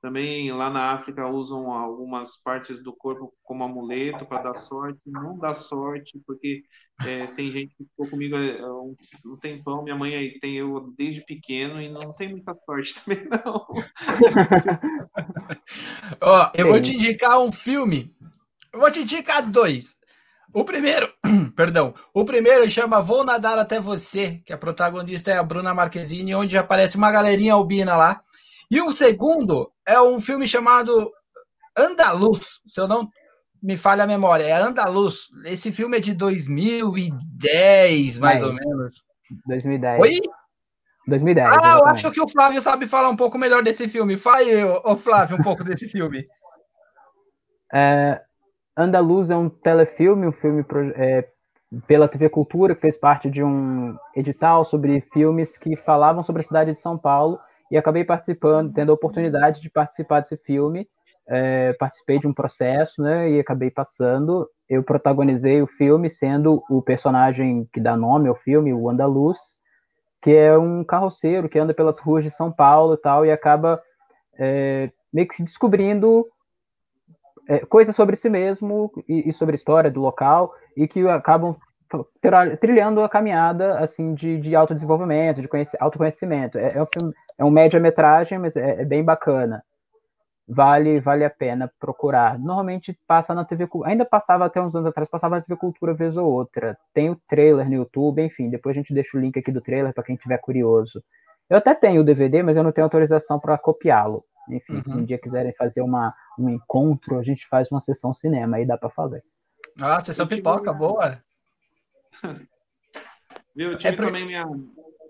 Também 0.00 0.52
lá 0.52 0.70
na 0.70 0.92
África 0.92 1.26
usam 1.26 1.72
algumas 1.72 2.40
partes 2.40 2.80
do 2.80 2.92
corpo 2.92 3.34
como 3.42 3.64
amuleto 3.64 4.24
para 4.24 4.42
dar 4.42 4.54
sorte. 4.54 5.00
Não 5.04 5.36
dá 5.36 5.52
sorte, 5.52 6.20
porque 6.24 6.62
é, 7.04 7.26
tem 7.28 7.50
gente 7.50 7.74
que 7.76 7.84
ficou 7.84 8.06
comigo 8.06 8.36
é, 8.36 8.64
um, 8.70 8.94
um 9.26 9.36
tempão. 9.36 9.82
Minha 9.82 9.96
mãe 9.96 10.14
aí 10.14 10.38
tem 10.38 10.56
eu 10.56 10.92
desde 10.96 11.24
pequeno 11.24 11.82
e 11.82 11.88
não 11.88 12.12
tem 12.12 12.28
muita 12.28 12.54
sorte 12.54 12.94
também, 13.02 13.26
não. 13.28 13.66
Ó, 16.20 16.50
eu 16.54 16.68
vou 16.68 16.80
te 16.80 16.94
indicar 16.94 17.40
um 17.40 17.50
filme 17.50 18.14
Eu 18.72 18.78
vou 18.78 18.90
te 18.92 19.00
indicar 19.00 19.50
dois. 19.50 19.98
O 20.54 20.64
primeiro, 20.64 21.12
perdão, 21.56 21.92
o 22.14 22.24
primeiro 22.24 22.70
chama 22.70 23.02
Vou 23.02 23.24
Nadar 23.24 23.58
Até 23.58 23.80
Você, 23.80 24.40
que 24.46 24.52
a 24.52 24.58
protagonista 24.58 25.30
é 25.30 25.38
a 25.38 25.42
Bruna 25.42 25.74
Marquezine, 25.74 26.34
onde 26.34 26.56
aparece 26.56 26.96
uma 26.96 27.10
galerinha 27.10 27.52
albina 27.52 27.96
lá. 27.96 28.22
E 28.70 28.82
o 28.82 28.92
segundo 28.92 29.72
é 29.86 30.00
um 30.00 30.20
filme 30.20 30.46
chamado 30.46 31.10
Andaluz, 31.76 32.60
se 32.66 32.80
eu 32.80 32.86
não 32.86 33.08
me 33.62 33.76
falha 33.76 34.04
a 34.04 34.06
memória, 34.06 34.44
é 34.44 34.52
Andaluz. 34.52 35.28
Esse 35.44 35.72
filme 35.72 35.96
é 35.96 36.00
de 36.00 36.14
2010, 36.14 38.18
mais 38.18 38.42
ou 38.42 38.52
menos. 38.52 38.96
2010. 39.46 40.00
Oi? 40.00 40.20
2010. 41.06 41.48
Ah, 41.48 41.50
exatamente. 41.50 41.80
eu 41.80 41.86
acho 41.86 42.10
que 42.12 42.20
o 42.20 42.28
Flávio 42.28 42.60
sabe 42.60 42.86
falar 42.86 43.08
um 43.08 43.16
pouco 43.16 43.38
melhor 43.38 43.62
desse 43.62 43.88
filme. 43.88 44.18
Fale, 44.18 44.62
ô 44.84 44.96
Flávio, 44.96 45.38
um 45.38 45.42
pouco 45.42 45.64
desse 45.64 45.88
filme. 45.88 46.24
É, 47.72 48.20
Andaluz 48.76 49.30
é 49.30 49.36
um 49.36 49.48
telefilme, 49.48 50.26
um 50.26 50.32
filme 50.32 50.64
é, 50.94 51.26
pela 51.86 52.08
TV 52.08 52.28
Cultura, 52.28 52.74
que 52.74 52.82
fez 52.82 52.96
parte 52.96 53.30
de 53.30 53.42
um 53.42 53.96
edital 54.14 54.64
sobre 54.64 55.00
filmes 55.12 55.56
que 55.56 55.76
falavam 55.76 56.22
sobre 56.22 56.40
a 56.40 56.44
cidade 56.44 56.74
de 56.74 56.80
São 56.80 56.98
Paulo, 56.98 57.38
e 57.70 57.76
acabei 57.76 58.04
participando, 58.04 58.72
tendo 58.72 58.90
a 58.90 58.94
oportunidade 58.94 59.60
de 59.60 59.70
participar 59.70 60.20
desse 60.20 60.36
filme. 60.36 60.88
É, 61.30 61.74
participei 61.74 62.18
de 62.18 62.26
um 62.26 62.32
processo, 62.32 63.02
né, 63.02 63.30
e 63.30 63.38
acabei 63.38 63.70
passando. 63.70 64.48
Eu 64.68 64.82
protagonizei 64.82 65.60
o 65.60 65.66
filme 65.66 66.08
sendo 66.08 66.62
o 66.70 66.80
personagem 66.80 67.68
que 67.72 67.80
dá 67.80 67.96
nome 67.96 68.28
ao 68.28 68.34
filme, 68.34 68.72
o 68.72 68.88
Andaluz, 68.88 69.38
que 70.22 70.30
é 70.30 70.56
um 70.56 70.82
carroceiro 70.82 71.48
que 71.48 71.58
anda 71.58 71.74
pelas 71.74 71.98
ruas 71.98 72.24
de 72.24 72.30
São 72.30 72.50
Paulo 72.50 72.94
e 72.94 72.96
tal, 72.96 73.26
e 73.26 73.30
acaba 73.30 73.82
é, 74.38 74.90
meio 75.12 75.28
que 75.28 75.36
se 75.36 75.42
descobrindo 75.42 76.26
é, 77.48 77.60
coisas 77.60 77.94
sobre 77.94 78.16
si 78.16 78.28
mesmo 78.28 78.90
e, 79.08 79.28
e, 79.28 79.32
sobre 79.32 79.54
a 79.54 79.58
história 79.58 79.90
do 79.90 80.00
local, 80.00 80.54
e 80.76 80.88
que 80.88 81.06
acabam 81.08 81.56
trilhando 82.60 83.02
a 83.02 83.08
caminhada 83.08 83.78
assim 83.78 84.14
de, 84.14 84.38
de 84.38 84.54
autodesenvolvimento, 84.54 85.40
de 85.40 85.48
autoconhecimento. 85.78 86.58
É, 86.58 86.76
é 86.76 86.82
um 86.82 86.86
filme, 86.86 87.14
é 87.38 87.44
um 87.44 87.50
média-metragem, 87.50 88.38
mas 88.38 88.56
é, 88.56 88.82
é 88.82 88.84
bem 88.84 89.02
bacana 89.02 89.62
vale 90.48 90.98
vale 91.00 91.24
a 91.24 91.30
pena 91.30 91.70
procurar. 91.78 92.38
Normalmente 92.38 92.98
passa 93.06 93.34
na 93.34 93.44
TV 93.44 93.68
ainda 93.84 94.04
passava 94.04 94.46
até 94.46 94.60
uns 94.60 94.74
anos 94.74 94.88
atrás, 94.88 95.08
passava 95.08 95.36
na 95.36 95.42
TV 95.42 95.56
Cultura 95.56 95.92
vez 95.92 96.16
ou 96.16 96.26
outra. 96.26 96.78
Tem 96.94 97.10
o 97.10 97.20
trailer 97.28 97.68
no 97.68 97.74
YouTube, 97.74 98.22
enfim, 98.22 98.48
depois 98.48 98.74
a 98.74 98.78
gente 98.78 98.94
deixa 98.94 99.16
o 99.16 99.20
link 99.20 99.38
aqui 99.38 99.52
do 99.52 99.60
trailer 99.60 99.92
para 99.92 100.04
quem 100.04 100.16
tiver 100.16 100.38
curioso. 100.38 101.02
Eu 101.50 101.58
até 101.58 101.74
tenho 101.74 102.00
o 102.00 102.04
DVD, 102.04 102.42
mas 102.42 102.56
eu 102.56 102.62
não 102.62 102.72
tenho 102.72 102.86
autorização 102.86 103.38
para 103.38 103.58
copiá-lo. 103.58 104.24
Enfim, 104.50 104.76
uhum. 104.76 104.82
se 104.82 104.92
um 104.92 105.04
dia 105.04 105.18
quiserem 105.18 105.52
fazer 105.54 105.82
uma, 105.82 106.14
um 106.38 106.48
encontro, 106.48 107.18
a 107.18 107.22
gente 107.22 107.46
faz 107.48 107.70
uma 107.70 107.82
sessão 107.82 108.14
cinema, 108.14 108.56
aí 108.56 108.66
dá 108.66 108.78
para 108.78 108.88
fazer. 108.88 109.22
Ah, 109.78 110.00
sessão 110.00 110.26
pipoca, 110.26 110.72
boa. 110.72 111.22
Eu 113.56 113.76
tive 113.76 113.94
é 113.94 113.96
também 113.96 114.24
minha, 114.24 114.46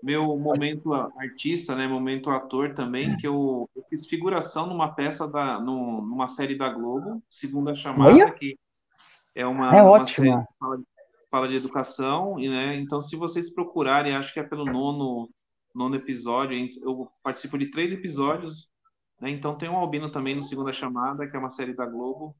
meu 0.01 0.37
momento 0.37 0.93
artista, 0.93 1.75
né, 1.75 1.87
momento 1.87 2.29
ator 2.29 2.73
também, 2.73 3.15
que 3.17 3.27
eu, 3.27 3.69
eu 3.75 3.83
fiz 3.89 4.07
figuração 4.07 4.65
numa 4.65 4.93
peça 4.93 5.27
da, 5.27 5.59
no, 5.59 6.01
numa 6.01 6.27
série 6.27 6.57
da 6.57 6.69
Globo, 6.69 7.21
Segunda 7.29 7.75
Chamada, 7.75 8.25
Oi? 8.25 8.31
que 8.31 8.57
é 9.35 9.45
uma, 9.45 9.75
é 9.75 9.81
uma 9.83 10.07
série 10.07 10.31
que 10.31 10.53
fala, 10.59 10.79
fala, 11.29 11.47
de 11.47 11.55
educação, 11.57 12.39
e, 12.39 12.49
né, 12.49 12.75
então 12.77 13.01
se 13.01 13.15
vocês 13.15 13.53
procurarem, 13.53 14.15
acho 14.15 14.33
que 14.33 14.39
é 14.39 14.43
pelo 14.43 14.65
nono, 14.65 15.29
nono 15.75 15.95
episódio, 15.95 16.57
eu 16.81 17.07
participo 17.21 17.57
de 17.57 17.69
três 17.69 17.93
episódios, 17.93 18.67
né, 19.21 19.29
então 19.29 19.55
tem 19.55 19.69
um 19.69 19.77
Albino 19.77 20.11
também 20.11 20.35
no 20.35 20.43
Segunda 20.43 20.73
Chamada, 20.73 21.27
que 21.27 21.35
é 21.35 21.39
uma 21.39 21.51
série 21.51 21.73
da 21.73 21.85
Globo, 21.85 22.35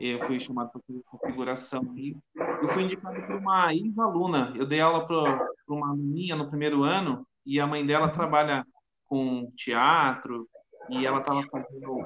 eu 0.00 0.24
fui 0.24 0.38
chamado 0.40 0.70
para 0.70 0.80
fazer 0.86 1.00
essa 1.00 1.18
figuração 1.18 1.82
aí. 1.96 2.16
Eu 2.36 2.68
fui 2.68 2.82
indicado 2.82 3.20
por 3.26 3.36
uma 3.36 3.74
ex-aluna. 3.74 4.52
Eu 4.56 4.66
dei 4.66 4.80
aula 4.80 5.06
para 5.06 5.48
uma 5.68 5.90
aluninha 5.90 6.36
no 6.36 6.48
primeiro 6.48 6.82
ano 6.82 7.26
e 7.44 7.60
a 7.60 7.66
mãe 7.66 7.84
dela 7.84 8.08
trabalha 8.08 8.64
com 9.06 9.50
teatro 9.56 10.48
e 10.88 11.06
ela 11.06 11.20
estava 11.20 11.42
fazendo, 11.50 12.00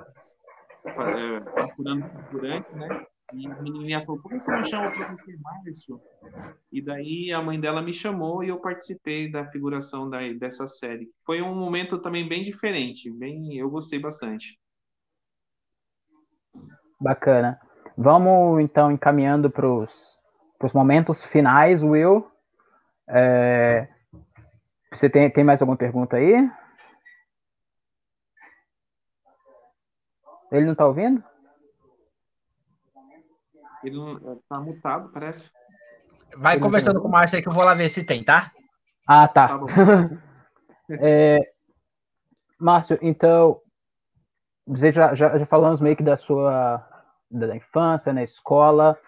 é, 0.85 1.41
procurando 1.41 2.05
figurantes, 2.29 2.75
né? 2.75 3.07
E 3.33 3.47
a 3.47 3.61
menininha 3.61 4.05
falou, 4.05 4.23
por 4.23 4.31
que 4.31 4.39
você 4.39 4.53
não 4.53 4.63
chama 4.63 4.89
o 4.89 4.93
professor 4.93 5.35
Márcio? 5.41 6.01
E 6.71 6.81
daí 6.81 7.33
a 7.33 7.43
mãe 7.43 7.59
dela 7.59 7.83
me 7.83 7.93
chamou 7.93 8.45
e 8.45 8.49
eu 8.49 8.61
participei 8.61 9.31
da 9.31 9.51
figuração 9.51 10.09
da, 10.09 10.21
dessa 10.35 10.69
série. 10.69 11.11
Foi 11.25 11.43
um 11.43 11.55
momento 11.55 11.99
também 11.99 12.29
bem 12.29 12.45
diferente, 12.45 13.11
bem, 13.11 13.57
eu 13.57 13.69
gostei 13.69 13.99
bastante. 13.99 14.57
Bacana. 17.01 17.59
Vamos 17.97 18.61
então 18.61 18.93
encaminhando 18.93 19.51
para 19.51 19.67
os 19.67 20.73
momentos 20.75 21.25
finais, 21.25 21.83
Will. 21.83 22.31
É, 23.09 23.89
você 24.93 25.09
tem, 25.09 25.31
tem 25.31 25.43
mais 25.43 25.63
alguma 25.63 25.79
pergunta 25.79 26.17
aí? 26.17 26.51
Ele 30.53 30.67
não 30.67 30.73
está 30.73 30.87
ouvindo? 30.87 31.25
Ele 33.83 33.99
está 34.35 34.61
mutado, 34.61 35.11
parece. 35.11 35.51
Vai 36.37 36.55
Ele 36.55 36.63
conversando 36.63 37.01
com 37.01 37.09
o 37.09 37.11
Márcio 37.11 37.37
aí 37.37 37.43
que 37.43 37.49
eu 37.49 37.53
vou 37.53 37.65
lá 37.65 37.73
ver 37.73 37.89
se 37.89 38.05
tem, 38.05 38.23
tá? 38.23 38.53
Ah, 39.07 39.27
tá. 39.27 39.49
tá 39.49 39.61
é, 41.01 41.39
Márcio, 42.59 42.99
então, 43.01 43.61
você 44.67 44.93
já, 44.93 45.15
já, 45.15 45.39
já 45.39 45.47
falamos 45.47 45.81
meio 45.81 45.97
que 45.97 46.03
da 46.03 46.17
sua 46.17 46.86
da 47.31 47.57
infância, 47.57 48.13
na 48.13 48.23
escola, 48.23 48.99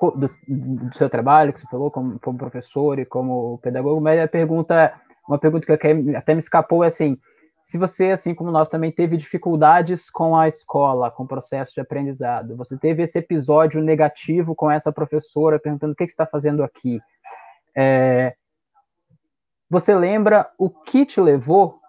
do, 0.00 0.30
do, 0.48 0.96
seu 0.96 1.08
trabalho, 1.08 1.52
que 1.52 1.60
você 1.60 1.66
falou 1.66 1.90
como, 1.90 2.18
como 2.18 2.38
professor 2.38 2.98
e 2.98 3.04
como 3.04 3.58
pedagogo, 3.58 4.00
mas 4.00 4.20
a 4.20 4.28
pergunta, 4.28 4.92
uma 5.28 5.38
pergunta 5.38 5.76
que 5.76 6.16
até 6.16 6.34
me 6.34 6.40
escapou 6.40 6.82
é 6.82 6.88
assim, 6.88 7.18
se 7.62 7.78
você, 7.78 8.10
assim 8.10 8.34
como 8.34 8.50
nós, 8.50 8.68
também 8.68 8.90
teve 8.90 9.16
dificuldades 9.16 10.10
com 10.10 10.36
a 10.36 10.48
escola, 10.48 11.10
com 11.10 11.22
o 11.22 11.28
processo 11.28 11.74
de 11.74 11.80
aprendizado, 11.80 12.56
você 12.56 12.76
teve 12.76 13.04
esse 13.04 13.18
episódio 13.18 13.80
negativo 13.80 14.54
com 14.54 14.70
essa 14.70 14.90
professora 14.90 15.60
perguntando 15.60 15.92
o 15.92 15.96
que, 15.96 16.04
que 16.04 16.10
você 16.10 16.14
está 16.14 16.26
fazendo 16.26 16.64
aqui, 16.64 17.00
é, 17.76 18.34
você 19.70 19.94
lembra 19.94 20.50
o 20.58 20.68
que 20.68 21.06
te 21.06 21.20
levou 21.20 21.80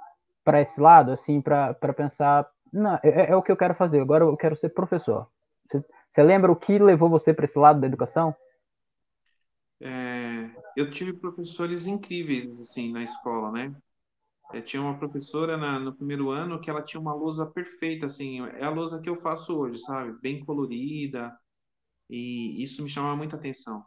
para 0.44 0.62
esse 0.62 0.80
lado, 0.80 1.12
assim, 1.12 1.42
para 1.42 1.74
pensar, 1.94 2.48
não, 2.72 3.00
é, 3.04 3.32
é, 3.32 3.36
o 3.36 3.42
que 3.42 3.52
eu 3.52 3.58
quero 3.58 3.76
fazer, 3.76 4.00
agora 4.00 4.24
eu 4.24 4.38
quero 4.38 4.56
ser 4.56 4.70
professor. 4.70 5.28
Você 6.14 6.22
lembra 6.22 6.52
o 6.52 6.56
que 6.56 6.78
levou 6.78 7.10
você 7.10 7.34
para 7.34 7.46
esse 7.46 7.58
lado 7.58 7.82
da 7.82 7.88
educação? 7.88 8.36
É, 9.82 10.52
eu 10.78 10.92
tive 10.92 11.12
professores 11.14 11.88
incríveis 11.88 12.60
assim 12.62 12.92
na 12.92 13.02
escola, 13.02 13.52
né? 13.52 13.76
Eu 14.54 14.64
tinha 14.64 14.80
uma 14.80 15.00
professora 15.00 15.58
na, 15.58 15.80
no 15.80 15.92
primeiro 15.96 16.30
ano 16.30 16.62
que 16.62 16.70
ela 16.70 16.84
tinha 16.84 17.02
uma 17.02 17.16
lousa 17.16 17.48
perfeita, 17.48 18.06
assim, 18.06 18.42
é 18.42 18.64
a 18.64 18.70
lousa 18.70 19.02
que 19.02 19.10
eu 19.10 19.20
faço 19.20 19.58
hoje, 19.58 19.80
sabe? 19.80 20.16
Bem 20.22 20.46
colorida, 20.46 21.36
e 22.08 22.64
isso 22.64 22.84
me 22.84 22.90
chamava 22.90 23.16
muita 23.16 23.36
atenção. 23.36 23.84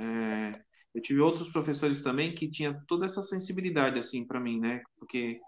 É, 0.00 0.50
eu 0.92 1.00
tive 1.00 1.20
outros 1.20 1.48
professores 1.48 2.02
também 2.02 2.34
que 2.34 2.50
tinha 2.50 2.82
toda 2.88 3.06
essa 3.06 3.22
sensibilidade, 3.22 4.00
assim, 4.00 4.26
para 4.26 4.40
mim, 4.40 4.58
né? 4.58 4.82
Porque 4.98 5.38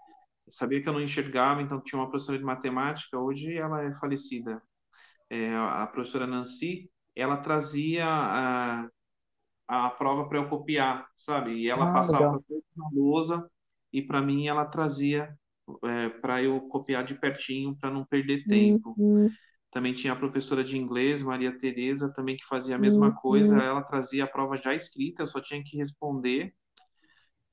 sabia 0.49 0.81
que 0.81 0.87
eu 0.87 0.93
não 0.93 1.01
enxergava, 1.01 1.61
então 1.61 1.81
tinha 1.81 1.99
uma 1.99 2.09
professora 2.09 2.37
de 2.37 2.45
matemática, 2.45 3.19
hoje 3.19 3.53
ela 3.57 3.83
é 3.83 3.93
falecida, 3.95 4.63
é, 5.35 5.53
a 5.53 5.85
professora 5.87 6.25
Nancy, 6.25 6.89
ela 7.15 7.37
trazia 7.37 8.05
a, 8.07 8.87
a 9.67 9.89
prova 9.89 10.27
para 10.29 10.37
eu 10.37 10.47
copiar, 10.47 11.07
sabe? 11.15 11.53
E 11.53 11.69
ela 11.69 11.89
ah, 11.89 11.93
passava 11.93 12.41
na 12.75 12.89
lousa 12.91 13.49
e 13.91 14.01
para 14.01 14.21
mim 14.21 14.47
ela 14.47 14.65
trazia 14.65 15.37
é, 15.83 16.09
para 16.09 16.41
eu 16.41 16.61
copiar 16.61 17.03
de 17.03 17.15
pertinho 17.15 17.75
para 17.75 17.91
não 17.91 18.05
perder 18.05 18.45
tempo. 18.45 18.95
Uhum. 18.97 19.29
Também 19.71 19.93
tinha 19.93 20.13
a 20.13 20.15
professora 20.15 20.63
de 20.63 20.77
inglês, 20.77 21.21
Maria 21.21 21.57
Tereza, 21.57 22.13
também 22.13 22.37
que 22.37 22.45
fazia 22.45 22.75
a 22.75 22.79
mesma 22.79 23.07
uhum. 23.07 23.15
coisa. 23.15 23.57
Ela 23.57 23.83
trazia 23.83 24.23
a 24.23 24.27
prova 24.27 24.57
já 24.57 24.73
escrita, 24.73 25.23
eu 25.23 25.27
só 25.27 25.41
tinha 25.41 25.61
que 25.63 25.75
responder, 25.75 26.53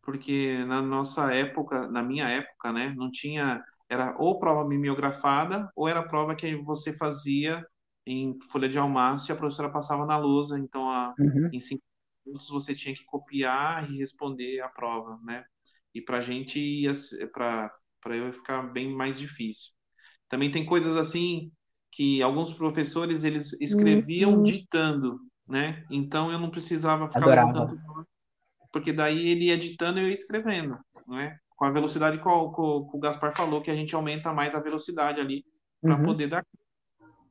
porque 0.02 0.64
na 0.66 0.80
nossa 0.80 1.34
época, 1.34 1.88
na 1.88 2.02
minha 2.02 2.28
época, 2.28 2.72
né, 2.72 2.94
não 2.96 3.10
tinha 3.10 3.62
era 3.88 4.16
ou 4.18 4.38
prova 4.38 4.66
mimeografada 4.66 5.70
ou 5.76 5.86
era 5.86 6.02
prova 6.02 6.34
que 6.34 6.56
você 6.56 6.94
fazia 6.94 7.62
em 8.06 8.38
folha 8.50 8.68
de 8.68 8.78
almaço 8.78 9.30
e 9.30 9.32
a 9.32 9.36
professora 9.36 9.70
passava 9.70 10.04
na 10.04 10.16
lousa, 10.16 10.58
então 10.58 10.88
a, 10.88 11.14
uhum. 11.18 11.48
em 11.52 11.60
cinco 11.60 11.82
minutos 12.24 12.48
você 12.48 12.74
tinha 12.74 12.94
que 12.94 13.04
copiar 13.04 13.90
e 13.90 13.98
responder 13.98 14.60
a 14.60 14.68
prova, 14.68 15.18
né? 15.22 15.44
E 15.94 16.00
para 16.00 16.18
a 16.18 16.20
gente 16.20 16.60
ia 16.60 16.92
para 17.32 17.72
para 18.00 18.16
eu 18.16 18.32
ficar 18.32 18.62
bem 18.62 18.92
mais 18.92 19.16
difícil. 19.16 19.72
Também 20.28 20.50
tem 20.50 20.66
coisas 20.66 20.96
assim 20.96 21.52
que 21.92 22.20
alguns 22.20 22.52
professores 22.52 23.22
eles 23.22 23.52
escreviam 23.60 24.34
uhum. 24.34 24.42
ditando, 24.42 25.20
né? 25.46 25.84
Então 25.88 26.32
eu 26.32 26.38
não 26.38 26.50
precisava 26.50 27.06
ficar 27.08 27.52
tanto 27.52 27.78
porque 28.72 28.92
daí 28.92 29.28
ele 29.28 29.46
ia 29.46 29.58
ditando 29.58 29.98
e 29.98 30.02
eu 30.02 30.08
ia 30.08 30.14
escrevendo, 30.14 30.78
não 31.06 31.18
é? 31.20 31.38
com 31.62 31.66
a 31.66 31.70
velocidade 31.70 32.18
que 32.18 32.26
o, 32.26 32.50
que 32.50 32.96
o, 32.96 32.98
Gaspar 32.98 33.36
falou, 33.36 33.62
que 33.62 33.70
a 33.70 33.74
gente 33.76 33.94
aumenta 33.94 34.32
mais 34.32 34.52
a 34.52 34.58
velocidade 34.58 35.20
ali 35.20 35.44
para 35.80 35.96
uhum. 35.96 36.06
poder 36.06 36.26
dar. 36.26 36.44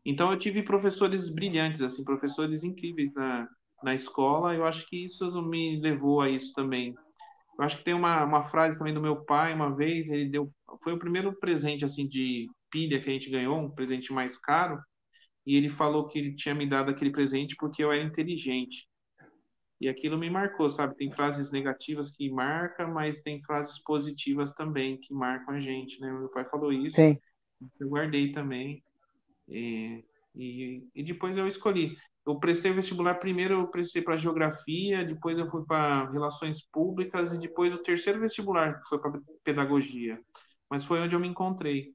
Então 0.05 0.31
eu 0.31 0.37
tive 0.37 0.63
professores 0.63 1.29
brilhantes, 1.29 1.81
assim, 1.81 2.03
professores 2.03 2.63
incríveis 2.63 3.13
na, 3.13 3.47
na 3.83 3.93
escola. 3.93 4.55
Eu 4.55 4.65
acho 4.65 4.87
que 4.87 5.05
isso 5.05 5.41
me 5.43 5.79
levou 5.79 6.21
a 6.21 6.29
isso 6.29 6.53
também. 6.53 6.95
Eu 7.57 7.65
acho 7.65 7.77
que 7.77 7.83
tem 7.83 7.93
uma, 7.93 8.23
uma 8.23 8.43
frase 8.43 8.77
também 8.77 8.93
do 8.93 9.01
meu 9.01 9.23
pai, 9.23 9.53
uma 9.53 9.75
vez, 9.75 10.09
ele 10.09 10.29
deu. 10.29 10.51
Foi 10.83 10.93
o 10.93 10.99
primeiro 10.99 11.37
presente, 11.39 11.85
assim, 11.85 12.07
de 12.07 12.49
pilha 12.71 12.99
que 12.99 13.09
a 13.09 13.13
gente 13.13 13.29
ganhou, 13.29 13.59
um 13.59 13.69
presente 13.69 14.11
mais 14.11 14.37
caro. 14.37 14.79
E 15.45 15.55
ele 15.55 15.69
falou 15.69 16.07
que 16.07 16.17
ele 16.17 16.35
tinha 16.35 16.55
me 16.55 16.67
dado 16.67 16.89
aquele 16.89 17.11
presente 17.11 17.55
porque 17.57 17.83
eu 17.83 17.91
era 17.91 18.03
inteligente. 18.03 18.87
E 19.79 19.89
aquilo 19.89 20.17
me 20.17 20.29
marcou, 20.29 20.69
sabe? 20.69 20.95
Tem 20.95 21.11
frases 21.11 21.51
negativas 21.51 22.11
que 22.11 22.29
marcam, 22.29 22.93
mas 22.93 23.21
tem 23.21 23.41
frases 23.41 23.81
positivas 23.81 24.53
também 24.53 24.99
que 24.99 25.13
marcam 25.13 25.55
a 25.55 25.59
gente, 25.59 25.99
né? 25.99 26.11
Meu 26.11 26.29
pai 26.29 26.45
falou 26.45 26.71
isso. 26.71 26.97
Sim. 26.97 27.17
Eu 27.79 27.89
guardei 27.89 28.31
também. 28.31 28.83
E, 29.51 30.03
e, 30.35 30.87
e 30.95 31.03
depois 31.03 31.37
eu 31.37 31.47
escolhi. 31.47 31.95
Eu 32.25 32.39
prestei 32.39 32.71
vestibular 32.71 33.15
primeiro, 33.15 33.55
eu 33.55 33.67
prestei 33.67 34.01
para 34.01 34.15
geografia, 34.15 35.03
depois 35.03 35.37
eu 35.37 35.49
fui 35.49 35.65
para 35.65 36.09
relações 36.11 36.61
públicas 36.61 37.33
e 37.33 37.39
depois 37.39 37.73
o 37.73 37.81
terceiro 37.81 38.19
vestibular 38.19 38.79
foi 38.87 38.99
para 38.99 39.19
pedagogia. 39.43 40.19
Mas 40.69 40.85
foi 40.85 40.99
onde 40.99 41.15
eu 41.15 41.19
me 41.19 41.27
encontrei. 41.27 41.93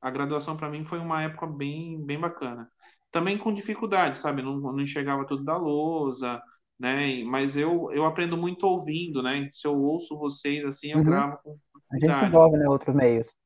A 0.00 0.10
graduação 0.10 0.56
para 0.56 0.68
mim 0.68 0.84
foi 0.84 0.98
uma 0.98 1.22
época 1.22 1.46
bem 1.46 2.04
bem 2.04 2.20
bacana. 2.20 2.70
Também 3.10 3.38
com 3.38 3.52
dificuldade, 3.52 4.18
sabe? 4.18 4.42
Não, 4.42 4.58
não 4.58 4.80
enxergava 4.80 5.26
tudo 5.26 5.44
da 5.44 5.56
lousa, 5.56 6.40
né? 6.78 7.22
Mas 7.24 7.56
eu, 7.56 7.90
eu 7.92 8.04
aprendo 8.04 8.36
muito 8.36 8.66
ouvindo, 8.66 9.22
né? 9.22 9.48
Se 9.50 9.66
eu 9.66 9.74
ouço 9.74 10.18
vocês 10.18 10.64
assim, 10.64 10.92
eu 10.92 10.98
uhum. 10.98 11.04
gravo 11.04 11.38
com 11.42 11.56
facilidade. 11.72 12.12
A 12.12 12.16
gente 12.16 12.18
se 12.20 12.26
envolve, 12.26 12.58
né? 12.58 12.68
Outros 12.68 12.94
meios. 12.94 13.41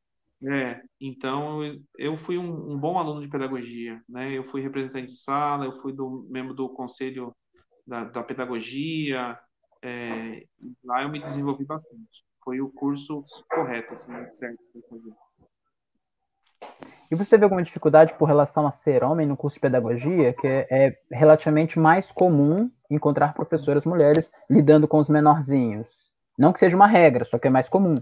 É, 0.49 0.81
então 1.01 1.61
eu 1.99 2.17
fui 2.17 2.39
um, 2.39 2.73
um, 2.73 2.79
bom 2.79 2.99
aluno 2.99 3.21
de 3.21 3.29
pedagogia, 3.29 4.01
né? 4.09 4.33
Eu 4.33 4.45
fui 4.45 4.61
representante 4.61 5.09
de 5.09 5.17
sala, 5.17 5.65
eu 5.65 5.73
fui 5.73 5.93
do, 5.93 6.25
membro 6.31 6.55
do 6.55 6.69
conselho 6.69 7.35
da, 7.85 8.05
da 8.05 8.23
pedagogia, 8.23 9.37
é, 9.83 10.45
lá 10.85 11.03
eu 11.03 11.09
me 11.09 11.19
desenvolvi 11.19 11.65
bastante. 11.65 12.25
Foi 12.45 12.61
o 12.61 12.71
curso 12.71 13.23
correto, 13.51 13.95
assim, 13.95 14.13
certo. 14.33 14.61
E 17.11 17.15
você 17.15 17.31
teve 17.31 17.45
alguma 17.45 17.63
dificuldade 17.63 18.15
por 18.15 18.27
relação 18.27 18.67
a 18.67 18.73
ser 18.73 19.03
homem 19.03 19.27
no 19.27 19.37
curso 19.37 19.57
de 19.57 19.61
pedagogia, 19.61 20.33
que 20.33 20.47
é, 20.47 20.67
é 20.71 20.99
relativamente 21.11 21.79
mais 21.79 22.13
comum 22.13 22.71
encontrar 22.91 23.35
professoras 23.35 23.85
mulheres 23.85 24.31
lidando 24.49 24.87
com 24.87 24.99
os 24.99 25.09
menorzinhos? 25.09 26.11
Não 26.39 26.53
que 26.53 26.61
seja 26.61 26.77
uma 26.77 26.87
regra, 26.87 27.25
só 27.25 27.39
que 27.39 27.49
é 27.49 27.51
mais 27.51 27.69
comum. 27.69 28.01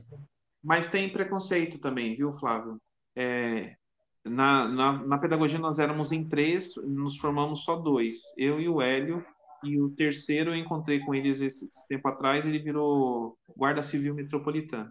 Mas 0.64 0.88
tem 0.88 1.12
preconceito 1.12 1.78
também, 1.78 2.16
viu, 2.16 2.32
Flávio? 2.32 2.80
É, 3.14 3.76
na, 4.24 4.66
na, 4.66 4.92
na, 5.06 5.18
pedagogia 5.18 5.58
nós 5.58 5.78
éramos 5.78 6.10
em 6.10 6.26
três, 6.26 6.74
nos 6.76 7.18
formamos 7.18 7.64
só 7.64 7.76
dois, 7.76 8.32
eu 8.38 8.58
e 8.58 8.66
o 8.66 8.80
Hélio, 8.80 9.24
e 9.62 9.78
o 9.78 9.90
terceiro 9.90 10.50
eu 10.50 10.56
encontrei 10.56 11.00
com 11.00 11.14
eles 11.14 11.42
esse, 11.42 11.66
esse 11.66 11.86
tempo 11.86 12.08
atrás, 12.08 12.46
ele 12.46 12.58
virou 12.58 13.36
guarda 13.54 13.82
civil 13.82 14.14
metropolitano. 14.14 14.90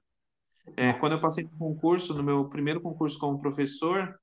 É, 0.78 0.94
quando 0.94 1.14
eu 1.14 1.22
passei 1.22 1.44
no 1.44 1.58
concurso, 1.58 2.14
no 2.14 2.24
meu 2.24 2.48
primeiro 2.48 2.80
concurso 2.80 3.20
como 3.20 3.42
professor, 3.42 4.16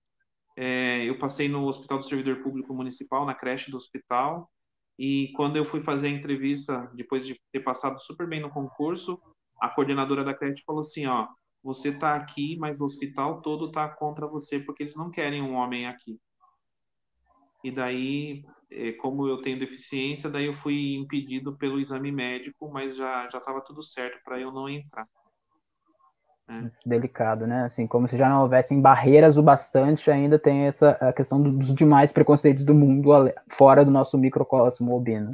é, 0.57 1.05
eu 1.05 1.19
passei 1.19 1.49
no 1.49 1.67
Hospital 1.67 1.99
do 1.99 2.07
Servidor 2.07 2.43
Público 2.43 2.73
Municipal, 2.73 3.27
na 3.27 3.35
creche 3.35 3.71
do 3.71 3.77
hospital, 3.77 4.49
e 4.97 5.33
quando 5.35 5.57
eu 5.57 5.65
fui 5.65 5.83
fazer 5.83 6.07
a 6.07 6.11
entrevista, 6.11 6.91
depois 6.95 7.27
de 7.27 7.41
ter 7.53 7.61
passado 7.61 8.01
super 8.01 8.29
bem 8.29 8.41
no 8.41 8.51
concurso, 8.51 9.21
a 9.61 9.69
coordenadora 9.69 10.25
da 10.25 10.35
creche 10.35 10.63
falou 10.65 10.81
assim, 10.81 11.07
ó, 11.07 11.27
você 11.63 11.91
está 11.91 12.15
aqui, 12.15 12.57
mas 12.59 12.81
o 12.81 12.85
hospital 12.85 13.43
todo 13.43 13.67
está 13.67 13.89
contra 13.89 14.27
você 14.27 14.59
porque 14.59 14.83
eles 14.83 14.97
não 14.97 15.11
querem 15.11 15.43
um 15.43 15.55
homem 15.55 15.87
aqui. 15.87 16.19
E 17.63 17.71
daí, 17.71 18.43
é, 18.71 18.93
como 18.93 19.29
eu 19.29 19.43
tenho 19.43 19.59
deficiência, 19.59 20.31
daí 20.31 20.47
eu 20.47 20.55
fui 20.55 20.95
impedido 20.95 21.57
pelo 21.57 21.79
exame 21.79 22.11
médico, 22.11 22.71
mas 22.73 22.97
já 22.97 23.29
já 23.29 23.39
estava 23.39 23.61
tudo 23.61 23.83
certo 23.83 24.19
para 24.25 24.41
eu 24.41 24.51
não 24.51 24.69
entrar. 24.69 25.07
É. 26.49 26.71
Delicado, 26.85 27.47
né? 27.47 27.65
Assim, 27.65 27.87
como 27.87 28.09
se 28.09 28.17
já 28.17 28.29
não 28.29 28.43
houvessem 28.43 28.81
barreiras 28.81 29.37
o 29.37 29.43
bastante, 29.43 30.11
ainda 30.11 30.39
tem 30.39 30.63
essa 30.63 30.93
a 30.93 31.13
questão 31.13 31.41
dos 31.41 31.73
demais 31.75 32.11
preconceitos 32.11 32.65
do 32.65 32.75
mundo 32.75 33.11
fora 33.49 33.85
do 33.85 33.91
nosso 33.91 34.19
microcosmo 34.19 34.93
albino. 34.93 35.31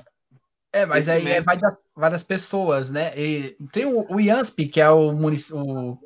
É, 0.76 0.84
mas 0.84 1.08
aí 1.08 1.26
é, 1.26 1.40
vai, 1.40 1.56
das, 1.56 1.74
vai 1.94 2.10
das 2.10 2.22
pessoas, 2.22 2.90
né? 2.90 3.10
E 3.16 3.56
tem 3.72 3.86
o, 3.86 4.04
o 4.10 4.20
IANSP, 4.20 4.68
que 4.68 4.78
é 4.78 4.90
o, 4.90 5.10
o 5.10 5.98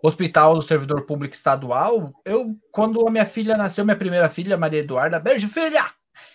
Hospital 0.00 0.54
do 0.54 0.62
Servidor 0.62 1.02
Público 1.02 1.34
Estadual. 1.34 2.12
Eu, 2.24 2.54
quando 2.70 3.04
a 3.04 3.10
minha 3.10 3.26
filha 3.26 3.56
nasceu, 3.56 3.84
minha 3.84 3.96
primeira 3.96 4.28
filha, 4.28 4.56
Maria 4.56 4.78
Eduarda, 4.78 5.18
beijo, 5.18 5.48
filha! 5.48 5.84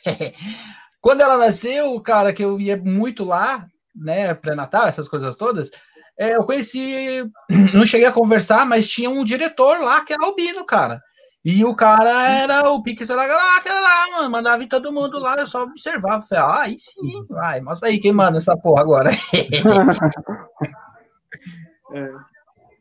quando 0.99 1.21
ela 1.21 1.37
nasceu, 1.37 1.97
cara, 2.01 2.33
que 2.33 2.43
eu 2.43 2.59
ia 2.59 2.75
muito 2.75 3.23
lá, 3.23 3.65
né, 3.95 4.33
pré-natal, 4.33 4.85
essas 4.85 5.07
coisas 5.07 5.37
todas, 5.37 5.71
é, 6.19 6.35
eu 6.35 6.43
conheci, 6.43 7.23
não 7.73 7.85
cheguei 7.85 8.07
a 8.07 8.11
conversar, 8.11 8.65
mas 8.65 8.89
tinha 8.89 9.09
um 9.09 9.23
diretor 9.23 9.79
lá 9.79 10.03
que 10.03 10.11
era 10.11 10.25
albino, 10.25 10.65
cara. 10.65 11.01
E 11.45 11.65
o 11.65 11.75
cara 11.75 12.31
era 12.31 12.71
o 12.71 12.81
Pique 12.81 13.05
da 13.05 13.15
Galáxia 13.15 13.73
lá, 13.73 14.17
mano. 14.17 14.31
Mandava 14.31 14.63
em 14.63 14.67
todo 14.67 14.93
mundo 14.93 15.19
lá, 15.19 15.35
eu 15.35 15.45
só 15.45 15.63
observava. 15.63 16.21
Falei, 16.21 16.43
ah, 16.43 16.61
aí 16.61 16.77
sim, 16.77 17.25
vai, 17.27 17.59
mostra 17.59 17.89
aí 17.89 17.99
quem 17.99 18.13
manda 18.13 18.37
essa 18.37 18.55
porra 18.55 18.81
agora. 18.81 19.09
é. 21.91 22.09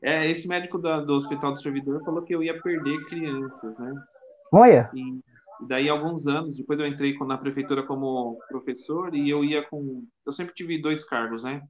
é, 0.00 0.30
esse 0.30 0.46
médico 0.46 0.78
do, 0.78 1.04
do 1.04 1.14
Hospital 1.14 1.52
do 1.52 1.60
Servidor 1.60 2.04
falou 2.04 2.22
que 2.22 2.32
eu 2.32 2.42
ia 2.42 2.60
perder 2.62 3.04
crianças, 3.06 3.80
né? 3.80 3.92
Olha! 4.52 4.88
E 4.94 5.20
daí, 5.66 5.88
alguns 5.88 6.28
anos, 6.28 6.56
depois 6.56 6.78
eu 6.78 6.86
entrei 6.86 7.18
na 7.18 7.38
prefeitura 7.38 7.84
como 7.84 8.38
professor 8.48 9.12
e 9.12 9.28
eu 9.28 9.44
ia 9.44 9.68
com. 9.68 10.04
Eu 10.24 10.30
sempre 10.30 10.54
tive 10.54 10.80
dois 10.80 11.04
cargos, 11.04 11.42
né? 11.42 11.62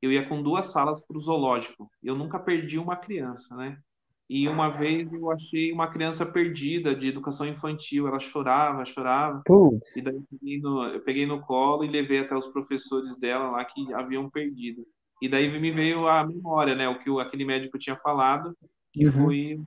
Eu 0.00 0.10
ia 0.10 0.26
com 0.26 0.42
duas 0.42 0.72
salas 0.72 1.04
para 1.04 1.16
o 1.16 1.20
zoológico. 1.20 1.90
Eu 2.02 2.14
nunca 2.14 2.38
perdi 2.38 2.78
uma 2.78 2.96
criança, 2.96 3.54
né? 3.54 3.76
E 4.28 4.46
uma 4.46 4.68
vez 4.68 5.10
eu 5.10 5.30
achei 5.30 5.72
uma 5.72 5.88
criança 5.88 6.26
perdida 6.26 6.94
de 6.94 7.08
educação 7.08 7.46
infantil, 7.46 8.06
ela 8.06 8.20
chorava, 8.20 8.84
chorava. 8.84 9.40
Putz. 9.46 9.96
E 9.96 10.02
daí 10.02 10.14
eu 10.14 10.24
peguei, 10.30 10.60
no, 10.60 10.84
eu 10.84 11.00
peguei 11.00 11.26
no 11.26 11.40
colo 11.40 11.82
e 11.82 11.88
levei 11.88 12.20
até 12.20 12.36
os 12.36 12.46
professores 12.46 13.16
dela 13.16 13.50
lá 13.50 13.64
que 13.64 13.92
haviam 13.94 14.28
perdido. 14.28 14.86
E 15.22 15.28
daí 15.28 15.48
me 15.58 15.70
veio 15.70 16.06
a 16.06 16.24
memória, 16.26 16.74
né? 16.74 16.88
O 16.88 16.98
que 16.98 17.08
o, 17.08 17.18
aquele 17.18 17.44
médico 17.44 17.78
tinha 17.78 17.96
falado, 17.96 18.54
que 18.92 19.06
uhum. 19.06 19.12
foi 19.12 19.60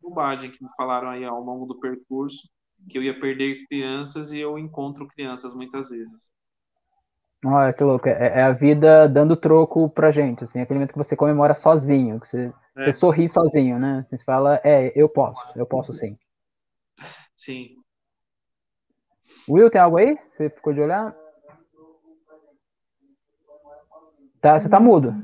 bobagem, 0.00 0.50
que 0.50 0.64
me 0.64 0.70
falaram 0.76 1.08
aí 1.08 1.24
ao 1.24 1.42
longo 1.42 1.66
do 1.66 1.78
percurso, 1.78 2.48
que 2.88 2.96
eu 2.96 3.02
ia 3.02 3.18
perder 3.18 3.66
crianças 3.66 4.32
e 4.32 4.38
eu 4.38 4.58
encontro 4.58 5.06
crianças 5.06 5.54
muitas 5.54 5.90
vezes. 5.90 6.30
Olha 7.44 7.72
que 7.72 7.84
louco, 7.84 8.08
é, 8.08 8.38
é, 8.38 8.42
a 8.42 8.52
vida 8.52 9.08
dando 9.08 9.36
troco 9.36 9.88
pra 9.90 10.10
gente, 10.10 10.42
assim, 10.42 10.60
aquele 10.60 10.78
momento 10.78 10.92
que 10.92 10.98
você 10.98 11.14
comemora 11.14 11.54
sozinho, 11.54 12.18
que 12.18 12.28
você, 12.28 12.52
é. 12.76 12.84
você 12.84 12.92
sorri 12.92 13.28
sozinho, 13.28 13.78
né? 13.78 14.04
Você 14.08 14.18
fala, 14.18 14.60
é, 14.62 14.92
eu 14.94 15.08
posso, 15.08 15.58
eu 15.58 15.66
posso 15.66 15.94
sim. 15.94 16.18
Sim. 17.34 17.76
Will, 19.48 19.70
tem 19.70 19.80
algo 19.80 19.96
aí? 19.96 20.18
Você 20.28 20.50
ficou 20.50 20.72
de 20.72 20.80
olhar? 20.80 21.14
Tá, 24.40 24.60
você 24.60 24.68
tá 24.68 24.78
mudo. 24.78 25.14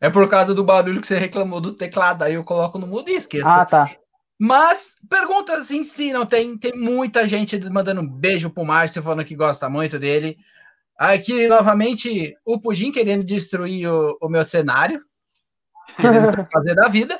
É 0.00 0.08
por 0.08 0.28
causa 0.28 0.54
do 0.54 0.64
barulho 0.64 1.00
que 1.00 1.06
você 1.06 1.18
reclamou 1.18 1.60
do 1.60 1.72
teclado, 1.72 2.22
aí 2.22 2.34
eu 2.34 2.44
coloco 2.44 2.78
no 2.78 2.86
mudo 2.86 3.10
e 3.10 3.16
esqueço. 3.16 3.48
Ah, 3.48 3.66
tá. 3.66 3.90
Mas 4.38 4.96
perguntas 5.08 5.72
em 5.72 5.82
si, 5.82 6.12
não 6.12 6.24
tem, 6.24 6.56
tem 6.56 6.72
muita 6.72 7.26
gente 7.26 7.58
mandando 7.68 8.00
um 8.00 8.06
beijo 8.06 8.48
pro 8.48 8.64
Márcio, 8.64 9.02
falando 9.02 9.24
que 9.24 9.34
gosta 9.34 9.68
muito 9.68 9.98
dele. 9.98 10.38
Aqui, 10.98 11.46
novamente, 11.46 12.36
o 12.44 12.60
Pudim 12.60 12.90
querendo 12.90 13.24
destruir 13.24 13.88
o, 13.88 14.18
o 14.20 14.28
meu 14.28 14.44
cenário, 14.44 15.00
querendo 15.96 16.46
fazer 16.52 16.74
da 16.74 16.88
vida. 16.88 17.18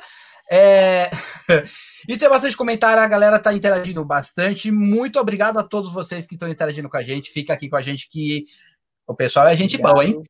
É... 0.51 1.09
e 2.07 2.17
tem 2.17 2.29
bastante 2.29 2.57
comentário, 2.57 3.01
a 3.01 3.07
galera 3.07 3.39
tá 3.39 3.53
interagindo 3.53 4.03
bastante. 4.03 4.69
Muito 4.69 5.17
obrigado 5.19 5.57
a 5.57 5.63
todos 5.63 5.93
vocês 5.93 6.27
que 6.27 6.35
estão 6.35 6.49
interagindo 6.49 6.89
com 6.89 6.97
a 6.97 7.03
gente. 7.03 7.31
Fica 7.31 7.53
aqui 7.53 7.69
com 7.69 7.77
a 7.77 7.81
gente 7.81 8.09
que 8.09 8.45
o 9.07 9.15
pessoal 9.15 9.47
é 9.47 9.55
gente 9.55 9.75
obrigado. 9.75 9.93
boa, 9.93 10.05
hein? 10.05 10.21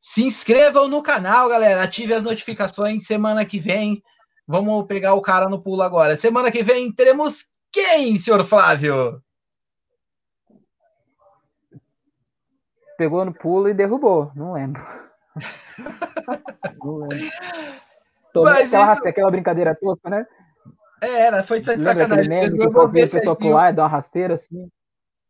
Se 0.00 0.22
inscrevam 0.22 0.88
no 0.88 1.02
canal, 1.02 1.48
galera. 1.48 1.82
Ative 1.82 2.14
as 2.14 2.24
notificações. 2.24 3.06
Semana 3.06 3.44
que 3.44 3.60
vem 3.60 4.02
Vamos 4.48 4.86
pegar 4.86 5.12
o 5.12 5.20
cara 5.20 5.46
no 5.46 5.60
pulo 5.60 5.82
agora. 5.82 6.16
Semana 6.16 6.50
que 6.50 6.62
vem 6.62 6.90
teremos 6.90 7.44
quem, 7.70 8.16
senhor 8.16 8.42
Flávio? 8.46 9.22
Pegou 12.98 13.24
no 13.24 13.32
pulo 13.32 13.68
e 13.68 13.74
derrubou. 13.74 14.32
Não 14.34 14.54
lembro. 14.54 14.82
Não 16.84 16.96
lembro. 16.96 17.30
Mas 18.34 18.74
aquela, 18.74 18.92
isso... 18.92 19.08
aquela 19.08 19.30
brincadeira 19.30 19.74
tosca, 19.74 20.10
né? 20.10 20.26
É, 21.00 21.20
era, 21.26 21.44
foi 21.44 21.60
de 21.60 21.66
sacanagem. 21.66 22.28
Meme 22.28 22.58
que 22.58 22.72
fazia 22.72 23.04
a 23.04 23.08
pessoa 23.08 23.36
pular 23.36 23.70
e 23.70 23.76
dar 23.76 23.82
uma 23.82 23.88
rasteira 23.88 24.34
assim. 24.34 24.68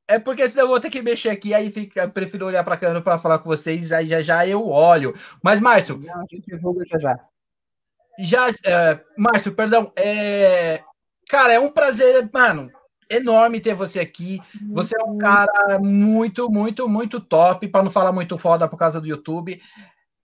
É 0.09 0.19
porque 0.19 0.49
senão 0.49 0.65
eu 0.65 0.69
vou 0.69 0.81
ter 0.81 0.89
que 0.89 1.03
mexer 1.03 1.29
aqui, 1.29 1.53
aí 1.53 1.71
fica, 1.71 2.05
eu 2.05 2.11
prefiro 2.11 2.47
olhar 2.47 2.65
para 2.65 2.75
a 2.75 2.79
câmera 2.79 3.03
para 3.03 3.19
falar 3.19 3.41
com 3.41 3.51
vocês, 3.51 3.93
aí 3.93 4.07
já 4.07 4.23
já 4.23 4.47
eu 4.47 4.67
olho. 4.67 5.15
Mas, 5.43 5.61
Márcio. 5.61 5.99
Não, 5.99 6.23
a 6.23 6.25
gente 6.31 6.47
divulga 6.47 6.83
já 6.87 6.99
já. 6.99 7.21
já, 8.19 8.49
é, 8.65 8.99
Márcio, 9.19 9.55
perdão, 9.55 9.93
é, 9.95 10.83
cara, 11.29 11.53
é 11.53 11.61
um 11.61 11.71
prazer, 11.71 12.27
mano, 12.33 12.71
enorme 13.11 13.61
ter 13.61 13.75
você 13.75 14.01
aqui. 14.01 14.41
Você 14.71 14.95
é 14.99 15.05
um 15.05 15.19
cara 15.19 15.79
muito, 15.79 16.51
muito, 16.51 16.89
muito 16.89 17.21
top, 17.21 17.69
para 17.69 17.83
não 17.83 17.91
falar 17.91 18.13
muito 18.13 18.37
foda 18.39 18.69
por 18.69 18.77
causa 18.77 19.01
do 19.01 19.07
YouTube. 19.07 19.61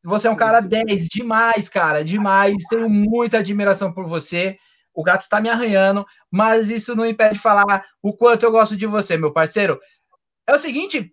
Você 0.03 0.29
é 0.29 0.31
um 0.31 0.37
cara 0.37 0.61
10, 0.61 1.09
demais, 1.09 1.69
cara, 1.69 2.05
demais. 2.05 2.57
Tenho 2.69 2.89
muita 2.89 3.39
admiração 3.39 3.93
por 3.93 4.07
você. 4.07 4.57
O 4.93 5.03
gato 5.03 5.23
está 5.23 5.41
me 5.41 5.49
arranhando, 5.49 6.07
mas 6.31 6.71
isso 6.71 6.95
não 6.95 7.07
impede 7.07 7.35
de 7.35 7.41
falar 7.41 7.85
o 8.03 8.13
quanto 8.13 8.45
eu 8.45 8.53
gosto 8.53 8.77
de 8.77 8.87
você, 8.87 9.17
meu 9.17 9.33
parceiro. 9.33 9.81
É 10.47 10.55
o 10.55 10.59
seguinte, 10.59 11.11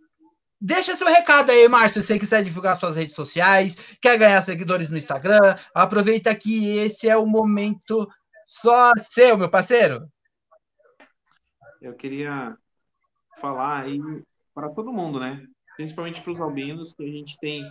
Deixa 0.63 0.95
seu 0.95 1.07
recado 1.07 1.49
aí, 1.49 1.67
Márcio. 1.67 2.03
Se 2.03 2.09
você 2.09 2.19
quiser 2.19 2.43
divulgar 2.43 2.77
suas 2.77 2.95
redes 2.95 3.15
sociais, 3.15 3.75
quer 3.99 4.15
ganhar 4.15 4.39
seguidores 4.43 4.91
no 4.91 4.97
Instagram, 4.97 5.55
aproveita 5.73 6.35
que 6.35 6.77
esse 6.77 7.09
é 7.09 7.17
o 7.17 7.25
momento 7.25 8.07
só 8.45 8.91
seu, 8.95 9.35
meu 9.35 9.49
parceiro. 9.49 10.07
Eu 11.81 11.95
queria 11.95 12.57
falar 13.39 13.83
aí 13.83 13.99
para 14.53 14.69
todo 14.69 14.93
mundo, 14.93 15.19
né? 15.19 15.45
Principalmente 15.75 16.21
para 16.21 16.31
os 16.31 16.41
albinos, 16.41 16.93
que 16.93 17.03
a 17.03 17.11
gente 17.11 17.37
tem, 17.39 17.63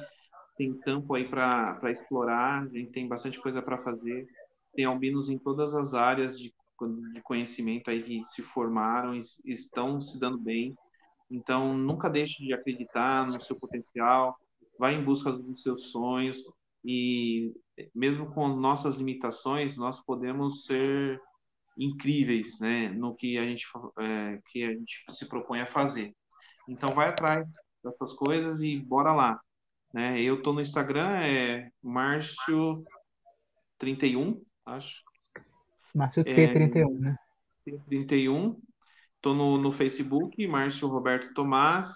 tem 0.57 0.79
campo 0.81 1.15
aí 1.15 1.29
para 1.29 1.91
explorar, 1.91 2.65
a 2.65 2.69
gente 2.69 2.91
tem 2.91 3.07
bastante 3.07 3.41
coisa 3.41 3.63
para 3.63 3.83
fazer. 3.83 4.27
Tem 4.75 4.85
albinos 4.85 5.31
em 5.31 5.39
todas 5.39 5.75
as 5.75 5.95
áreas 5.95 6.39
de, 6.39 6.53
de 7.13 7.23
conhecimento 7.23 7.91
aí 7.91 8.03
que 8.03 8.25
se 8.25 8.43
formaram 8.43 9.15
e 9.15 9.21
estão 9.45 10.01
se 10.03 10.19
dando 10.19 10.39
bem 10.39 10.77
então, 11.31 11.79
nunca 11.79 12.11
deixe 12.11 12.45
de 12.45 12.53
acreditar 12.53 13.25
no 13.25 13.41
seu 13.41 13.57
potencial, 13.59 14.37
vá 14.79 14.91
em 14.91 15.05
busca 15.05 15.31
dos 15.31 15.63
seus 15.63 15.93
sonhos 15.93 16.45
e 16.85 17.55
mesmo 17.95 18.33
com 18.35 18.49
nossas 18.49 18.97
limitações, 18.97 19.79
nós 19.79 20.01
podemos 20.01 20.65
ser 20.65 21.21
incríveis, 21.77 22.59
né, 22.61 22.89
no 22.89 23.15
que 23.15 23.39
a 23.39 23.45
gente 23.45 23.67
é, 23.99 24.41
que 24.51 24.65
a 24.65 24.73
gente 24.73 25.05
se 25.09 25.27
propõe 25.29 25.61
a 25.61 25.67
fazer. 25.67 26.15
Então, 26.69 26.91
vai 26.91 27.09
atrás 27.09 27.53
dessas 27.83 28.13
coisas 28.13 28.63
e 28.63 28.79
bora 28.79 29.13
lá, 29.13 29.41
né? 29.93 30.21
Eu 30.21 30.43
tô 30.43 30.53
no 30.53 30.61
Instagram 30.61 31.17
é 31.17 31.71
Márcio 31.83 32.83
31, 33.79 34.41
acho. 34.67 35.03
Márcio 35.95 36.25
T31, 36.25 36.97
é, 36.97 37.01
né? 37.01 37.17
T31 37.67 38.57
Estou 39.21 39.35
no, 39.35 39.59
no 39.59 39.71
Facebook, 39.71 40.47
Márcio 40.47 40.89
Roberto 40.89 41.35
Tomás, 41.35 41.95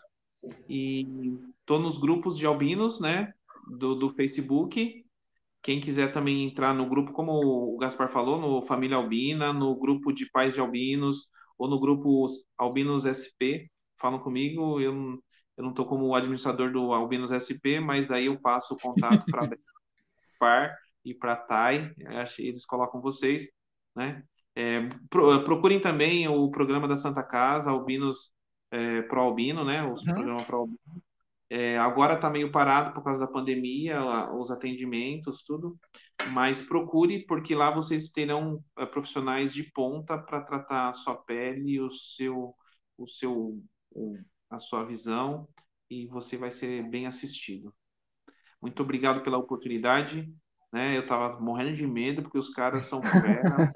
e 0.69 1.07
estou 1.59 1.79
nos 1.79 1.97
grupos 1.97 2.37
de 2.37 2.45
albinos, 2.45 3.01
né, 3.01 3.33
do, 3.67 3.95
do 3.95 4.11
Facebook. 4.11 5.04
Quem 5.65 5.81
quiser 5.81 6.13
também 6.13 6.45
entrar 6.45 6.75
no 6.75 6.87
grupo, 6.87 7.11
como 7.11 7.33
o 7.75 7.79
Gaspar 7.79 8.11
falou, 8.11 8.39
no 8.39 8.61
Família 8.61 8.99
Albina, 8.99 9.51
no 9.51 9.75
grupo 9.75 10.13
de 10.13 10.31
pais 10.31 10.53
de 10.53 10.61
albinos, 10.61 11.27
ou 11.57 11.67
no 11.67 11.81
grupo 11.81 12.27
Albinos 12.59 13.07
SP, 13.09 13.73
falam 13.99 14.19
comigo. 14.19 14.79
Eu, 14.79 14.93
eu 15.57 15.63
não 15.65 15.71
estou 15.71 15.87
como 15.87 16.15
administrador 16.15 16.71
do 16.71 16.93
Albinos 16.93 17.31
SP, 17.33 17.81
mas 17.81 18.07
daí 18.07 18.27
eu 18.27 18.39
passo 18.39 18.75
o 18.75 18.79
contato 18.79 19.25
para 19.25 19.49
Gaspar 20.19 20.77
e 21.03 21.15
para 21.15 21.35
Thay, 21.35 21.95
eles 22.39 22.67
colocam 22.67 23.01
vocês, 23.01 23.49
né? 23.97 24.23
É, 24.55 24.83
pro, 25.09 25.45
procurem 25.45 25.81
também 25.81 26.29
o 26.29 26.51
programa 26.51 26.87
da 26.87 26.99
Santa 26.99 27.23
Casa, 27.23 27.71
Albinos 27.71 28.31
é, 28.71 29.01
Pro 29.01 29.23
Albino, 29.23 29.65
né? 29.65 29.83
O 29.83 29.93
uhum. 29.93 30.05
programa 30.05 30.43
Pro 30.45 30.59
Albino. 30.59 31.03
É, 31.57 31.79
agora 31.79 32.15
está 32.15 32.29
meio 32.29 32.51
parado 32.51 32.93
por 32.93 33.05
causa 33.05 33.21
da 33.21 33.29
pandemia, 33.29 34.01
os 34.33 34.51
atendimentos, 34.51 35.43
tudo. 35.45 35.79
Mas 36.33 36.61
procure, 36.61 37.25
porque 37.27 37.55
lá 37.55 37.71
vocês 37.71 38.09
terão 38.09 38.63
é, 38.77 38.85
profissionais 38.87 39.55
de 39.55 39.63
ponta 39.73 40.19
para 40.19 40.41
tratar 40.43 40.89
a 40.89 40.93
sua 40.93 41.15
pele, 41.17 41.81
o 41.81 41.91
seu, 41.91 42.55
o 42.99 43.07
seu, 43.07 43.63
a 44.51 44.59
sua 44.59 44.85
visão, 44.85 45.49
e 45.89 46.07
você 46.09 46.37
vai 46.37 46.51
ser 46.51 46.83
bem 46.91 47.07
assistido. 47.07 47.73
Muito 48.61 48.83
obrigado 48.83 49.23
pela 49.23 49.39
oportunidade 49.39 50.29
né? 50.75 50.97
Eu 50.97 51.07
tava 51.07 51.39
morrendo 51.41 51.77
de 51.77 51.87
medo 51.87 52.21
porque 52.21 52.37
os 52.37 52.49
caras 52.49 52.87
são 52.87 53.01
fera, 53.23 53.73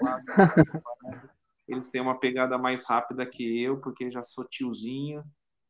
eles 1.69 1.89
têm 1.89 2.01
uma 2.01 2.19
pegada 2.19 2.59
mais 2.59 2.83
rápida 2.85 3.25
que 3.25 3.63
eu, 3.63 3.81
porque 3.81 4.11
já 4.11 4.25
sou 4.25 4.45
tiozinho, 4.45 5.23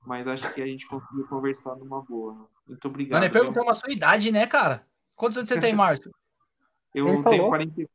mas 0.08 0.26
acho 0.26 0.50
que 0.54 0.62
a 0.62 0.66
gente 0.66 0.88
conseguiu 0.88 1.28
conversar 1.28 1.76
numa 1.76 2.00
boa. 2.00 2.48
Muito 2.66 2.88
obrigado. 2.88 3.20
Mano, 3.20 3.30
perguntamos 3.30 3.68
a 3.68 3.74
sua 3.74 3.92
idade, 3.92 4.32
né, 4.32 4.46
cara? 4.46 4.82
Quantos 5.14 5.36
anos 5.36 5.50
você 5.50 5.60
tem, 5.60 5.74
Márcio? 5.76 6.10
Eu 6.94 7.06
Ele 7.08 7.22
tenho 7.24 7.46
40, 7.46 7.90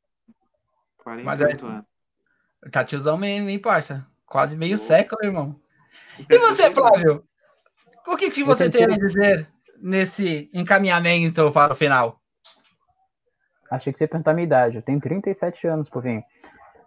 48 0.99 1.25
mas 1.25 1.41
é, 1.41 1.65
anos. 1.65 1.85
Tá 2.71 2.85
tiozão 2.85 3.17
mesmo, 3.17 3.49
hein, 3.49 3.57
parça? 3.57 4.05
Quase 4.27 4.55
meio 4.55 4.75
oh. 4.75 4.77
século, 4.77 5.25
irmão. 5.25 5.59
E 6.29 6.37
você, 6.37 6.69
Flávio? 6.69 7.27
O 8.05 8.15
que, 8.15 8.29
que 8.29 8.43
você 8.43 8.69
tem 8.69 8.83
a 8.83 8.87
dizer 8.89 9.51
nesse 9.81 10.51
encaminhamento 10.53 11.51
para 11.51 11.73
o 11.73 11.75
final? 11.75 12.21
Achei 13.71 13.91
que 13.91 13.97
você 13.97 14.03
ia 14.03 14.07
perguntar 14.07 14.29
a 14.29 14.33
minha 14.35 14.45
idade. 14.45 14.75
Eu 14.75 14.83
tenho 14.83 15.01
37 15.01 15.65
anos, 15.65 15.89
por 15.89 16.03
fim. 16.03 16.21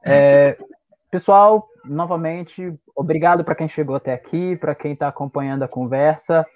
É, 0.09 0.57
pessoal, 1.11 1.69
novamente, 1.87 2.75
obrigado 2.95 3.45
para 3.45 3.55
quem 3.55 3.69
chegou 3.69 3.97
até 3.97 4.13
aqui, 4.13 4.57
para 4.57 4.75
quem 4.75 4.93
está 4.93 5.09
acompanhando 5.09 5.63
a 5.63 5.69
conversa. 5.69 6.47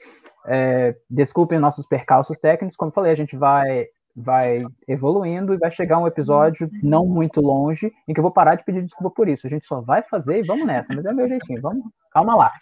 É, 0.47 0.97
desculpem 1.09 1.59
nossos 1.59 1.87
percalços 1.87 2.39
técnicos. 2.39 2.77
Como 2.77 2.93
falei, 2.93 3.13
a 3.13 3.17
gente 3.17 3.37
vai 3.37 3.87
vai 4.15 4.65
evoluindo 4.89 5.55
e 5.55 5.59
vai 5.59 5.71
chegar 5.71 5.99
um 5.99 6.07
episódio 6.07 6.69
não 6.83 7.07
muito 7.07 7.41
longe 7.41 7.93
em 8.09 8.13
que 8.13 8.19
eu 8.19 8.23
vou 8.23 8.33
parar 8.33 8.57
de 8.57 8.65
pedir 8.65 8.83
desculpa 8.83 9.15
por 9.15 9.29
isso. 9.29 9.47
A 9.47 9.51
gente 9.51 9.65
só 9.65 9.81
vai 9.81 10.03
fazer 10.03 10.41
e 10.41 10.43
vamos 10.43 10.67
nessa, 10.67 10.89
mas 10.95 11.05
é 11.05 11.13
meu 11.13 11.29
jeitinho. 11.29 11.61
Vamos, 11.63 11.85
calma 12.11 12.37
lá. 12.37 12.53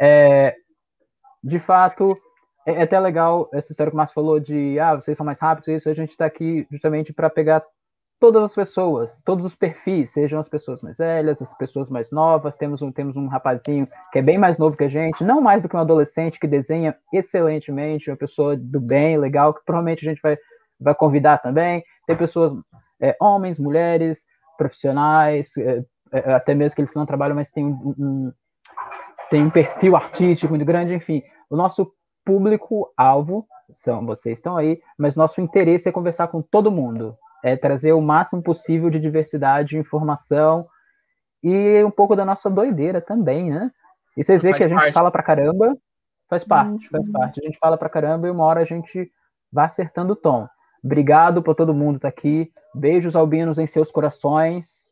É, 0.00 0.56
de 1.42 1.58
fato, 1.58 2.18
é, 2.66 2.72
é 2.72 2.82
até 2.82 2.98
legal 2.98 3.48
essa 3.52 3.72
história 3.72 3.90
que 3.90 3.94
o 3.94 3.96
Márcio 3.96 4.14
falou 4.14 4.40
de 4.40 4.78
ah, 4.78 4.96
vocês 4.96 5.16
são 5.16 5.24
mais 5.24 5.38
rápidos, 5.38 5.68
isso 5.68 5.88
a 5.88 5.94
gente 5.94 6.10
está 6.10 6.26
aqui 6.26 6.66
justamente 6.70 7.12
para 7.12 7.30
pegar 7.30 7.62
todas 8.20 8.42
as 8.42 8.54
pessoas, 8.54 9.22
todos 9.24 9.44
os 9.44 9.54
perfis, 9.54 10.10
sejam 10.10 10.40
as 10.40 10.48
pessoas 10.48 10.82
mais 10.82 10.98
velhas, 10.98 11.40
as 11.40 11.54
pessoas 11.56 11.88
mais 11.88 12.10
novas. 12.10 12.56
Temos 12.56 12.82
um, 12.82 12.90
temos 12.90 13.16
um 13.16 13.26
rapazinho 13.26 13.86
que 14.12 14.18
é 14.18 14.22
bem 14.22 14.38
mais 14.38 14.58
novo 14.58 14.76
que 14.76 14.84
a 14.84 14.88
gente, 14.88 15.24
não 15.24 15.40
mais 15.40 15.62
do 15.62 15.68
que 15.68 15.76
um 15.76 15.80
adolescente 15.80 16.38
que 16.38 16.46
desenha 16.46 16.96
excelentemente, 17.12 18.10
uma 18.10 18.16
pessoa 18.16 18.56
do 18.56 18.80
bem, 18.80 19.16
legal, 19.18 19.54
que 19.54 19.64
provavelmente 19.64 20.06
a 20.06 20.10
gente 20.10 20.22
vai, 20.22 20.36
vai 20.80 20.94
convidar 20.94 21.38
também. 21.38 21.84
Tem 22.06 22.16
pessoas, 22.16 22.52
é, 23.00 23.16
homens, 23.20 23.58
mulheres, 23.58 24.26
profissionais, 24.56 25.56
é, 25.56 25.84
é, 26.12 26.34
até 26.34 26.54
mesmo 26.54 26.74
que 26.74 26.82
eles 26.82 26.94
não 26.94 27.06
trabalham, 27.06 27.36
mas 27.36 27.50
tem 27.50 27.64
um, 27.64 27.94
um, 27.98 28.32
tem 29.30 29.44
um 29.44 29.50
perfil 29.50 29.94
artístico 29.94 30.50
muito 30.50 30.64
grande, 30.64 30.94
enfim. 30.94 31.22
O 31.48 31.56
nosso 31.56 31.92
público-alvo 32.24 33.46
são 33.70 34.04
vocês 34.04 34.38
estão 34.38 34.56
aí, 34.56 34.80
mas 34.98 35.14
nosso 35.14 35.40
interesse 35.40 35.88
é 35.88 35.92
conversar 35.92 36.28
com 36.28 36.42
todo 36.42 36.70
mundo, 36.70 37.16
é 37.44 37.56
trazer 37.56 37.92
o 37.92 38.00
máximo 38.00 38.42
possível 38.42 38.90
de 38.90 38.98
diversidade 38.98 39.70
de 39.70 39.78
informação 39.78 40.66
e 41.42 41.82
um 41.84 41.90
pouco 41.90 42.16
da 42.16 42.24
nossa 42.24 42.50
doideira 42.50 43.00
também, 43.00 43.50
né? 43.50 43.70
E 44.16 44.24
vocês 44.24 44.42
veem 44.42 44.54
que 44.54 44.64
a 44.64 44.68
gente 44.68 44.78
parte. 44.78 44.92
fala 44.92 45.10
pra 45.10 45.22
caramba, 45.22 45.76
faz 46.28 46.44
parte, 46.44 46.84
uhum. 46.84 46.90
faz 46.90 47.10
parte. 47.10 47.40
A 47.40 47.46
gente 47.46 47.58
fala 47.58 47.78
pra 47.78 47.88
caramba 47.88 48.26
e 48.26 48.30
uma 48.30 48.44
hora 48.44 48.60
a 48.60 48.64
gente 48.64 49.10
vai 49.52 49.66
acertando 49.66 50.14
o 50.14 50.16
tom. 50.16 50.48
Obrigado 50.82 51.42
por 51.42 51.54
todo 51.54 51.74
mundo 51.74 51.96
estar 51.96 52.10
tá 52.10 52.14
aqui. 52.16 52.50
Beijos 52.74 53.14
albinos 53.14 53.58
em 53.58 53.66
seus 53.66 53.90
corações. 53.90 54.88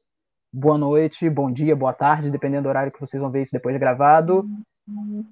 Boa 0.53 0.79
noite, 0.79 1.29
bom 1.29 1.51
dia, 1.51 1.77
boa 1.77 1.93
tarde, 1.93 2.31
dependendo 2.31 2.63
do 2.63 2.69
horário 2.69 2.93
que 2.93 3.01
vocês 3.01 3.21
vão 3.21 3.31
ver 3.31 3.43
isso 3.43 3.53
depois 3.53 3.75
de 3.75 3.79
gravado. 3.79 4.47
Uhum. 4.89 5.25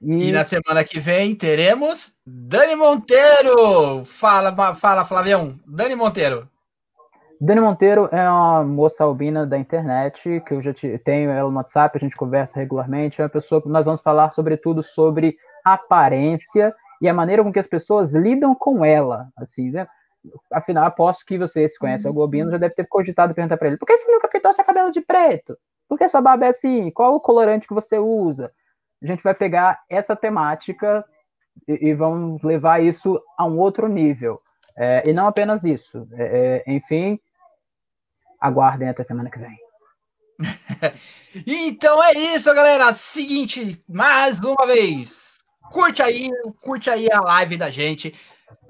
E... 0.00 0.28
e... 0.28 0.32
na 0.32 0.44
semana 0.44 0.82
que 0.82 0.98
vem 0.98 1.34
teremos 1.34 2.14
Dani 2.26 2.74
Monteiro. 2.74 4.04
Fala, 4.04 4.74
fala, 4.74 5.04
Flavião. 5.04 5.58
Dani 5.66 5.94
Monteiro. 5.94 6.48
Dani 7.40 7.60
Monteiro 7.60 8.08
é 8.12 8.28
uma 8.28 8.62
moça 8.62 9.02
albina 9.02 9.46
da 9.46 9.58
internet, 9.58 10.42
que 10.46 10.54
eu 10.54 10.60
já 10.60 10.72
tenho 11.02 11.30
ela 11.30 11.50
no 11.50 11.56
WhatsApp, 11.56 11.96
a 11.96 12.00
gente 12.00 12.14
conversa 12.14 12.58
regularmente. 12.58 13.20
É 13.20 13.24
uma 13.24 13.30
pessoa 13.30 13.62
que 13.62 13.68
nós 13.68 13.84
vamos 13.84 14.02
falar 14.02 14.30
sobretudo 14.30 14.82
sobre 14.82 15.36
aparência 15.64 16.74
e 17.00 17.08
a 17.08 17.14
maneira 17.14 17.42
com 17.42 17.52
que 17.52 17.58
as 17.58 17.66
pessoas 17.66 18.12
lidam 18.12 18.54
com 18.54 18.84
ela. 18.84 19.28
Assim, 19.38 19.70
né? 19.70 19.86
Afinal, 20.52 20.84
aposto 20.84 21.24
que 21.24 21.38
você 21.38 21.66
se 21.66 21.78
conhece 21.78 22.06
o 22.06 22.20
albino, 22.20 22.50
já 22.50 22.58
deve 22.58 22.74
ter 22.74 22.86
cogitado 22.86 23.34
perguntar 23.34 23.56
para 23.56 23.68
ele: 23.68 23.78
por 23.78 23.86
que 23.86 23.96
você 23.96 24.10
nunca 24.12 24.28
pintou 24.28 24.52
seu 24.52 24.64
cabelo 24.64 24.90
de 24.90 25.00
preto? 25.00 25.56
Por 25.88 25.98
que 25.98 26.08
sua 26.08 26.20
barba 26.20 26.46
é 26.46 26.50
assim? 26.50 26.90
Qual 26.90 27.14
o 27.14 27.20
colorante 27.20 27.66
que 27.66 27.74
você 27.74 27.98
usa? 27.98 28.52
A 29.02 29.06
gente 29.06 29.22
vai 29.22 29.34
pegar 29.34 29.82
essa 29.88 30.14
temática 30.14 31.04
e, 31.66 31.88
e 31.88 31.94
vamos 31.94 32.42
levar 32.42 32.82
isso 32.82 33.20
a 33.36 33.44
um 33.46 33.58
outro 33.58 33.88
nível. 33.88 34.38
É, 34.76 35.08
e 35.08 35.12
não 35.12 35.26
apenas 35.26 35.64
isso. 35.64 36.06
É, 36.12 36.62
é 36.66 36.72
enfim, 36.72 37.18
aguardem 38.40 38.88
até 38.88 39.02
semana 39.02 39.30
que 39.30 39.38
vem. 39.38 39.56
então 41.46 42.02
é 42.02 42.12
isso, 42.12 42.52
galera. 42.54 42.92
Seguinte, 42.92 43.82
mais 43.88 44.40
uma 44.40 44.66
vez, 44.66 45.38
curte 45.70 46.02
aí, 46.02 46.30
curte 46.62 46.88
aí 46.88 47.08
a 47.12 47.20
live 47.20 47.56
da 47.56 47.70
gente. 47.70 48.14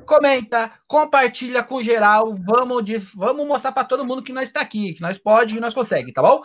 comenta, 0.05 0.73
compartilha 0.89 1.63
com 1.63 1.83
geral. 1.83 2.35
Vamos, 2.35 2.85
de, 2.85 2.99
vamos 2.99 3.47
mostrar 3.47 3.73
para 3.73 3.85
todo 3.85 4.05
mundo 4.05 4.23
que 4.23 4.33
nós 4.33 4.45
está 4.45 4.61
aqui, 4.61 4.95
que 4.95 5.03
nós 5.03 5.19
pode 5.19 5.57
e 5.57 5.61
nós 5.61 5.75
consegue, 5.75 6.13
tá 6.13 6.23
bom? 6.23 6.43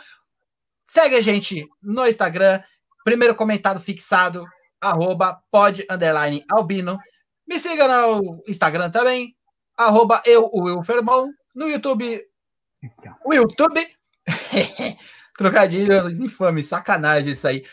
Segue 0.86 1.16
a 1.16 1.22
gente 1.22 1.68
no 1.82 2.08
Instagram, 2.08 2.62
primeiro 3.06 3.36
comentário 3.36 3.80
fixado, 3.80 4.44
arroba 4.82 5.40
pod, 5.52 5.86
underline, 5.90 6.44
albino. 6.52 7.00
Me 7.48 7.60
siga 7.60 7.88
no 7.88 8.44
Instagram 8.48 8.90
também, 8.90 9.36
arroba 9.78 10.22
eu, 10.26 10.50
o 10.52 10.64
Wilfermon. 10.64 11.30
No 11.56 11.70
YouTube, 11.70 12.22
o 13.24 13.34
YouTube. 13.34 13.88
Trocadilho 15.38 16.10
infame, 16.10 16.64
sacanagem 16.64 17.32
isso 17.32 17.48
aí. 17.48 17.64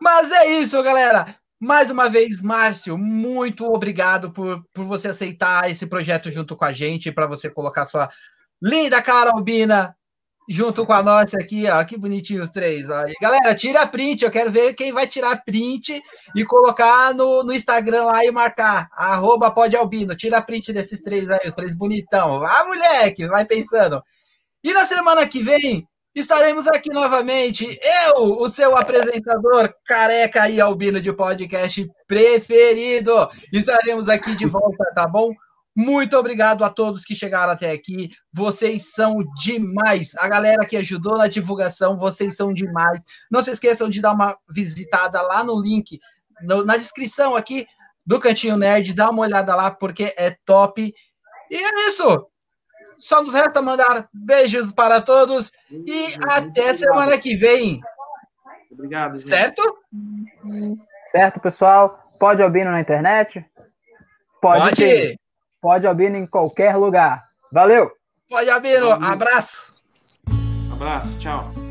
Mas 0.00 0.30
é 0.30 0.46
isso, 0.46 0.80
galera. 0.82 1.36
Mais 1.60 1.90
uma 1.90 2.08
vez, 2.08 2.40
Márcio, 2.42 2.96
muito 2.96 3.64
obrigado 3.64 4.32
por, 4.32 4.64
por 4.72 4.84
você 4.84 5.08
aceitar 5.08 5.70
esse 5.70 5.86
projeto 5.86 6.30
junto 6.30 6.56
com 6.56 6.64
a 6.64 6.72
gente, 6.72 7.12
para 7.12 7.26
você 7.26 7.50
colocar 7.50 7.84
sua 7.84 8.10
linda 8.60 9.02
cara 9.02 9.30
albina 9.30 9.96
junto 10.48 10.84
com 10.84 10.92
a 10.92 11.02
nossa 11.02 11.36
aqui, 11.38 11.68
ó. 11.68 11.82
Que 11.84 11.96
bonitinho 11.96 12.42
os 12.42 12.50
três. 12.50 12.88
Ó. 12.90 13.04
galera, 13.20 13.54
tira 13.54 13.86
print. 13.86 14.24
Eu 14.24 14.30
quero 14.30 14.50
ver 14.50 14.74
quem 14.74 14.92
vai 14.92 15.06
tirar 15.06 15.42
print 15.44 16.00
e 16.34 16.44
colocar 16.44 17.14
no, 17.14 17.42
no 17.42 17.52
Instagram 17.52 18.04
lá 18.04 18.24
e 18.24 18.30
marcar. 18.30 18.88
Arroba. 18.92 19.52
Tira 20.16 20.42
print 20.42 20.72
desses 20.72 21.00
três 21.00 21.30
aí, 21.30 21.46
os 21.46 21.54
três 21.54 21.74
bonitão. 21.74 22.42
Ah, 22.44 22.64
moleque, 22.64 23.26
vai 23.26 23.44
pensando. 23.44 24.02
E 24.62 24.72
na 24.72 24.86
semana 24.86 25.26
que 25.26 25.42
vem, 25.42 25.86
Estaremos 26.14 26.66
aqui 26.66 26.92
novamente, 26.92 27.66
eu, 28.14 28.38
o 28.38 28.50
seu 28.50 28.76
apresentador 28.76 29.72
careca 29.86 30.46
e 30.46 30.60
albino 30.60 31.00
de 31.00 31.10
podcast 31.10 31.90
preferido. 32.06 33.30
Estaremos 33.50 34.10
aqui 34.10 34.36
de 34.36 34.44
volta, 34.44 34.84
tá 34.94 35.08
bom? 35.08 35.32
Muito 35.74 36.16
obrigado 36.18 36.64
a 36.64 36.70
todos 36.70 37.04
que 37.04 37.14
chegaram 37.14 37.52
até 37.52 37.70
aqui. 37.70 38.10
Vocês 38.32 38.92
são 38.92 39.16
demais. 39.42 40.14
A 40.18 40.28
galera 40.28 40.66
que 40.66 40.76
ajudou 40.76 41.16
na 41.16 41.28
divulgação, 41.28 41.98
vocês 41.98 42.36
são 42.36 42.52
demais. 42.52 43.02
Não 43.30 43.42
se 43.42 43.50
esqueçam 43.50 43.88
de 43.88 44.00
dar 44.00 44.12
uma 44.12 44.36
visitada 44.50 45.20
lá 45.22 45.42
no 45.42 45.60
link, 45.60 45.98
no, 46.42 46.64
na 46.64 46.76
descrição 46.76 47.34
aqui 47.34 47.66
do 48.04 48.20
Cantinho 48.20 48.56
Nerd. 48.56 48.92
Dá 48.92 49.08
uma 49.08 49.22
olhada 49.22 49.54
lá, 49.54 49.70
porque 49.70 50.14
é 50.16 50.36
top. 50.44 50.92
E 51.50 51.56
é 51.56 51.88
isso. 51.88 52.26
Só 52.98 53.22
nos 53.22 53.32
resta 53.32 53.62
mandar 53.62 54.08
beijos 54.12 54.72
para 54.72 55.00
todos 55.00 55.50
e 55.70 56.14
até 56.28 56.74
semana 56.74 57.18
que 57.18 57.34
vem. 57.34 57.80
Obrigado. 58.70 59.16
Gente. 59.16 59.28
Certo? 59.28 59.78
Certo, 61.10 61.40
pessoal. 61.40 61.98
Pode 62.18 62.42
Albino 62.42 62.70
na 62.70 62.80
internet? 62.80 63.44
Pode. 64.40 64.60
Pode, 64.60 65.18
pode 65.62 65.86
Albino 65.86 66.16
em 66.16 66.26
qualquer 66.26 66.76
lugar. 66.76 67.24
Valeu. 67.50 67.92
Pode 68.28 68.50
Albino. 68.50 68.90
Abraço. 68.90 69.72
Abraço. 70.72 71.18
Tchau. 71.20 71.61